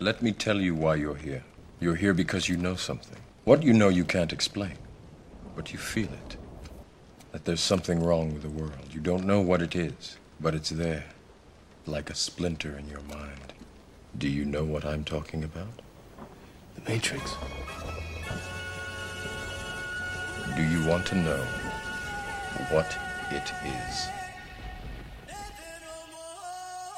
Let 0.00 0.22
me 0.22 0.32
tell 0.32 0.60
you 0.60 0.74
why 0.74 0.96
you're 0.96 1.14
here. 1.14 1.44
You're 1.78 1.94
here 1.94 2.14
because 2.14 2.48
you 2.48 2.56
know 2.56 2.74
something. 2.74 3.20
What 3.44 3.62
you 3.62 3.72
know 3.72 3.88
you 3.88 4.04
can't 4.04 4.32
explain, 4.32 4.76
but 5.54 5.72
you 5.72 5.78
feel 5.78 6.08
it. 6.12 6.36
That 7.30 7.44
there's 7.44 7.60
something 7.60 8.02
wrong 8.02 8.32
with 8.32 8.42
the 8.42 8.48
world. 8.48 8.88
You 8.90 9.00
don't 9.00 9.24
know 9.24 9.40
what 9.40 9.62
it 9.62 9.76
is, 9.76 10.18
but 10.40 10.52
it's 10.52 10.70
there, 10.70 11.04
like 11.86 12.10
a 12.10 12.14
splinter 12.14 12.76
in 12.76 12.88
your 12.88 13.02
mind. 13.02 13.52
Do 14.18 14.28
you 14.28 14.44
know 14.44 14.64
what 14.64 14.84
I'm 14.84 15.04
talking 15.04 15.44
about? 15.44 15.80
The 16.74 16.90
Matrix. 16.90 17.36
Do 20.56 20.62
you 20.62 20.88
want 20.88 21.06
to 21.06 21.14
know 21.14 21.44
what 22.70 22.98
it 23.30 23.52
is? 23.64 24.08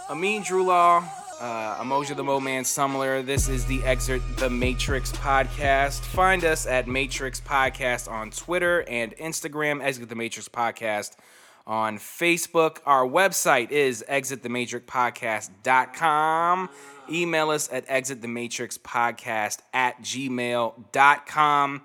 Amin 0.08 0.42
Drulaw, 0.42 1.06
uh, 1.40 1.82
Emoji 1.82 2.14
the 2.16 2.24
Mo 2.24 2.40
Man 2.40 2.64
Sumler. 2.64 3.24
This 3.24 3.48
is 3.48 3.64
the 3.66 3.80
Exit 3.84 4.20
the 4.36 4.50
Matrix 4.50 5.12
podcast. 5.12 6.00
Find 6.00 6.44
us 6.44 6.66
at 6.66 6.88
Matrix 6.88 7.40
Podcast 7.40 8.10
on 8.10 8.30
Twitter 8.30 8.84
and 8.88 9.16
Instagram, 9.16 9.82
Exit 9.82 10.08
the 10.08 10.14
Matrix 10.14 10.48
Podcast 10.48 11.16
on 11.66 11.98
Facebook. 11.98 12.78
Our 12.86 13.06
website 13.06 13.70
is 13.70 14.02
exitthematrixpodcast.com. 14.08 16.70
Email 17.10 17.50
us 17.50 17.68
at 17.72 17.86
exitthematrixpodcast 17.88 19.58
at 19.72 20.00
gmail.com. 20.02 21.82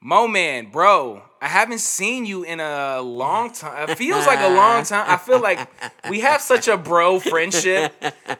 Mo 0.00 0.28
man, 0.28 0.70
bro, 0.70 1.22
I 1.42 1.48
haven't 1.48 1.80
seen 1.80 2.24
you 2.24 2.44
in 2.44 2.60
a 2.60 3.00
long 3.02 3.52
time. 3.52 3.90
It 3.90 3.98
feels 3.98 4.26
like 4.28 4.38
a 4.38 4.48
long 4.54 4.84
time. 4.84 5.04
I 5.10 5.16
feel 5.16 5.40
like 5.40 5.68
we 6.08 6.20
have 6.20 6.40
such 6.40 6.68
a 6.68 6.76
bro 6.76 7.18
friendship 7.18 7.92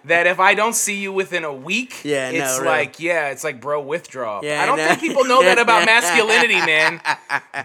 that 0.04 0.28
if 0.28 0.38
I 0.38 0.54
don't 0.54 0.74
see 0.74 1.00
you 1.00 1.12
within 1.12 1.42
a 1.42 1.52
week, 1.52 2.04
Yeah, 2.04 2.30
no, 2.30 2.38
it's 2.44 2.58
really. 2.58 2.64
like 2.70 3.00
yeah, 3.00 3.30
it's 3.30 3.42
like 3.42 3.60
bro 3.60 3.80
withdrawal. 3.80 4.44
Yeah, 4.44 4.62
I 4.62 4.66
don't 4.66 4.76
no. 4.78 4.86
think 4.86 5.00
people 5.00 5.24
know 5.24 5.42
that 5.42 5.58
about 5.58 5.84
masculinity, 5.84 6.54
man. 6.64 7.00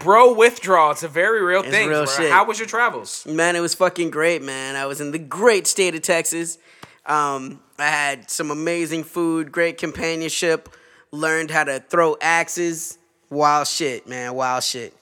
Bro 0.00 0.34
withdrawal, 0.34 0.90
it's 0.90 1.04
a 1.04 1.08
very 1.08 1.42
real 1.42 1.62
thing. 1.62 1.88
real. 1.88 2.04
How 2.06 2.44
was 2.44 2.58
your 2.58 2.66
travels? 2.66 3.24
Man, 3.26 3.54
it 3.54 3.60
was 3.60 3.76
fucking 3.76 4.10
great, 4.10 4.42
man. 4.42 4.74
I 4.74 4.86
was 4.86 5.00
in 5.00 5.12
the 5.12 5.20
great 5.20 5.68
state 5.68 5.94
of 5.94 6.02
Texas. 6.02 6.58
Um, 7.06 7.60
I 7.78 7.86
had 7.86 8.28
some 8.28 8.50
amazing 8.50 9.04
food, 9.04 9.52
great 9.52 9.78
companionship, 9.78 10.68
learned 11.12 11.52
how 11.52 11.62
to 11.62 11.78
throw 11.78 12.16
axes. 12.20 12.98
Wild 13.34 13.66
shit, 13.66 14.06
man. 14.06 14.34
Wild 14.34 14.62
shit. 14.62 14.94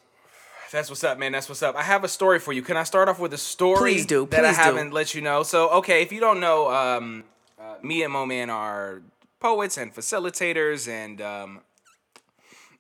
That's 0.71 0.89
what's 0.89 1.05
up, 1.05 1.19
man. 1.19 1.33
That's 1.33 1.51
what's 1.51 1.63
up. 1.63 1.77
I 1.77 1.83
have 1.83 2.03
a 2.03 2.09
story 2.09 2.39
for 2.39 2.55
you. 2.55 2.63
Can 2.63 2.79
I 2.79 2.83
start 2.83 3.11
off 3.11 3.21
with 3.21 3.35
a 3.35 3.39
story 3.39 3.79
Please 3.79 4.07
do, 4.07 4.27
that 4.31 4.43
I 4.43 4.53
do. 4.53 4.57
haven't 4.57 4.93
let 4.93 5.15
you 5.15 5.21
know? 5.21 5.43
So, 5.43 5.69
okay, 5.69 6.01
if 6.01 6.11
you 6.13 6.19
don't 6.19 6.41
know, 6.41 6.71
um, 6.73 7.25
uh, 7.61 7.75
me 7.83 8.03
and 8.03 8.11
Mo 8.11 8.25
Man 8.25 8.49
are 8.49 9.03
poets 9.39 9.77
and 9.77 9.95
facilitators 9.95 10.89
and 10.89 11.21
um, 11.21 11.61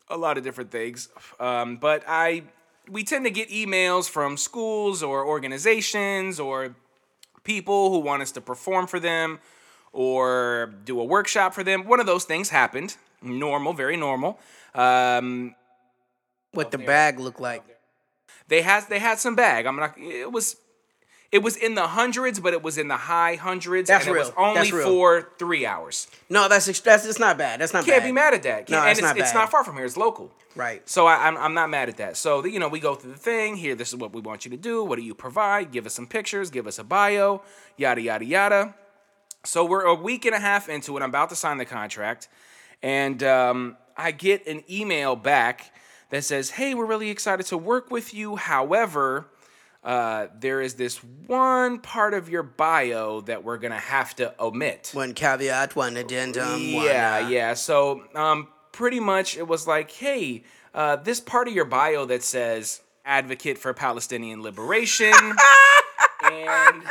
a 0.08 0.16
lot 0.16 0.38
of 0.38 0.44
different 0.44 0.70
things. 0.70 1.10
Um, 1.38 1.76
but 1.76 2.02
I, 2.08 2.44
we 2.88 3.04
tend 3.04 3.26
to 3.26 3.30
get 3.30 3.50
emails 3.50 4.08
from 4.08 4.38
schools 4.38 5.02
or 5.02 5.26
organizations 5.26 6.40
or 6.40 6.74
people 7.44 7.90
who 7.90 7.98
want 7.98 8.22
us 8.22 8.32
to 8.32 8.40
perform 8.40 8.86
for 8.86 8.98
them 8.98 9.38
or 9.92 10.72
do 10.86 10.98
a 10.98 11.04
workshop 11.04 11.52
for 11.52 11.62
them. 11.62 11.84
One 11.86 12.00
of 12.00 12.06
those 12.06 12.24
things 12.24 12.48
happened. 12.48 12.96
Normal, 13.20 13.74
very 13.74 13.98
normal. 13.98 14.38
Um, 14.74 15.54
What 16.52 16.70
the 16.70 16.78
bag 16.78 17.18
looked 17.20 17.40
like. 17.40 17.62
they 18.48 18.62
had 18.62 18.84
they 18.88 18.98
had 18.98 19.18
some 19.18 19.34
bag. 19.36 19.66
I'm 19.66 19.76
not. 19.76 19.96
It 19.98 20.30
was 20.32 20.56
it 21.30 21.42
was 21.42 21.56
in 21.56 21.74
the 21.74 21.86
hundreds, 21.86 22.40
but 22.40 22.52
it 22.52 22.62
was 22.62 22.76
in 22.76 22.88
the 22.88 22.96
high 22.96 23.36
hundreds, 23.36 23.88
That's 23.88 24.06
and 24.06 24.14
it 24.14 24.18
was 24.18 24.30
only 24.36 24.54
That's 24.60 24.72
real. 24.72 24.86
for 24.86 25.28
three 25.38 25.64
hours. 25.64 26.06
No, 26.28 26.46
that's 26.48 26.66
that's 26.80 27.06
it's 27.06 27.18
not 27.18 27.38
bad. 27.38 27.60
That's 27.60 27.72
not 27.72 27.86
You 27.86 27.92
Can't 27.92 28.02
bad. 28.02 28.08
be 28.08 28.12
mad 28.12 28.34
at 28.34 28.42
that. 28.42 28.68
No, 28.68 28.80
and 28.80 28.90
it's 28.90 28.98
it's, 28.98 29.06
not 29.06 29.16
it's 29.18 29.32
bad. 29.32 29.38
not 29.38 29.50
far 29.50 29.64
from 29.64 29.76
here. 29.76 29.86
It's 29.86 29.96
local. 29.96 30.30
Right. 30.54 30.86
So 30.86 31.06
I, 31.06 31.26
I'm, 31.26 31.38
I'm 31.38 31.54
not 31.54 31.70
mad 31.70 31.88
at 31.88 31.96
that. 31.96 32.18
So 32.18 32.44
you 32.44 32.58
know 32.58 32.68
we 32.68 32.80
go 32.80 32.94
through 32.94 33.12
the 33.12 33.18
thing. 33.18 33.56
Here, 33.56 33.74
this 33.74 33.88
is 33.88 33.96
what 33.96 34.12
we 34.12 34.20
want 34.20 34.44
you 34.44 34.50
to 34.50 34.58
do. 34.58 34.84
What 34.84 34.96
do 34.96 35.02
you 35.02 35.14
provide? 35.14 35.70
Give 35.72 35.86
us 35.86 35.94
some 35.94 36.06
pictures. 36.06 36.50
Give 36.50 36.66
us 36.66 36.78
a 36.78 36.84
bio. 36.84 37.42
Yada 37.78 38.02
yada 38.02 38.24
yada. 38.26 38.74
So 39.44 39.64
we're 39.64 39.84
a 39.84 39.94
week 39.94 40.26
and 40.26 40.34
a 40.34 40.38
half 40.38 40.68
into 40.68 40.96
it. 40.98 41.02
I'm 41.02 41.08
about 41.08 41.30
to 41.30 41.36
sign 41.36 41.56
the 41.56 41.64
contract, 41.64 42.28
and 42.82 43.22
um, 43.22 43.76
I 43.96 44.10
get 44.10 44.46
an 44.46 44.62
email 44.70 45.16
back 45.16 45.72
that 46.10 46.24
says, 46.24 46.50
"Hey, 46.50 46.74
we're 46.74 46.86
really 46.86 47.10
excited 47.10 47.46
to 47.46 47.58
work 47.58 47.90
with 47.90 48.14
you. 48.14 48.36
However." 48.36 49.28
Uh, 49.84 50.28
there 50.38 50.60
is 50.60 50.74
this 50.74 50.98
one 51.26 51.80
part 51.80 52.14
of 52.14 52.28
your 52.28 52.44
bio 52.44 53.20
that 53.22 53.42
we're 53.42 53.56
gonna 53.56 53.76
have 53.76 54.14
to 54.14 54.32
omit. 54.38 54.92
One 54.92 55.12
caveat, 55.12 55.74
one 55.74 55.96
addendum. 55.96 56.72
one, 56.74 56.84
Yeah, 56.84 57.22
uh, 57.24 57.28
yeah. 57.28 57.54
So, 57.54 58.04
um, 58.14 58.46
pretty 58.70 59.00
much 59.00 59.36
it 59.36 59.48
was 59.48 59.66
like, 59.66 59.90
hey, 59.90 60.44
uh, 60.72 60.96
this 60.96 61.20
part 61.20 61.48
of 61.48 61.54
your 61.54 61.64
bio 61.64 62.04
that 62.06 62.22
says 62.22 62.80
advocate 63.04 63.58
for 63.58 63.72
Palestinian 63.74 64.42
liberation. 64.42 65.12
and 66.24 66.82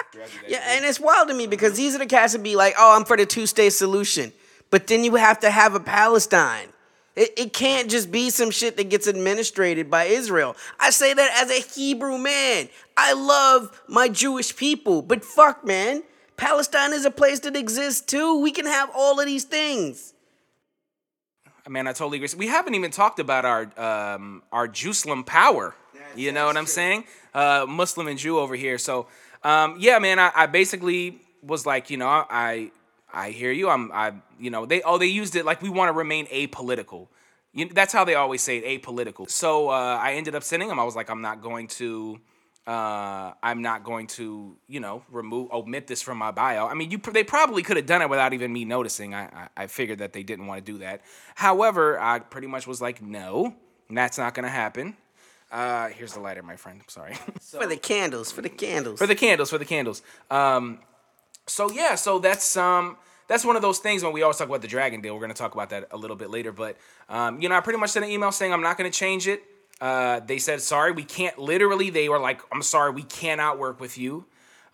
Yeah, 0.47 0.61
and 0.67 0.85
it's 0.85 1.00
wild 1.00 1.29
to 1.29 1.34
me 1.34 1.47
because 1.47 1.78
these 1.78 1.95
are 1.95 2.00
the 2.00 2.06
cats 2.06 2.34
that 2.34 2.44
be 2.44 2.56
like, 2.56 2.75
"Oh, 2.78 2.95
I'm 2.95 3.06
for 3.06 3.17
the 3.17 3.25
two-state 3.25 3.72
solution," 3.73 4.34
but 4.69 4.88
then 4.88 5.03
you 5.03 5.16
have 5.16 5.40
to 5.40 5.50
have 5.50 5.73
a 5.73 5.79
Palestine. 5.79 6.67
It, 7.16 7.33
it 7.38 7.53
can't 7.53 7.89
just 7.89 8.11
be 8.11 8.29
some 8.29 8.51
shit 8.51 8.77
that 8.77 8.89
gets 8.89 9.07
administrated 9.07 9.89
by 9.89 10.05
Israel. 10.05 10.55
I 10.79 10.91
say 10.91 11.13
that 11.13 11.44
as 11.44 11.49
a 11.51 11.61
Hebrew 11.61 12.17
man. 12.17 12.69
I 12.95 13.13
love 13.13 13.81
my 13.88 14.07
Jewish 14.07 14.55
people, 14.55 15.01
but 15.01 15.25
fuck, 15.25 15.66
man, 15.66 16.03
Palestine 16.38 16.94
is 16.94 17.05
a 17.05 17.11
place 17.11 17.41
that 17.41 17.55
exists 17.55 18.01
too. 18.01 18.39
We 18.39 18.51
can 18.51 18.66
have 18.66 18.89
all 18.95 19.19
of 19.19 19.25
these 19.25 19.44
things. 19.44 20.13
man, 21.67 21.88
I 21.88 21.94
totally 21.94 22.17
agree. 22.17 22.29
We 22.38 22.47
haven't 22.47 22.75
even 22.75 22.91
talked 22.91 23.19
about 23.19 23.45
our 23.45 24.13
um, 24.16 24.43
our 24.51 24.67
Jerusalem 24.67 25.23
power. 25.23 25.75
You 26.16 26.31
know 26.31 26.45
what 26.45 26.57
I'm 26.57 26.66
saying? 26.66 27.05
Uh, 27.33 27.66
Muslim 27.67 28.07
and 28.07 28.19
Jew 28.19 28.38
over 28.38 28.55
here. 28.55 28.78
So, 28.78 29.07
um, 29.43 29.78
yeah, 29.79 29.97
man, 29.99 30.19
I, 30.19 30.31
I 30.35 30.45
basically 30.47 31.22
was 31.41 31.66
like, 31.66 31.89
you 31.89 31.97
know, 31.97 32.07
I 32.07 32.72
I 33.13 33.31
hear 33.31 33.51
you. 33.51 33.69
I'm 33.69 33.91
I 33.91 34.13
you 34.39 34.49
know 34.49 34.66
they 34.66 34.81
oh 34.81 34.97
they 34.97 35.07
used 35.07 35.35
it 35.35 35.45
like 35.45 35.61
we 35.61 35.69
want 35.69 35.89
to 35.89 35.94
remain 35.94 36.27
apolitical. 36.27 37.07
You, 37.53 37.67
that's 37.67 37.91
how 37.91 38.05
they 38.05 38.16
always 38.16 38.41
say 38.41 38.59
it, 38.59 38.81
apolitical. 38.81 39.29
So 39.29 39.69
uh, 39.69 39.99
I 40.01 40.13
ended 40.13 40.35
up 40.35 40.44
sending 40.44 40.69
them. 40.69 40.79
I 40.79 40.85
was 40.85 40.95
like, 40.95 41.09
I'm 41.09 41.22
not 41.22 41.41
going 41.41 41.67
to. 41.67 42.19
Uh, 42.66 43.33
I'm 43.41 43.63
not 43.63 43.83
going 43.83 44.05
to, 44.05 44.55
you 44.67 44.79
know, 44.79 45.03
remove, 45.09 45.51
omit 45.51 45.88
this 45.88 46.03
from 46.03 46.19
my 46.19 46.29
bio. 46.29 46.67
I 46.67 46.75
mean, 46.75 46.91
you 46.91 46.99
they 46.99 47.23
probably 47.23 47.63
could 47.63 47.75
have 47.75 47.88
done 47.88 48.03
it 48.03 48.09
without 48.09 48.33
even 48.33 48.53
me 48.53 48.66
noticing. 48.66 49.16
I, 49.16 49.23
I 49.23 49.47
I 49.63 49.67
figured 49.67 49.97
that 49.97 50.13
they 50.13 50.22
didn't 50.22 50.45
want 50.45 50.63
to 50.63 50.72
do 50.72 50.78
that. 50.78 51.01
However, 51.33 51.99
I 51.99 52.19
pretty 52.19 52.47
much 52.47 52.67
was 52.67 52.79
like, 52.79 53.01
no, 53.01 53.55
that's 53.89 54.19
not 54.19 54.35
gonna 54.35 54.47
happen. 54.49 54.95
Uh, 55.51 55.89
here's 55.89 56.13
the 56.13 56.19
lighter, 56.19 56.43
my 56.43 56.55
friend. 56.55 56.79
I'm 56.81 56.88
sorry. 56.88 57.16
For 57.41 57.67
the 57.67 57.75
candles, 57.75 58.31
for 58.31 58.41
the 58.41 58.49
candles. 58.49 58.99
for 58.99 59.07
the 59.07 59.16
candles, 59.16 59.49
for 59.49 59.57
the 59.57 59.66
candles. 59.66 60.01
Um, 60.29 60.79
so 61.47 61.72
yeah, 61.72 61.96
so 61.96 62.19
that's 62.19 62.56
um 62.57 62.97
that's 63.28 63.46
one 63.46 63.56
of 63.56 63.62
those 63.62 63.79
things 63.79 64.03
when 64.03 64.13
we 64.13 64.22
always 64.22 64.38
talk 64.38 64.47
about 64.47 64.62
the 64.62 64.68
dragon 64.68 65.02
deal. 65.02 65.16
We're 65.16 65.22
gonna 65.22 65.34
talk 65.34 65.53
about 65.53 65.69
that 65.69 65.88
a 65.91 65.97
little 65.97 66.18
bit 66.18 66.29
later, 66.29 66.52
but 66.52 66.78
um, 67.09 67.41
you 67.41 67.50
know, 67.50 67.56
I 67.56 67.62
pretty 67.62 67.79
much 67.79 67.91
sent 67.91 68.06
an 68.06 68.12
email 68.12 68.31
saying 68.31 68.53
I'm 68.53 68.62
not 68.62 68.78
gonna 68.78 68.90
change 68.91 69.28
it. 69.28 69.44
Uh, 69.79 70.19
they 70.19 70.38
said 70.38 70.62
sorry, 70.62 70.91
we 70.91 71.03
can't. 71.03 71.38
Literally, 71.40 71.90
they 71.90 72.09
were 72.09 72.19
like, 72.19 72.41
I'm 72.52 72.62
sorry, 72.62 72.91
we 72.91 73.03
cannot 73.03 73.57
work 73.57 73.79
with 73.79 73.97
you. 73.97 74.25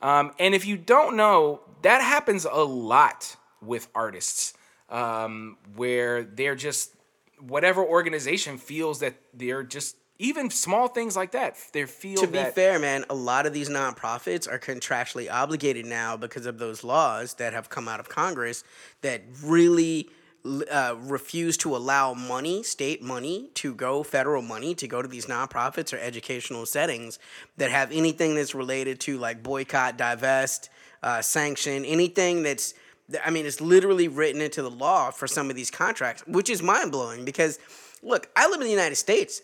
Um, 0.01 0.33
and 0.39 0.53
if 0.53 0.65
you 0.65 0.77
don't 0.77 1.15
know, 1.15 1.61
that 1.81 2.01
happens 2.01 2.45
a 2.45 2.63
lot 2.63 3.35
with 3.61 3.87
artists, 3.95 4.53
um, 4.89 5.57
where 5.75 6.23
they're 6.23 6.55
just 6.55 6.93
whatever 7.39 7.83
organization 7.83 8.57
feels 8.57 8.99
that 8.99 9.15
they're 9.33 9.63
just 9.63 9.95
even 10.19 10.49
small 10.49 10.87
things 10.87 11.15
like 11.15 11.31
that. 11.31 11.57
They 11.73 11.85
feel 11.85 12.21
to 12.21 12.27
be 12.27 12.43
fair, 12.43 12.79
man, 12.79 13.05
a 13.09 13.15
lot 13.15 13.45
of 13.45 13.53
these 13.53 13.69
nonprofits 13.69 14.51
are 14.51 14.59
contractually 14.59 15.31
obligated 15.31 15.85
now 15.85 16.17
because 16.17 16.45
of 16.45 16.57
those 16.57 16.83
laws 16.83 17.35
that 17.35 17.53
have 17.53 17.69
come 17.69 17.87
out 17.87 17.99
of 17.99 18.09
Congress 18.09 18.63
that 19.01 19.21
really 19.43 20.09
uh, 20.71 20.95
refuse 21.01 21.57
to 21.57 21.75
allow 21.75 22.13
money, 22.13 22.63
state 22.63 23.01
money, 23.01 23.49
to 23.55 23.73
go, 23.73 24.01
federal 24.01 24.41
money, 24.41 24.73
to 24.75 24.87
go 24.87 25.01
to 25.01 25.07
these 25.07 25.25
nonprofits 25.25 25.93
or 25.93 25.97
educational 25.97 26.65
settings 26.65 27.19
that 27.57 27.69
have 27.69 27.91
anything 27.91 28.35
that's 28.35 28.55
related 28.55 28.99
to 29.01 29.17
like 29.17 29.43
boycott, 29.43 29.97
divest, 29.97 30.69
uh, 31.03 31.21
sanction, 31.21 31.85
anything 31.85 32.43
that's 32.43 32.73
I 33.23 33.29
mean, 33.29 33.45
it's 33.45 33.61
literally 33.61 34.09
written 34.09 34.41
into 34.41 34.61
the 34.61 34.69
law 34.69 35.11
for 35.11 35.27
some 35.27 35.49
of 35.49 35.55
these 35.55 35.71
contracts, 35.71 36.23
which 36.27 36.49
is 36.49 36.61
mind 36.61 36.91
blowing 36.91 37.23
because, 37.23 37.57
look, 38.03 38.29
I 38.35 38.49
live 38.49 38.59
in 38.59 38.65
the 38.65 38.71
United 38.71 38.97
States. 38.97 39.41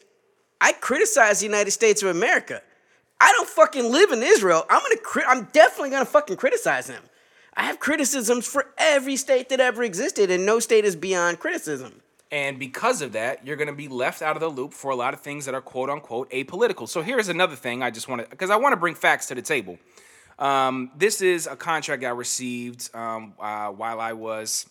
I 0.63 0.71
criticize 0.71 1.41
the 1.41 1.45
United 1.45 1.71
States 1.71 2.01
of 2.01 2.09
America. 2.09 2.61
I 3.19 3.31
don't 3.33 3.49
fucking 3.49 3.91
live 3.91 4.11
in 4.11 4.23
Israel. 4.23 4.65
I'm 4.69 4.81
gonna. 4.81 4.97
Cri- 4.97 5.25
I'm 5.27 5.49
definitely 5.51 5.89
gonna 5.89 6.05
fucking 6.05 6.37
criticize 6.37 6.87
them. 6.87 7.03
I 7.55 7.63
have 7.63 7.79
criticisms 7.79 8.47
for 8.47 8.67
every 8.77 9.17
state 9.17 9.49
that 9.49 9.59
ever 9.59 9.83
existed, 9.83 10.31
and 10.31 10.45
no 10.45 10.59
state 10.59 10.85
is 10.85 10.95
beyond 10.95 11.39
criticism. 11.39 12.01
And 12.31 12.57
because 12.57 13.01
of 13.01 13.11
that, 13.11 13.45
you're 13.45 13.57
going 13.57 13.67
to 13.67 13.75
be 13.75 13.87
left 13.87 14.23
out 14.23 14.35
of 14.35 14.39
the 14.39 14.49
loop 14.49 14.73
for 14.73 14.89
a 14.89 14.95
lot 14.95 15.13
of 15.13 15.19
things 15.19 15.45
that 15.45 15.53
are 15.53 15.61
quote 15.61 15.91
unquote 15.91 16.31
apolitical. 16.31 16.89
So 16.89 17.03
here's 17.03 17.29
another 17.29 17.55
thing 17.55 17.83
I 17.83 17.91
just 17.91 18.07
want 18.07 18.23
to, 18.23 18.27
because 18.27 18.49
I 18.49 18.55
want 18.55 18.73
to 18.73 18.77
bring 18.77 18.95
facts 18.95 19.27
to 19.27 19.35
the 19.35 19.43
table. 19.43 19.77
Um, 20.39 20.89
this 20.97 21.21
is 21.21 21.45
a 21.45 21.55
contract 21.55 22.03
I 22.03 22.09
received 22.09 22.89
um, 22.95 23.35
uh, 23.39 23.67
while 23.69 23.99
I 23.99 24.13
was 24.13 24.67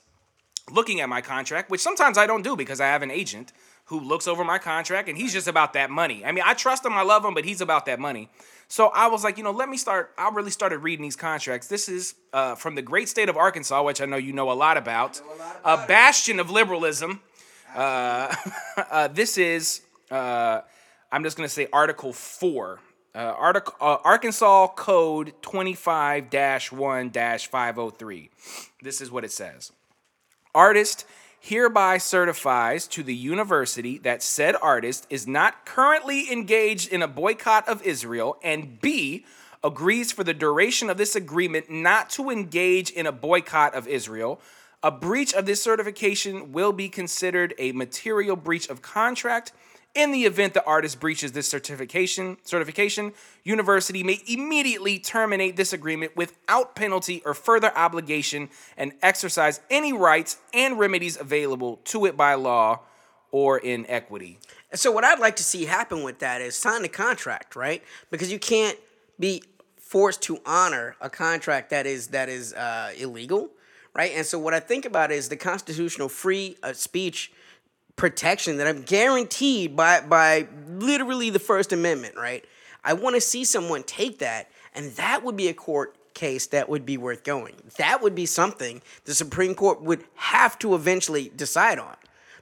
looking 0.73 1.01
at 1.01 1.09
my 1.09 1.21
contract, 1.21 1.71
which 1.71 1.81
sometimes 1.81 2.19
I 2.19 2.27
don't 2.27 2.43
do 2.43 2.57
because 2.57 2.81
I 2.81 2.87
have 2.87 3.03
an 3.03 3.13
agent 3.13 3.53
who 3.93 4.01
looks 4.01 4.27
over 4.27 4.43
my 4.43 4.57
contract 4.57 5.11
and 5.11 5.19
he's 5.19 5.35
just 5.35 5.47
about 5.47 5.75
that 5.75 5.91
money. 5.91 6.25
I 6.25 6.33
mean, 6.33 6.43
I 6.47 6.55
trust 6.55 6.83
him, 6.85 6.95
I 6.95 7.03
love 7.03 7.23
him, 7.23 7.35
but 7.35 7.45
he's 7.45 7.61
about 7.61 7.85
that 7.87 8.01
money. 8.01 8.31
So 8.67 8.89
I 8.89 9.09
was 9.09 9.23
like, 9.23 9.37
you 9.37 9.45
know, 9.45 9.51
let 9.51 9.69
me 9.69 9.77
start. 9.77 10.13
I 10.17 10.31
really 10.31 10.51
started 10.51 10.79
reading 10.79 11.03
these 11.03 11.15
contracts. 11.15 11.69
This 11.69 11.91
is 11.91 12.15
uh, 12.33 12.55
from 12.55 12.75
the 12.75 12.81
great 12.81 13.07
state 13.11 13.29
of 13.29 13.37
Arkansas, 13.37 13.83
which 13.83 14.01
I 14.01 14.07
know 14.07 14.17
you 14.17 14.33
know 14.33 14.51
a 14.51 14.55
lot 14.55 14.79
about, 14.79 15.21
a, 15.63 15.87
bastion 15.87 16.41
of 16.41 16.51
liberalism. 16.51 17.21
Uh, 17.75 18.35
uh, 18.91 19.09
this 19.09 19.37
is, 19.37 19.83
uh, 20.11 20.63
I'm 21.13 21.23
just 21.23 21.37
going 21.37 21.47
to 21.47 21.55
say 21.55 21.69
Article 21.71 22.15
4. 22.15 22.81
Uh, 23.15 23.19
article, 23.19 23.75
uh, 23.79 23.99
Arkansas 24.05 24.69
Code 24.69 25.35
25 25.43 26.33
1 26.73 27.11
503. 27.11 28.31
This 28.81 29.03
is 29.03 29.11
what 29.11 29.23
it 29.23 29.33
says 29.33 29.71
Artist 30.55 31.05
hereby 31.45 31.99
certifies 31.99 32.87
to 32.87 33.03
the 33.03 33.15
university 33.15 33.99
that 33.99 34.23
said 34.23 34.55
artist 34.63 35.05
is 35.11 35.27
not 35.27 35.67
currently 35.67 36.31
engaged 36.31 36.93
in 36.93 37.03
a 37.03 37.09
boycott 37.09 37.69
of 37.69 37.83
Israel, 37.83 38.39
and 38.45 38.81
B, 38.81 39.27
agrees 39.65 40.13
for 40.13 40.23
the 40.23 40.35
duration 40.35 40.89
of 40.89 40.99
this 40.99 41.17
agreement 41.17 41.69
not 41.69 42.09
to 42.11 42.31
engage 42.31 42.91
in 42.91 43.07
a 43.07 43.13
boycott 43.13 43.75
of 43.75 43.89
Israel. 43.89 44.41
A 44.85 44.93
breach 44.93 45.35
of 45.35 45.45
this 45.45 45.61
certification 45.61 46.53
will 46.53 46.73
be 46.73 46.89
considered 46.89 47.55
a 47.59 47.73
material 47.73 48.37
breach 48.37 48.69
of 48.69 48.81
contract 48.81 49.51
in 49.95 50.11
the 50.11 50.25
event 50.25 50.55
the 50.55 50.65
artist 50.65 51.01
breaches 51.01 51.33
this 51.33 51.49
certification, 51.49 52.39
certification, 52.45 53.13
university 53.45 54.03
may 54.03 54.21
immediately 54.27 54.99
terminate 54.99 55.57
this 55.57 55.73
agreement 55.73 56.17
without 56.17 56.75
penalty 56.75 57.23
or 57.27 57.35
further 57.35 57.77
obligation 57.77 58.49
and 58.77 58.93
exercise 59.03 59.61
any 59.71 59.93
rights 59.93 60.39
and 60.55 60.79
remedies 60.79 61.19
available 61.21 61.77
to 61.85 62.07
it 62.07 62.17
by 62.17 62.35
law 62.35 62.81
or 63.31 63.59
in 63.59 63.87
equity. 63.87 64.39
So 64.75 64.91
what 64.91 65.05
I'd 65.05 65.19
like 65.19 65.37
to 65.37 65.45
see 65.45 65.65
happen 65.67 66.03
with 66.03 66.21
that 66.21 66.41
is 66.41 66.57
sign 66.57 66.83
the 66.83 66.89
contract, 66.89 67.55
right? 67.55 67.83
Because 68.11 68.33
you 68.33 68.39
can't 68.39 68.79
be 69.19 69.43
forced 69.79 70.23
to 70.23 70.39
honor 70.47 70.97
a 71.01 71.11
contract 71.11 71.71
that 71.71 71.87
is 71.87 72.09
that 72.09 72.31
is 72.31 72.55
uh, 72.55 72.93
illegal, 72.99 73.51
right? 73.95 74.13
And 74.15 74.25
so 74.25 74.39
what 74.39 74.55
I 74.55 74.61
think 74.61 74.87
about 74.87 75.13
is 75.13 75.29
the 75.29 75.37
constitutional 75.37 76.09
free 76.09 76.57
uh, 76.63 76.73
speech 76.73 77.31
protection 77.97 78.57
that 78.59 78.67
I'm 78.67 78.83
guaranteed 78.83 79.77
by 79.77 80.01
by 80.01 80.49
literally 80.69 81.31
the 81.31 81.39
First 81.39 81.73
Amendment, 81.73 82.17
right? 82.17 82.45
I 82.85 82.95
want 82.95 83.15
to 83.15 83.21
see 83.21 83.45
someone 83.45 83.83
take 83.85 84.19
that, 84.19 84.51
and 84.75 84.93
that 84.93 85.23
would 85.23 85.37
be 85.37 85.49
a 85.49 85.55
court 85.55 85.97
case 86.15 86.47
that 86.49 86.69
would 86.69 86.85
be 86.85 86.97
worth 86.97 87.25
going. 87.25 87.55
That 87.79 88.03
would 88.03 88.15
be 88.15 88.27
something 88.27 88.83
the 89.05 89.15
Supreme 89.15 89.55
Court 89.55 89.83
would 89.83 90.05
have 90.15 90.59
to 90.61 90.75
eventually 90.75 91.31
decide 91.35 91.79
on 91.79 91.97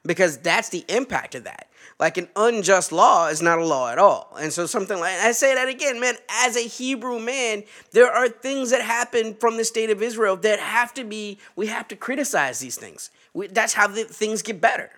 because 0.04 0.38
that's 0.38 0.70
the 0.70 0.84
impact 0.88 1.34
of 1.34 1.44
that. 1.44 1.68
Like 1.98 2.16
an 2.16 2.28
unjust 2.34 2.92
law 2.92 3.28
is 3.28 3.42
not 3.42 3.58
a 3.58 3.64
law 3.64 3.90
at 3.90 3.98
all. 3.98 4.34
And 4.40 4.52
so 4.52 4.64
something 4.64 4.98
like 4.98 5.12
I 5.18 5.32
say 5.32 5.54
that 5.54 5.68
again, 5.68 6.00
man, 6.00 6.14
as 6.30 6.56
a 6.56 6.66
Hebrew 6.66 7.18
man, 7.18 7.64
there 7.92 8.10
are 8.10 8.28
things 8.28 8.70
that 8.70 8.80
happen 8.80 9.34
from 9.34 9.58
the 9.58 9.64
state 9.64 9.90
of 9.90 10.02
Israel 10.02 10.36
that 10.38 10.58
have 10.60 10.94
to 10.94 11.04
be 11.04 11.38
we 11.56 11.66
have 11.66 11.88
to 11.88 11.96
criticize 11.96 12.58
these 12.58 12.76
things. 12.76 13.10
We, 13.34 13.48
that's 13.48 13.74
how 13.74 13.86
the, 13.86 14.04
things 14.04 14.40
get 14.40 14.60
better. 14.62 14.90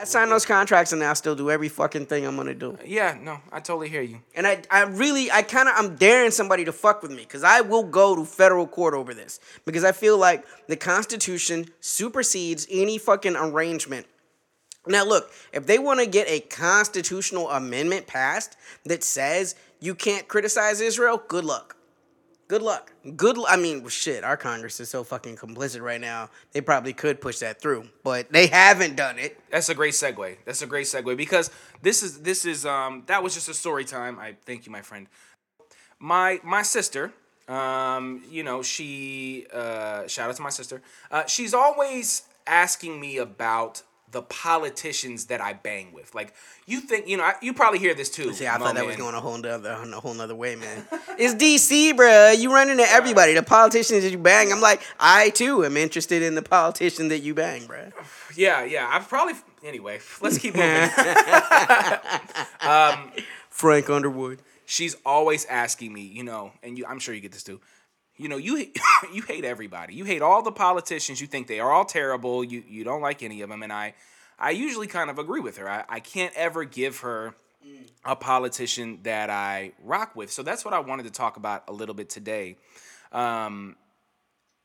I 0.00 0.04
signed 0.04 0.30
those 0.30 0.46
contracts 0.46 0.92
and 0.92 1.02
I 1.02 1.12
still 1.14 1.34
do 1.34 1.50
every 1.50 1.68
fucking 1.68 2.06
thing 2.06 2.24
I'm 2.24 2.36
gonna 2.36 2.54
do. 2.54 2.78
Yeah, 2.84 3.18
no, 3.20 3.40
I 3.50 3.58
totally 3.58 3.88
hear 3.88 4.02
you. 4.02 4.20
And 4.36 4.46
I, 4.46 4.62
I 4.70 4.84
really, 4.84 5.28
I 5.28 5.42
kind 5.42 5.68
of, 5.68 5.74
I'm 5.76 5.96
daring 5.96 6.30
somebody 6.30 6.64
to 6.66 6.72
fuck 6.72 7.02
with 7.02 7.10
me 7.10 7.18
because 7.24 7.42
I 7.42 7.62
will 7.62 7.82
go 7.82 8.14
to 8.14 8.24
federal 8.24 8.68
court 8.68 8.94
over 8.94 9.12
this 9.12 9.40
because 9.64 9.82
I 9.82 9.90
feel 9.90 10.16
like 10.16 10.46
the 10.68 10.76
Constitution 10.76 11.70
supersedes 11.80 12.68
any 12.70 12.96
fucking 12.96 13.34
arrangement. 13.34 14.06
Now, 14.86 15.04
look, 15.04 15.32
if 15.52 15.66
they 15.66 15.80
want 15.80 15.98
to 15.98 16.06
get 16.06 16.28
a 16.28 16.40
constitutional 16.40 17.50
amendment 17.50 18.06
passed 18.06 18.56
that 18.84 19.02
says 19.02 19.56
you 19.80 19.96
can't 19.96 20.28
criticize 20.28 20.80
Israel, 20.80 21.20
good 21.26 21.44
luck. 21.44 21.76
Good 22.48 22.62
luck. 22.62 22.92
Good. 23.14 23.36
I 23.46 23.56
mean, 23.56 23.86
shit. 23.88 24.24
Our 24.24 24.38
Congress 24.38 24.80
is 24.80 24.88
so 24.88 25.04
fucking 25.04 25.36
complicit 25.36 25.82
right 25.82 26.00
now. 26.00 26.30
They 26.52 26.62
probably 26.62 26.94
could 26.94 27.20
push 27.20 27.40
that 27.40 27.60
through, 27.60 27.90
but 28.02 28.32
they 28.32 28.46
haven't 28.46 28.96
done 28.96 29.18
it. 29.18 29.38
That's 29.50 29.68
a 29.68 29.74
great 29.74 29.92
segue. 29.92 30.38
That's 30.46 30.62
a 30.62 30.66
great 30.66 30.86
segue 30.86 31.14
because 31.14 31.50
this 31.82 32.02
is 32.02 32.22
this 32.22 32.46
is 32.46 32.64
um 32.64 33.02
that 33.06 33.22
was 33.22 33.34
just 33.34 33.50
a 33.50 33.54
story 33.54 33.84
time. 33.84 34.18
I 34.18 34.34
thank 34.46 34.64
you, 34.64 34.72
my 34.72 34.80
friend. 34.80 35.08
My 35.98 36.40
my 36.42 36.62
sister, 36.62 37.12
um, 37.48 38.22
you 38.30 38.42
know, 38.42 38.62
she 38.62 39.46
uh, 39.52 40.06
shout 40.06 40.30
out 40.30 40.36
to 40.36 40.42
my 40.42 40.48
sister. 40.48 40.80
Uh, 41.10 41.26
she's 41.26 41.52
always 41.52 42.22
asking 42.46 42.98
me 42.98 43.18
about 43.18 43.82
the 44.10 44.22
politicians 44.22 45.26
that 45.26 45.40
I 45.40 45.52
bang 45.52 45.92
with. 45.92 46.14
Like 46.14 46.34
you 46.66 46.80
think, 46.80 47.08
you 47.08 47.16
know, 47.16 47.24
I, 47.24 47.34
you 47.42 47.52
probably 47.52 47.78
hear 47.78 47.94
this 47.94 48.10
too. 48.10 48.32
See, 48.32 48.46
I 48.46 48.58
thought 48.58 48.74
that 48.74 48.86
was 48.86 48.96
going 48.96 49.14
a 49.14 49.20
whole 49.20 49.36
nother, 49.38 49.70
a 49.70 50.00
whole 50.00 50.14
nother 50.14 50.34
way, 50.34 50.56
man. 50.56 50.86
it's 51.18 51.34
DC, 51.34 51.96
bro. 51.96 52.32
You 52.32 52.52
run 52.52 52.70
into 52.70 52.84
everybody. 52.84 53.34
The 53.34 53.42
politicians 53.42 54.02
that 54.02 54.10
you 54.10 54.18
bang. 54.18 54.52
I'm 54.52 54.60
like, 54.60 54.82
I 54.98 55.30
too 55.30 55.64
am 55.64 55.76
interested 55.76 56.22
in 56.22 56.34
the 56.34 56.42
politician 56.42 57.08
that 57.08 57.20
you 57.20 57.34
bang, 57.34 57.66
bro. 57.66 57.90
Yeah, 58.34 58.64
yeah. 58.64 58.88
I've 58.90 59.08
probably 59.08 59.34
anyway. 59.64 60.00
Let's 60.20 60.38
keep 60.38 60.54
moving. 60.54 60.70
um, 62.60 63.12
Frank 63.50 63.90
Underwood. 63.90 64.40
She's 64.64 64.96
always 65.06 65.46
asking 65.46 65.94
me, 65.94 66.02
you 66.02 66.22
know, 66.24 66.52
and 66.62 66.76
you, 66.76 66.84
I'm 66.86 66.98
sure 66.98 67.14
you 67.14 67.22
get 67.22 67.32
this 67.32 67.42
too 67.42 67.60
you 68.18 68.28
know 68.28 68.36
you 68.36 68.66
you 69.12 69.22
hate 69.22 69.44
everybody. 69.44 69.94
You 69.94 70.04
hate 70.04 70.22
all 70.22 70.42
the 70.42 70.52
politicians. 70.52 71.20
You 71.20 71.26
think 71.26 71.46
they 71.46 71.60
are 71.60 71.72
all 71.72 71.84
terrible. 71.84 72.44
You 72.44 72.62
you 72.68 72.84
don't 72.84 73.00
like 73.00 73.22
any 73.22 73.40
of 73.42 73.48
them 73.48 73.62
and 73.62 73.72
i 73.72 73.94
i 74.38 74.50
usually 74.50 74.86
kind 74.86 75.10
of 75.10 75.18
agree 75.18 75.40
with 75.40 75.56
her. 75.56 75.68
I, 75.68 75.84
I 75.88 76.00
can't 76.00 76.34
ever 76.34 76.64
give 76.64 77.00
her 77.00 77.34
a 78.04 78.14
politician 78.14 79.00
that 79.02 79.30
i 79.30 79.72
rock 79.82 80.14
with. 80.14 80.30
So 80.30 80.42
that's 80.42 80.64
what 80.64 80.74
i 80.74 80.80
wanted 80.80 81.04
to 81.04 81.12
talk 81.12 81.36
about 81.36 81.64
a 81.68 81.72
little 81.72 81.94
bit 81.94 82.10
today. 82.10 82.56
Um, 83.12 83.76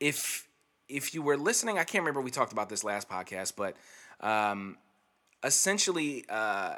if 0.00 0.46
if 0.88 1.14
you 1.14 1.22
were 1.22 1.36
listening 1.36 1.78
i 1.78 1.84
can't 1.84 2.02
remember 2.02 2.20
we 2.20 2.30
talked 2.30 2.52
about 2.52 2.68
this 2.68 2.84
last 2.84 3.08
podcast 3.08 3.54
but 3.56 3.76
um, 4.20 4.76
essentially 5.42 6.24
uh, 6.28 6.76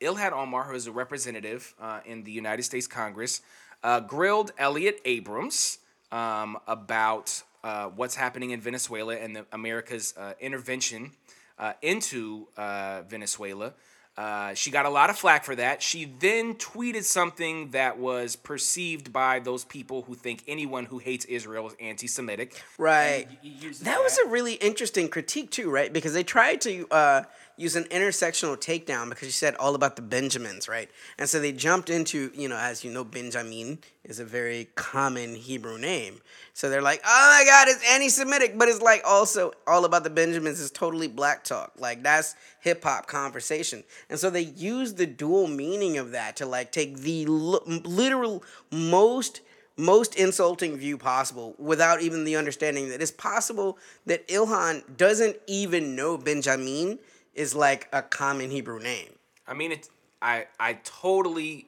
ilhan 0.00 0.32
omar 0.32 0.64
who 0.64 0.74
is 0.74 0.86
a 0.86 0.92
representative 0.92 1.74
uh, 1.80 2.00
in 2.04 2.24
the 2.24 2.32
united 2.32 2.62
states 2.62 2.86
congress 2.86 3.42
uh, 3.82 4.00
grilled 4.00 4.52
elliott 4.58 5.00
abrams 5.04 5.78
um, 6.12 6.58
about 6.68 7.42
uh, 7.64 7.86
what's 7.88 8.14
happening 8.14 8.50
in 8.50 8.60
Venezuela 8.60 9.16
and 9.16 9.34
the, 9.34 9.46
America's 9.52 10.14
uh, 10.16 10.34
intervention 10.40 11.12
uh, 11.58 11.72
into 11.82 12.46
uh, 12.56 13.02
Venezuela. 13.08 13.72
Uh, 14.14 14.52
she 14.52 14.70
got 14.70 14.84
a 14.84 14.90
lot 14.90 15.08
of 15.08 15.16
flack 15.16 15.42
for 15.42 15.56
that. 15.56 15.82
She 15.82 16.04
then 16.04 16.54
tweeted 16.56 17.04
something 17.04 17.70
that 17.70 17.98
was 17.98 18.36
perceived 18.36 19.10
by 19.10 19.38
those 19.38 19.64
people 19.64 20.02
who 20.02 20.14
think 20.14 20.44
anyone 20.46 20.84
who 20.84 20.98
hates 20.98 21.24
Israel 21.24 21.66
is 21.68 21.74
anti 21.80 22.06
Semitic. 22.06 22.62
Right. 22.76 23.26
That, 23.42 23.84
that, 23.84 24.02
was 24.02 24.18
a 24.18 24.28
really 24.28 24.54
interesting 24.54 25.08
critique, 25.08 25.50
too, 25.50 25.70
right? 25.70 25.90
Because 25.90 26.12
they 26.12 26.24
tried 26.24 26.60
to 26.62 26.86
uh, 26.90 27.22
use 27.56 27.76
an 27.76 27.84
intersectional 27.84 28.56
takedown 28.56 29.08
because 29.08 29.26
you 29.26 29.32
said 29.32 29.54
all 29.56 29.74
about 29.74 29.96
the 29.96 30.02
Benjamins, 30.02 30.68
right? 30.68 30.90
And 31.18 31.28
so 31.28 31.40
they 31.40 31.52
jumped 31.52 31.90
into, 31.90 32.30
you 32.34 32.48
know, 32.48 32.56
as 32.56 32.84
you 32.84 32.92
know, 32.92 33.04
Benjamin 33.04 33.78
is 34.04 34.18
a 34.18 34.24
very 34.24 34.68
common 34.74 35.34
Hebrew 35.34 35.78
name. 35.78 36.20
So 36.54 36.68
they're 36.68 36.82
like, 36.82 37.00
oh 37.04 37.38
my 37.38 37.44
God, 37.48 37.68
it's 37.68 37.84
anti 37.90 38.08
Semitic, 38.08 38.58
but 38.58 38.68
it's 38.68 38.82
like 38.82 39.02
also 39.06 39.52
all 39.66 39.84
about 39.84 40.04
the 40.04 40.10
Benjamins 40.10 40.60
is 40.60 40.70
totally 40.70 41.08
black 41.08 41.44
talk. 41.44 41.72
Like 41.78 42.02
that's 42.02 42.34
hip 42.60 42.82
hop 42.84 43.06
conversation. 43.06 43.84
And 44.10 44.18
so 44.18 44.30
they 44.30 44.42
use 44.42 44.94
the 44.94 45.06
dual 45.06 45.46
meaning 45.46 45.98
of 45.98 46.12
that 46.12 46.36
to 46.36 46.46
like 46.46 46.72
take 46.72 46.98
the 46.98 47.26
literal 47.26 48.42
most 48.70 49.40
most 49.76 50.14
insulting 50.16 50.76
view 50.76 50.98
possible 50.98 51.54
without 51.58 52.02
even 52.02 52.24
the 52.24 52.36
understanding 52.36 52.90
that 52.90 53.00
it's 53.00 53.10
possible 53.10 53.78
that 54.04 54.26
Ilhan 54.28 54.96
doesn't 54.96 55.36
even 55.46 55.96
know 55.96 56.18
Benjamin 56.18 56.98
is 57.34 57.54
like 57.54 57.88
a 57.92 58.02
common 58.02 58.50
Hebrew 58.50 58.80
name. 58.80 59.10
I 59.46 59.54
mean, 59.54 59.72
it. 59.72 59.88
I 60.20 60.46
I 60.60 60.74
totally 60.84 61.66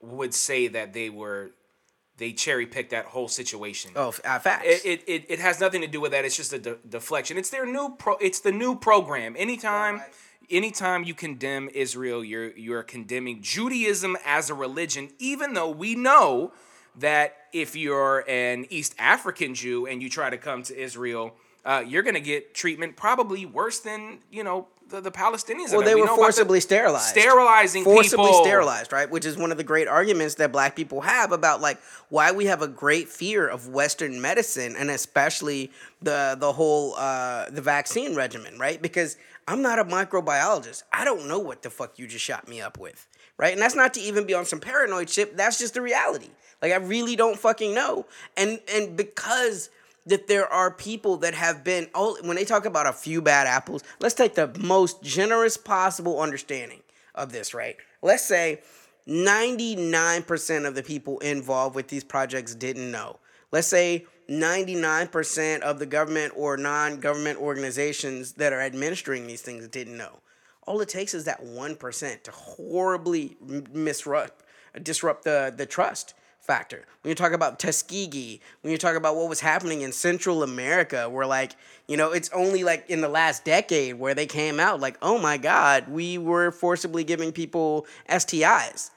would 0.00 0.34
say 0.34 0.68
that 0.68 0.92
they 0.92 1.10
were 1.10 1.50
they 2.18 2.32
cherry 2.32 2.66
picked 2.66 2.90
that 2.90 3.06
whole 3.06 3.28
situation. 3.28 3.92
Oh, 3.96 4.08
uh, 4.24 4.38
facts. 4.40 4.66
It, 4.84 5.04
it, 5.06 5.24
it, 5.28 5.38
has 5.38 5.60
nothing 5.60 5.80
to 5.82 5.86
do 5.86 6.00
with 6.00 6.10
that. 6.10 6.24
It's 6.24 6.36
just 6.36 6.52
a 6.52 6.58
de- 6.58 6.78
deflection. 6.88 7.38
It's 7.38 7.50
their 7.50 7.64
new 7.64 7.94
pro. 7.96 8.16
It's 8.16 8.40
the 8.40 8.50
new 8.50 8.74
program. 8.74 9.36
Anytime, 9.38 9.98
right. 9.98 10.08
anytime 10.50 11.04
you 11.04 11.14
condemn 11.14 11.70
Israel, 11.72 12.24
you're 12.24 12.50
you're 12.56 12.82
condemning 12.82 13.40
Judaism 13.40 14.16
as 14.26 14.50
a 14.50 14.54
religion. 14.54 15.10
Even 15.18 15.54
though 15.54 15.70
we 15.70 15.94
know 15.94 16.52
that 16.96 17.36
if 17.52 17.76
you're 17.76 18.24
an 18.28 18.66
East 18.68 18.94
African 18.98 19.54
Jew 19.54 19.86
and 19.86 20.02
you 20.02 20.10
try 20.10 20.28
to 20.28 20.38
come 20.38 20.64
to 20.64 20.76
Israel 20.76 21.34
uh, 21.68 21.84
you're 21.86 22.02
gonna 22.02 22.18
get 22.18 22.54
treatment 22.54 22.96
probably 22.96 23.44
worse 23.44 23.78
than 23.80 24.20
you 24.30 24.42
know 24.42 24.66
the, 24.88 25.02
the 25.02 25.10
Palestinians. 25.10 25.70
Well, 25.70 25.82
they 25.82 25.94
We 25.94 26.00
were 26.00 26.06
about 26.06 26.16
the 26.16 26.22
forcibly 26.22 26.60
sterilized. 26.60 27.04
sterilizing 27.04 27.84
forcibly 27.84 28.24
people. 28.26 28.42
sterilized, 28.42 28.90
right? 28.90 29.10
Which 29.10 29.26
is 29.26 29.36
one 29.36 29.52
of 29.52 29.58
the 29.58 29.64
great 29.64 29.86
arguments 29.86 30.36
that 30.36 30.50
black 30.50 30.74
people 30.74 31.02
have 31.02 31.30
about 31.30 31.60
like 31.60 31.78
why 32.08 32.32
we 32.32 32.46
have 32.46 32.62
a 32.62 32.68
great 32.68 33.10
fear 33.10 33.46
of 33.46 33.68
Western 33.68 34.18
medicine 34.20 34.74
and 34.78 34.88
especially 34.90 35.70
the 36.00 36.36
the 36.40 36.52
whole 36.54 36.94
uh, 36.96 37.50
the 37.50 37.60
vaccine 37.60 38.14
regimen, 38.14 38.58
right? 38.58 38.80
Because 38.80 39.18
I'm 39.46 39.60
not 39.60 39.78
a 39.78 39.84
microbiologist. 39.84 40.84
I 40.90 41.04
don't 41.04 41.28
know 41.28 41.38
what 41.38 41.60
the 41.62 41.70
fuck 41.70 41.98
you 41.98 42.06
just 42.06 42.24
shot 42.24 42.48
me 42.48 42.62
up 42.62 42.78
with, 42.78 43.06
right? 43.36 43.52
And 43.52 43.60
that's 43.60 43.74
not 43.74 43.92
to 43.94 44.00
even 44.00 44.26
be 44.26 44.32
on 44.32 44.46
some 44.46 44.60
paranoid 44.60 45.10
shit. 45.10 45.36
That's 45.36 45.58
just 45.58 45.74
the 45.74 45.82
reality. 45.82 46.30
Like 46.62 46.72
I 46.72 46.76
really 46.76 47.14
don't 47.14 47.38
fucking 47.38 47.74
know, 47.74 48.06
and 48.38 48.58
and 48.72 48.96
because 48.96 49.68
that 50.08 50.26
there 50.26 50.46
are 50.46 50.70
people 50.70 51.16
that 51.18 51.34
have 51.34 51.64
been 51.64 51.88
when 52.22 52.36
they 52.36 52.44
talk 52.44 52.64
about 52.64 52.86
a 52.86 52.92
few 52.92 53.22
bad 53.22 53.46
apples 53.46 53.82
let's 54.00 54.14
take 54.14 54.34
the 54.34 54.50
most 54.58 55.02
generous 55.02 55.56
possible 55.56 56.20
understanding 56.20 56.80
of 57.18 57.32
this 57.32 57.52
right? 57.52 57.76
Let's 58.00 58.24
say 58.24 58.62
99% 59.06 60.66
of 60.66 60.74
the 60.74 60.82
people 60.82 61.18
involved 61.18 61.74
with 61.74 61.88
these 61.88 62.04
projects 62.04 62.54
didn't 62.54 62.90
know. 62.90 63.18
Let's 63.50 63.66
say 63.66 64.06
99% 64.28 65.60
of 65.60 65.78
the 65.78 65.86
government 65.86 66.34
or 66.36 66.56
non-government 66.56 67.38
organizations 67.38 68.32
that 68.32 68.52
are 68.52 68.60
administering 68.60 69.26
these 69.26 69.40
things 69.40 69.66
didn't 69.68 69.96
know. 69.96 70.20
All 70.66 70.80
it 70.82 70.90
takes 70.90 71.14
is 71.14 71.24
that 71.24 71.42
1% 71.42 72.22
to 72.22 72.30
horribly 72.30 73.36
misrupt 73.42 74.32
disrupt 74.82 75.24
the 75.24 75.52
the 75.56 75.66
trust 75.66 76.14
factor. 76.48 76.84
When 77.02 77.10
you 77.10 77.14
talk 77.14 77.30
about 77.30 77.60
Tuskegee, 77.60 78.40
when 78.62 78.72
you 78.72 78.78
talk 78.78 78.96
about 78.96 79.14
what 79.14 79.28
was 79.28 79.38
happening 79.38 79.82
in 79.82 79.92
Central 79.92 80.42
America, 80.42 81.08
where 81.08 81.26
like, 81.26 81.54
you 81.86 81.96
know, 81.96 82.10
it's 82.10 82.30
only 82.30 82.64
like 82.64 82.90
in 82.90 83.00
the 83.02 83.08
last 83.08 83.44
decade 83.44 84.00
where 84.00 84.14
they 84.14 84.26
came 84.26 84.58
out 84.58 84.80
like, 84.80 84.96
oh 85.00 85.18
my 85.18 85.36
God, 85.36 85.86
we 85.88 86.18
were 86.18 86.50
forcibly 86.50 87.04
giving 87.04 87.30
people 87.30 87.86
STIs. 88.08 88.90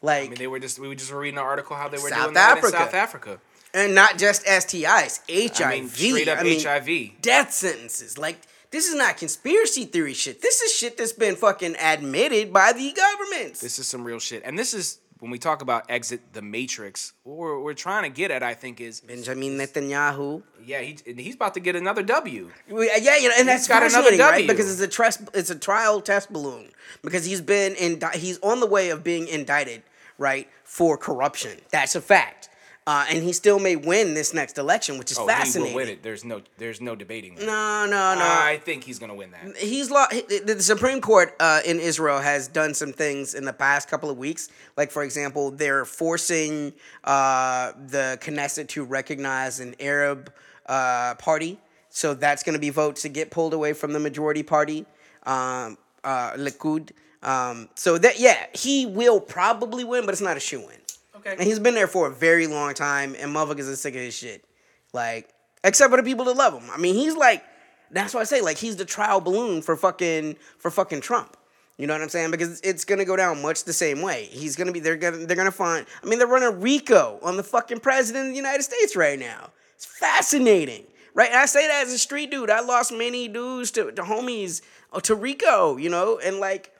Like, 0.00 0.26
I 0.26 0.28
mean, 0.28 0.38
they 0.38 0.46
were 0.46 0.60
just 0.60 0.78
we 0.78 0.94
just 0.94 1.12
were 1.12 1.20
reading 1.20 1.38
an 1.38 1.44
article 1.44 1.76
how 1.76 1.88
they 1.88 1.98
were 1.98 2.08
South 2.08 2.22
doing 2.22 2.34
that 2.34 2.58
Africa. 2.58 2.66
in 2.66 2.72
South 2.72 2.94
Africa. 2.94 3.40
and 3.74 3.94
not 3.94 4.16
just 4.16 4.46
STIs, 4.46 5.20
HIV. 5.28 5.66
I 5.66 5.70
mean, 5.70 5.88
straight 5.88 6.28
up 6.28 6.38
I 6.38 6.42
mean, 6.44 6.62
HIV. 6.64 7.20
Death 7.20 7.52
sentences. 7.52 8.16
Like, 8.16 8.38
this 8.70 8.86
is 8.86 8.94
not 8.94 9.16
conspiracy 9.16 9.84
theory 9.84 10.14
shit. 10.14 10.40
This 10.40 10.60
is 10.62 10.72
shit 10.72 10.96
that's 10.96 11.12
been 11.12 11.34
fucking 11.34 11.74
admitted 11.80 12.52
by 12.52 12.72
the 12.72 12.92
governments. 12.92 13.60
This 13.60 13.80
is 13.80 13.88
some 13.88 14.04
real 14.04 14.20
shit, 14.20 14.42
and 14.44 14.56
this 14.56 14.72
is 14.72 15.00
when 15.20 15.30
we 15.30 15.38
talk 15.38 15.62
about 15.62 15.90
exit 15.90 16.32
the 16.32 16.42
matrix. 16.42 17.12
What 17.24 17.36
we're, 17.36 17.60
we're 17.60 17.74
trying 17.74 18.04
to 18.04 18.08
get 18.08 18.30
at, 18.30 18.42
I 18.42 18.54
think, 18.54 18.80
is 18.80 19.00
Benjamin 19.00 19.58
Netanyahu. 19.58 20.42
yeah, 20.64 20.80
he, 20.80 20.96
he's 21.16 21.34
about 21.34 21.54
to 21.54 21.60
get 21.60 21.76
another 21.76 22.02
W. 22.02 22.50
We- 22.70 22.90
uh, 22.90 22.94
Yeah, 23.00 23.16
you 23.16 23.28
know, 23.28 23.34
and 23.38 23.48
that's 23.48 23.66
got 23.68 23.78
another 23.82 24.10
fascinating, 24.10 24.20
right? 24.20 24.30
W. 24.32 24.48
Because 24.48 24.70
it's 24.72 24.80
a 24.80 24.88
trust, 24.88 25.22
it's 25.34 25.50
a 25.50 25.58
trial 25.58 26.00
test 26.00 26.32
balloon. 26.32 26.70
Because 27.02 27.24
he's 27.24 27.40
been 27.40 27.74
in, 27.74 28.00
he's 28.14 28.38
on 28.40 28.60
the 28.60 28.66
way 28.66 28.90
of 28.90 29.02
being 29.02 29.26
indicted, 29.28 29.82
right, 30.18 30.48
for 30.64 30.96
corruption. 30.96 31.58
That's 31.70 31.94
a 31.94 32.00
fact, 32.00 32.47
uh, 32.88 33.04
and 33.10 33.22
he 33.22 33.34
still 33.34 33.58
may 33.58 33.76
win 33.76 34.14
this 34.14 34.32
next 34.32 34.56
election, 34.56 34.96
which 34.96 35.10
is 35.12 35.18
Oh, 35.18 35.26
fascinating. 35.26 35.72
he 35.72 35.74
will 35.76 35.82
win 35.84 35.88
it. 35.92 36.02
There's 36.02 36.24
no 36.24 36.40
there's 36.56 36.80
no 36.80 36.96
debating. 36.96 37.34
That. 37.34 37.44
No, 37.44 37.84
no, 37.84 38.14
no. 38.14 38.24
I 38.24 38.58
think 38.64 38.82
he's 38.82 38.98
gonna 38.98 39.14
win 39.14 39.30
that. 39.32 39.58
he's 39.58 39.90
lost. 39.90 40.12
The 40.28 40.56
Supreme 40.62 41.02
Court 41.02 41.36
uh, 41.38 41.60
in 41.66 41.80
Israel 41.80 42.18
has 42.18 42.48
done 42.48 42.72
some 42.72 42.94
things 42.94 43.34
in 43.34 43.44
the 43.44 43.52
past 43.52 43.90
couple 43.90 44.08
of 44.08 44.16
weeks. 44.16 44.48
Like, 44.78 44.90
for 44.90 45.02
example, 45.02 45.50
they're 45.50 45.84
forcing 45.84 46.72
uh, 47.04 47.72
the 47.88 48.16
Knesset 48.22 48.68
to 48.68 48.84
recognize 48.84 49.60
an 49.60 49.74
Arab 49.80 50.32
uh, 50.64 51.14
party. 51.16 51.58
So 51.90 52.14
that's 52.14 52.42
going 52.42 52.54
to 52.54 52.58
be 52.60 52.70
votes 52.70 53.02
to 53.02 53.10
get 53.10 53.30
pulled 53.30 53.52
away 53.52 53.74
from 53.74 53.92
the 53.92 54.00
majority 54.00 54.42
party, 54.42 54.86
um, 55.26 55.76
uh, 56.04 56.32
Likud. 56.38 56.92
Um, 57.22 57.68
so 57.74 57.98
that 57.98 58.18
yeah, 58.18 58.46
he 58.54 58.86
will 58.86 59.20
probably 59.20 59.84
win, 59.84 60.06
but 60.06 60.12
it's 60.14 60.22
not 60.22 60.38
a 60.38 60.40
shoe 60.40 60.60
in. 60.70 60.78
Okay. 61.18 61.32
And 61.32 61.42
he's 61.42 61.58
been 61.58 61.74
there 61.74 61.86
for 61.86 62.06
a 62.06 62.10
very 62.10 62.46
long 62.46 62.74
time, 62.74 63.14
and 63.18 63.34
motherfuckers 63.34 63.70
are 63.70 63.76
sick 63.76 63.94
of 63.94 64.00
his 64.00 64.14
shit. 64.14 64.44
Like, 64.92 65.32
except 65.64 65.90
for 65.90 65.96
the 65.96 66.02
people 66.02 66.24
that 66.26 66.36
love 66.36 66.54
him. 66.54 66.70
I 66.70 66.78
mean, 66.78 66.94
he's 66.94 67.16
like, 67.16 67.44
that's 67.90 68.14
why 68.14 68.20
I 68.20 68.24
say, 68.24 68.40
like, 68.40 68.58
he's 68.58 68.76
the 68.76 68.84
trial 68.84 69.20
balloon 69.20 69.62
for 69.62 69.76
fucking 69.76 70.36
for 70.58 70.70
fucking 70.70 71.00
Trump. 71.00 71.36
You 71.78 71.86
know 71.86 71.94
what 71.94 72.02
I'm 72.02 72.08
saying? 72.08 72.32
Because 72.32 72.60
it's 72.62 72.84
gonna 72.84 73.04
go 73.04 73.16
down 73.16 73.40
much 73.40 73.64
the 73.64 73.72
same 73.72 74.02
way. 74.02 74.28
He's 74.30 74.56
gonna 74.56 74.72
be. 74.72 74.80
They're 74.80 74.96
gonna. 74.96 75.18
They're 75.18 75.36
gonna 75.36 75.52
find. 75.52 75.86
I 76.02 76.06
mean, 76.06 76.18
they're 76.18 76.28
running 76.28 76.60
RICO 76.60 77.20
on 77.22 77.36
the 77.36 77.44
fucking 77.44 77.80
president 77.80 78.26
of 78.26 78.30
the 78.32 78.36
United 78.36 78.64
States 78.64 78.96
right 78.96 79.18
now. 79.18 79.50
It's 79.76 79.86
fascinating, 79.86 80.84
right? 81.14 81.28
And 81.28 81.38
I 81.38 81.46
say 81.46 81.68
that 81.68 81.86
as 81.86 81.92
a 81.92 81.98
street 81.98 82.32
dude. 82.32 82.50
I 82.50 82.60
lost 82.60 82.92
many 82.92 83.28
dudes 83.28 83.70
to, 83.72 83.92
to 83.92 84.02
homies 84.02 84.60
uh, 84.92 84.98
to 85.00 85.14
RICO. 85.14 85.76
You 85.76 85.88
know, 85.88 86.18
and 86.18 86.40
like, 86.40 86.72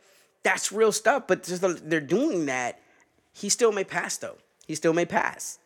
that's 0.42 0.72
real 0.72 0.90
stuff. 0.90 1.28
But 1.28 1.44
just 1.44 1.62
they're 1.88 2.00
doing 2.00 2.46
that. 2.46 2.80
He 3.38 3.48
still 3.48 3.72
may 3.72 3.84
pass 3.84 4.16
though. 4.16 4.36
He 4.66 4.74
still 4.74 4.92
may 4.92 5.04
pass. 5.06 5.58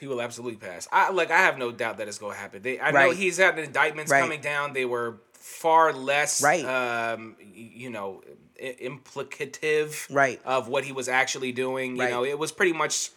He 0.00 0.06
will 0.08 0.20
absolutely 0.20 0.58
pass. 0.58 0.88
I 0.90 1.10
like. 1.10 1.30
I 1.30 1.38
have 1.38 1.58
no 1.58 1.70
doubt 1.70 1.98
that 1.98 2.08
it's 2.08 2.18
going 2.18 2.34
to 2.34 2.38
happen. 2.40 2.60
They, 2.62 2.80
I 2.80 2.90
know 2.90 3.12
he's 3.12 3.38
had 3.38 3.56
indictments 3.58 4.10
Right. 4.10 4.20
coming 4.20 4.40
down. 4.40 4.72
They 4.72 4.84
were 4.84 5.20
far 5.32 5.92
less, 5.92 6.42
Right. 6.42 6.64
Um, 6.64 7.36
you 7.54 7.88
know, 7.88 8.22
i- 8.60 8.76
implicative, 8.82 10.12
Right. 10.12 10.40
of 10.44 10.66
what 10.66 10.84
he 10.84 10.90
was 10.92 11.08
actually 11.08 11.52
doing. 11.52 11.94
You 11.96 12.02
Right. 12.02 12.10
know, 12.10 12.24
it 12.24 12.36
was 12.38 12.50
pretty 12.50 12.72
much 12.72 13.10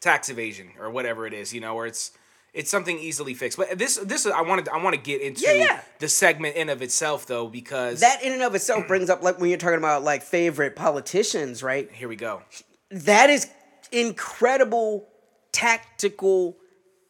tax 0.00 0.28
evasion 0.28 0.72
or 0.78 0.90
whatever 0.90 1.26
it 1.26 1.32
is. 1.32 1.54
You 1.54 1.62
know, 1.62 1.74
where 1.74 1.86
it's 1.86 2.10
it's 2.54 2.70
something 2.70 2.98
easily 2.98 3.34
fixed. 3.34 3.56
But 3.58 3.78
this 3.78 3.96
this 3.96 4.26
I 4.26 4.42
wanted 4.42 4.68
I 4.68 4.76
want 4.82 4.94
to 4.94 5.00
get 5.00 5.20
into 5.22 5.42
Yeah, 5.42 5.52
yeah. 5.52 5.80
the 6.00 6.08
segment 6.08 6.56
in 6.56 6.68
of 6.68 6.82
itself 6.82 7.26
though 7.26 7.48
because 7.48 8.00
That 8.00 8.22
in 8.22 8.32
and 8.32 8.42
of 8.42 8.54
itself 8.54 8.86
brings 8.86 9.08
up 9.10 9.22
like 9.22 9.38
when 9.40 9.48
you're 9.50 9.58
talking 9.58 9.78
about 9.78 10.02
like 10.04 10.22
favorite 10.22 10.76
politicians, 10.76 11.62
right? 11.62 11.90
here 11.92 12.08
we 12.08 12.16
go. 12.16 12.42
that 12.90 13.30
is 13.30 13.48
incredible 13.90 15.06
tactical 15.52 16.56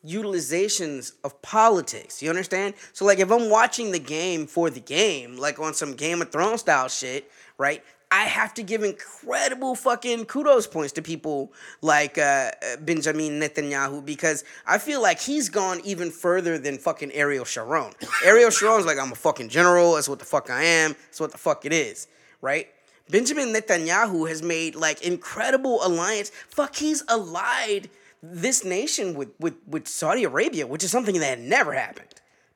utilizations 0.05 1.13
of 1.25 1.41
politics. 1.43 2.23
You 2.23 2.31
understand? 2.31 2.75
So 2.93 3.05
like 3.05 3.19
if 3.19 3.31
I'm 3.31 3.51
watching 3.51 3.93
the 3.93 3.99
game 3.99 4.47
for 4.47 4.71
the 4.71 4.81
game, 4.81 5.37
like 5.37 5.59
on 5.59 5.75
some 5.75 5.95
Game 5.95 6.23
of 6.23 6.31
Thrones 6.31 6.61
style 6.61 6.89
shit, 6.89 7.31
right? 7.59 7.83
I 8.13 8.25
have 8.25 8.53
to 8.55 8.63
give 8.63 8.83
incredible 8.83 9.75
fucking 9.75 10.27
kudos 10.27 10.67
points 10.67 10.93
to 10.93 11.03
people 11.03 11.51
like 11.81 12.19
uh, 12.19 12.51
uh, 12.63 12.77
Benjamin 12.79 13.41
Netanyahu 13.41 14.05
because 14.05 14.45
I 14.67 14.77
feel 14.77 15.01
like 15.01 15.19
he's 15.19 15.49
gone 15.49 15.81
even 15.83 16.11
further 16.11 16.59
than 16.59 16.77
fucking 16.77 17.11
Ariel 17.13 17.47
Sharon. 17.47 17.95
Ariel 18.25 18.51
Sharon's 18.51 18.85
like, 18.85 18.99
I'm 18.99 19.13
a 19.13 19.15
fucking 19.15 19.49
general. 19.49 19.95
That's 19.95 20.11
what 20.11 20.19
the 20.19 20.27
fuck 20.27 20.51
I 20.51 20.63
am. 20.63 20.95
That's 21.07 21.21
what 21.21 21.33
the 21.33 21.39
fuck 21.39 21.65
it 21.65 21.73
is, 21.73 22.07
right? 22.43 22.69
Benjamin 23.09 23.49
Netanyahu 23.49 24.29
has 24.29 24.43
made 24.43 24.75
like 24.75 25.01
incredible 25.01 25.81
alliance. 25.83 26.31
Fuck, 26.51 26.77
he's 26.77 27.03
allied 27.09 27.89
this 28.23 28.63
nation 28.63 29.15
with, 29.15 29.31
with, 29.41 29.55
with 29.67 29.89
Saudi 29.89 30.25
Arabia, 30.25 30.67
which 30.67 30.85
is 30.85 30.91
something 30.91 31.19
that 31.21 31.41
never 31.41 31.73
happened 31.73 32.13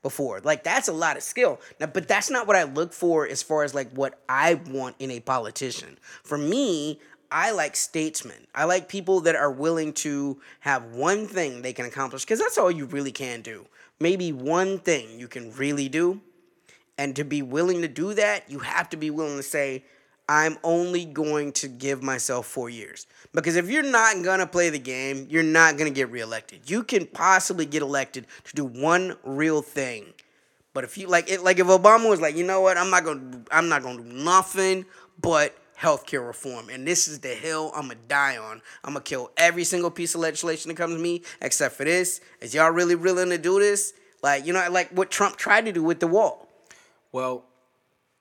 before. 0.06 0.40
Like 0.44 0.62
that's 0.62 0.86
a 0.86 0.92
lot 0.92 1.16
of 1.16 1.24
skill. 1.24 1.60
Now, 1.80 1.86
but 1.86 2.06
that's 2.06 2.30
not 2.30 2.46
what 2.46 2.54
I 2.54 2.62
look 2.62 2.92
for 2.92 3.26
as 3.26 3.42
far 3.42 3.64
as 3.64 3.74
like 3.74 3.90
what 3.90 4.20
I 4.28 4.54
want 4.54 4.94
in 5.00 5.10
a 5.10 5.18
politician. 5.18 5.98
For 6.22 6.38
me, 6.38 7.00
I 7.28 7.50
like 7.50 7.74
statesmen. 7.74 8.46
I 8.54 8.66
like 8.66 8.88
people 8.88 9.22
that 9.22 9.34
are 9.34 9.50
willing 9.50 9.92
to 9.94 10.40
have 10.60 10.94
one 10.94 11.26
thing 11.26 11.62
they 11.62 11.72
can 11.72 11.86
accomplish 11.86 12.22
because 12.24 12.38
that's 12.38 12.56
all 12.56 12.70
you 12.70 12.84
really 12.84 13.10
can 13.10 13.42
do. 13.42 13.66
Maybe 13.98 14.30
one 14.30 14.78
thing 14.78 15.18
you 15.18 15.26
can 15.26 15.52
really 15.54 15.88
do. 15.88 16.20
And 16.96 17.16
to 17.16 17.24
be 17.24 17.42
willing 17.42 17.82
to 17.82 17.88
do 17.88 18.14
that, 18.14 18.48
you 18.48 18.60
have 18.60 18.88
to 18.90 18.96
be 18.96 19.10
willing 19.10 19.38
to 19.38 19.42
say, 19.42 19.82
I'm 20.28 20.58
only 20.64 21.04
going 21.04 21.52
to 21.52 21.68
give 21.68 22.02
myself 22.02 22.46
four 22.46 22.68
years. 22.68 23.06
Because 23.32 23.56
if 23.56 23.70
you're 23.70 23.82
not 23.82 24.22
going 24.24 24.40
to 24.40 24.46
play 24.46 24.70
the 24.70 24.78
game, 24.78 25.26
you're 25.30 25.42
not 25.42 25.76
going 25.76 25.92
to 25.92 25.94
get 25.94 26.10
reelected. 26.10 26.68
You 26.68 26.82
can 26.82 27.06
possibly 27.06 27.64
get 27.64 27.82
elected 27.82 28.26
to 28.44 28.54
do 28.54 28.64
one 28.64 29.16
real 29.24 29.62
thing. 29.62 30.14
But 30.76 30.84
if 30.84 30.98
you 30.98 31.06
like 31.06 31.30
it, 31.30 31.42
like 31.42 31.58
if 31.58 31.68
Obama 31.68 32.06
was 32.06 32.20
like, 32.20 32.36
you 32.36 32.44
know 32.44 32.60
what, 32.60 32.76
I'm 32.76 32.90
not 32.90 33.02
gonna, 33.02 33.40
I'm 33.50 33.70
not 33.70 33.82
gonna 33.82 34.02
do 34.02 34.12
nothing 34.12 34.84
but 35.18 35.56
healthcare 35.80 36.26
reform, 36.26 36.68
and 36.68 36.86
this 36.86 37.08
is 37.08 37.20
the 37.20 37.30
hill 37.30 37.72
I'm 37.74 37.88
gonna 37.88 37.98
die 38.08 38.36
on. 38.36 38.60
I'm 38.84 38.92
gonna 38.92 39.02
kill 39.02 39.30
every 39.38 39.64
single 39.64 39.90
piece 39.90 40.14
of 40.14 40.20
legislation 40.20 40.68
that 40.68 40.74
comes 40.74 40.94
to 40.94 41.00
me, 41.00 41.22
except 41.40 41.76
for 41.76 41.84
this. 41.84 42.20
Is 42.42 42.52
y'all 42.52 42.70
really 42.72 42.94
willing 42.94 43.30
to 43.30 43.38
do 43.38 43.58
this? 43.58 43.94
Like, 44.22 44.44
you 44.44 44.52
know, 44.52 44.68
like 44.70 44.90
what 44.90 45.10
Trump 45.10 45.36
tried 45.36 45.64
to 45.64 45.72
do 45.72 45.82
with 45.82 46.00
the 46.00 46.08
wall. 46.08 46.46
Well, 47.10 47.44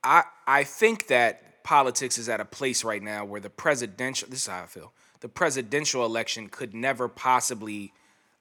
I 0.02 0.22
I 0.46 0.64
think 0.64 1.08
that 1.08 1.42
politics 1.66 2.16
is 2.16 2.28
at 2.28 2.38
a 2.38 2.44
place 2.44 2.84
right 2.84 3.02
now 3.02 3.24
where 3.24 3.40
the 3.40 3.50
presidential 3.50 4.28
this 4.30 4.42
is 4.42 4.46
how 4.46 4.62
I 4.62 4.66
feel. 4.66 4.92
The 5.18 5.28
presidential 5.28 6.06
election 6.06 6.48
could 6.48 6.74
never 6.74 7.08
possibly 7.08 7.92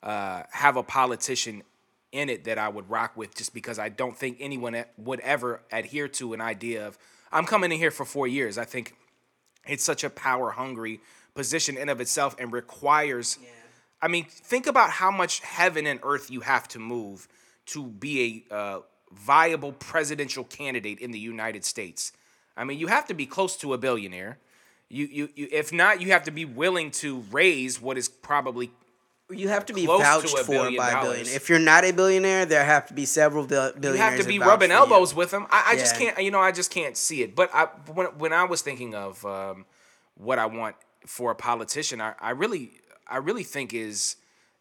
uh, 0.03 0.43
have 0.51 0.77
a 0.77 0.83
politician 0.83 1.63
in 2.11 2.29
it 2.29 2.43
that 2.43 2.59
I 2.59 2.69
would 2.69 2.87
rock 2.87 3.17
with 3.17 3.33
just 3.33 3.51
because 3.51 3.79
I 3.79 3.89
don't 3.89 4.15
think 4.15 4.37
anyone 4.39 4.85
would 4.97 5.19
ever 5.21 5.61
adhere 5.71 6.07
to 6.09 6.33
an 6.33 6.39
idea 6.39 6.87
of 6.87 6.99
I'm 7.31 7.45
coming 7.45 7.71
in 7.71 7.79
here 7.79 7.89
for 7.89 8.05
4 8.05 8.27
years. 8.27 8.59
I 8.59 8.63
think 8.63 8.95
it's 9.67 9.83
such 9.83 10.03
a 10.03 10.09
power 10.11 10.51
hungry 10.51 11.01
position 11.33 11.77
in 11.77 11.89
of 11.89 11.99
itself 11.99 12.35
and 12.37 12.53
requires 12.53 13.39
I 14.03 14.07
mean, 14.07 14.25
think 14.25 14.67
about 14.67 14.91
how 14.91 15.09
much 15.09 15.39
heaven 15.39 15.87
and 15.87 15.99
earth 16.03 16.29
you 16.29 16.41
have 16.41 16.67
to 16.69 16.79
move 16.79 17.27
to 17.67 17.87
be 17.87 18.43
a 18.51 18.53
uh, 18.53 18.79
viable 19.11 19.71
presidential 19.71 20.43
candidate 20.43 20.99
in 20.99 21.09
the 21.09 21.17
United 21.17 21.65
States. 21.65 22.11
I 22.57 22.63
mean, 22.63 22.79
you 22.79 22.87
have 22.87 23.05
to 23.07 23.13
be 23.13 23.25
close 23.25 23.57
to 23.57 23.73
a 23.73 23.77
billionaire. 23.77 24.37
You, 24.89 25.05
you, 25.05 25.29
you 25.35 25.47
if 25.51 25.73
not, 25.73 26.01
you 26.01 26.11
have 26.11 26.23
to 26.23 26.31
be 26.31 26.45
willing 26.45 26.91
to 26.91 27.23
raise 27.31 27.81
what 27.81 27.97
is 27.97 28.07
probably 28.07 28.71
You 29.29 29.49
have 29.49 29.65
to 29.65 29.73
be 29.73 29.81
to 29.87 29.97
vouched 29.97 30.33
a 30.33 30.43
for 30.43 30.51
billion 30.51 30.77
by 30.77 30.89
a 30.89 30.93
dollars. 30.93 31.17
billion. 31.17 31.35
If 31.35 31.49
you're 31.49 31.59
not 31.59 31.83
a 31.83 31.91
billionaire, 31.91 32.45
there 32.45 32.63
have 32.63 32.87
to 32.87 32.93
be 32.93 33.05
several 33.05 33.45
bil- 33.45 33.73
you 33.81 33.93
have 33.93 34.19
to 34.19 34.23
be 34.23 34.39
rubbing 34.39 34.69
you. 34.69 34.75
elbows 34.75 35.15
with 35.15 35.31
them. 35.31 35.47
I, 35.49 35.71
I 35.71 35.75
just 35.75 35.97
can't, 35.97 36.21
you 36.21 36.29
know, 36.31 36.39
I 36.39 36.51
just 36.51 36.71
can't 36.71 36.95
see 36.95 37.23
it. 37.23 37.35
But 37.35 37.49
I, 37.53 37.65
when, 37.91 38.07
when 38.19 38.31
I 38.33 38.43
was 38.43 38.61
thinking 38.61 38.93
of 38.93 39.25
um, 39.25 39.65
what 40.15 40.37
I 40.37 40.45
want 40.45 40.75
for 41.07 41.31
a 41.31 41.35
politician, 41.35 41.99
I, 41.99 42.13
I 42.19 42.29
really, 42.31 42.71
I 43.07 43.17
really 43.17 43.43
think 43.43 43.73
is, 43.73 44.17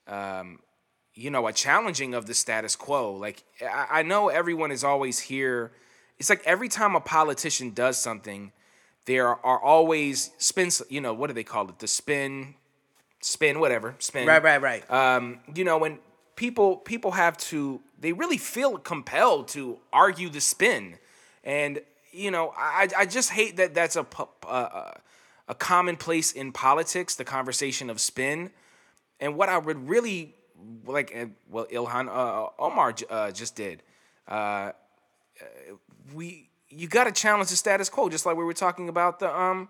um, 0.09 0.59
you 1.15 1.31
know, 1.31 1.47
a 1.47 1.53
challenging 1.53 2.15
of 2.15 2.27
the 2.27 2.35
status 2.35 2.75
quo. 2.77 3.13
Like 3.13 3.45
I, 3.63 4.01
I 4.01 4.03
know 4.03 4.31
everyone 4.31 4.73
is 4.73 4.83
always 4.83 5.19
here. 5.21 5.71
It's 6.19 6.31
like 6.31 6.43
every 6.45 6.69
time 6.69 6.95
a 6.95 7.01
politician 7.01 7.71
does 7.71 7.99
something, 7.99 8.53
there 9.07 9.29
are 9.29 9.61
always 9.63 10.31
spins. 10.39 10.83
You 10.89 11.01
know, 11.01 11.13
what 11.13 11.29
do 11.29 11.35
they 11.35 11.45
call 11.45 11.69
it? 11.69 11.79
The 11.79 11.87
spin, 11.87 12.55
spin, 13.21 13.61
whatever, 13.61 13.95
spin. 13.99 14.27
Right, 14.27 14.43
right, 14.43 14.61
right. 14.61 14.91
Um, 14.91 15.41
you 15.55 15.65
know, 15.65 15.79
when 15.79 15.99
people 16.37 16.77
people 16.77 17.13
have 17.13 17.37
to, 17.39 17.81
they 17.99 18.13
really 18.13 18.39
feel 18.39 18.79
compelled 18.79 19.49
to 19.49 19.79
argue 19.93 20.29
the 20.29 20.41
spin, 20.41 20.99
and 21.43 21.81
you 22.13 22.31
know, 22.31 22.53
I 22.57 22.89
I 22.97 23.07
just 23.07 23.31
hate 23.31 23.57
that 23.57 23.75
that's 23.75 23.97
a 23.97 24.07
uh, 24.47 24.93
a 25.49 25.55
commonplace 25.55 26.33
in 26.33 26.53
politics, 26.53 27.17
the 27.17 27.25
conversation 27.25 27.91
of 27.91 28.01
spin, 28.01 28.51
and 29.21 29.37
what 29.37 29.49
I 29.49 29.59
would 29.59 29.89
really 29.89 30.35
like, 30.87 31.15
uh, 31.15 31.27
well, 31.51 31.67
Ilhan 31.67 32.09
uh, 32.09 32.49
Omar 32.59 32.95
uh, 33.11 33.31
just 33.31 33.57
did. 33.57 33.83
Uh, 34.27 34.73
we 36.13 36.49
you 36.69 36.89
got 36.89 37.05
to 37.05 37.13
challenge 37.13 37.51
the 37.51 37.57
status 37.57 37.89
quo, 37.89 38.09
just 38.09 38.27
like 38.27 38.37
we 38.37 38.45
were 38.45 38.53
talking 38.55 38.89
about 38.89 39.21
the 39.21 39.33
um, 39.39 39.69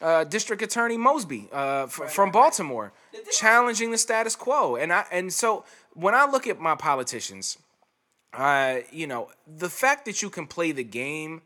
uh, 0.00 0.24
District 0.24 0.62
Attorney 0.62 0.96
Mosby 0.96 1.48
uh, 1.52 1.82
f- 1.84 2.10
from 2.10 2.30
Baltimore, 2.30 2.92
challenging 3.32 3.90
the 3.90 3.98
status 3.98 4.34
quo. 4.34 4.76
And 4.76 4.92
I 4.92 5.04
and 5.12 5.32
so 5.32 5.64
when 5.94 6.14
I 6.14 6.24
look 6.26 6.46
at 6.46 6.58
my 6.58 6.74
politicians, 6.74 7.58
uh, 8.32 8.78
you 8.90 9.06
know, 9.06 9.30
the 9.46 9.68
fact 9.68 10.04
that 10.06 10.22
you 10.22 10.30
can 10.30 10.46
play 10.46 10.72
the 10.72 10.84
game 10.84 11.42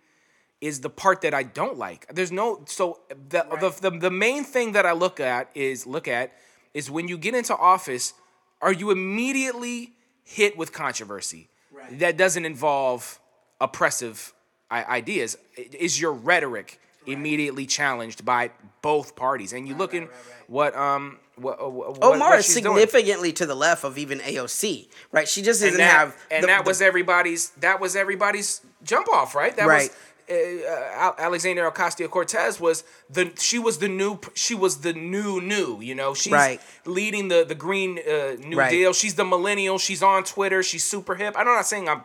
is 0.60 0.80
the 0.80 0.90
part 0.90 1.22
that 1.22 1.34
I 1.34 1.42
don't 1.42 1.76
like. 1.76 2.06
There's 2.14 2.30
no 2.30 2.62
so 2.66 3.00
the, 3.08 3.44
the 3.60 3.90
the 3.90 3.98
the 3.98 4.10
main 4.10 4.44
thing 4.44 4.72
that 4.72 4.86
I 4.86 4.92
look 4.92 5.18
at 5.18 5.50
is 5.54 5.86
look 5.86 6.06
at 6.06 6.32
is 6.74 6.90
when 6.90 7.08
you 7.08 7.18
get 7.18 7.34
into 7.34 7.56
office, 7.56 8.14
are 8.60 8.72
you 8.72 8.90
immediately 8.92 9.92
hit 10.22 10.56
with 10.56 10.72
controversy 10.72 11.48
Right. 11.72 11.98
that 12.00 12.16
doesn't 12.18 12.44
involve 12.44 13.18
oppressive 13.62 14.32
ideas? 14.70 15.36
Is 15.56 16.00
your 16.00 16.12
rhetoric 16.12 16.80
immediately 17.06 17.66
challenged 17.66 18.24
by 18.24 18.50
both 18.82 19.16
parties? 19.16 19.52
And 19.52 19.66
you 19.68 19.74
look 19.74 19.94
in 19.94 20.08
what 20.48 20.74
um 20.76 21.18
what, 21.36 21.58
uh, 21.62 21.68
what 21.68 21.98
Omar 22.04 22.30
what 22.30 22.38
is 22.40 22.44
she's 22.46 22.60
doing. 22.60 22.76
significantly 22.76 23.32
to 23.32 23.46
the 23.46 23.54
left 23.54 23.84
of 23.84 23.96
even 23.96 24.18
AOC, 24.20 24.88
right? 25.12 25.26
She 25.26 25.40
just 25.40 25.60
doesn't 25.60 25.80
and 25.80 25.80
that, 25.80 25.90
have. 25.98 26.16
and 26.30 26.42
the- 26.42 26.46
that 26.48 26.64
the- 26.64 26.68
was 26.70 26.82
everybody's 26.82 27.50
that 27.60 27.80
was 27.80 27.96
everybody's 27.96 28.60
jump 28.84 29.08
off 29.08 29.34
right 29.34 29.56
that 29.56 29.66
Right. 29.66 29.90
was 29.90 29.96
uh, 30.30 30.94
Al- 30.94 31.14
Alexandria 31.18 31.70
Ocasio 31.70 32.08
Cortez 32.08 32.60
was 32.60 32.84
the 33.10 33.32
she 33.38 33.58
was 33.58 33.78
the 33.78 33.88
new 33.88 34.18
she 34.34 34.54
was 34.54 34.78
the 34.82 34.92
new 34.92 35.40
new 35.40 35.80
you 35.80 35.94
know 35.94 36.12
she's 36.14 36.32
Right. 36.32 36.60
leading 36.84 37.28
the 37.28 37.44
the 37.44 37.54
green 37.56 37.98
uh, 37.98 38.36
new 38.38 38.56
Right. 38.58 38.70
deal 38.70 38.92
she's 38.92 39.14
the 39.14 39.24
millennial 39.24 39.78
she's 39.78 40.02
on 40.02 40.22
Twitter 40.24 40.62
she's 40.62 40.84
super 40.84 41.14
hip 41.16 41.34
I'm 41.36 41.46
not 41.46 41.66
saying 41.66 41.88
I'm 41.88 42.02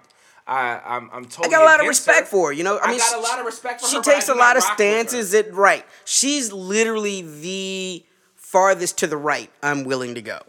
I, 0.48 0.82
I'm 0.86 1.10
I'm 1.12 1.28
I 1.44 1.50
got 1.50 1.62
a 1.62 1.66
lot 1.66 1.82
of 1.82 1.88
respect 1.88 2.20
her. 2.22 2.26
for 2.28 2.48
her. 2.48 2.54
You 2.54 2.64
know, 2.64 2.78
I, 2.78 2.86
I 2.86 2.90
mean, 2.92 2.98
got 3.00 3.08
a 3.20 3.22
she- 3.24 3.30
lot 3.30 3.40
of 3.40 3.46
respect 3.46 3.82
for 3.82 3.88
she 3.88 3.96
her, 3.98 4.02
I 4.02 4.14
takes 4.14 4.30
a 4.30 4.34
lot 4.34 4.56
of 4.58 4.64
rock 4.64 4.78
with 4.78 4.88
her. 4.88 5.02
stances 5.04 5.32
that 5.32 5.54
right. 5.54 5.86
She's 6.06 6.52
literally 6.54 7.22
the 7.22 8.06
farthest 8.36 8.98
to 9.00 9.08
the 9.08 9.18
right 9.18 9.50
I'm 9.62 9.84
willing 9.84 10.16
to 10.16 10.22
go. 10.22 10.40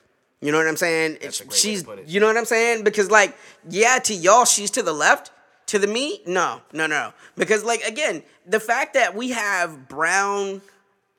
You 0.40 0.52
know 0.52 0.58
what 0.58 0.68
I'm 0.68 0.76
saying? 0.76 1.16
It's- 1.16 1.40
a 1.40 1.44
great 1.44 1.50
way 1.50 1.54
to 1.54 1.58
she's, 2.06 2.14
you 2.14 2.20
know 2.20 2.26
what 2.28 2.36
I'm 2.36 2.44
saying? 2.44 2.84
Because 2.84 3.10
like, 3.10 3.36
yeah, 3.68 3.98
to 4.04 4.14
y'all 4.14 4.44
she's 4.44 4.70
to 4.72 4.82
the 4.82 4.92
left. 4.92 5.32
To 5.66 5.78
the 5.78 5.86
me, 5.86 6.22
no, 6.26 6.62
no, 6.72 6.86
no. 6.86 7.12
Because 7.36 7.62
like 7.64 7.82
again, 7.82 8.22
the 8.46 8.60
fact 8.60 8.94
that 8.94 9.14
we 9.14 9.30
have 9.30 9.86
brown 9.88 10.62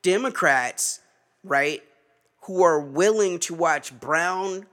Democrats, 0.02 1.02
right, 1.44 1.84
who 2.44 2.64
are 2.64 2.80
willing 2.80 3.38
to 3.40 3.54
watch 3.54 3.98
brown 4.00 4.66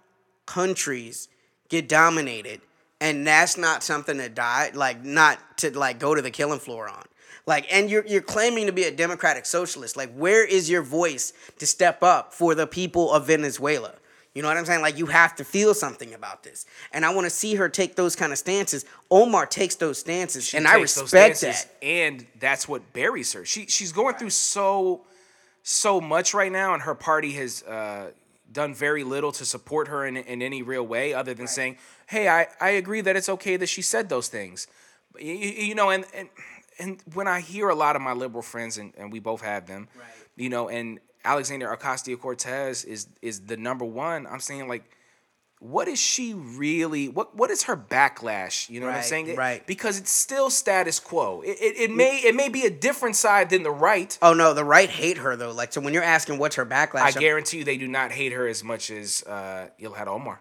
countries 0.46 1.28
get 1.68 1.88
dominated 1.88 2.60
and 3.00 3.26
that's 3.26 3.56
not 3.56 3.82
something 3.82 4.18
to 4.18 4.28
die 4.28 4.70
like 4.74 5.04
not 5.04 5.38
to 5.58 5.76
like 5.76 5.98
go 5.98 6.14
to 6.14 6.22
the 6.22 6.30
killing 6.30 6.58
floor 6.60 6.88
on. 6.88 7.04
Like 7.46 7.66
and 7.72 7.88
you're 7.90 8.04
you're 8.06 8.22
claiming 8.22 8.66
to 8.66 8.72
be 8.72 8.84
a 8.84 8.90
democratic 8.90 9.46
socialist. 9.46 9.96
Like 9.96 10.12
where 10.14 10.44
is 10.44 10.68
your 10.68 10.82
voice 10.82 11.32
to 11.58 11.66
step 11.66 12.02
up 12.02 12.32
for 12.32 12.54
the 12.54 12.66
people 12.66 13.12
of 13.12 13.26
Venezuela? 13.26 13.94
You 14.34 14.42
know 14.42 14.48
what 14.48 14.58
I'm 14.58 14.66
saying? 14.66 14.82
Like 14.82 14.98
you 14.98 15.06
have 15.06 15.34
to 15.36 15.44
feel 15.44 15.72
something 15.72 16.12
about 16.12 16.42
this. 16.42 16.66
And 16.92 17.06
I 17.06 17.14
want 17.14 17.24
to 17.24 17.30
see 17.30 17.54
her 17.54 17.68
take 17.70 17.96
those 17.96 18.14
kind 18.16 18.32
of 18.32 18.38
stances. 18.38 18.84
Omar 19.10 19.46
takes 19.46 19.76
those 19.76 19.98
stances 19.98 20.44
She 20.48 20.58
and 20.58 20.66
I 20.68 20.74
respect 20.78 21.40
that. 21.40 21.66
and 21.82 22.26
that's 22.38 22.68
what 22.68 22.92
buries 22.92 23.32
her. 23.32 23.44
She 23.46 23.66
she's 23.66 23.92
going 23.92 24.16
through 24.16 24.30
so 24.30 25.02
so 25.62 26.00
much 26.00 26.32
right 26.34 26.52
now, 26.52 26.74
and 26.74 26.82
her 26.82 26.94
party 26.94 27.32
has 27.32 27.62
uh, 27.64 28.10
done 28.50 28.74
very 28.74 29.04
little 29.04 29.32
to 29.32 29.44
support 29.44 29.88
her 29.88 30.06
in, 30.06 30.16
in 30.16 30.42
any 30.42 30.62
real 30.62 30.86
way, 30.86 31.12
other 31.14 31.34
than 31.34 31.46
saying, 31.46 31.78
"Hey, 32.06 32.28
I, 32.28 32.46
I 32.60 32.70
agree 32.70 33.00
that 33.00 33.16
it's 33.16 33.28
okay 33.28 33.56
that 33.56 33.68
she 33.68 33.82
said 33.82 34.08
those 34.08 34.28
things." 34.28 34.66
You, 35.18 35.32
you 35.32 35.74
know, 35.74 35.90
and 35.90 36.04
and 36.14 36.28
and 36.78 37.02
when 37.14 37.26
I 37.28 37.40
hear 37.40 37.68
a 37.68 37.74
lot 37.74 37.96
of 37.96 38.02
my 38.02 38.12
liberal 38.12 38.42
friends, 38.42 38.78
and, 38.78 38.92
and 38.96 39.12
we 39.12 39.18
both 39.20 39.40
have 39.42 39.66
them, 39.66 39.88
Right. 39.96 40.06
you 40.36 40.48
know, 40.48 40.68
and 40.68 41.00
Alexander 41.24 41.68
Ocasio 41.76 42.18
Cortez 42.20 42.84
is 42.84 43.08
is 43.22 43.46
the 43.46 43.56
number 43.56 43.84
one. 43.84 44.26
I'm 44.26 44.40
saying 44.40 44.68
like. 44.68 44.90
What 45.58 45.88
is 45.88 45.98
she 45.98 46.34
really? 46.34 47.08
What 47.08 47.34
what 47.34 47.50
is 47.50 47.62
her 47.64 47.76
backlash? 47.76 48.68
You 48.68 48.80
know 48.80 48.86
what 48.86 48.96
I'm 48.96 49.02
saying? 49.02 49.28
It- 49.28 49.38
right. 49.38 49.66
Because 49.66 49.98
it's 49.98 50.10
still 50.10 50.50
status 50.50 51.00
quo. 51.00 51.40
It, 51.40 51.56
it, 51.60 51.76
it 51.78 51.90
may 51.90 52.18
it 52.18 52.34
may 52.34 52.50
be 52.50 52.66
a 52.66 52.70
different 52.70 53.16
side 53.16 53.48
than 53.50 53.62
the 53.62 53.70
right. 53.70 54.16
oh 54.20 54.34
no 54.34 54.52
the 54.52 54.64
right 54.64 54.90
hate 54.90 55.16
her 55.18 55.34
though 55.34 55.52
like 55.52 55.72
so 55.72 55.80
when 55.80 55.94
you're 55.94 56.02
asking 56.02 56.38
what's 56.38 56.56
her 56.56 56.66
backlash 56.66 57.00
I 57.00 57.04
I'm- 57.06 57.20
guarantee 57.20 57.58
you 57.58 57.64
they 57.64 57.78
do 57.78 57.88
not 57.88 58.12
hate 58.12 58.32
her 58.32 58.46
as 58.46 58.62
much 58.62 58.90
as 58.90 59.22
uh, 59.24 59.68
Ilhan 59.80 60.06
Omar. 60.06 60.40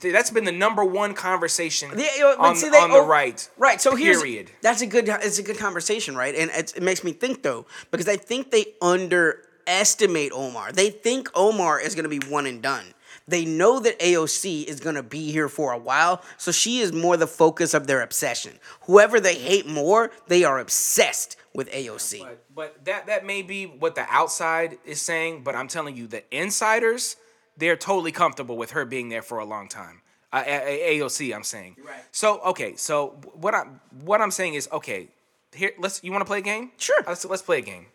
That's 0.00 0.30
been 0.30 0.44
the 0.44 0.52
number 0.52 0.84
one 0.84 1.12
conversation 1.14 1.90
Yeah, 1.96 2.06
you 2.16 2.20
know, 2.20 2.36
but 2.38 2.44
on, 2.46 2.56
see, 2.56 2.68
they 2.68 2.78
on 2.78 2.90
the 2.90 2.96
over- 2.96 3.08
right. 3.10 3.48
Right. 3.58 3.80
So 3.80 3.94
here's 3.94 4.22
period. 4.22 4.50
that's 4.60 4.80
a 4.82 4.86
good 4.86 5.08
it's 5.08 5.38
a 5.38 5.42
good 5.42 5.58
conversation, 5.58 6.16
right? 6.16 6.34
And 6.34 6.50
it's, 6.52 6.72
it 6.72 6.82
makes 6.82 7.04
me 7.04 7.12
think 7.12 7.42
though 7.42 7.66
because 7.92 8.08
I 8.08 8.16
think 8.16 8.50
they 8.50 8.66
underestimate 8.80 10.32
Omar. 10.32 10.72
They 10.72 10.90
think 10.90 11.28
Omar 11.34 11.80
is 11.80 11.94
going 11.94 12.08
to 12.10 12.20
be 12.20 12.20
one 12.28 12.46
and 12.46 12.60
done. 12.62 12.84
They 13.28 13.44
know 13.44 13.78
that 13.80 13.98
AOC 14.00 14.64
is 14.64 14.80
going 14.80 14.96
to 14.96 15.02
be 15.02 15.30
here 15.30 15.48
for 15.48 15.72
a 15.72 15.78
while, 15.78 16.22
so 16.38 16.50
she 16.50 16.80
is 16.80 16.92
more 16.92 17.16
the 17.16 17.26
focus 17.26 17.74
of 17.74 17.86
their 17.86 18.02
obsession. 18.02 18.52
Whoever 18.82 19.20
they 19.20 19.36
hate 19.36 19.66
more, 19.66 20.10
they 20.28 20.44
are 20.44 20.58
obsessed 20.58 21.36
with 21.54 21.70
AOC. 21.70 22.20
But, 22.20 22.44
but 22.54 22.84
that 22.84 23.06
that 23.06 23.24
may 23.24 23.42
be 23.42 23.66
what 23.66 23.94
the 23.94 24.06
outside 24.08 24.78
is 24.84 25.00
saying, 25.00 25.42
but 25.44 25.54
I'm 25.54 25.68
telling 25.68 25.96
you, 25.96 26.06
the 26.06 26.24
insiders, 26.36 27.16
they're 27.56 27.76
totally 27.76 28.12
comfortable 28.12 28.56
with 28.56 28.72
her 28.72 28.84
being 28.84 29.08
there 29.08 29.22
for 29.22 29.38
a 29.38 29.44
long 29.44 29.68
time. 29.68 30.00
Uh, 30.32 30.42
A- 30.46 30.96
A- 30.96 31.00
AOC, 31.00 31.34
I'm 31.34 31.44
saying. 31.44 31.76
Right. 31.84 32.02
So 32.10 32.40
okay, 32.40 32.74
so 32.76 33.18
what 33.34 33.54
I'm 33.54 33.80
what 34.02 34.20
I'm 34.20 34.30
saying 34.30 34.54
is 34.54 34.68
okay. 34.72 35.08
Here, 35.54 35.72
let's. 35.78 36.02
You 36.02 36.10
want 36.12 36.22
to 36.22 36.26
play 36.26 36.38
a 36.38 36.42
game? 36.42 36.70
Sure. 36.78 37.02
Let's 37.06 37.24
let's 37.26 37.42
play 37.42 37.58
a 37.58 37.62
game. 37.62 37.86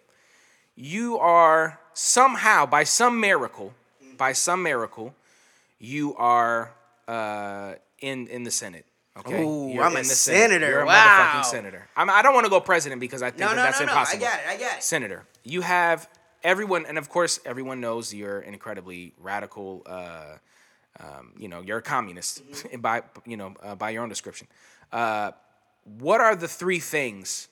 You 0.75 1.17
are 1.17 1.79
somehow, 1.93 2.67
by 2.67 2.83
some 2.83 3.19
miracle, 3.19 3.73
by 4.15 4.33
some 4.33 4.61
miracle, 4.61 5.15
you 5.79 6.15
are 6.15 6.73
uh, 7.07 7.75
in 7.99 8.27
in 8.27 8.43
the 8.43 8.51
Senate. 8.51 8.85
Okay, 9.19 9.43
Ooh, 9.43 9.69
You're 9.73 9.83
I'm 9.83 9.93
a 9.95 9.99
the 9.99 10.03
Senate. 10.03 10.39
senator. 10.51 10.69
You're 10.69 10.81
a 10.81 10.85
Wow. 10.85 11.41
motherfucking 11.41 11.45
senator. 11.45 11.87
I'm, 11.95 12.07
I 12.07 12.21
don't 12.21 12.35
want 12.35 12.45
to 12.45 12.51
go 12.51 12.59
president 12.59 13.01
because 13.01 13.23
I 13.23 13.29
think 13.31 13.39
No, 13.39 13.47
that 13.47 13.55
no, 13.55 13.63
that's 13.63 13.79
no, 13.79 13.87
no. 13.87 13.91
I 13.91 13.95
impossible. 13.95 14.19
get 14.19 14.39
it. 14.41 14.47
I 14.47 14.57
get 14.57 14.77
it. 14.77 14.83
Senator, 14.83 15.25
you 15.43 15.61
have 15.61 16.07
everyone, 16.43 16.85
and 16.85 16.99
of 16.99 17.09
course, 17.09 17.39
everyone 17.43 17.81
knows 17.81 18.13
you're 18.13 18.41
an 18.41 18.53
incredibly 18.53 19.13
radical. 19.17 19.81
Uh, 19.87 20.37
um, 20.99 21.33
you 21.37 21.47
know, 21.47 21.61
you're 21.61 21.79
a 21.79 21.81
communist 21.81 22.43
Mm-hmm. 22.47 22.79
by 22.81 23.01
you 23.25 23.37
know 23.37 23.55
uh, 23.63 23.73
by 23.75 23.89
your 23.89 24.03
own 24.03 24.09
description. 24.09 24.47
Uh, 24.91 25.31
what 25.99 26.21
are 26.21 26.35
the 26.35 26.47
three 26.47 26.79
things, 26.79 27.47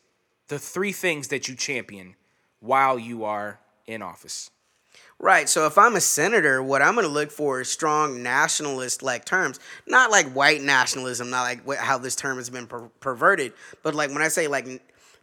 the 0.49 0.59
three 0.59 0.91
things 0.91 1.29
that 1.29 1.47
you 1.47 1.55
champion 1.55 2.15
while 2.59 2.99
you 2.99 3.23
are 3.23 3.59
in 3.87 4.01
office? 4.03 4.51
Right. 5.17 5.47
So 5.47 5.65
if 5.65 5.77
I'm 5.77 5.95
a 5.95 6.01
senator, 6.01 6.61
what 6.61 6.81
I'm 6.81 6.93
going 6.93 7.07
to 7.07 7.11
look 7.11 7.31
for 7.31 7.61
is 7.61 7.71
strong 7.71 8.21
nationalist 8.21 9.01
like 9.01 9.23
terms, 9.23 9.59
not 9.87 10.11
like 10.11 10.27
white 10.33 10.61
nationalism, 10.61 11.29
not 11.29 11.43
like 11.43 11.77
how 11.77 11.97
this 11.97 12.15
term 12.15 12.37
has 12.37 12.49
been 12.49 12.67
per- 12.67 12.89
perverted, 12.99 13.53
but 13.81 13.95
like 13.95 14.09
when 14.11 14.21
I 14.21 14.27
say 14.27 14.47
like 14.47 14.81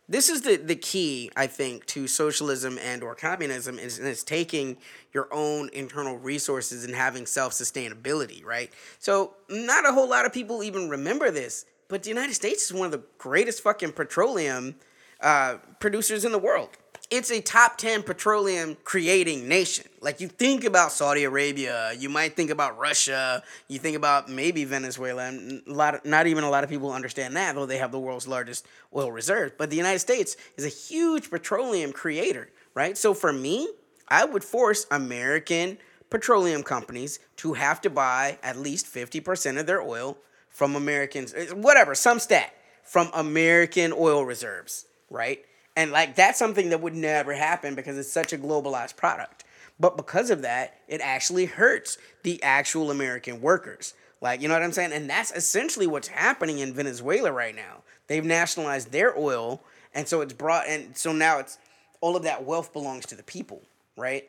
this 0.08 0.28
is 0.28 0.42
the 0.42 0.56
the 0.56 0.76
key 0.76 1.30
I 1.36 1.46
think 1.46 1.84
to 1.86 2.08
socialism 2.08 2.78
and 2.78 3.02
or 3.02 3.14
communism 3.14 3.78
is, 3.78 3.98
is 3.98 4.24
taking 4.24 4.78
your 5.12 5.28
own 5.30 5.68
internal 5.74 6.16
resources 6.16 6.84
and 6.84 6.94
having 6.94 7.26
self 7.26 7.52
sustainability, 7.52 8.44
right? 8.44 8.72
So 8.98 9.34
not 9.50 9.86
a 9.86 9.92
whole 9.92 10.08
lot 10.08 10.24
of 10.24 10.32
people 10.32 10.62
even 10.62 10.88
remember 10.88 11.30
this, 11.30 11.66
but 11.88 12.02
the 12.02 12.08
United 12.08 12.34
States 12.34 12.64
is 12.64 12.72
one 12.72 12.86
of 12.86 12.92
the 12.92 13.02
greatest 13.18 13.62
fucking 13.62 13.92
petroleum 13.92 14.76
uh, 15.20 15.58
producers 15.80 16.24
in 16.24 16.32
the 16.32 16.38
world 16.38 16.70
it's 17.12 17.30
a 17.30 17.42
top 17.42 17.76
10 17.76 18.04
petroleum 18.04 18.74
creating 18.84 19.46
nation. 19.46 19.84
Like 20.00 20.22
you 20.22 20.28
think 20.28 20.64
about 20.64 20.92
Saudi 20.92 21.24
Arabia, 21.24 21.92
you 21.98 22.08
might 22.08 22.34
think 22.34 22.48
about 22.48 22.78
Russia, 22.78 23.42
you 23.68 23.78
think 23.78 23.98
about 23.98 24.30
maybe 24.30 24.64
Venezuela. 24.64 25.26
And 25.26 25.62
a 25.68 25.72
lot 25.74 25.94
of, 25.94 26.06
not 26.06 26.26
even 26.26 26.42
a 26.42 26.48
lot 26.48 26.64
of 26.64 26.70
people 26.70 26.90
understand 26.90 27.36
that, 27.36 27.54
though 27.54 27.66
they 27.66 27.76
have 27.76 27.92
the 27.92 27.98
world's 27.98 28.26
largest 28.26 28.66
oil 28.96 29.12
reserves. 29.12 29.52
But 29.58 29.68
the 29.68 29.76
United 29.76 29.98
States 29.98 30.38
is 30.56 30.64
a 30.64 30.70
huge 30.70 31.28
petroleum 31.28 31.92
creator, 31.92 32.48
right? 32.72 32.96
So 32.96 33.12
for 33.12 33.30
me, 33.30 33.68
I 34.08 34.24
would 34.24 34.42
force 34.42 34.86
American 34.90 35.76
petroleum 36.08 36.62
companies 36.62 37.18
to 37.36 37.52
have 37.52 37.82
to 37.82 37.90
buy 37.90 38.38
at 38.42 38.56
least 38.56 38.86
50% 38.86 39.60
of 39.60 39.66
their 39.66 39.82
oil 39.82 40.16
from 40.48 40.76
Americans, 40.76 41.34
eh, 41.36 41.52
whatever, 41.52 41.94
some 41.94 42.18
stat 42.18 42.54
from 42.82 43.10
American 43.12 43.92
oil 43.92 44.24
reserves, 44.24 44.86
right? 45.10 45.44
And 45.76 45.90
like 45.90 46.16
that's 46.16 46.38
something 46.38 46.70
that 46.70 46.80
would 46.80 46.94
never 46.94 47.34
happen 47.34 47.74
because 47.74 47.96
it's 47.98 48.12
such 48.12 48.32
a 48.32 48.38
globalized 48.38 48.96
product. 48.96 49.44
But 49.80 49.96
because 49.96 50.30
of 50.30 50.42
that, 50.42 50.78
it 50.86 51.00
actually 51.00 51.46
hurts 51.46 51.98
the 52.22 52.42
actual 52.42 52.90
American 52.90 53.40
workers. 53.40 53.94
Like, 54.20 54.40
you 54.40 54.48
know 54.48 54.54
what 54.54 54.62
I'm 54.62 54.72
saying? 54.72 54.92
And 54.92 55.10
that's 55.10 55.32
essentially 55.32 55.86
what's 55.86 56.08
happening 56.08 56.60
in 56.60 56.72
Venezuela 56.72 57.32
right 57.32 57.54
now. 57.54 57.82
They've 58.06 58.24
nationalized 58.24 58.92
their 58.92 59.18
oil, 59.18 59.62
and 59.94 60.06
so 60.06 60.20
it's 60.20 60.32
brought 60.32 60.68
and 60.68 60.96
so 60.96 61.12
now 61.12 61.38
it's 61.38 61.58
all 62.00 62.16
of 62.16 62.22
that 62.24 62.44
wealth 62.44 62.72
belongs 62.72 63.06
to 63.06 63.16
the 63.16 63.22
people, 63.22 63.62
right? 63.96 64.28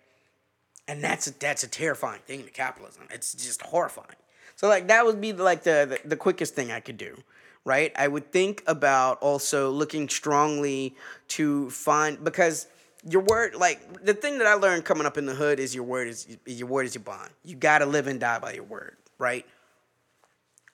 And 0.88 1.03
that's 1.03 1.27
a, 1.27 1.39
that's 1.39 1.63
a 1.63 1.67
terrifying 1.67 2.21
thing 2.25 2.43
to 2.43 2.49
capitalism. 2.49 3.03
It's 3.12 3.34
just 3.34 3.62
horrifying. 3.62 4.15
So 4.56 4.67
like 4.67 4.88
that 4.88 5.06
would 5.06 5.19
be 5.19 5.34
like 5.34 5.63
the, 5.63 5.99
the, 6.03 6.10
the 6.10 6.17
quickest 6.17 6.56
thing 6.56 6.71
I 6.71 6.79
could 6.79 6.97
do 6.97 7.17
right? 7.65 7.91
I 7.95 8.08
would 8.08 8.32
think 8.32 8.63
about 8.67 9.19
also 9.21 9.69
looking 9.71 10.10
strongly 10.10 10.95
to 11.30 11.69
find 11.69 12.23
because 12.23 12.67
your 13.08 13.21
word 13.21 13.56
like 13.56 14.04
the 14.04 14.13
thing 14.13 14.38
that 14.39 14.47
I 14.47 14.54
learned 14.54 14.86
coming 14.86 15.06
up 15.06 15.17
in 15.17 15.26
the 15.26 15.36
hood 15.36 15.60
is 15.60 15.76
your 15.76 15.84
word 15.84 16.08
is 16.08 16.38
your 16.45 16.67
word 16.67 16.86
is 16.86 16.95
your 16.95 17.04
bond. 17.04 17.30
You 17.43 17.56
got 17.56 17.80
to 17.80 17.86
live 17.86 18.08
and 18.08 18.19
die 18.19 18.39
by 18.39 18.54
your 18.54 18.63
word, 18.63 18.97
right? 19.17 19.45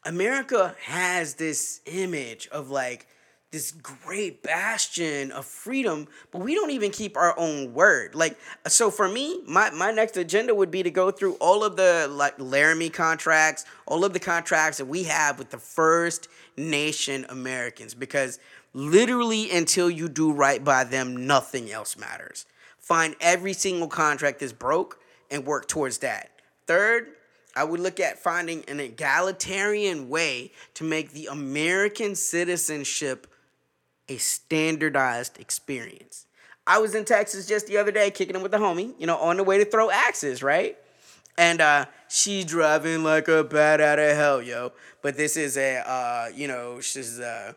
America 0.05 0.75
has 0.85 1.35
this 1.35 1.81
image 1.85 2.47
of 2.51 2.69
like 2.69 3.07
this 3.51 3.71
great 3.71 4.43
bastion 4.43 5.31
of 5.31 5.43
freedom, 5.43 6.07
but 6.31 6.41
we 6.41 6.53
don't 6.53 6.69
even 6.69 6.91
keep 6.91 7.17
our 7.17 7.37
own 7.37 7.73
word. 7.73 8.13
Like, 8.13 8.37
so 8.67 8.91
for 8.91 9.07
me, 9.07 9.41
my, 9.47 9.71
my 9.71 9.91
next 9.91 10.17
agenda 10.17 10.53
would 10.53 10.69
be 10.69 10.83
to 10.83 10.91
go 10.91 11.09
through 11.09 11.33
all 11.35 11.63
of 11.63 11.75
the 11.75 12.07
like 12.11 12.35
Laramie 12.37 12.91
contracts, 12.91 13.65
all 13.87 14.05
of 14.05 14.13
the 14.13 14.19
contracts 14.19 14.77
that 14.77 14.85
we 14.85 15.03
have 15.03 15.39
with 15.39 15.49
the 15.49 15.57
First 15.57 16.27
Nation 16.57 17.25
Americans, 17.29 17.95
because 17.95 18.39
literally 18.73 19.49
until 19.49 19.89
you 19.89 20.09
do 20.09 20.31
right 20.31 20.63
by 20.63 20.83
them, 20.83 21.25
nothing 21.25 21.71
else 21.71 21.97
matters. 21.97 22.45
Find 22.77 23.15
every 23.19 23.53
single 23.53 23.87
contract 23.87 24.39
that's 24.39 24.53
broke 24.53 24.99
and 25.31 25.45
work 25.45 25.67
towards 25.67 25.99
that. 25.99 26.29
Third, 26.67 27.07
I 27.55 27.63
would 27.63 27.79
look 27.79 27.99
at 27.99 28.19
finding 28.19 28.63
an 28.67 28.79
egalitarian 28.79 30.07
way 30.07 30.51
to 30.75 30.83
make 30.83 31.11
the 31.11 31.27
American 31.27 32.13
citizenship 32.13 33.25
a 34.09 34.17
standardized 34.17 35.39
experience. 35.39 36.25
I 36.67 36.79
was 36.79 36.93
in 36.93 37.05
Texas 37.05 37.47
just 37.47 37.67
the 37.67 37.77
other 37.77 37.91
day 37.91 38.11
kicking 38.11 38.35
it 38.35 38.41
with 38.41 38.53
a 38.53 38.57
homie, 38.57 38.93
you 38.99 39.07
know, 39.07 39.17
on 39.17 39.37
the 39.37 39.43
way 39.43 39.57
to 39.57 39.65
throw 39.65 39.89
axes, 39.89 40.43
right? 40.43 40.77
And 41.37 41.61
uh, 41.61 41.85
she's 42.09 42.45
driving 42.45 43.03
like 43.03 43.27
a 43.27 43.43
bat 43.43 43.79
out 43.79 43.97
of 43.97 44.15
hell, 44.15 44.41
yo. 44.41 44.73
But 45.01 45.15
this 45.15 45.37
is 45.37 45.57
a, 45.57 45.77
uh, 45.77 46.27
you 46.35 46.47
know, 46.47 46.81
she's 46.81 47.19
a 47.19 47.55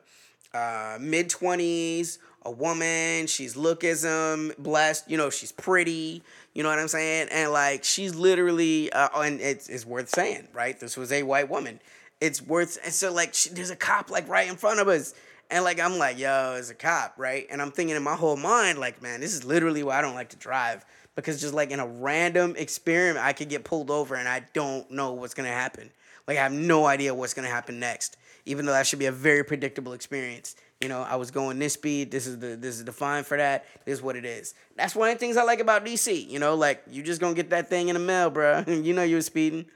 uh, 0.55 0.99
mid 1.01 1.29
20s, 1.29 2.19
a 2.45 2.51
woman. 2.51 3.27
She's 3.27 3.55
lookism, 3.55 4.57
blessed, 4.57 5.11
you 5.11 5.17
know, 5.17 5.31
she's 5.31 5.53
pretty, 5.53 6.23
you 6.55 6.63
know 6.63 6.69
what 6.69 6.79
I'm 6.79 6.89
saying? 6.89 7.29
And 7.33 7.53
like, 7.53 7.85
she's 7.85 8.15
literally, 8.15 8.93
uh, 8.93 9.09
and 9.21 9.41
it's, 9.41 9.69
it's 9.69 9.85
worth 9.85 10.09
saying, 10.09 10.49
right? 10.53 10.79
This 10.79 10.97
was 10.97 11.13
a 11.13 11.23
white 11.23 11.51
woman. 11.51 11.81
It's 12.21 12.41
worth, 12.41 12.79
and 12.85 12.93
so 12.93 13.13
like, 13.13 13.35
she, 13.35 13.51
there's 13.51 13.71
a 13.71 13.77
cop 13.77 14.11
like 14.11 14.29
right 14.29 14.49
in 14.49 14.57
front 14.57 14.81
of 14.81 14.89
us 14.89 15.13
and 15.53 15.65
like 15.65 15.79
I'm 15.79 15.99
like, 15.99 16.19
yo, 16.19 16.57
it's 16.59 16.71
a 16.71 16.75
cop, 16.75 17.15
right? 17.19 17.47
And 17.51 17.61
I'm 17.61 17.71
thinking 17.71 17.95
in 17.95 18.03
my 18.03 18.17
whole 18.17 18.37
mind, 18.37 18.79
like, 18.79 19.03
man, 19.03 19.21
this 19.21 19.35
is 19.35 19.45
literally 19.45 19.83
why 19.83 19.99
I 19.99 20.01
don't 20.01 20.15
like 20.15 20.31
to 20.31 20.37
drive. 20.37 20.85
Because 21.15 21.41
just 21.43 21.53
like 21.53 21.71
in 21.71 21.79
a 21.79 21.87
random 21.87 22.55
experiment, 22.57 23.25
I 23.25 23.35
could 23.35 23.51
get 23.51 23.63
pulled 23.63 23.91
over 23.91 24.15
and 24.15 24.27
I 24.27 24.45
don't 24.55 24.91
know 24.91 25.13
what's 25.13 25.35
gonna 25.35 25.49
happen. 25.49 25.91
Like 26.27 26.39
I 26.39 26.43
have 26.43 26.53
no 26.53 26.87
idea 26.87 27.15
what's 27.15 27.35
gonna 27.35 27.49
happen 27.49 27.79
next. 27.79 28.17
Even 28.47 28.65
though 28.65 28.73
that 28.73 28.87
should 28.87 28.99
be 28.99 29.07
a 29.07 29.13
very 29.13 29.45
predictable 29.45 29.93
experience. 29.93 30.57
You 30.81 30.89
know, 30.89 31.03
I 31.03 31.17
was 31.17 31.31
going 31.31 31.59
this 31.59 31.75
speed. 31.75 32.11
This 32.11 32.27
is 32.27 32.39
the 32.39 32.57
this 32.57 32.77
is 32.77 32.85
the 32.85 32.93
fine 32.93 33.23
for 33.23 33.37
that. 33.37 33.67
This 33.85 33.99
is 33.99 34.03
what 34.03 34.17
it 34.17 34.25
is. 34.25 34.55
That's 34.77 34.97
one 34.97 35.11
of 35.11 35.15
the 35.15 35.19
things 35.21 35.37
I 35.37 35.45
like 35.45 35.61
about 35.61 35.85
DC. 35.85 36.29
You 36.29 36.39
know, 36.39 36.55
like 36.55 36.83
you 36.91 37.03
just 37.03 37.21
gonna 37.21 37.35
get 37.35 37.51
that 37.51 37.69
thing 37.69 37.89
in 37.89 37.95
the 37.95 38.01
mail, 38.01 38.31
bro. 38.31 38.65
you 38.67 38.95
know 38.95 39.03
you 39.03 39.17
were 39.17 39.23
speeding, 39.23 39.67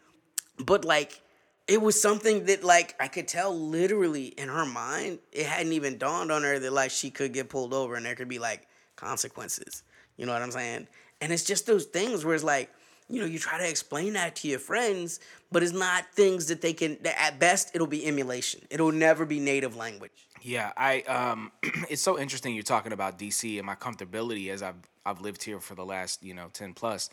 but 0.59 0.87
like 0.87 1.21
it 1.69 1.83
was 1.83 2.01
something 2.01 2.45
that 2.45 2.63
like 2.63 2.95
I 3.01 3.09
could 3.09 3.27
tell 3.27 3.57
literally 3.57 4.27
in 4.27 4.49
her 4.49 4.65
mind, 4.65 5.19
it 5.33 5.47
hadn't 5.47 5.73
even 5.73 5.99
dawned 5.99 6.31
on 6.31 6.43
her 6.43 6.59
that 6.59 6.73
like 6.73 6.91
she 6.91 7.11
could 7.11 7.33
get 7.33 7.49
pulled 7.49 7.75
over 7.75 7.97
and 7.97 8.07
there 8.07 8.15
could 8.15 8.29
be 8.29 8.39
like 8.39 8.69
consequences. 8.95 9.83
You 10.17 10.27
know 10.27 10.33
what 10.33 10.43
I'm 10.43 10.53
saying? 10.53 10.87
And 11.21 11.33
it's 11.33 11.45
just 11.45 11.67
those 11.67 11.87
things 11.87 12.25
where 12.25 12.35
it's 12.35 12.45
like, 12.45 12.71
you 13.09 13.21
know, 13.21 13.27
you 13.27 13.39
try 13.39 13.59
to 13.59 13.69
explain 13.69 14.13
that 14.15 14.37
to 14.37 14.49
your 14.49 14.59
friends, 14.59 15.21
but 15.51 15.63
it's 15.63 15.73
not 15.73 16.07
things 16.13 16.47
that 16.47 16.61
they 16.61 16.73
can 16.73 16.99
that 17.03 17.21
at 17.21 17.39
best 17.41 17.75
it'll 17.75 17.87
be 17.87 18.07
emulation. 18.07 18.61
It'll 18.71 18.93
never 18.93 19.25
be 19.27 19.41
native 19.41 19.77
language. 19.77 20.29
Yeah, 20.43 20.73
I 20.77 21.01
um 21.03 21.51
it's 21.91 22.03
so 22.03 22.17
interesting 22.17 22.55
you're 22.55 22.63
talking 22.63 22.93
about 22.93 23.19
DC 23.19 23.57
and 23.59 23.67
my 23.67 23.75
comfortability 23.75 24.51
as 24.51 24.63
I've 24.63 24.77
I've 25.05 25.21
lived 25.21 25.43
here 25.43 25.59
for 25.59 25.75
the 25.75 25.85
last, 25.85 26.23
you 26.23 26.35
know, 26.35 26.49
10 26.53 26.75
plus. 26.75 27.11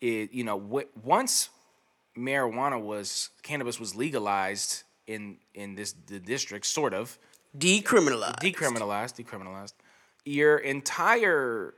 It 0.00 0.32
you 0.32 0.44
know, 0.44 0.56
once 1.02 1.50
marijuana 2.16 2.80
was 2.80 3.30
cannabis 3.42 3.80
was 3.80 3.94
legalized 3.94 4.82
in 5.06 5.38
in 5.54 5.74
this 5.74 5.94
the 6.06 6.18
district, 6.18 6.66
sort 6.66 6.94
of 6.94 7.18
decriminalized, 7.56 8.40
decriminalized, 8.40 9.24
decriminalized. 9.24 9.74
Your 10.24 10.58
entire 10.58 11.74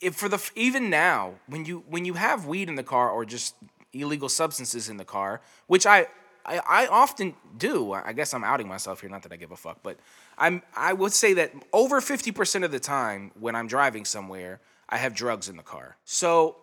if 0.00 0.16
for 0.16 0.28
the 0.28 0.50
even 0.54 0.90
now 0.90 1.34
when 1.46 1.64
you 1.64 1.84
when 1.88 2.04
you 2.04 2.14
have 2.14 2.46
weed 2.46 2.68
in 2.68 2.74
the 2.74 2.82
car 2.82 3.10
or 3.10 3.24
just 3.24 3.54
illegal 3.92 4.28
substances 4.28 4.88
in 4.88 4.96
the 4.96 5.04
car, 5.04 5.40
which 5.66 5.86
I 5.86 6.08
I, 6.46 6.60
I 6.68 6.86
often 6.88 7.34
do. 7.56 7.92
I 7.92 8.12
guess 8.12 8.34
I'm 8.34 8.44
outing 8.44 8.68
myself 8.68 9.00
here. 9.00 9.08
Not 9.08 9.22
that 9.22 9.32
I 9.32 9.36
give 9.36 9.50
a 9.50 9.56
fuck, 9.56 9.78
but 9.82 9.98
I'm. 10.36 10.62
I 10.76 10.92
would 10.92 11.12
say 11.12 11.32
that 11.34 11.52
over 11.72 12.00
fifty 12.00 12.32
percent 12.32 12.64
of 12.64 12.70
the 12.70 12.80
time 12.80 13.30
when 13.38 13.54
I'm 13.54 13.66
driving 13.66 14.04
somewhere, 14.04 14.60
I 14.88 14.98
have 14.98 15.14
drugs 15.14 15.48
in 15.48 15.56
the 15.56 15.62
car. 15.62 15.96
So 16.04 16.56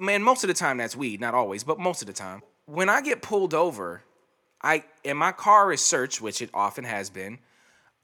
man, 0.00 0.22
most 0.22 0.44
of 0.44 0.48
the 0.48 0.54
time 0.54 0.78
that's 0.78 0.96
weed, 0.96 1.20
not 1.20 1.34
always, 1.34 1.64
but 1.64 1.78
most 1.78 2.02
of 2.02 2.06
the 2.06 2.12
time. 2.12 2.42
When 2.66 2.88
I 2.88 3.00
get 3.00 3.22
pulled 3.22 3.54
over, 3.54 4.02
I 4.62 4.84
and 5.04 5.16
my 5.18 5.32
car 5.32 5.72
is 5.72 5.80
searched, 5.80 6.20
which 6.20 6.42
it 6.42 6.50
often 6.52 6.84
has 6.84 7.10
been. 7.10 7.38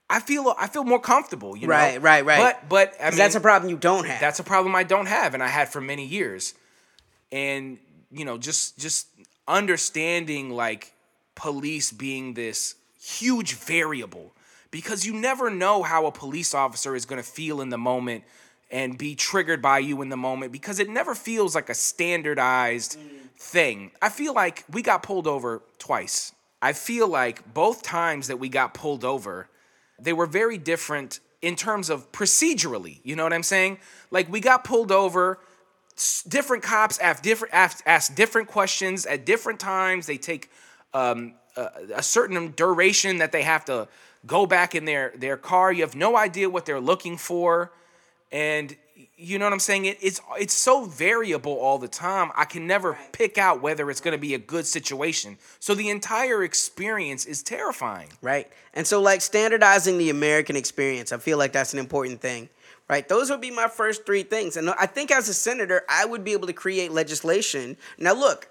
I 0.09 0.21
feel 0.21 0.55
I 0.59 0.69
feel 0.69 0.85
more 0.85 1.01
comfortable, 1.01 1.57
you 1.57 1.67
know. 1.67 1.75
Right, 1.75 2.01
right, 2.01 2.25
right. 2.25 2.39
But 2.39 2.69
but 2.69 2.95
I 3.01 3.11
mean, 3.11 3.19
that's 3.19 3.35
a 3.35 3.41
problem 3.41 3.71
you 3.71 3.77
don't 3.77 4.07
have. 4.07 4.21
That's 4.21 4.39
a 4.39 4.45
problem 4.45 4.75
I 4.75 4.83
don't 4.83 5.07
have, 5.07 5.35
and 5.35 5.43
I 5.43 5.49
had 5.49 5.71
for 5.71 5.81
many 5.81 6.07
years. 6.07 6.55
And 7.33 7.79
you 8.11 8.25
know, 8.25 8.39
just 8.39 8.79
just 8.79 9.09
understanding 9.49 10.51
like 10.51 10.93
police 11.35 11.91
being 11.91 12.35
this 12.35 12.75
huge 13.01 13.55
variable 13.55 14.33
because 14.71 15.05
you 15.05 15.13
never 15.15 15.51
know 15.51 15.83
how 15.83 16.07
a 16.07 16.13
police 16.13 16.55
officer 16.55 16.95
is 16.95 17.05
going 17.05 17.21
to 17.21 17.29
feel 17.29 17.61
in 17.61 17.71
the 17.71 17.79
moment 17.79 18.25
and 18.73 18.97
be 18.97 19.15
triggered 19.15 19.61
by 19.61 19.79
you 19.79 20.01
in 20.01 20.09
the 20.09 20.17
moment 20.17 20.51
because 20.51 20.79
it 20.81 20.89
never 20.89 21.15
feels 21.15 21.55
like 21.55 21.69
a 21.69 21.75
standardized 21.75 22.99
thing. 23.37 23.93
I 24.01 24.09
feel 24.09 24.33
like 24.33 24.65
we 24.71 24.81
got 24.81 25.03
pulled 25.03 25.27
over 25.27 25.63
twice. 25.79 26.33
I 26.63 26.73
feel 26.73 27.07
like 27.07 27.53
both 27.53 27.83
times 27.83 28.29
that 28.29 28.39
we 28.39 28.49
got 28.49 28.73
pulled 28.73 29.05
over, 29.05 29.49
they 30.01 30.15
were 30.15 30.27
very 30.27 30.57
different 30.57 31.21
in 31.43 31.55
terms 31.55 31.91
of 31.91 32.11
procedurally. 32.13 33.01
You 33.05 33.15
know 33.15 33.25
what 33.25 33.33
I'm 33.35 33.43
saying? 33.43 33.79
Like 34.11 34.33
we 34.33 34.41
got 34.41 34.65
pulled 34.65 34.91
over, 34.91 35.39
different 36.27 36.63
cops 36.63 36.99
ask 36.99 37.23
different 37.23 37.53
ask, 37.53 38.15
different 38.15 38.49
questions 38.49 39.05
at 39.05 39.27
different 39.27 39.61
times. 39.61 40.07
They 40.07 40.17
take 40.17 40.51
um, 40.95 41.35
a, 41.57 41.69
a 41.97 42.03
certain 42.03 42.53
duration 42.53 43.19
that 43.19 43.33
they 43.33 43.43
have 43.43 43.67
to 43.67 43.89
go 44.25 44.47
back 44.47 44.75
in 44.75 44.87
their 44.87 45.13
their 45.15 45.37
car. 45.37 45.73
You 45.73 45.83
have 45.83 45.97
no 45.97 46.17
idea 46.17 46.49
what 46.49 46.65
they're 46.65 46.81
looking 46.81 47.19
for 47.19 47.73
and 48.33 48.75
you 49.17 49.39
know 49.39 49.47
what 49.47 49.53
I'm 49.53 49.61
saying? 49.61 49.85
It, 49.85 49.99
it's 50.01 50.21
it's 50.39 50.55
so 50.55 50.85
variable 50.85 51.53
all 51.53 51.79
the 51.79 51.87
time. 51.89 52.33
I 52.35 52.45
can 52.45 52.67
never 52.67 52.99
pick 53.13 53.39
out 53.39 53.63
whether 53.63 53.89
it's 53.91 54.01
going 54.01 54.13
to 54.13 54.21
be 54.21 54.35
a 54.35 54.39
good 54.39 54.67
situation. 54.67 55.39
So 55.61 55.75
the 55.75 55.91
entire 55.91 56.43
experience 56.43 57.25
is 57.25 57.43
terrifying. 57.43 58.09
Right. 58.21 58.51
And 58.75 58.87
so, 58.87 59.01
like, 59.01 59.21
standardizing 59.21 59.99
the 59.99 60.11
American 60.11 60.57
experience, 60.57 61.13
I 61.13 61.19
feel 61.19 61.39
like 61.39 61.53
that's 61.53 61.73
an 61.73 61.79
important 61.79 62.21
thing. 62.21 62.49
Right. 62.89 63.09
Those 63.09 63.31
would 63.31 63.41
be 63.41 63.51
my 63.51 63.69
first 63.69 64.05
three 64.05 64.23
things. 64.25 64.57
And 64.57 64.69
I 64.71 64.87
think 64.87 65.11
as 65.11 65.29
a 65.29 65.35
senator, 65.35 65.83
I 65.89 66.05
would 66.05 66.25
be 66.25 66.33
able 66.33 66.49
to 66.49 66.53
create 66.53 66.91
legislation. 66.91 67.77
Now, 67.99 68.15
look, 68.15 68.49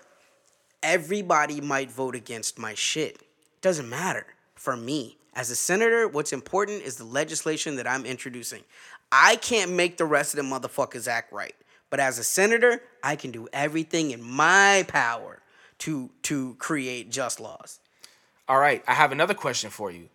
everybody 0.81 1.59
might 1.59 1.91
vote 1.91 2.15
against 2.15 2.57
my 2.57 2.73
shit. 2.73 3.21
Doesn't 3.61 3.89
matter 3.89 4.25
for 4.55 4.77
me. 4.77 5.17
As 5.33 5.49
a 5.49 5.55
senator, 5.55 6.07
what's 6.07 6.33
important 6.33 6.81
is 6.81 6.95
the 6.95 7.05
legislation 7.05 7.75
that 7.77 7.87
I'm 7.87 8.05
introducing. 8.05 8.63
I 9.11 9.35
can't 9.35 9.71
make 9.71 9.97
the 9.97 10.05
rest 10.05 10.33
of 10.33 10.37
the 10.37 10.49
motherfuckers 10.49 11.07
act 11.07 11.33
right. 11.33 11.55
But 11.89 11.99
as 11.99 12.17
a 12.17 12.23
senator, 12.23 12.81
I 13.03 13.15
can 13.15 13.31
do 13.31 13.47
everything 13.51 14.11
in 14.11 14.21
my 14.23 14.85
power 14.87 15.39
to 15.79 16.09
to 16.23 16.55
create 16.55 17.11
just 17.11 17.39
laws. 17.39 17.79
All 18.47 18.59
right, 18.59 18.83
I 18.87 18.93
have 18.93 19.11
another 19.11 19.33
question 19.33 19.69
for 19.69 19.91
you. 19.91 20.09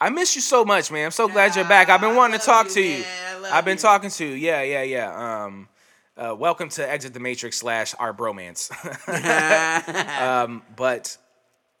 I 0.00 0.10
miss 0.10 0.34
you 0.34 0.42
so 0.42 0.64
much, 0.64 0.90
man. 0.90 1.06
I'm 1.06 1.10
so 1.12 1.28
glad 1.28 1.56
you're 1.56 1.64
back. 1.64 1.88
I've 1.88 2.00
been 2.00 2.16
wanting 2.16 2.38
to 2.38 2.44
talk 2.44 2.66
you, 2.66 2.72
to 2.72 2.82
you. 2.82 2.98
man. 2.98 3.44
I've 3.52 3.64
been 3.64 3.76
you. 3.76 3.82
talking 3.82 4.10
to 4.10 4.24
you. 4.24 4.34
Yeah, 4.34 4.62
yeah, 4.62 4.82
yeah. 4.82 5.44
Um, 5.44 5.68
uh, 6.16 6.34
welcome 6.34 6.68
to 6.70 6.88
Exit 6.88 7.14
the 7.14 7.20
Matrix 7.20 7.58
slash 7.58 7.94
our 7.98 8.12
bromance. 8.12 8.70
um, 10.20 10.62
but 10.76 11.16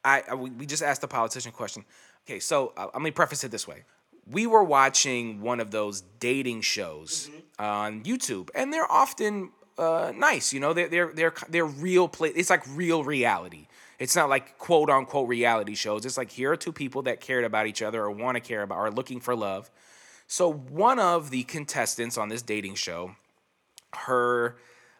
I, 0.04 0.22
I 0.30 0.34
we 0.34 0.50
we 0.50 0.66
just 0.66 0.82
asked 0.82 1.00
the 1.00 1.08
politician 1.08 1.52
question. 1.52 1.84
Okay, 2.26 2.40
so 2.40 2.72
uh, 2.76 2.88
let 2.94 3.02
me 3.02 3.10
preface 3.10 3.44
it 3.44 3.50
this 3.50 3.68
way: 3.68 3.84
we 4.30 4.46
were 4.46 4.64
watching 4.64 5.40
one 5.40 5.60
of 5.60 5.70
those 5.70 6.02
dating 6.20 6.62
shows 6.62 7.30
on 7.58 8.02
YouTube, 8.04 8.50
and 8.54 8.72
they're 8.72 8.90
often 8.90 9.50
uh, 9.78 10.12
nice. 10.14 10.52
You 10.52 10.60
know, 10.60 10.72
they're 10.72 10.88
they're 10.88 11.12
they're 11.12 11.34
they're 11.48 11.66
real 11.66 12.08
play. 12.08 12.30
It's 12.30 12.50
like 12.50 12.62
real 12.68 13.04
reality. 13.04 13.68
It's 13.98 14.16
not 14.16 14.28
like 14.28 14.58
quote 14.58 14.90
unquote 14.90 15.28
reality 15.28 15.74
shows. 15.74 16.04
It's 16.04 16.16
like 16.16 16.30
here 16.30 16.52
are 16.52 16.56
two 16.56 16.72
people 16.72 17.02
that 17.02 17.20
cared 17.20 17.44
about 17.44 17.66
each 17.66 17.82
other 17.82 18.02
or 18.02 18.10
want 18.10 18.36
to 18.36 18.40
care 18.40 18.62
about 18.62 18.78
or 18.78 18.90
looking 18.90 19.20
for 19.20 19.36
love. 19.36 19.70
So 20.26 20.52
one 20.52 20.98
of 20.98 21.30
the 21.30 21.44
contestants 21.44 22.16
on 22.16 22.28
this 22.28 22.42
dating 22.42 22.76
show, 22.76 23.14
her 23.94 24.56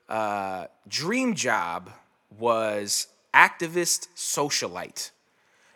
uh, 0.08 0.66
dream 0.86 1.34
job 1.34 1.90
was 2.38 3.08
activist 3.32 4.08
socialite. 4.14 5.10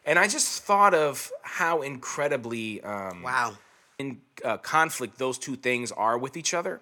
And 0.08 0.18
I 0.18 0.26
just 0.26 0.62
thought 0.62 0.94
of 0.94 1.30
how 1.42 1.82
incredibly 1.82 2.82
um, 2.82 3.22
Wow. 3.22 3.58
in 3.98 4.20
uh, 4.42 4.56
conflict 4.56 5.18
those 5.18 5.38
two 5.38 5.54
things 5.56 5.92
are 5.92 6.16
with 6.16 6.34
each 6.36 6.54
other. 6.54 6.80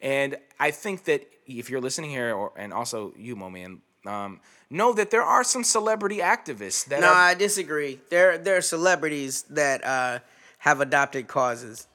And 0.00 0.36
I 0.60 0.70
think 0.70 1.04
that 1.04 1.26
if 1.44 1.68
you're 1.70 1.80
listening 1.80 2.10
here, 2.10 2.32
or, 2.34 2.52
and 2.56 2.72
also 2.72 3.12
you, 3.16 3.34
Mo 3.34 3.50
Man, 3.50 3.80
um, 4.06 4.40
know 4.70 4.92
that 4.92 5.10
there 5.10 5.24
are 5.24 5.42
some 5.42 5.64
celebrity 5.64 6.18
activists 6.18 6.84
that 6.86 7.00
No, 7.00 7.08
are. 7.08 7.14
I 7.14 7.34
disagree. 7.34 7.98
There 8.10 8.38
there 8.38 8.56
are 8.56 8.62
celebrities 8.62 9.42
that 9.50 9.82
uh, 9.84 10.20
have 10.58 10.80
adopted 10.80 11.26
causes. 11.26 11.88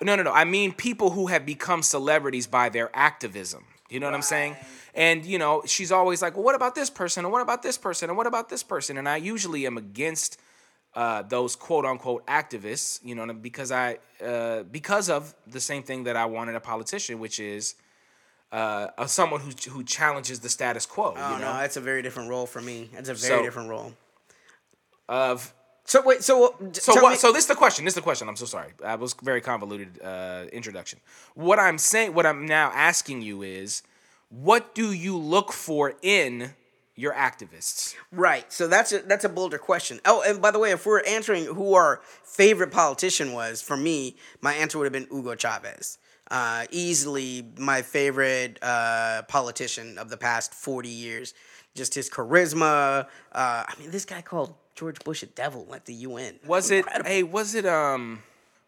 No, 0.00 0.16
no, 0.16 0.24
no. 0.24 0.32
I 0.32 0.44
mean 0.44 0.72
people 0.72 1.10
who 1.10 1.28
have 1.28 1.46
become 1.46 1.82
celebrities 1.82 2.48
by 2.48 2.68
their 2.68 2.90
activism. 2.94 3.64
You 3.88 4.00
know 4.00 4.06
what 4.06 4.14
I'm 4.14 4.22
saying? 4.22 4.56
And 4.94 5.24
you 5.24 5.38
know, 5.38 5.62
she's 5.66 5.92
always 5.92 6.22
like, 6.22 6.34
"Well, 6.34 6.44
what 6.44 6.54
about 6.54 6.74
this 6.74 6.90
person? 6.90 7.24
And 7.24 7.32
what 7.32 7.42
about 7.42 7.62
this 7.62 7.78
person? 7.78 8.08
And 8.10 8.16
what 8.16 8.26
about 8.26 8.48
this 8.48 8.62
person?" 8.62 8.98
And 8.98 9.08
I 9.08 9.16
usually 9.16 9.66
am 9.66 9.76
against 9.78 10.40
uh, 10.94 11.22
those 11.22 11.54
quote 11.56 11.84
unquote 11.84 12.26
activists. 12.26 13.00
You 13.04 13.14
know, 13.14 13.32
because 13.32 13.70
I 13.70 13.98
uh, 14.24 14.64
because 14.64 15.08
of 15.10 15.34
the 15.46 15.60
same 15.60 15.82
thing 15.82 16.04
that 16.04 16.16
I 16.16 16.24
want 16.26 16.50
in 16.50 16.56
a 16.56 16.60
politician, 16.60 17.20
which 17.20 17.38
is 17.38 17.74
uh, 18.52 18.88
uh, 18.98 19.06
someone 19.06 19.40
who 19.40 19.52
who 19.70 19.84
challenges 19.84 20.40
the 20.40 20.48
status 20.48 20.86
quo. 20.86 21.14
Oh 21.16 21.32
you 21.34 21.38
know, 21.40 21.52
no, 21.52 21.58
that's 21.58 21.76
a 21.76 21.80
very 21.80 22.02
different 22.02 22.28
role 22.30 22.46
for 22.46 22.60
me. 22.60 22.90
That's 22.92 23.08
a 23.08 23.14
very 23.14 23.38
So- 23.38 23.42
different 23.42 23.68
role. 23.70 23.92
of 25.08 25.52
So 25.86 26.02
wait, 26.02 26.22
so 26.24 26.54
So 26.72 27.00
what? 27.00 27.12
me- 27.12 27.16
so 27.16 27.32
this 27.32 27.44
is 27.44 27.48
the 27.48 27.54
question. 27.54 27.84
This 27.84 27.92
is 27.92 27.96
the 27.96 28.02
question. 28.02 28.28
I'm 28.28 28.36
so 28.36 28.46
sorry. 28.46 28.72
That 28.80 28.98
was 28.98 29.14
very 29.22 29.40
convoluted 29.40 30.00
uh, 30.02 30.44
introduction. 30.52 30.98
What 31.34 31.58
I'm 31.58 31.78
saying, 31.78 32.12
what 32.14 32.26
I'm 32.26 32.44
now 32.44 32.70
asking 32.74 33.22
you 33.22 33.42
is, 33.42 33.82
what 34.28 34.74
do 34.74 34.92
you 34.92 35.16
look 35.16 35.52
for 35.52 35.94
in 36.02 36.54
your 36.96 37.12
activists? 37.14 37.94
Right. 38.10 38.52
So 38.52 38.66
that's 38.66 38.90
a 38.92 38.98
that's 39.00 39.24
a 39.24 39.28
bolder 39.28 39.58
question. 39.58 40.00
Oh, 40.04 40.22
and 40.26 40.42
by 40.42 40.50
the 40.50 40.58
way, 40.58 40.72
if 40.72 40.84
we're 40.86 41.04
answering 41.04 41.44
who 41.44 41.74
our 41.74 42.00
favorite 42.24 42.72
politician 42.72 43.32
was, 43.32 43.62
for 43.62 43.76
me, 43.76 44.16
my 44.40 44.54
answer 44.54 44.78
would 44.78 44.84
have 44.84 44.92
been 44.92 45.06
Hugo 45.10 45.34
Chavez. 45.36 45.98
Uh, 46.28 46.66
easily 46.72 47.46
my 47.56 47.82
favorite 47.82 48.58
uh, 48.60 49.22
politician 49.28 49.98
of 49.98 50.08
the 50.10 50.16
past 50.16 50.52
forty 50.52 50.88
years. 50.88 51.32
Just 51.76 51.94
his 51.94 52.10
charisma. 52.10 53.06
Uh, 53.30 53.64
I 53.68 53.72
mean, 53.78 53.90
this 53.92 54.04
guy 54.04 54.22
called 54.22 54.54
George 54.76 54.98
Bush 55.00 55.22
a 55.22 55.26
devil 55.26 55.66
at 55.74 55.86
the 55.86 55.94
UN. 55.94 56.38
Was 56.46 56.70
it? 56.70 56.78
Incredible. 56.84 57.10
Hey, 57.10 57.22
was 57.22 57.54
it? 57.54 57.66
Um, 57.66 58.22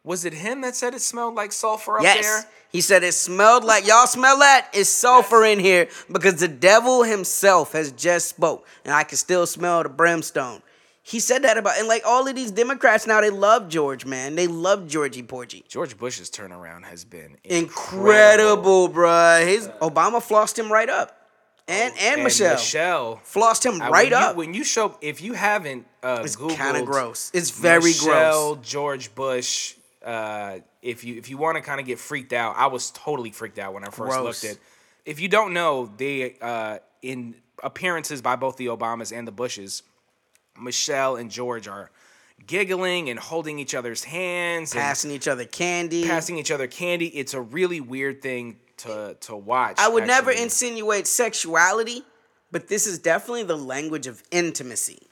was 0.04 0.24
it 0.24 0.32
him 0.32 0.62
that 0.62 0.74
said 0.74 0.94
it 0.94 1.02
smelled 1.02 1.34
like 1.34 1.52
sulfur 1.52 1.98
up 1.98 2.02
Yes. 2.02 2.24
there? 2.24 2.50
He 2.72 2.80
said 2.80 3.02
it 3.02 3.12
smelled 3.12 3.62
like 3.64 3.86
y'all 3.86 4.06
smell 4.06 4.38
that? 4.38 4.68
It's 4.72 4.88
sulfur 4.90 5.44
in 5.44 5.58
here 5.58 5.88
because 6.10 6.36
the 6.40 6.48
devil 6.48 7.02
himself 7.02 7.72
has 7.72 7.92
just 7.92 8.28
spoke 8.28 8.66
and 8.84 8.94
I 8.94 9.04
can 9.04 9.18
still 9.18 9.46
smell 9.46 9.82
the 9.82 9.88
brimstone. 9.90 10.62
He 11.02 11.20
said 11.20 11.42
that 11.44 11.56
about 11.56 11.78
and 11.78 11.88
like 11.88 12.02
all 12.06 12.26
of 12.28 12.34
these 12.34 12.50
Democrats 12.50 13.06
now 13.06 13.20
they 13.20 13.30
love 13.30 13.68
George, 13.68 14.04
man. 14.06 14.34
They 14.34 14.46
love 14.46 14.86
Georgie 14.88 15.22
Porgy. 15.22 15.64
George 15.68 15.96
Bush's 15.96 16.30
turnaround 16.30 16.84
has 16.84 17.04
been 17.04 17.36
Incredible, 17.44 18.88
bruh. 18.90 19.46
His 19.46 19.68
Obama 19.80 20.22
flossed 20.26 20.58
him 20.58 20.70
right 20.70 20.88
up. 20.88 21.17
And 21.68 21.92
and, 21.94 22.00
And 22.14 22.24
Michelle. 22.24 22.54
Michelle. 22.54 23.20
flossed 23.24 23.64
him 23.64 23.81
I- 23.83 23.90
right 23.90 24.11
when 24.11 24.22
up. 24.22 24.33
You, 24.33 24.38
when 24.38 24.54
you 24.54 24.64
show, 24.64 24.96
if 25.00 25.20
you 25.20 25.35
haven't 25.35 25.87
uh, 26.02 26.22
It's 26.24 26.37
kinda 26.37 26.83
gross. 26.85 27.31
It's 27.35 27.50
very 27.50 27.81
gross. 27.81 28.04
Michelle, 28.07 28.54
gross. 28.57 28.66
George 28.68 29.14
Bush. 29.14 29.74
Uh, 30.04 30.61
if 30.81 31.04
you 31.04 31.16
if 31.16 31.28
you 31.28 31.37
want 31.37 31.57
to 31.57 31.61
kind 31.61 31.81
of 31.81 31.87
get 31.87 31.98
freaked 31.98 32.33
out, 32.33 32.54
I 32.57 32.68
was 32.68 32.90
totally 32.92 33.31
freaked 33.33 33.59
out 33.59 33.74
when 33.74 33.83
I 33.83 33.87
first 33.87 33.98
Gross. 34.16 34.42
looked 34.42 34.57
at. 34.57 34.62
If 35.04 35.20
you 35.20 35.28
don't 35.28 35.52
know, 35.52 35.90
they 35.96 36.37
uh, 36.40 36.78
in 37.02 37.35
appearances 37.62 38.22
by 38.22 38.37
both 38.37 38.57
the 38.57 38.66
Obamas 38.66 39.16
and 39.16 39.26
the 39.26 39.33
Bushes, 39.33 39.83
Michelle 40.59 41.16
and 41.16 41.31
George 41.31 41.66
are 41.68 41.90
giggling 42.46 43.11
and 43.11 43.18
holding 43.18 43.59
each 43.59 43.74
other's 43.74 44.04
hands 44.04 44.72
and 44.72 44.81
passing 44.81 45.11
each 45.11 45.26
other 45.28 45.44
candy. 45.44 46.07
passing 46.07 46.38
each 46.38 46.50
other 46.52 46.68
candy. 46.68 47.09
It's 47.09 47.35
a 47.35 47.40
really 47.40 47.81
weird 47.81 48.22
thing 48.22 48.57
to 48.78 49.16
to 49.20 49.36
watch. 49.36 49.76
I 49.78 49.88
would 49.88 50.06
never 50.06 50.30
insinuate 50.30 51.06
sexuality, 51.06 52.02
but 52.50 52.68
this 52.68 52.86
is 52.86 52.98
definitely 52.98 53.44
the 53.44 53.56
language 53.56 54.06
of 54.06 54.22
intimacy. 54.30 55.02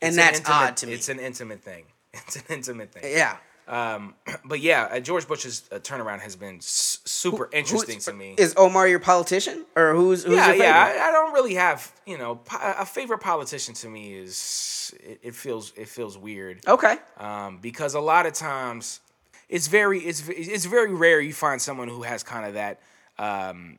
And 0.00 0.08
It's 0.08 0.16
an 0.16 0.24
that's 0.24 0.38
intimate- 0.40 0.56
odd 0.56 0.76
to 0.78 0.86
me. 0.86 0.92
It's 0.94 1.08
an 1.08 1.18
intimate 1.20 1.62
thing. 1.62 1.84
It's 2.14 2.36
an 2.36 2.42
intimate 2.50 2.92
thing. 2.92 3.04
yeah. 3.16 3.36
Um, 3.68 4.14
but 4.44 4.58
yeah, 4.60 4.88
uh, 4.90 4.98
George 5.00 5.26
Bush's 5.28 5.62
uh, 5.70 5.76
turnaround 5.78 6.20
has 6.20 6.34
been 6.36 6.56
s- 6.56 6.98
super 7.04 7.48
interesting 7.52 8.00
to 8.00 8.12
me. 8.12 8.34
Is 8.36 8.52
Omar 8.56 8.88
your 8.88 8.98
politician? 8.98 9.64
Or 9.76 9.94
who's, 9.94 10.24
who's 10.24 10.34
yeah, 10.36 10.52
yeah. 10.52 10.76
I, 11.00 11.08
I 11.08 11.12
don't 11.12 11.32
really 11.32 11.54
have 11.54 11.90
you 12.04 12.18
know 12.18 12.34
po- 12.36 12.58
a 12.78 12.84
favorite 12.84 13.20
politician 13.20 13.74
to 13.74 13.88
me 13.88 14.14
is 14.14 14.92
it, 15.00 15.20
it 15.22 15.34
feels 15.36 15.72
it 15.76 15.88
feels 15.88 16.18
weird 16.18 16.60
Okay. 16.66 16.96
um, 17.18 17.58
because 17.62 17.94
a 17.94 18.00
lot 18.00 18.26
of 18.26 18.32
times 18.34 19.00
it's 19.48 19.68
very 19.68 20.00
it's 20.00 20.28
it's 20.28 20.64
very 20.66 20.92
rare 20.92 21.20
you 21.20 21.32
find 21.32 21.62
someone 21.62 21.88
who 21.88 22.02
has 22.02 22.22
kind 22.24 22.44
of 22.46 22.54
that. 22.54 22.80
Um, 23.18 23.78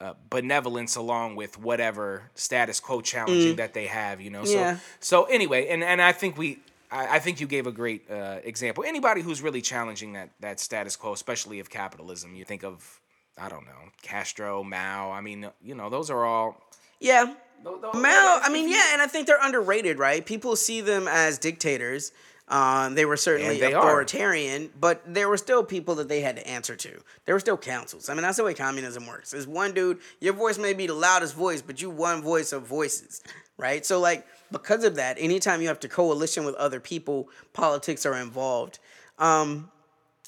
uh, 0.00 0.14
benevolence 0.30 0.96
along 0.96 1.36
with 1.36 1.56
whatever 1.58 2.30
status 2.34 2.80
quo 2.80 3.00
challenging 3.00 3.54
that 3.56 3.72
they 3.72 3.86
have, 3.86 4.20
you 4.20 4.30
know. 4.30 4.44
So 4.44 4.56
Mm. 4.56 4.60
Yeah. 4.60 4.76
so 4.98 5.24
anyway, 5.24 5.68
and 5.68 5.84
and 5.84 6.02
I 6.02 6.10
think 6.12 6.36
we 6.36 6.58
I, 6.90 7.16
I 7.16 7.18
think 7.20 7.40
you 7.40 7.46
gave 7.46 7.68
a 7.68 7.72
great 7.72 8.10
uh, 8.10 8.38
example. 8.42 8.82
Anybody 8.84 9.20
who's 9.22 9.40
really 9.42 9.60
challenging 9.60 10.14
that 10.14 10.30
that 10.40 10.58
status 10.58 10.96
quo, 10.96 11.12
especially 11.12 11.60
of 11.60 11.70
capitalism, 11.70 12.34
you 12.34 12.44
think 12.44 12.64
of 12.64 13.00
I 13.38 13.48
don't 13.48 13.64
know 13.64 13.90
Castro, 14.02 14.64
Mao. 14.64 15.12
I 15.12 15.20
mean, 15.20 15.48
you 15.62 15.74
know, 15.76 15.88
those 15.88 16.10
are 16.10 16.24
all. 16.24 16.60
Yeah. 16.98 17.34
tho- 17.62 17.78
tho- 17.80 17.98
Mao, 18.00 18.40
I 18.42 18.48
mean, 18.50 18.68
yeah, 18.68 18.92
and 18.92 19.00
I 19.02 19.06
think 19.06 19.26
they're 19.28 19.38
underrated, 19.40 19.98
right? 19.98 20.24
People 20.26 20.56
see 20.56 20.80
them 20.80 21.06
as 21.06 21.38
dictators. 21.38 22.10
Um, 22.52 22.94
they 22.94 23.06
were 23.06 23.16
certainly 23.16 23.58
they 23.58 23.72
are. 23.72 23.80
authoritarian, 23.82 24.68
but 24.78 25.02
there 25.06 25.26
were 25.26 25.38
still 25.38 25.64
people 25.64 25.94
that 25.94 26.08
they 26.08 26.20
had 26.20 26.36
to 26.36 26.46
answer 26.46 26.76
to. 26.76 27.00
There 27.24 27.34
were 27.34 27.40
still 27.40 27.56
councils. 27.56 28.10
I 28.10 28.14
mean, 28.14 28.20
that's 28.20 28.36
the 28.36 28.44
way 28.44 28.52
communism 28.52 29.06
works. 29.06 29.30
There's 29.30 29.46
one 29.46 29.72
dude, 29.72 30.00
your 30.20 30.34
voice 30.34 30.58
may 30.58 30.74
be 30.74 30.86
the 30.86 30.92
loudest 30.94 31.34
voice, 31.34 31.62
but 31.62 31.80
you 31.80 31.88
one 31.88 32.20
voice 32.20 32.52
of 32.52 32.64
voices, 32.64 33.22
right? 33.56 33.86
So, 33.86 34.00
like, 34.00 34.26
because 34.50 34.84
of 34.84 34.96
that, 34.96 35.16
anytime 35.18 35.62
you 35.62 35.68
have 35.68 35.80
to 35.80 35.88
coalition 35.88 36.44
with 36.44 36.54
other 36.56 36.78
people, 36.78 37.30
politics 37.54 38.04
are 38.04 38.16
involved. 38.16 38.78
Um, 39.18 39.70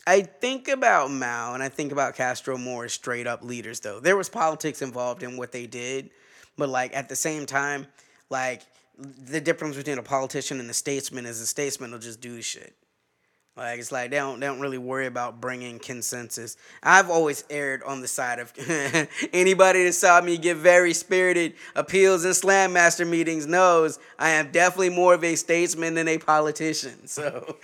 I 0.07 0.23
think 0.23 0.69
about 0.69 1.11
Mao 1.11 1.53
and 1.53 1.63
I 1.63 1.69
think 1.69 1.93
about 1.93 2.15
Castro 2.15 2.57
more 2.57 2.87
as 2.87 2.95
straight 2.95 3.27
up 3.27 3.43
leaders 3.43 3.81
though. 3.81 4.01
There 4.01 4.17
was 4.17 4.31
politics 4.31 4.81
involved 4.81 5.23
in 5.23 5.37
what 5.37 5.53
they 5.53 5.67
did, 5.67 6.11
but 6.57 6.69
like 6.69 6.97
at 6.97 7.09
the 7.09 7.17
same 7.17 7.47
time, 7.47 7.87
like 8.31 8.63
the 8.99 9.41
difference 9.41 9.77
between 9.77 9.99
a 9.99 10.03
politician 10.03 10.61
and 10.61 10.71
a 10.71 10.75
statesman 10.75 11.27
is 11.27 11.41
a 11.41 11.47
statesman 11.47 11.93
will 11.93 11.99
just 11.99 12.21
do 12.21 12.41
shit. 12.41 12.75
Like 13.57 13.79
it's 13.79 13.93
like 13.93 14.11
they 14.11 14.17
don't 14.17 14.41
they 14.41 14.47
don't 14.47 14.59
really 14.59 14.79
worry 14.79 15.07
about 15.07 15.41
bringing 15.41 15.79
consensus. 15.79 16.57
I've 16.83 17.09
always 17.09 17.45
erred 17.49 17.85
on 17.85 18.01
the 18.01 18.09
side 18.09 18.41
of 18.41 18.53
anybody 19.33 19.85
that 19.85 19.93
saw 19.93 20.21
me 20.21 20.39
get 20.39 20.57
very 20.57 20.93
spirited 20.93 21.55
appeals 21.77 22.25
and 22.25 22.35
slam 22.35 22.73
master 22.73 23.07
meetings 23.07 23.47
knows 23.47 24.01
I 24.19 24.31
am 24.31 24.51
definitely 24.51 24.91
more 24.91 25.15
of 25.15 25.23
a 25.23 25.37
statesman 25.37 25.95
than 25.95 26.09
a 26.09 26.19
politician. 26.19 27.07
So 27.07 27.57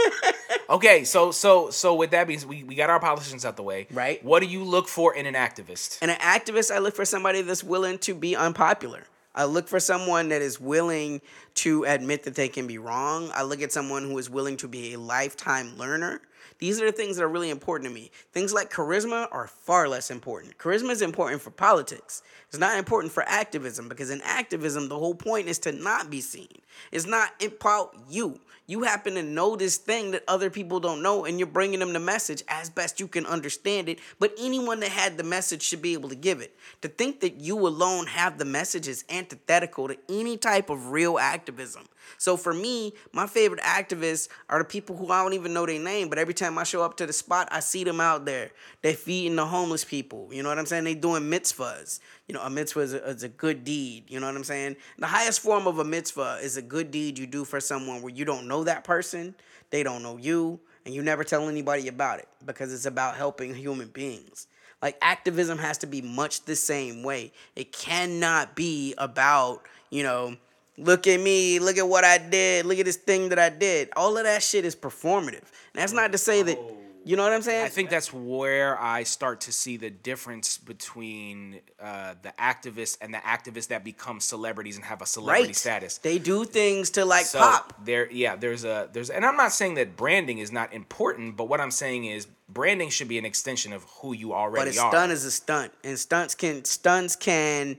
okay, 0.70 1.02
so 1.02 1.32
so 1.32 1.68
so 1.70 1.96
with 1.96 2.12
that 2.12 2.28
means 2.28 2.46
we, 2.46 2.62
we 2.62 2.76
got 2.76 2.88
our 2.88 3.00
politicians 3.00 3.44
out 3.44 3.56
the 3.56 3.64
way. 3.64 3.88
Right. 3.90 4.24
What 4.24 4.40
do 4.40 4.46
you 4.46 4.62
look 4.62 4.86
for 4.86 5.16
in 5.16 5.26
an 5.26 5.34
activist? 5.34 6.00
In 6.00 6.10
an 6.10 6.18
activist, 6.18 6.72
I 6.72 6.78
look 6.78 6.94
for 6.94 7.04
somebody 7.04 7.42
that's 7.42 7.64
willing 7.64 7.98
to 8.00 8.14
be 8.14 8.36
unpopular. 8.36 9.02
I 9.34 9.44
look 9.44 9.68
for 9.68 9.80
someone 9.80 10.28
that 10.28 10.42
is 10.42 10.60
willing 10.60 11.20
to 11.54 11.84
admit 11.84 12.22
that 12.24 12.34
they 12.34 12.48
can 12.48 12.66
be 12.66 12.78
wrong. 12.78 13.30
I 13.34 13.42
look 13.42 13.62
at 13.62 13.72
someone 13.72 14.04
who 14.04 14.16
is 14.18 14.30
willing 14.30 14.56
to 14.58 14.68
be 14.68 14.94
a 14.94 14.98
lifetime 14.98 15.76
learner. 15.76 16.20
These 16.58 16.80
are 16.80 16.86
the 16.86 16.92
things 16.92 17.16
that 17.16 17.24
are 17.24 17.28
really 17.28 17.50
important 17.50 17.88
to 17.88 17.94
me. 17.94 18.10
Things 18.32 18.52
like 18.52 18.70
charisma 18.70 19.26
are 19.32 19.48
far 19.48 19.88
less 19.88 20.10
important. 20.10 20.56
Charisma 20.56 20.90
is 20.90 21.02
important 21.02 21.42
for 21.42 21.50
politics. 21.50 22.22
It's 22.48 22.58
not 22.58 22.78
important 22.78 23.12
for 23.12 23.24
activism 23.24 23.88
because 23.88 24.10
in 24.10 24.20
activism, 24.22 24.88
the 24.88 24.98
whole 24.98 25.16
point 25.16 25.48
is 25.48 25.58
to 25.60 25.72
not 25.72 26.10
be 26.10 26.20
seen. 26.20 26.60
It's 26.92 27.06
not 27.06 27.30
about 27.42 27.96
you. 28.08 28.40
You 28.66 28.84
happen 28.84 29.14
to 29.14 29.22
know 29.22 29.56
this 29.56 29.76
thing 29.76 30.12
that 30.12 30.24
other 30.26 30.48
people 30.48 30.80
don't 30.80 31.02
know, 31.02 31.26
and 31.26 31.38
you're 31.38 31.46
bringing 31.46 31.80
them 31.80 31.92
the 31.92 32.00
message 32.00 32.42
as 32.48 32.70
best 32.70 32.98
you 32.98 33.06
can 33.06 33.26
understand 33.26 33.90
it. 33.90 33.98
But 34.18 34.32
anyone 34.38 34.80
that 34.80 34.90
had 34.90 35.18
the 35.18 35.22
message 35.22 35.62
should 35.62 35.82
be 35.82 35.92
able 35.92 36.08
to 36.08 36.14
give 36.14 36.40
it. 36.40 36.56
To 36.80 36.88
think 36.88 37.20
that 37.20 37.40
you 37.40 37.58
alone 37.58 38.06
have 38.06 38.38
the 38.38 38.46
message 38.46 38.88
is 38.88 39.04
antithetical 39.10 39.88
to 39.88 39.98
any 40.08 40.38
type 40.38 40.70
of 40.70 40.92
real 40.92 41.18
activism. 41.18 41.84
So 42.16 42.36
for 42.36 42.54
me, 42.54 42.94
my 43.12 43.26
favorite 43.26 43.60
activists 43.60 44.28
are 44.48 44.58
the 44.58 44.64
people 44.64 44.96
who 44.96 45.10
I 45.10 45.22
don't 45.22 45.34
even 45.34 45.52
know 45.52 45.66
their 45.66 45.78
name, 45.78 46.08
but 46.08 46.18
every 46.18 46.34
time 46.34 46.58
I 46.58 46.64
show 46.64 46.82
up 46.82 46.96
to 46.98 47.06
the 47.06 47.12
spot, 47.12 47.48
I 47.50 47.60
see 47.60 47.84
them 47.84 48.00
out 48.00 48.24
there. 48.24 48.50
They're 48.82 48.94
feeding 48.94 49.36
the 49.36 49.46
homeless 49.46 49.84
people. 49.84 50.28
You 50.32 50.42
know 50.42 50.48
what 50.48 50.58
I'm 50.58 50.66
saying? 50.66 50.84
They 50.84 50.94
doing 50.94 51.24
mitzvahs. 51.24 52.00
You 52.28 52.34
know, 52.34 52.42
a 52.42 52.50
mitzvah 52.50 52.80
is 52.80 52.94
a, 52.94 53.06
is 53.08 53.22
a 53.22 53.28
good 53.28 53.64
deed. 53.64 54.04
You 54.08 54.20
know 54.20 54.26
what 54.26 54.36
I'm 54.36 54.44
saying? 54.44 54.76
The 54.98 55.06
highest 55.06 55.40
form 55.40 55.66
of 55.66 55.78
a 55.78 55.84
mitzvah 55.84 56.38
is 56.42 56.56
a 56.56 56.62
good 56.62 56.90
deed 56.90 57.18
you 57.18 57.26
do 57.26 57.44
for 57.44 57.60
someone 57.60 58.00
where 58.00 58.12
you 58.12 58.24
don't 58.24 58.48
know 58.48 58.64
that 58.64 58.84
person, 58.84 59.34
they 59.70 59.82
don't 59.82 60.02
know 60.02 60.16
you, 60.16 60.60
and 60.84 60.94
you 60.94 61.02
never 61.02 61.24
tell 61.24 61.48
anybody 61.48 61.88
about 61.88 62.18
it 62.18 62.28
because 62.44 62.72
it's 62.72 62.86
about 62.86 63.16
helping 63.16 63.54
human 63.54 63.88
beings. 63.88 64.46
Like 64.80 64.98
activism 65.00 65.58
has 65.58 65.78
to 65.78 65.86
be 65.86 66.02
much 66.02 66.44
the 66.44 66.56
same 66.56 67.02
way. 67.02 67.32
It 67.56 67.72
cannot 67.72 68.54
be 68.54 68.94
about, 68.98 69.62
you 69.90 70.02
know, 70.02 70.36
look 70.76 71.06
at 71.06 71.20
me, 71.20 71.58
look 71.58 71.78
at 71.78 71.88
what 71.88 72.04
I 72.04 72.18
did, 72.18 72.66
look 72.66 72.78
at 72.78 72.84
this 72.84 72.96
thing 72.96 73.30
that 73.30 73.38
I 73.38 73.48
did. 73.48 73.88
All 73.96 74.16
of 74.16 74.24
that 74.24 74.42
shit 74.42 74.64
is 74.64 74.76
performative. 74.76 75.44
And 75.72 75.76
that's 75.76 75.92
not 75.92 76.12
to 76.12 76.18
say 76.18 76.42
that 76.42 76.58
oh. 76.58 76.76
You 77.04 77.16
know 77.16 77.22
what 77.22 77.32
I'm 77.32 77.42
saying? 77.42 77.64
I 77.64 77.68
think 77.68 77.90
that's 77.90 78.12
where 78.12 78.80
I 78.80 79.02
start 79.02 79.42
to 79.42 79.52
see 79.52 79.76
the 79.76 79.90
difference 79.90 80.58
between 80.58 81.60
uh, 81.80 82.14
the 82.22 82.32
activists 82.38 82.96
and 83.00 83.12
the 83.12 83.18
activists 83.18 83.68
that 83.68 83.84
become 83.84 84.20
celebrities 84.20 84.76
and 84.76 84.84
have 84.84 85.02
a 85.02 85.06
celebrity 85.06 85.48
right. 85.48 85.56
status. 85.56 85.98
They 85.98 86.18
do 86.18 86.44
things 86.44 86.90
to 86.90 87.04
like 87.04 87.26
So 87.26 87.38
pop. 87.40 87.74
there, 87.84 88.10
yeah, 88.10 88.36
there's 88.36 88.64
a 88.64 88.88
there's, 88.92 89.10
and 89.10 89.24
I'm 89.24 89.36
not 89.36 89.52
saying 89.52 89.74
that 89.74 89.96
branding 89.96 90.38
is 90.38 90.50
not 90.50 90.72
important, 90.72 91.36
but 91.36 91.48
what 91.48 91.60
I'm 91.60 91.70
saying 91.70 92.06
is 92.06 92.26
branding 92.48 92.90
should 92.90 93.08
be 93.08 93.18
an 93.18 93.24
extension 93.24 93.72
of 93.72 93.84
who 94.00 94.14
you 94.14 94.32
already 94.32 94.70
But 94.70 94.76
a 94.76 94.80
are. 94.82 94.90
stunt 94.90 95.12
is 95.12 95.24
a 95.24 95.30
stunt, 95.30 95.72
and 95.84 95.98
stunts 95.98 96.34
can 96.34 96.64
stunts 96.64 97.16
can 97.16 97.76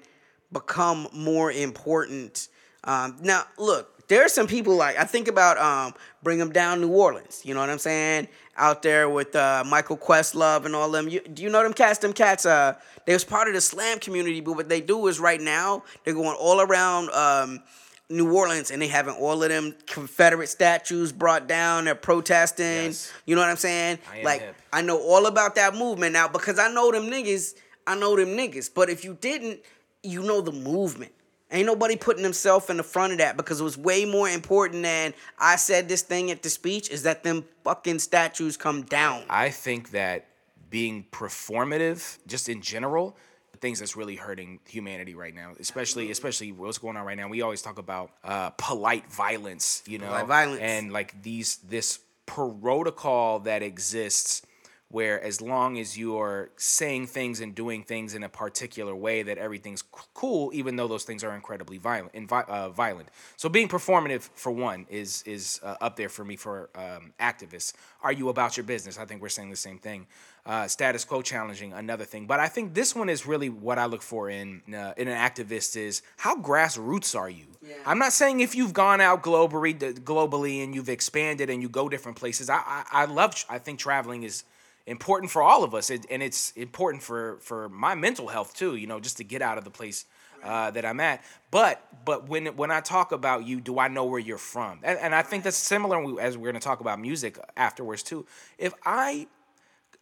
become 0.52 1.08
more 1.14 1.52
important. 1.52 2.48
Um, 2.84 3.18
now, 3.22 3.46
look, 3.58 3.95
there 4.08 4.24
are 4.24 4.30
some 4.30 4.48
people 4.48 4.76
like 4.76 4.98
I 4.98 5.04
think 5.04 5.28
about 5.28 5.58
um, 5.58 5.94
bring 6.24 6.38
them 6.38 6.52
down 6.52 6.82
New 6.82 6.90
Orleans. 6.90 7.42
You 7.44 7.54
know 7.54 7.60
what 7.60 7.70
I'm 7.70 7.80
saying? 7.80 8.28
Out 8.58 8.82
there 8.82 9.10
with 9.10 9.36
uh, 9.36 9.64
Michael 9.68 9.98
Questlove 9.98 10.66
and 10.66 10.76
all 10.76 10.90
them. 10.90 11.10
You, 11.10 11.22
do 11.22 11.44
you 11.44 11.50
know 11.50 11.64
them 11.64 11.74
cats? 11.74 12.00
Them 12.00 12.14
cats. 12.14 12.46
Uh, 12.46 12.76
they 13.06 13.14
was 13.14 13.24
part 13.24 13.48
of 13.48 13.54
the 13.54 13.62
slam 13.62 14.00
community, 14.00 14.42
but 14.42 14.54
what 14.54 14.70
they 14.70 14.82
do 14.82 15.08
is 15.08 15.20
right 15.20 15.42
now 15.42 15.84
they're 16.04 16.14
going 16.14 16.38
all 16.40 16.62
around. 16.62 17.10
Um, 17.12 17.64
New 18.10 18.36
Orleans 18.36 18.70
and 18.70 18.82
they 18.82 18.88
having 18.88 19.16
all 19.16 19.42
of 19.42 19.50
them 19.50 19.74
Confederate 19.88 20.48
statues 20.48 21.12
brought 21.12 21.48
down. 21.48 21.86
They're 21.86 21.96
protesting. 21.96 22.66
Yes. 22.66 23.12
You 23.26 23.36
know 23.36 23.42
what 23.42 23.50
I'm 23.50 23.58
saying? 23.58 24.00
I 24.14 24.22
like 24.22 24.42
hip. 24.42 24.56
I 24.72 24.82
know 24.82 25.00
all 25.00 25.26
about 25.26 25.56
that 25.56 25.74
movement 25.74 26.14
now 26.14 26.28
because 26.28 26.60
I 26.60 26.72
know 26.72 26.92
them 26.92 27.06
niggas. 27.06 27.56
I 27.88 27.96
know 27.96 28.16
them 28.16 28.30
niggas. 28.30 28.70
But 28.74 28.90
if 28.90 29.04
you 29.04 29.18
didn't, 29.20 29.62
you 30.04 30.22
know 30.22 30.42
the 30.42 30.52
movement. 30.52 31.14
Ain't 31.52 31.68
nobody 31.68 31.96
putting 31.96 32.24
themselves 32.24 32.70
in 32.70 32.78
the 32.78 32.84
front 32.84 33.14
of 33.14 33.20
that 33.20 33.38
because 33.38 33.62
it 33.62 33.64
was 33.64 33.78
way 33.78 34.04
more 34.04 34.28
important 34.28 34.82
than 34.84 35.14
I 35.38 35.58
said 35.58 35.88
this 35.88 36.02
thing 36.02 36.32
at 36.32 36.42
the 36.42 36.50
speech 36.50 36.90
is 36.90 37.04
that 37.04 37.24
them 37.24 37.46
fucking 37.64 38.00
statues 38.00 38.58
come 38.58 38.82
down. 38.84 39.24
I 39.30 39.50
think 39.52 39.92
that 39.92 40.26
being 40.70 41.06
performative, 41.12 42.18
just 42.26 42.50
in 42.50 42.62
general, 42.62 43.16
the 43.52 43.60
things 43.60 43.80
that's 43.80 43.96
really 43.96 44.16
hurting 44.16 44.60
humanity 44.68 45.14
right 45.14 45.34
now, 45.34 45.54
especially 45.60 46.10
especially 46.12 46.52
what's 46.52 46.80
going 46.80 46.98
on 46.98 47.06
right 47.06 47.16
now. 47.16 47.30
We 47.30 47.42
always 47.42 47.62
talk 47.62 47.78
about 47.78 48.12
uh, 48.24 48.50
polite 48.52 49.10
violence, 49.12 49.84
you 49.88 50.00
know, 50.00 50.08
Polite 50.08 50.28
violence. 50.28 50.62
and 50.62 50.92
like 50.92 51.22
these 51.22 51.58
this 51.58 52.00
protocol 52.26 53.40
that 53.42 53.62
exists 53.62 54.42
where 54.90 55.22
as 55.22 55.42
long 55.42 55.80
as 55.80 55.98
you're 55.98 56.50
saying 56.58 57.08
things 57.08 57.42
and 57.42 57.56
doing 57.56 57.84
things 57.84 58.14
in 58.14 58.24
a 58.24 58.30
particular 58.30 58.96
way 58.96 59.24
that 59.24 59.38
everything's 59.38 59.84
cool 60.14 60.52
even 60.54 60.76
though 60.76 60.88
those 60.88 61.04
things 61.04 61.24
are 61.24 61.34
incredibly 61.36 61.78
violent 61.78 62.12
uh, 62.32 62.70
violent. 62.70 63.10
So 63.36 63.50
being 63.50 63.68
performative 63.68 64.30
for 64.36 64.52
one 64.52 64.86
is 64.90 65.24
is 65.24 65.60
uh, 65.64 65.76
up 65.82 65.96
there 65.96 66.10
for 66.10 66.24
me 66.24 66.36
for 66.36 66.70
um, 66.76 67.14
activists. 67.20 67.74
Are 68.04 68.12
you 68.12 68.30
about 68.30 68.58
your 68.58 68.64
business? 68.64 69.00
I 69.00 69.06
think 69.06 69.22
we're 69.22 69.30
saying 69.30 69.50
the 69.50 69.56
same 69.56 69.80
thing. 69.80 70.06
Uh, 70.46 70.68
status 70.68 71.04
quo 71.04 71.24
challenging 71.24 71.74
another 71.74 72.06
thing. 72.06 72.28
But 72.28 72.40
i 72.40 72.48
think 72.48 72.76
this 72.76 72.96
one 72.96 73.10
is 73.10 73.26
really 73.26 73.50
what 73.50 73.80
i 73.80 73.86
look 73.86 74.04
for 74.04 74.30
in 74.30 74.62
uh, 74.70 74.94
in 74.98 75.08
an 75.08 75.18
activist 75.18 75.76
is 75.76 76.04
how 76.18 76.36
grassroots 76.36 77.20
are 77.20 77.30
you? 77.30 77.48
I'm 77.88 77.98
not 77.98 78.14
saying 78.14 78.42
if 78.42 78.54
you've 78.54 78.74
gone 78.74 79.02
out 79.02 79.24
globally 79.24 79.74
globally 80.02 80.64
and 80.64 80.76
you've 80.76 80.90
expanded 80.90 81.50
and 81.50 81.64
you 81.64 81.70
go 81.70 81.90
different 81.90 82.18
places. 82.18 82.50
I 82.50 82.58
i, 82.58 82.84
I 82.92 83.06
love 83.06 83.34
i 83.50 83.58
think 83.58 83.80
traveling 83.80 84.22
is 84.22 84.44
important 84.88 85.32
for 85.32 85.42
all 85.42 85.64
of 85.64 85.74
us 85.74 85.90
it, 85.90 86.06
and 86.10 86.22
it's 86.22 86.52
important 86.52 87.02
for 87.02 87.38
for 87.42 87.70
my 87.70 87.96
mental 87.96 88.28
health 88.28 88.54
too 88.54 88.76
you 88.76 88.88
know 88.88 89.00
just 89.00 89.18
to 89.18 89.24
get 89.24 89.42
out 89.42 89.58
of 89.58 89.64
the 89.64 89.70
place 89.70 90.06
uh, 90.44 90.70
that 90.72 90.86
i'm 90.86 91.00
at. 91.00 91.24
But 91.50 91.82
but 92.06 92.30
when 92.30 92.48
when 92.56 92.72
i 92.72 92.82
talk 92.82 93.12
about 93.12 93.46
you 93.46 93.60
do 93.60 93.80
i 93.80 93.88
know 93.88 94.06
where 94.06 94.20
you're 94.20 94.38
from? 94.38 94.80
And, 94.84 95.00
and 95.00 95.16
i 95.16 95.22
think 95.22 95.44
that's 95.44 95.58
similar 95.58 96.22
as 96.22 96.38
we're 96.38 96.52
going 96.52 96.62
to 96.62 96.66
talk 96.66 96.82
about 96.82 97.00
music 97.00 97.40
afterwards 97.58 98.04
too. 98.04 98.26
If 98.58 98.74
i 98.86 99.28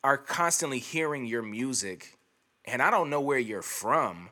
are 0.04 0.18
constantly 0.18 0.80
hearing 0.80 1.26
your 1.26 1.42
music 1.42 2.18
and 2.66 2.82
i 2.82 2.92
don't 2.92 3.10
know 3.10 3.22
where 3.22 3.40
you're 3.40 3.62
from 3.62 4.30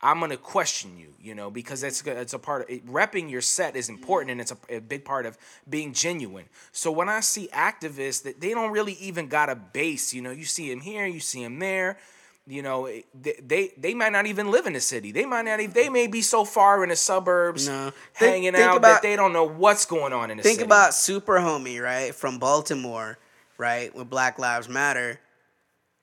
I'm 0.00 0.20
gonna 0.20 0.36
question 0.36 0.96
you, 0.96 1.12
you 1.20 1.34
know, 1.34 1.50
because 1.50 1.82
it's 1.82 2.06
a- 2.06 2.20
it's 2.20 2.32
a 2.32 2.38
part 2.38 2.62
of 2.62 2.70
it, 2.70 2.86
repping 2.86 3.28
your 3.30 3.40
set 3.40 3.74
is 3.74 3.88
important 3.88 4.30
and 4.30 4.40
it's 4.40 4.52
a, 4.52 4.76
a 4.76 4.78
big 4.80 5.04
part 5.04 5.26
of 5.26 5.36
being 5.68 5.92
genuine. 5.92 6.44
So 6.70 6.92
when 6.92 7.08
I 7.08 7.18
see 7.20 7.48
activists 7.52 8.22
that 8.22 8.40
they 8.40 8.50
don't 8.50 8.70
really 8.70 8.92
even 8.94 9.26
got 9.26 9.48
a 9.48 9.56
base, 9.56 10.14
you 10.14 10.22
know, 10.22 10.30
you 10.30 10.44
see 10.44 10.70
them 10.70 10.80
here, 10.80 11.04
you 11.04 11.18
see 11.18 11.42
them 11.42 11.58
there, 11.58 11.98
you 12.46 12.62
know, 12.62 12.86
they 13.20 13.34
they, 13.44 13.72
they 13.76 13.92
might 13.92 14.12
not 14.12 14.26
even 14.26 14.52
live 14.52 14.66
in 14.66 14.72
the 14.72 14.80
city. 14.80 15.10
They 15.10 15.26
might 15.26 15.42
not 15.46 15.58
even 15.58 15.72
they 15.72 15.88
may 15.88 16.06
be 16.06 16.22
so 16.22 16.44
far 16.44 16.84
in 16.84 16.90
the 16.90 16.96
suburbs, 16.96 17.66
No. 17.66 17.90
Think- 18.14 18.30
hanging 18.34 18.52
think 18.52 18.64
out 18.64 18.76
about- 18.76 18.88
that 18.88 19.02
they 19.02 19.16
don't 19.16 19.32
know 19.32 19.44
what's 19.48 19.84
going 19.84 20.12
on 20.12 20.30
in 20.30 20.36
the 20.36 20.44
Think 20.44 20.54
city. 20.58 20.62
Think 20.62 20.66
about 20.68 20.94
Super 20.94 21.38
Homie, 21.38 21.82
right, 21.82 22.14
from 22.14 22.38
Baltimore, 22.38 23.18
right, 23.58 23.92
with 23.96 24.08
Black 24.08 24.38
Lives 24.38 24.68
Matter, 24.68 25.18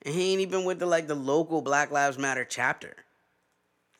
and 0.01 0.13
he 0.13 0.33
ain't 0.33 0.41
even 0.41 0.65
with 0.65 0.79
the 0.79 0.85
like 0.85 1.07
the 1.07 1.15
local 1.15 1.61
Black 1.61 1.91
Lives 1.91 2.17
Matter 2.17 2.43
chapter. 2.43 2.93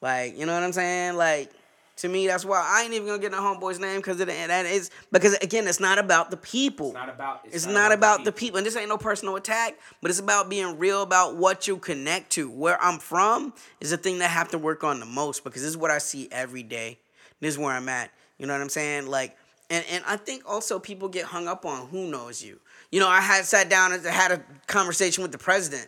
Like, 0.02 0.38
you 0.38 0.46
know 0.46 0.54
what 0.54 0.64
I'm 0.64 0.74
saying? 0.74 1.16
Like, 1.16 1.52
to 1.98 2.10
me, 2.10 2.28
that's 2.28 2.44
why 2.44 2.60
I 2.68 2.84
ain't 2.84 2.94
even 2.94 3.08
gonna 3.08 3.20
get 3.20 3.32
the 3.32 3.38
homeboy's 3.38 3.80
name 3.80 3.98
because 3.98 4.20
it 4.20 4.28
that 4.28 4.66
is 4.66 4.92
because 5.12 5.34
again, 5.36 5.66
it's 5.68 5.80
not 5.80 5.98
about 5.98 6.30
the 6.30 6.36
people. 6.38 6.88
It's 6.88 6.94
not 6.96 7.10
about- 7.10 7.42
It's, 7.46 7.56
it's 7.56 7.66
not, 7.66 7.74
not 7.74 7.92
about, 7.94 7.98
about 7.98 8.18
the 8.26 8.32
the 8.32 8.32
people. 8.34 8.58
And 8.58 8.68
this 8.68 8.76
ain't 8.76 8.90
no 8.90 8.98
personal 8.98 9.38
attack, 9.38 9.76
but 10.02 10.12
it's 10.12 10.20
about 10.20 10.50
being 10.50 10.78
real 10.78 11.02
about 11.04 11.38
what 11.38 11.68
you 11.68 11.78
connect 11.78 12.32
to. 12.32 12.50
Where 12.50 12.82
I'm 12.84 13.00
from 13.00 13.54
is 13.80 13.92
the 13.92 13.98
thing 13.98 14.20
that 14.20 14.26
I 14.26 14.34
have 14.34 14.50
to 14.50 14.58
work 14.58 14.84
on 14.84 15.00
the 15.00 15.06
most 15.06 15.44
because 15.46 15.62
this 15.62 15.70
is 15.70 15.78
what 15.78 15.90
I 15.92 16.00
see 16.00 16.28
every 16.32 16.64
day. 16.64 17.00
This 17.40 17.54
is 17.54 17.58
where 17.58 17.72
I'm 17.74 17.88
at. 17.88 18.12
You 18.38 18.46
know 18.48 18.54
what 18.54 18.62
I'm 18.62 18.70
saying? 18.70 19.08
Like, 19.08 19.38
and 19.70 19.86
and 19.90 20.04
I 20.06 20.18
think 20.18 20.44
also 20.46 20.80
people 20.80 21.08
get 21.08 21.26
hung 21.26 21.48
up 21.48 21.66
on 21.66 21.88
who 21.88 22.10
knows 22.12 22.44
you. 22.44 22.60
You 22.92 23.00
know, 23.00 23.08
I 23.08 23.22
had 23.22 23.46
sat 23.46 23.70
down 23.70 23.94
and 23.94 24.06
had 24.06 24.32
a 24.34 24.42
conversation 24.68 25.22
with 25.22 25.32
the 25.32 25.38
president. 25.38 25.88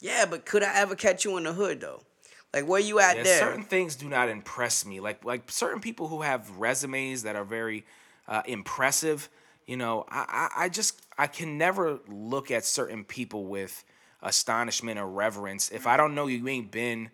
Yeah, 0.00 0.24
but 0.24 0.46
could 0.46 0.62
I 0.62 0.76
ever 0.76 0.94
catch 0.94 1.26
you 1.26 1.36
in 1.36 1.44
the 1.44 1.52
hood 1.52 1.82
though? 1.82 2.02
Like, 2.56 2.66
where 2.66 2.80
you 2.80 3.00
at 3.00 3.16
Yeah, 3.16 3.22
there? 3.24 3.38
certain 3.38 3.64
things 3.64 3.96
do 3.96 4.08
not 4.08 4.30
impress 4.30 4.86
me. 4.86 4.98
Like 4.98 5.26
like 5.26 5.50
certain 5.50 5.80
people 5.80 6.08
who 6.08 6.22
have 6.22 6.56
resumes 6.56 7.24
that 7.24 7.36
are 7.36 7.44
very 7.44 7.84
uh, 8.26 8.40
impressive. 8.46 9.28
You 9.66 9.76
know, 9.76 10.06
I, 10.08 10.48
I 10.56 10.64
I 10.64 10.68
just 10.70 11.02
I 11.18 11.26
can 11.26 11.58
never 11.58 12.00
look 12.08 12.50
at 12.50 12.64
certain 12.64 13.04
people 13.04 13.44
with 13.44 13.84
astonishment 14.22 14.98
or 14.98 15.06
reverence 15.06 15.70
if 15.70 15.86
I 15.86 15.98
don't 15.98 16.14
know 16.14 16.28
you 16.28 16.48
ain't 16.48 16.70
been 16.70 17.10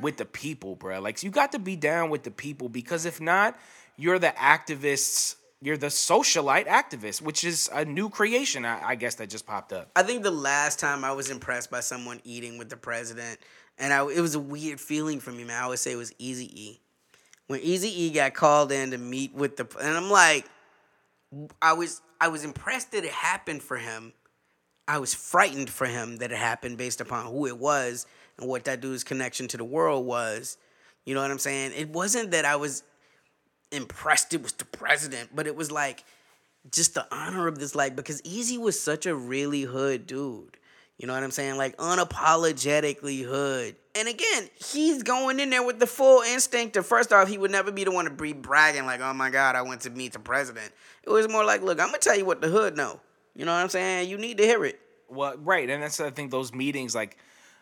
with 0.00 0.16
the 0.16 0.24
people, 0.24 0.74
bruh. 0.76 1.02
Like 1.02 1.22
you 1.22 1.30
got 1.30 1.52
to 1.52 1.58
be 1.58 1.76
down 1.76 2.08
with 2.08 2.22
the 2.22 2.30
people 2.30 2.70
because 2.70 3.04
if 3.04 3.20
not, 3.20 3.54
you're 3.98 4.18
the 4.18 4.28
activists 4.38 5.36
you're 5.62 5.76
the 5.76 5.86
socialite 5.86 6.66
activist, 6.66 7.22
which 7.22 7.42
is 7.42 7.70
a 7.72 7.84
new 7.84 8.10
creation, 8.10 8.64
I, 8.64 8.90
I 8.90 8.94
guess 8.94 9.14
that 9.16 9.30
just 9.30 9.46
popped 9.46 9.72
up. 9.72 9.90
I 9.96 10.02
think 10.02 10.22
the 10.22 10.30
last 10.30 10.78
time 10.78 11.02
I 11.02 11.12
was 11.12 11.30
impressed 11.30 11.70
by 11.70 11.80
someone 11.80 12.20
eating 12.24 12.58
with 12.58 12.68
the 12.68 12.76
president, 12.76 13.40
and 13.78 13.92
I, 13.92 14.06
it 14.08 14.20
was 14.20 14.34
a 14.34 14.40
weird 14.40 14.80
feeling 14.80 15.20
for 15.20 15.32
me, 15.32 15.44
man. 15.44 15.62
I 15.62 15.68
would 15.68 15.78
say 15.78 15.92
it 15.92 15.96
was 15.96 16.12
Easy 16.18 16.50
E. 16.68 16.80
When 17.46 17.60
Easy 17.60 17.88
E 18.02 18.10
got 18.10 18.34
called 18.34 18.72
in 18.72 18.90
to 18.90 18.98
meet 18.98 19.34
with 19.34 19.56
the, 19.56 19.66
and 19.80 19.96
I'm 19.96 20.10
like, 20.10 20.46
I 21.60 21.74
was 21.74 22.00
I 22.20 22.28
was 22.28 22.44
impressed 22.44 22.92
that 22.92 23.04
it 23.04 23.10
happened 23.12 23.62
for 23.62 23.76
him. 23.76 24.12
I 24.88 24.98
was 24.98 25.12
frightened 25.12 25.68
for 25.68 25.86
him 25.86 26.18
that 26.18 26.32
it 26.32 26.38
happened 26.38 26.78
based 26.78 27.00
upon 27.00 27.26
who 27.26 27.46
it 27.46 27.58
was 27.58 28.06
and 28.38 28.48
what 28.48 28.64
that 28.64 28.80
dude's 28.80 29.04
connection 29.04 29.48
to 29.48 29.56
the 29.56 29.64
world 29.64 30.06
was. 30.06 30.56
You 31.04 31.14
know 31.14 31.22
what 31.22 31.30
I'm 31.30 31.38
saying? 31.38 31.72
It 31.76 31.90
wasn't 31.90 32.30
that 32.30 32.44
I 32.44 32.56
was 32.56 32.82
impressed 33.72 34.32
it 34.32 34.42
was 34.42 34.52
the 34.52 34.64
president, 34.64 35.30
but 35.34 35.46
it 35.46 35.56
was 35.56 35.70
like 35.70 36.04
just 36.70 36.94
the 36.94 37.06
honor 37.12 37.48
of 37.48 37.58
this, 37.58 37.74
like 37.74 37.96
because 37.96 38.22
Eazy 38.22 38.58
was 38.58 38.80
such 38.80 39.06
a 39.06 39.14
really 39.14 39.62
hood 39.62 40.06
dude. 40.06 40.56
You 40.98 41.06
know 41.06 41.12
what 41.12 41.22
I'm 41.22 41.30
saying? 41.30 41.56
Like 41.56 41.76
unapologetically 41.76 43.22
hood. 43.24 43.76
And 43.94 44.08
again, 44.08 44.48
he's 44.54 45.02
going 45.02 45.40
in 45.40 45.50
there 45.50 45.62
with 45.62 45.78
the 45.78 45.86
full 45.86 46.22
instinct 46.22 46.76
of 46.76 46.86
first 46.86 47.12
off, 47.12 47.28
he 47.28 47.38
would 47.38 47.50
never 47.50 47.70
be 47.70 47.84
the 47.84 47.90
one 47.90 48.06
to 48.06 48.10
be 48.10 48.32
bragging 48.32 48.86
like, 48.86 49.00
"Oh 49.00 49.12
my 49.12 49.30
God, 49.30 49.56
I 49.56 49.62
went 49.62 49.82
to 49.82 49.90
meet 49.90 50.12
the 50.12 50.18
president." 50.18 50.72
It 51.02 51.10
was 51.10 51.28
more 51.28 51.44
like, 51.44 51.62
"Look, 51.62 51.80
I'm 51.80 51.88
gonna 51.88 51.98
tell 51.98 52.16
you 52.16 52.24
what 52.24 52.40
the 52.40 52.48
hood 52.48 52.76
know." 52.76 53.00
You 53.34 53.44
know 53.44 53.52
what 53.52 53.60
I'm 53.60 53.68
saying? 53.68 54.08
You 54.08 54.16
need 54.16 54.38
to 54.38 54.44
hear 54.44 54.64
it. 54.64 54.80
Well, 55.08 55.36
right, 55.38 55.68
and 55.68 55.82
that's 55.82 56.00
I 56.00 56.10
think 56.10 56.30
those 56.30 56.52
meetings 56.52 56.94
like 56.94 57.16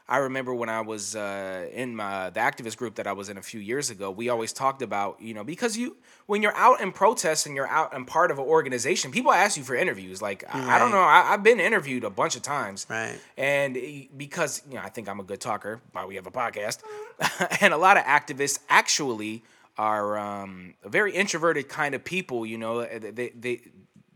I 0.07 0.19
remember 0.19 0.55
when 0.55 0.69
I 0.69 0.83
was 0.83 1.17
uh, 1.17 1.67
in 1.73 1.97
my, 1.97 2.29
the 2.29 2.41
activist 2.41 2.77
group 2.77 2.97
that 2.97 3.07
I 3.07 3.13
was 3.15 3.31
in 3.31 3.39
a 3.39 3.43
few 3.43 3.59
years 3.59 3.89
ago, 3.89 4.11
we 4.11 4.29
always 4.29 4.53
talked 4.53 4.83
about, 4.83 5.21
you 5.21 5.33
know, 5.33 5.45
because 5.45 5.79
you, 5.79 5.97
when 6.27 6.43
you're 6.43 6.55
out 6.57 6.83
in 6.83 6.93
protest 6.93 7.47
and 7.47 7.57
you're 7.57 7.69
out 7.69 7.95
and 7.95 8.07
part 8.07 8.31
of 8.31 8.39
an 8.39 8.45
organization, 8.45 9.11
people 9.11 9.33
ask 9.33 9.57
you 9.57 9.63
for 9.63 9.75
interviews. 9.75 10.21
Like, 10.21 10.45
right. 10.53 10.63
I, 10.63 10.77
I, 10.77 10.79
don't 10.79 10.91
know, 10.91 11.01
I, 11.01 11.23
have 11.23 11.43
been 11.43 11.59
interviewed 11.59 12.05
a 12.05 12.11
bunch 12.11 12.37
of 12.37 12.43
times. 12.43 12.87
Right. 12.91 13.19
And 13.39 13.79
because, 14.15 14.63
you 14.69 14.75
know, 14.75 14.83
I 14.83 14.91
think 14.91 15.09
I'm 15.09 15.21
a 15.21 15.25
good 15.25 15.41
talker, 15.41 15.81
why 15.93 16.05
we 16.05 16.17
have 16.17 16.27
a 16.27 16.31
podcast. 16.31 16.83
and 17.63 17.73
a 17.73 17.79
lot 17.79 17.97
of 17.97 18.05
activists 18.05 18.59
actually 18.69 19.43
are 19.79 20.19
um, 20.19 20.75
very 20.85 21.15
introverted 21.15 21.71
kind 21.71 21.95
of 21.95 22.05
people, 22.05 22.45
you 22.45 22.59
know, 22.59 22.85
they, 22.85 23.31
they, 23.31 23.63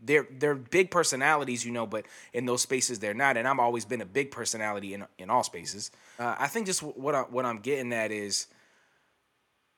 they're 0.03 0.27
they're 0.37 0.55
big 0.55 0.91
personalities, 0.91 1.65
you 1.65 1.71
know, 1.71 1.85
but 1.85 2.05
in 2.33 2.45
those 2.45 2.61
spaces 2.61 2.99
they're 2.99 3.13
not. 3.13 3.37
And 3.37 3.47
I've 3.47 3.59
always 3.59 3.85
been 3.85 4.01
a 4.01 4.05
big 4.05 4.31
personality 4.31 4.93
in 4.93 5.05
in 5.17 5.29
all 5.29 5.43
spaces. 5.43 5.91
Uh, 6.17 6.35
I 6.37 6.47
think 6.47 6.65
just 6.65 6.81
what 6.81 7.15
I, 7.15 7.21
what 7.21 7.45
I'm 7.45 7.59
getting 7.59 7.93
at 7.93 8.11
is 8.11 8.47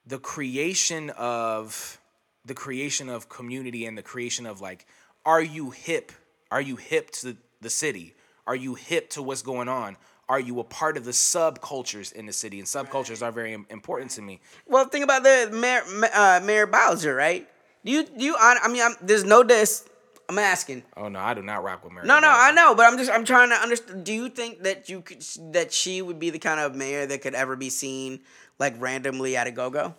the 0.06 0.20
creation 0.20 1.10
of 1.12 2.00
the 2.46 2.54
creation 2.54 3.10
of 3.10 3.30
community 3.30 3.86
and 3.86 3.98
the 3.98 4.02
creation 4.02 4.46
of 4.46 4.62
like, 4.62 4.86
are 5.26 5.42
you 5.42 5.70
hip? 5.70 6.12
Are 6.50 6.62
you 6.62 6.76
hip 6.76 7.12
to 7.12 7.38
the 7.62 7.70
city? 7.70 8.16
Are 8.48 8.56
you 8.56 8.76
hip 8.76 9.10
to 9.12 9.22
what's 9.22 9.42
going 9.42 9.70
on? 9.70 9.98
Are 10.28 10.40
you 10.40 10.60
a 10.60 10.64
part 10.64 10.98
of 10.98 11.06
the 11.06 11.12
subcultures 11.12 12.14
in 12.14 12.26
the 12.26 12.34
city? 12.34 12.60
And 12.60 12.68
subcultures 12.68 13.22
are 13.22 13.32
very 13.32 13.54
important 13.70 14.12
to 14.12 14.22
me. 14.22 14.40
Well, 14.66 14.86
think 14.86 15.04
about 15.04 15.24
the 15.24 15.50
Mayor, 15.52 15.84
uh, 16.14 16.42
Mayor 16.44 16.66
Bowser, 16.68 17.14
right? 17.14 17.48
You 17.84 18.06
you 18.18 18.36
I 18.40 18.68
mean, 18.70 18.82
I'm, 18.82 18.96
there's 19.02 19.24
no 19.24 19.44
this 19.44 19.88
I'm 20.32 20.40
asking. 20.40 20.84
Oh 20.96 21.10
no, 21.10 21.20
I 21.20 21.34
do 21.34 21.42
not 21.42 21.62
rock 21.62 21.84
with 21.84 21.92
Mary. 21.92 22.08
No, 22.08 22.20
no, 22.20 22.30
I 22.30 22.52
know, 22.52 22.74
but 22.74 22.86
I'm 22.86 22.98
just 22.98 23.12
I'm 23.12 23.26
trying 23.26 23.50
to 23.50 23.56
understand. 23.56 24.06
Do 24.06 24.14
you 24.14 24.30
think 24.30 24.64
that 24.64 24.88
you 24.88 25.02
could 25.02 25.22
that 25.52 25.74
she 25.74 26.02
would 26.02 26.20
be 26.20 26.30
the 26.30 26.40
kind 26.40 26.62
of 26.62 26.74
mayor 26.74 27.06
that 27.06 27.22
could 27.22 27.36
ever 27.36 27.58
be 27.58 27.70
seen 27.70 28.22
like 28.58 28.74
randomly 28.80 29.36
at 29.36 29.48
a 29.48 29.52
go 29.52 29.70
go? 29.70 29.94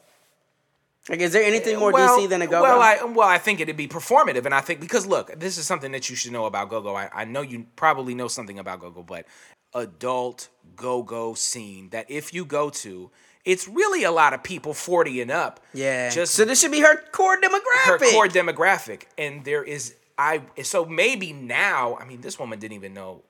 Like, 1.10 1.20
is 1.20 1.32
there 1.32 1.42
anything 1.42 1.78
more 1.78 1.92
well, 1.92 2.18
DC 2.18 2.30
than 2.30 2.40
a 2.40 2.46
go 2.46 2.52
go? 2.52 2.62
Well, 2.62 2.80
I 2.80 3.04
well, 3.04 3.28
I 3.28 3.36
think 3.36 3.60
it'd 3.60 3.76
be 3.76 3.88
performative, 3.88 4.46
and 4.46 4.54
I 4.54 4.62
think 4.62 4.80
because 4.80 5.06
look, 5.06 5.38
this 5.38 5.58
is 5.58 5.66
something 5.66 5.92
that 5.92 6.08
you 6.08 6.16
should 6.16 6.32
know 6.32 6.46
about 6.46 6.70
go 6.70 6.80
go. 6.80 6.96
I, 6.96 7.10
I 7.12 7.24
know 7.26 7.42
you 7.42 7.66
probably 7.76 8.14
know 8.14 8.28
something 8.28 8.58
about 8.58 8.80
go 8.80 8.90
go, 8.90 9.02
but 9.02 9.26
adult 9.74 10.48
go 10.76 11.02
go 11.02 11.34
scene 11.34 11.90
that 11.90 12.10
if 12.10 12.32
you 12.32 12.46
go 12.46 12.70
to, 12.70 13.10
it's 13.44 13.68
really 13.68 14.04
a 14.04 14.10
lot 14.10 14.32
of 14.32 14.42
people 14.42 14.72
40 14.72 15.20
and 15.20 15.30
up. 15.30 15.60
Yeah. 15.74 16.08
Just 16.08 16.34
so 16.34 16.46
this 16.46 16.60
should 16.60 16.72
be 16.72 16.80
her 16.80 17.02
core 17.10 17.36
demographic. 17.36 17.84
Her 17.84 17.98
core 17.98 18.28
demographic, 18.28 19.02
and 19.18 19.44
there 19.44 19.62
is 19.62 19.94
I 20.22 20.62
so 20.62 20.84
maybe 20.84 21.32
now. 21.32 21.96
I 21.96 22.04
mean, 22.04 22.20
this 22.20 22.38
woman 22.38 22.58
didn't 22.58 22.76
even 22.76 22.94
know, 22.94 23.22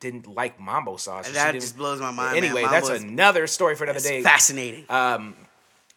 didn't 0.00 0.26
like 0.26 0.60
mambo 0.60 0.96
sauce. 0.96 1.30
That 1.30 1.54
just 1.54 1.76
blows 1.76 2.00
my 2.00 2.10
mind. 2.10 2.36
Anyway, 2.36 2.62
that's 2.62 2.88
another 2.88 3.46
story 3.46 3.76
for 3.76 3.84
another 3.84 4.00
day. 4.00 4.22
Fascinating. 4.22 4.84
Um, 4.88 5.36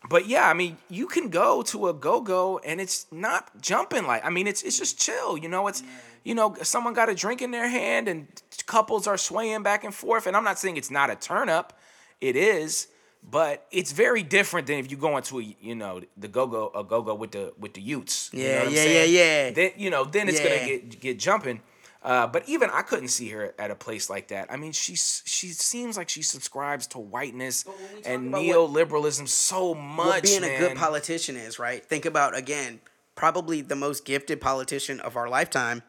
but 0.07 0.27
yeah, 0.27 0.47
I 0.47 0.53
mean, 0.53 0.77
you 0.87 1.07
can 1.07 1.29
go 1.29 1.63
to 1.63 1.87
a 1.87 1.93
go 1.93 2.21
go 2.21 2.59
and 2.59 2.79
it's 2.79 3.07
not 3.11 3.59
jumping 3.59 4.05
like. 4.05 4.23
I 4.23 4.29
mean, 4.29 4.45
it's 4.45 4.61
it's 4.61 4.77
just 4.77 4.99
chill. 4.99 5.35
You 5.37 5.49
know, 5.49 5.67
it's 5.67 5.81
you 6.23 6.35
know, 6.35 6.55
someone 6.61 6.93
got 6.93 7.09
a 7.09 7.15
drink 7.15 7.41
in 7.41 7.51
their 7.51 7.67
hand 7.67 8.07
and 8.07 8.27
couples 8.67 9.07
are 9.07 9.17
swaying 9.17 9.63
back 9.63 9.83
and 9.83 9.93
forth. 9.93 10.27
And 10.27 10.37
I'm 10.37 10.43
not 10.43 10.59
saying 10.59 10.77
it's 10.77 10.91
not 10.91 11.09
a 11.09 11.15
turn 11.15 11.49
up. 11.49 11.79
It 12.21 12.35
is 12.35 12.87
but 13.29 13.65
it's 13.71 13.91
very 13.91 14.23
different 14.23 14.67
than 14.67 14.77
if 14.77 14.91
you 14.91 14.97
go 14.97 15.17
into 15.17 15.39
a, 15.39 15.55
you 15.59 15.75
know 15.75 16.01
the 16.17 16.27
go 16.27 16.47
go 16.47 16.71
a 16.75 16.83
go 16.83 17.01
go 17.01 17.15
with 17.15 17.31
the 17.31 17.53
with 17.57 17.73
the 17.73 17.81
Utes. 17.81 18.29
Yeah, 18.33 18.63
you 18.63 18.65
know 18.65 18.71
yeah, 18.71 18.83
yeah, 18.83 19.03
yeah. 19.03 19.49
Then 19.51 19.71
you 19.77 19.89
know 19.89 20.05
then 20.05 20.29
it's 20.29 20.39
yeah. 20.39 20.57
gonna 20.57 20.65
get 20.65 20.99
get 20.99 21.19
jumping. 21.19 21.61
Uh, 22.03 22.27
but 22.27 22.47
even 22.47 22.69
I 22.69 22.83
couldn't 22.83 23.07
see 23.07 23.29
her 23.29 23.55
at 23.57 23.71
a 23.71 23.75
place 23.75 24.11
like 24.11 24.27
that. 24.27 24.51
I 24.51 24.57
mean, 24.57 24.73
she's 24.73 25.23
she 25.25 25.47
seems 25.47 25.97
like 25.97 26.07
she 26.07 26.21
subscribes 26.21 26.85
to 26.87 26.99
whiteness 26.99 27.65
and 28.05 28.31
neoliberalism 28.31 29.21
what, 29.21 29.29
so 29.29 29.73
much. 29.73 30.07
What 30.07 30.23
being 30.23 30.41
man. 30.41 30.55
a 30.55 30.59
good 30.59 30.77
politician 30.77 31.35
is 31.35 31.57
right. 31.57 31.83
Think 31.83 32.05
about 32.05 32.37
again, 32.37 32.79
probably 33.15 33.61
the 33.61 33.75
most 33.75 34.05
gifted 34.05 34.39
politician 34.39 34.99
of 34.99 35.17
our 35.17 35.27
lifetime, 35.27 35.81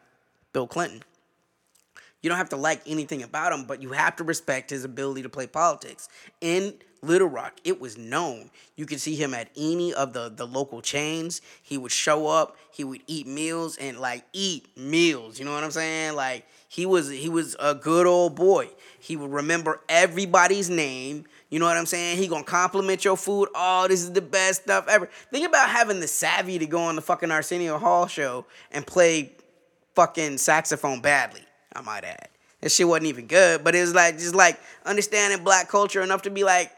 Bill 0.53 0.65
Clinton. 0.65 1.03
You 2.23 2.29
don't 2.29 2.39
have 2.39 2.49
to 2.49 2.57
like 2.57 2.81
anything 2.87 3.21
about 3.21 3.53
him, 3.53 3.65
but 3.65 3.83
you 3.83 3.91
have 3.91 4.15
to 4.15 4.23
respect 4.23 4.71
his 4.71 4.83
ability 4.83 5.21
to 5.21 5.29
play 5.29 5.45
politics. 5.45 6.09
In 6.41 6.73
Little 7.01 7.27
Rock, 7.27 7.59
it 7.63 7.79
was 7.79 7.97
known. 7.97 8.49
You 8.75 8.85
could 8.85 8.99
see 8.99 9.15
him 9.15 9.33
at 9.33 9.49
any 9.55 9.93
of 9.93 10.13
the, 10.13 10.29
the 10.29 10.45
local 10.45 10.81
chains. 10.81 11.41
He 11.61 11.77
would 11.77 11.91
show 11.91 12.27
up, 12.27 12.57
he 12.71 12.83
would 12.83 13.01
eat 13.07 13.27
meals 13.27 13.77
and 13.77 13.99
like 13.99 14.25
eat 14.33 14.67
meals. 14.75 15.39
You 15.39 15.45
know 15.45 15.53
what 15.53 15.63
I'm 15.63 15.71
saying? 15.71 16.15
Like 16.15 16.45
he 16.67 16.85
was 16.85 17.09
he 17.09 17.29
was 17.29 17.55
a 17.59 17.75
good 17.75 18.05
old 18.05 18.35
boy. 18.35 18.69
He 18.99 19.15
would 19.15 19.31
remember 19.31 19.81
everybody's 19.87 20.69
name. 20.69 21.25
You 21.49 21.59
know 21.59 21.65
what 21.65 21.77
I'm 21.77 21.85
saying? 21.85 22.17
He 22.17 22.27
gonna 22.27 22.43
compliment 22.43 23.05
your 23.05 23.15
food. 23.15 23.49
Oh, 23.55 23.87
this 23.87 24.01
is 24.01 24.11
the 24.11 24.21
best 24.21 24.63
stuff 24.63 24.87
ever. 24.87 25.07
Think 25.31 25.47
about 25.47 25.69
having 25.69 25.99
the 25.99 26.07
savvy 26.07 26.59
to 26.59 26.65
go 26.65 26.81
on 26.81 26.95
the 26.95 27.01
fucking 27.01 27.31
Arsenio 27.31 27.77
Hall 27.77 28.07
show 28.07 28.45
and 28.71 28.85
play 28.85 29.33
fucking 29.95 30.37
saxophone 30.37 31.01
badly. 31.01 31.41
I 31.75 31.81
might 31.81 32.03
add. 32.03 32.29
That 32.61 32.71
shit 32.71 32.87
wasn't 32.87 33.07
even 33.07 33.27
good, 33.27 33.63
but 33.63 33.75
it 33.75 33.81
was 33.81 33.93
like 33.93 34.17
just 34.17 34.35
like 34.35 34.59
understanding 34.85 35.43
black 35.43 35.69
culture 35.69 36.01
enough 36.01 36.23
to 36.23 36.29
be 36.29 36.43
like, 36.43 36.71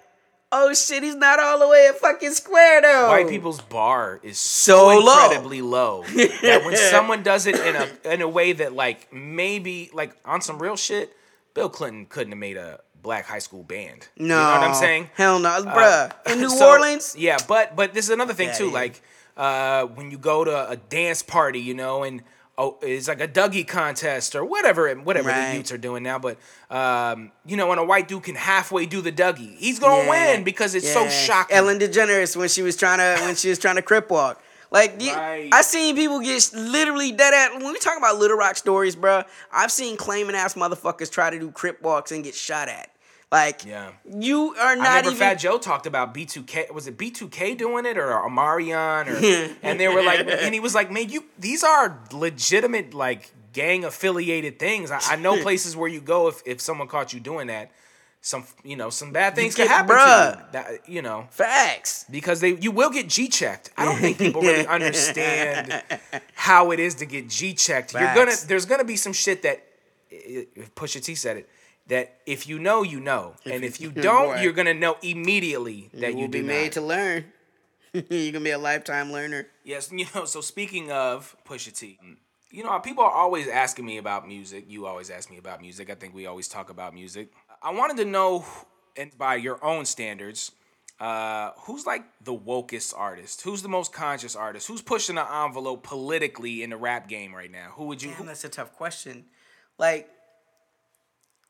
oh 0.51 0.73
shit, 0.73 1.03
he's 1.03 1.15
not 1.15 1.39
all 1.39 1.59
the 1.59 1.67
way 1.67 1.87
at 1.87 1.97
fucking 1.99 2.31
square 2.31 2.81
though. 2.81 3.09
White 3.09 3.27
people's 3.27 3.61
bar 3.61 4.19
is 4.23 4.37
so, 4.37 4.89
so 4.89 4.99
incredibly 4.99 5.61
low, 5.61 6.03
that 6.15 6.61
when 6.65 6.75
someone 6.75 7.23
does 7.23 7.45
it 7.45 7.55
in 7.55 7.75
a 7.75 8.13
in 8.13 8.21
a 8.21 8.27
way 8.27 8.53
that 8.53 8.73
like 8.73 9.11
maybe 9.13 9.89
like 9.93 10.15
on 10.25 10.41
some 10.41 10.61
real 10.61 10.75
shit, 10.75 11.15
Bill 11.53 11.69
Clinton 11.69 12.05
couldn't 12.05 12.31
have 12.31 12.39
made 12.39 12.57
a 12.57 12.81
black 13.01 13.25
high 13.25 13.39
school 13.39 13.63
band. 13.63 14.07
No, 14.17 14.23
you 14.23 14.29
know 14.29 14.35
what 14.35 14.69
I'm 14.69 14.75
saying? 14.75 15.09
Hell 15.15 15.39
no, 15.39 15.49
uh, 15.49 15.61
bruh. 15.63 16.31
In 16.31 16.39
New 16.39 16.49
so, 16.49 16.67
Orleans, 16.67 17.15
yeah, 17.17 17.37
but 17.47 17.75
but 17.75 17.93
this 17.93 18.05
is 18.05 18.11
another 18.11 18.33
thing 18.33 18.51
too. 18.55 18.71
Like 18.71 19.01
uh, 19.37 19.85
when 19.85 20.11
you 20.11 20.17
go 20.17 20.43
to 20.43 20.69
a 20.69 20.75
dance 20.75 21.23
party, 21.23 21.59
you 21.59 21.73
know, 21.73 22.03
and 22.03 22.23
oh, 22.59 22.77
it's 22.81 23.07
like 23.07 23.21
a 23.21 23.27
Dougie 23.27 23.65
contest 23.65 24.35
or 24.35 24.43
whatever, 24.43 24.93
whatever 24.95 25.29
right. 25.29 25.51
the 25.51 25.57
youths 25.57 25.71
are 25.71 25.77
doing 25.77 26.03
now. 26.03 26.19
But 26.19 26.37
um, 26.69 27.31
you 27.45 27.57
know, 27.57 27.67
when 27.67 27.79
a 27.79 27.85
white 27.85 28.07
dude 28.07 28.23
can 28.23 28.35
halfway 28.35 28.85
do 28.85 29.01
the 29.01 29.11
Dougie, 29.11 29.55
he's 29.57 29.79
gonna 29.79 30.03
yeah. 30.03 30.33
win 30.35 30.43
because 30.43 30.75
it's 30.75 30.85
yeah. 30.85 30.93
so 30.93 31.09
shocking. 31.09 31.55
Ellen 31.55 31.79
DeGeneres 31.79 32.35
when 32.35 32.49
she 32.49 32.61
was 32.61 32.75
trying 32.75 32.99
to 32.99 33.23
when 33.23 33.35
she 33.35 33.49
was 33.49 33.57
trying 33.57 33.77
to 33.77 33.81
crip 33.81 34.11
walk. 34.11 34.43
Like 34.71 34.99
right. 34.99 35.49
I 35.51 35.63
seen 35.63 35.95
people 35.95 36.19
get 36.19 36.51
literally 36.53 37.11
dead 37.11 37.33
at 37.33 37.55
when 37.55 37.73
we 37.73 37.79
talk 37.79 37.97
about 37.97 38.19
Little 38.19 38.37
Rock 38.37 38.55
stories, 38.55 38.95
bro. 38.95 39.23
I've 39.51 39.71
seen 39.71 39.97
claiming 39.97 40.35
ass 40.35 40.53
motherfuckers 40.53 41.11
try 41.11 41.31
to 41.31 41.39
do 41.39 41.49
crip 41.49 41.81
walks 41.81 42.11
and 42.11 42.23
get 42.23 42.35
shot 42.35 42.67
at. 42.67 42.91
Like, 43.31 43.63
yeah. 43.63 43.91
you 44.11 44.55
are 44.55 44.75
not 44.75 44.87
I 44.87 44.89
remember 44.89 45.09
even. 45.09 45.19
Fat 45.19 45.35
Joe 45.35 45.59
talked 45.59 45.85
about 45.85 46.15
B2K. 46.15 46.73
Was 46.73 46.87
it 46.87 46.97
B2K 46.97 47.57
doing 47.57 47.85
it 47.85 47.97
or 47.97 48.07
Omarion? 48.07 49.07
Or 49.07 49.55
and 49.61 49.79
they 49.79 49.87
were 49.87 50.01
like, 50.01 50.27
and 50.27 50.53
he 50.53 50.59
was 50.59 50.73
like, 50.73 50.91
man, 50.91 51.09
you 51.09 51.25
these 51.37 51.63
are 51.63 51.99
legitimate 52.11 52.95
like 52.95 53.31
gang 53.53 53.85
affiliated 53.85 54.57
things. 54.57 54.89
I, 54.89 54.99
I 55.03 55.15
know 55.15 55.37
places 55.43 55.75
where 55.75 55.87
you 55.87 56.01
go 56.01 56.27
if 56.27 56.41
if 56.45 56.59
someone 56.59 56.87
caught 56.87 57.13
you 57.13 57.19
doing 57.19 57.47
that. 57.47 57.71
Some 58.21 58.45
you 58.63 58.75
know 58.75 58.89
some 58.89 59.13
bad 59.13 59.35
things 59.35 59.55
can 59.55 59.67
happen 59.67 59.95
bruh. 59.95 60.33
to 60.33 60.39
you. 60.39 60.45
That, 60.51 60.89
you 60.89 61.01
know 61.01 61.27
facts 61.29 62.05
because 62.09 62.41
they 62.41 62.55
you 62.55 62.71
will 62.71 62.89
get 62.89 63.07
G 63.07 63.29
checked. 63.29 63.69
I 63.77 63.85
don't 63.85 63.95
think 63.97 64.17
people 64.17 64.41
really 64.41 64.67
understand 64.67 65.83
how 66.33 66.71
it 66.71 66.81
is 66.81 66.95
to 66.95 67.05
get 67.05 67.29
G 67.29 67.53
checked. 67.53 67.93
You're 67.93 68.13
gonna 68.15 68.33
there's 68.47 68.65
gonna 68.65 68.83
be 68.83 68.97
some 68.97 69.13
shit 69.13 69.43
that 69.43 69.63
Pusha 70.75 71.01
T 71.01 71.15
said 71.15 71.37
it 71.37 71.49
that 71.89 72.19
if 72.25 72.47
you 72.47 72.57
know, 72.59 72.81
you 72.83 72.99
know, 72.99 73.35
if 73.45 73.53
and 73.53 73.63
if 73.63 73.79
you 73.81 73.91
don't, 74.09 74.41
you're 74.41 74.53
gonna 74.53 74.73
know 74.73 74.97
immediately 75.01 75.89
that 75.93 76.13
you, 76.13 76.21
will 76.21 76.27
be 76.27 76.41
made 76.41 76.65
not. 76.65 76.71
to 76.73 76.81
learn. 76.81 77.25
You're 77.93 78.31
gonna 78.31 78.43
be 78.45 78.51
a 78.51 78.59
lifetime 78.59 79.11
learner. 79.11 79.47
Yes, 79.63 79.91
you 79.93 80.05
know. 80.15 80.25
So 80.25 80.41
speaking 80.41 80.91
of 80.91 81.35
Pusha 81.45 81.75
T, 81.77 81.97
you 82.51 82.63
know, 82.63 82.79
people 82.79 83.03
are 83.03 83.11
always 83.11 83.47
asking 83.47 83.85
me 83.85 83.97
about 83.97 84.27
music. 84.27 84.65
You 84.67 84.85
always 84.85 85.09
ask 85.09 85.29
me 85.29 85.37
about 85.39 85.59
music. 85.61 85.89
I 85.89 85.95
think 85.95 86.13
we 86.13 86.27
always 86.27 86.47
talk 86.47 86.69
about 86.69 86.93
music. 86.93 87.31
I 87.63 87.71
wanted 87.71 87.97
to 87.97 88.05
know, 88.05 88.45
and 88.95 89.15
by 89.17 89.35
your 89.35 89.63
own 89.65 89.85
standards, 89.85 90.51
uh, 90.99 91.51
who's 91.61 91.87
like 91.87 92.03
the 92.23 92.33
wokest 92.35 92.93
artist? 92.95 93.41
Who's 93.41 93.63
the 93.63 93.69
most 93.69 93.91
conscious 93.91 94.35
artist? 94.35 94.67
Who's 94.67 94.83
pushing 94.83 95.15
the 95.15 95.25
envelope 95.43 95.83
politically 95.83 96.61
in 96.61 96.69
the 96.69 96.77
rap 96.77 97.07
game 97.09 97.33
right 97.33 97.51
now? 97.51 97.71
Who 97.73 97.85
would 97.85 98.03
you? 98.03 98.09
Damn, 98.09 98.17
who- 98.19 98.25
that's 98.27 98.43
a 98.43 98.49
tough 98.49 98.73
question. 98.75 99.25
Like, 99.79 100.09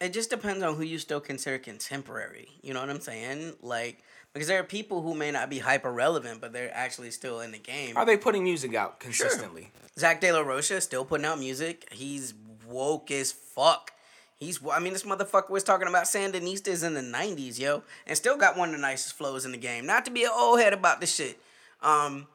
it 0.02 0.14
just 0.14 0.30
depends 0.30 0.64
on 0.64 0.76
who 0.76 0.84
you 0.84 0.98
still 0.98 1.20
consider 1.20 1.58
contemporary. 1.58 2.50
You 2.62 2.74
know 2.74 2.80
what 2.80 2.90
I'm 2.90 3.02
saying? 3.02 3.54
Like, 3.62 4.04
because 4.34 4.48
there 4.48 4.60
are 4.60 4.64
people 4.64 5.02
who 5.02 5.14
may 5.14 5.32
not 5.32 5.50
be 5.50 5.60
hyper 5.60 5.92
relevant, 5.92 6.40
but 6.42 6.54
they're 6.54 6.72
actually 6.74 7.12
still 7.12 7.42
in 7.42 7.52
the 7.52 7.58
game. 7.58 7.98
are 7.98 8.06
they 8.06 8.18
putting 8.18 8.44
music 8.44 8.76
out 8.76 9.00
consistently? 9.00 9.72
Zach 9.98 10.22
De 10.22 10.32
La 10.32 10.40
Rocha 10.40 10.76
is 10.76 10.84
still 10.84 11.04
putting 11.04 11.26
out 11.26 11.40
music. 11.40 11.88
He's 11.92 12.34
woke 12.68 13.12
as 13.12 13.32
fuck. 13.32 13.92
He's, 14.38 14.60
I 14.72 14.80
mean, 14.80 14.94
this 14.94 15.04
motherfucker 15.04 15.50
was 15.50 15.64
talking 15.64 15.90
about 15.90 16.06
Sandinistas 16.06 16.86
in 16.86 16.94
the 16.94 17.02
'90s, 17.02 17.60
yo, 17.60 17.84
and 18.08 18.16
still 18.16 18.38
got 18.38 18.56
one 18.56 18.70
of 18.70 18.76
the 18.76 18.82
nicest 18.82 19.18
flows 19.18 19.44
in 19.44 19.52
the 19.52 19.58
game. 19.58 19.86
Not 19.86 20.06
to 20.06 20.12
be 20.12 20.24
an 20.24 20.32
old 20.34 20.62
head 20.62 20.72
about 20.72 21.02
this 21.02 21.14
shit. 21.14 21.38
Um, 21.82 22.28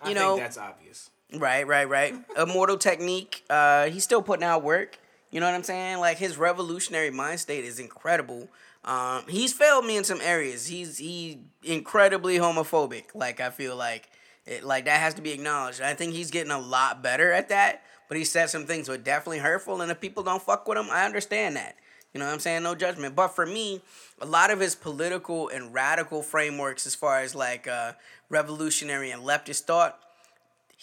I 0.00 0.08
you 0.08 0.14
think 0.14 0.16
know, 0.16 0.36
that's 0.38 0.56
obvious. 0.56 1.10
Right, 1.34 1.66
right, 1.66 1.86
right. 1.86 2.14
Immortal 2.38 2.78
Technique. 2.78 3.44
Uh, 3.50 3.86
he's 3.86 4.04
still 4.04 4.22
putting 4.22 4.44
out 4.44 4.62
work. 4.62 4.98
You 5.32 5.40
know 5.40 5.46
what 5.46 5.54
I'm 5.54 5.64
saying? 5.64 5.98
Like 5.98 6.18
his 6.18 6.36
revolutionary 6.36 7.10
mind 7.10 7.40
state 7.40 7.64
is 7.64 7.80
incredible. 7.80 8.48
Um, 8.84 9.22
he's 9.28 9.52
failed 9.52 9.86
me 9.86 9.96
in 9.96 10.04
some 10.04 10.20
areas. 10.20 10.66
He's 10.66 10.98
he 10.98 11.40
incredibly 11.64 12.38
homophobic. 12.38 13.14
Like 13.14 13.40
I 13.40 13.50
feel 13.50 13.74
like 13.74 14.10
it, 14.46 14.62
like 14.62 14.84
that 14.84 15.00
has 15.00 15.14
to 15.14 15.22
be 15.22 15.32
acknowledged. 15.32 15.80
I 15.80 15.94
think 15.94 16.12
he's 16.12 16.30
getting 16.30 16.52
a 16.52 16.60
lot 16.60 17.02
better 17.02 17.32
at 17.32 17.48
that. 17.48 17.82
But 18.08 18.18
he 18.18 18.24
said 18.24 18.50
some 18.50 18.66
things 18.66 18.90
were 18.90 18.98
definitely 18.98 19.38
hurtful, 19.38 19.80
and 19.80 19.90
if 19.90 19.98
people 19.98 20.22
don't 20.22 20.42
fuck 20.42 20.68
with 20.68 20.76
him, 20.76 20.88
I 20.90 21.06
understand 21.06 21.56
that. 21.56 21.76
You 22.12 22.18
know 22.20 22.26
what 22.26 22.34
I'm 22.34 22.40
saying? 22.40 22.62
No 22.62 22.74
judgment. 22.74 23.16
But 23.16 23.28
for 23.28 23.46
me, 23.46 23.80
a 24.20 24.26
lot 24.26 24.50
of 24.50 24.60
his 24.60 24.74
political 24.74 25.48
and 25.48 25.72
radical 25.72 26.22
frameworks, 26.22 26.86
as 26.86 26.94
far 26.94 27.20
as 27.20 27.34
like 27.34 27.66
uh, 27.66 27.92
revolutionary 28.28 29.10
and 29.10 29.22
leftist 29.22 29.62
thought, 29.62 29.98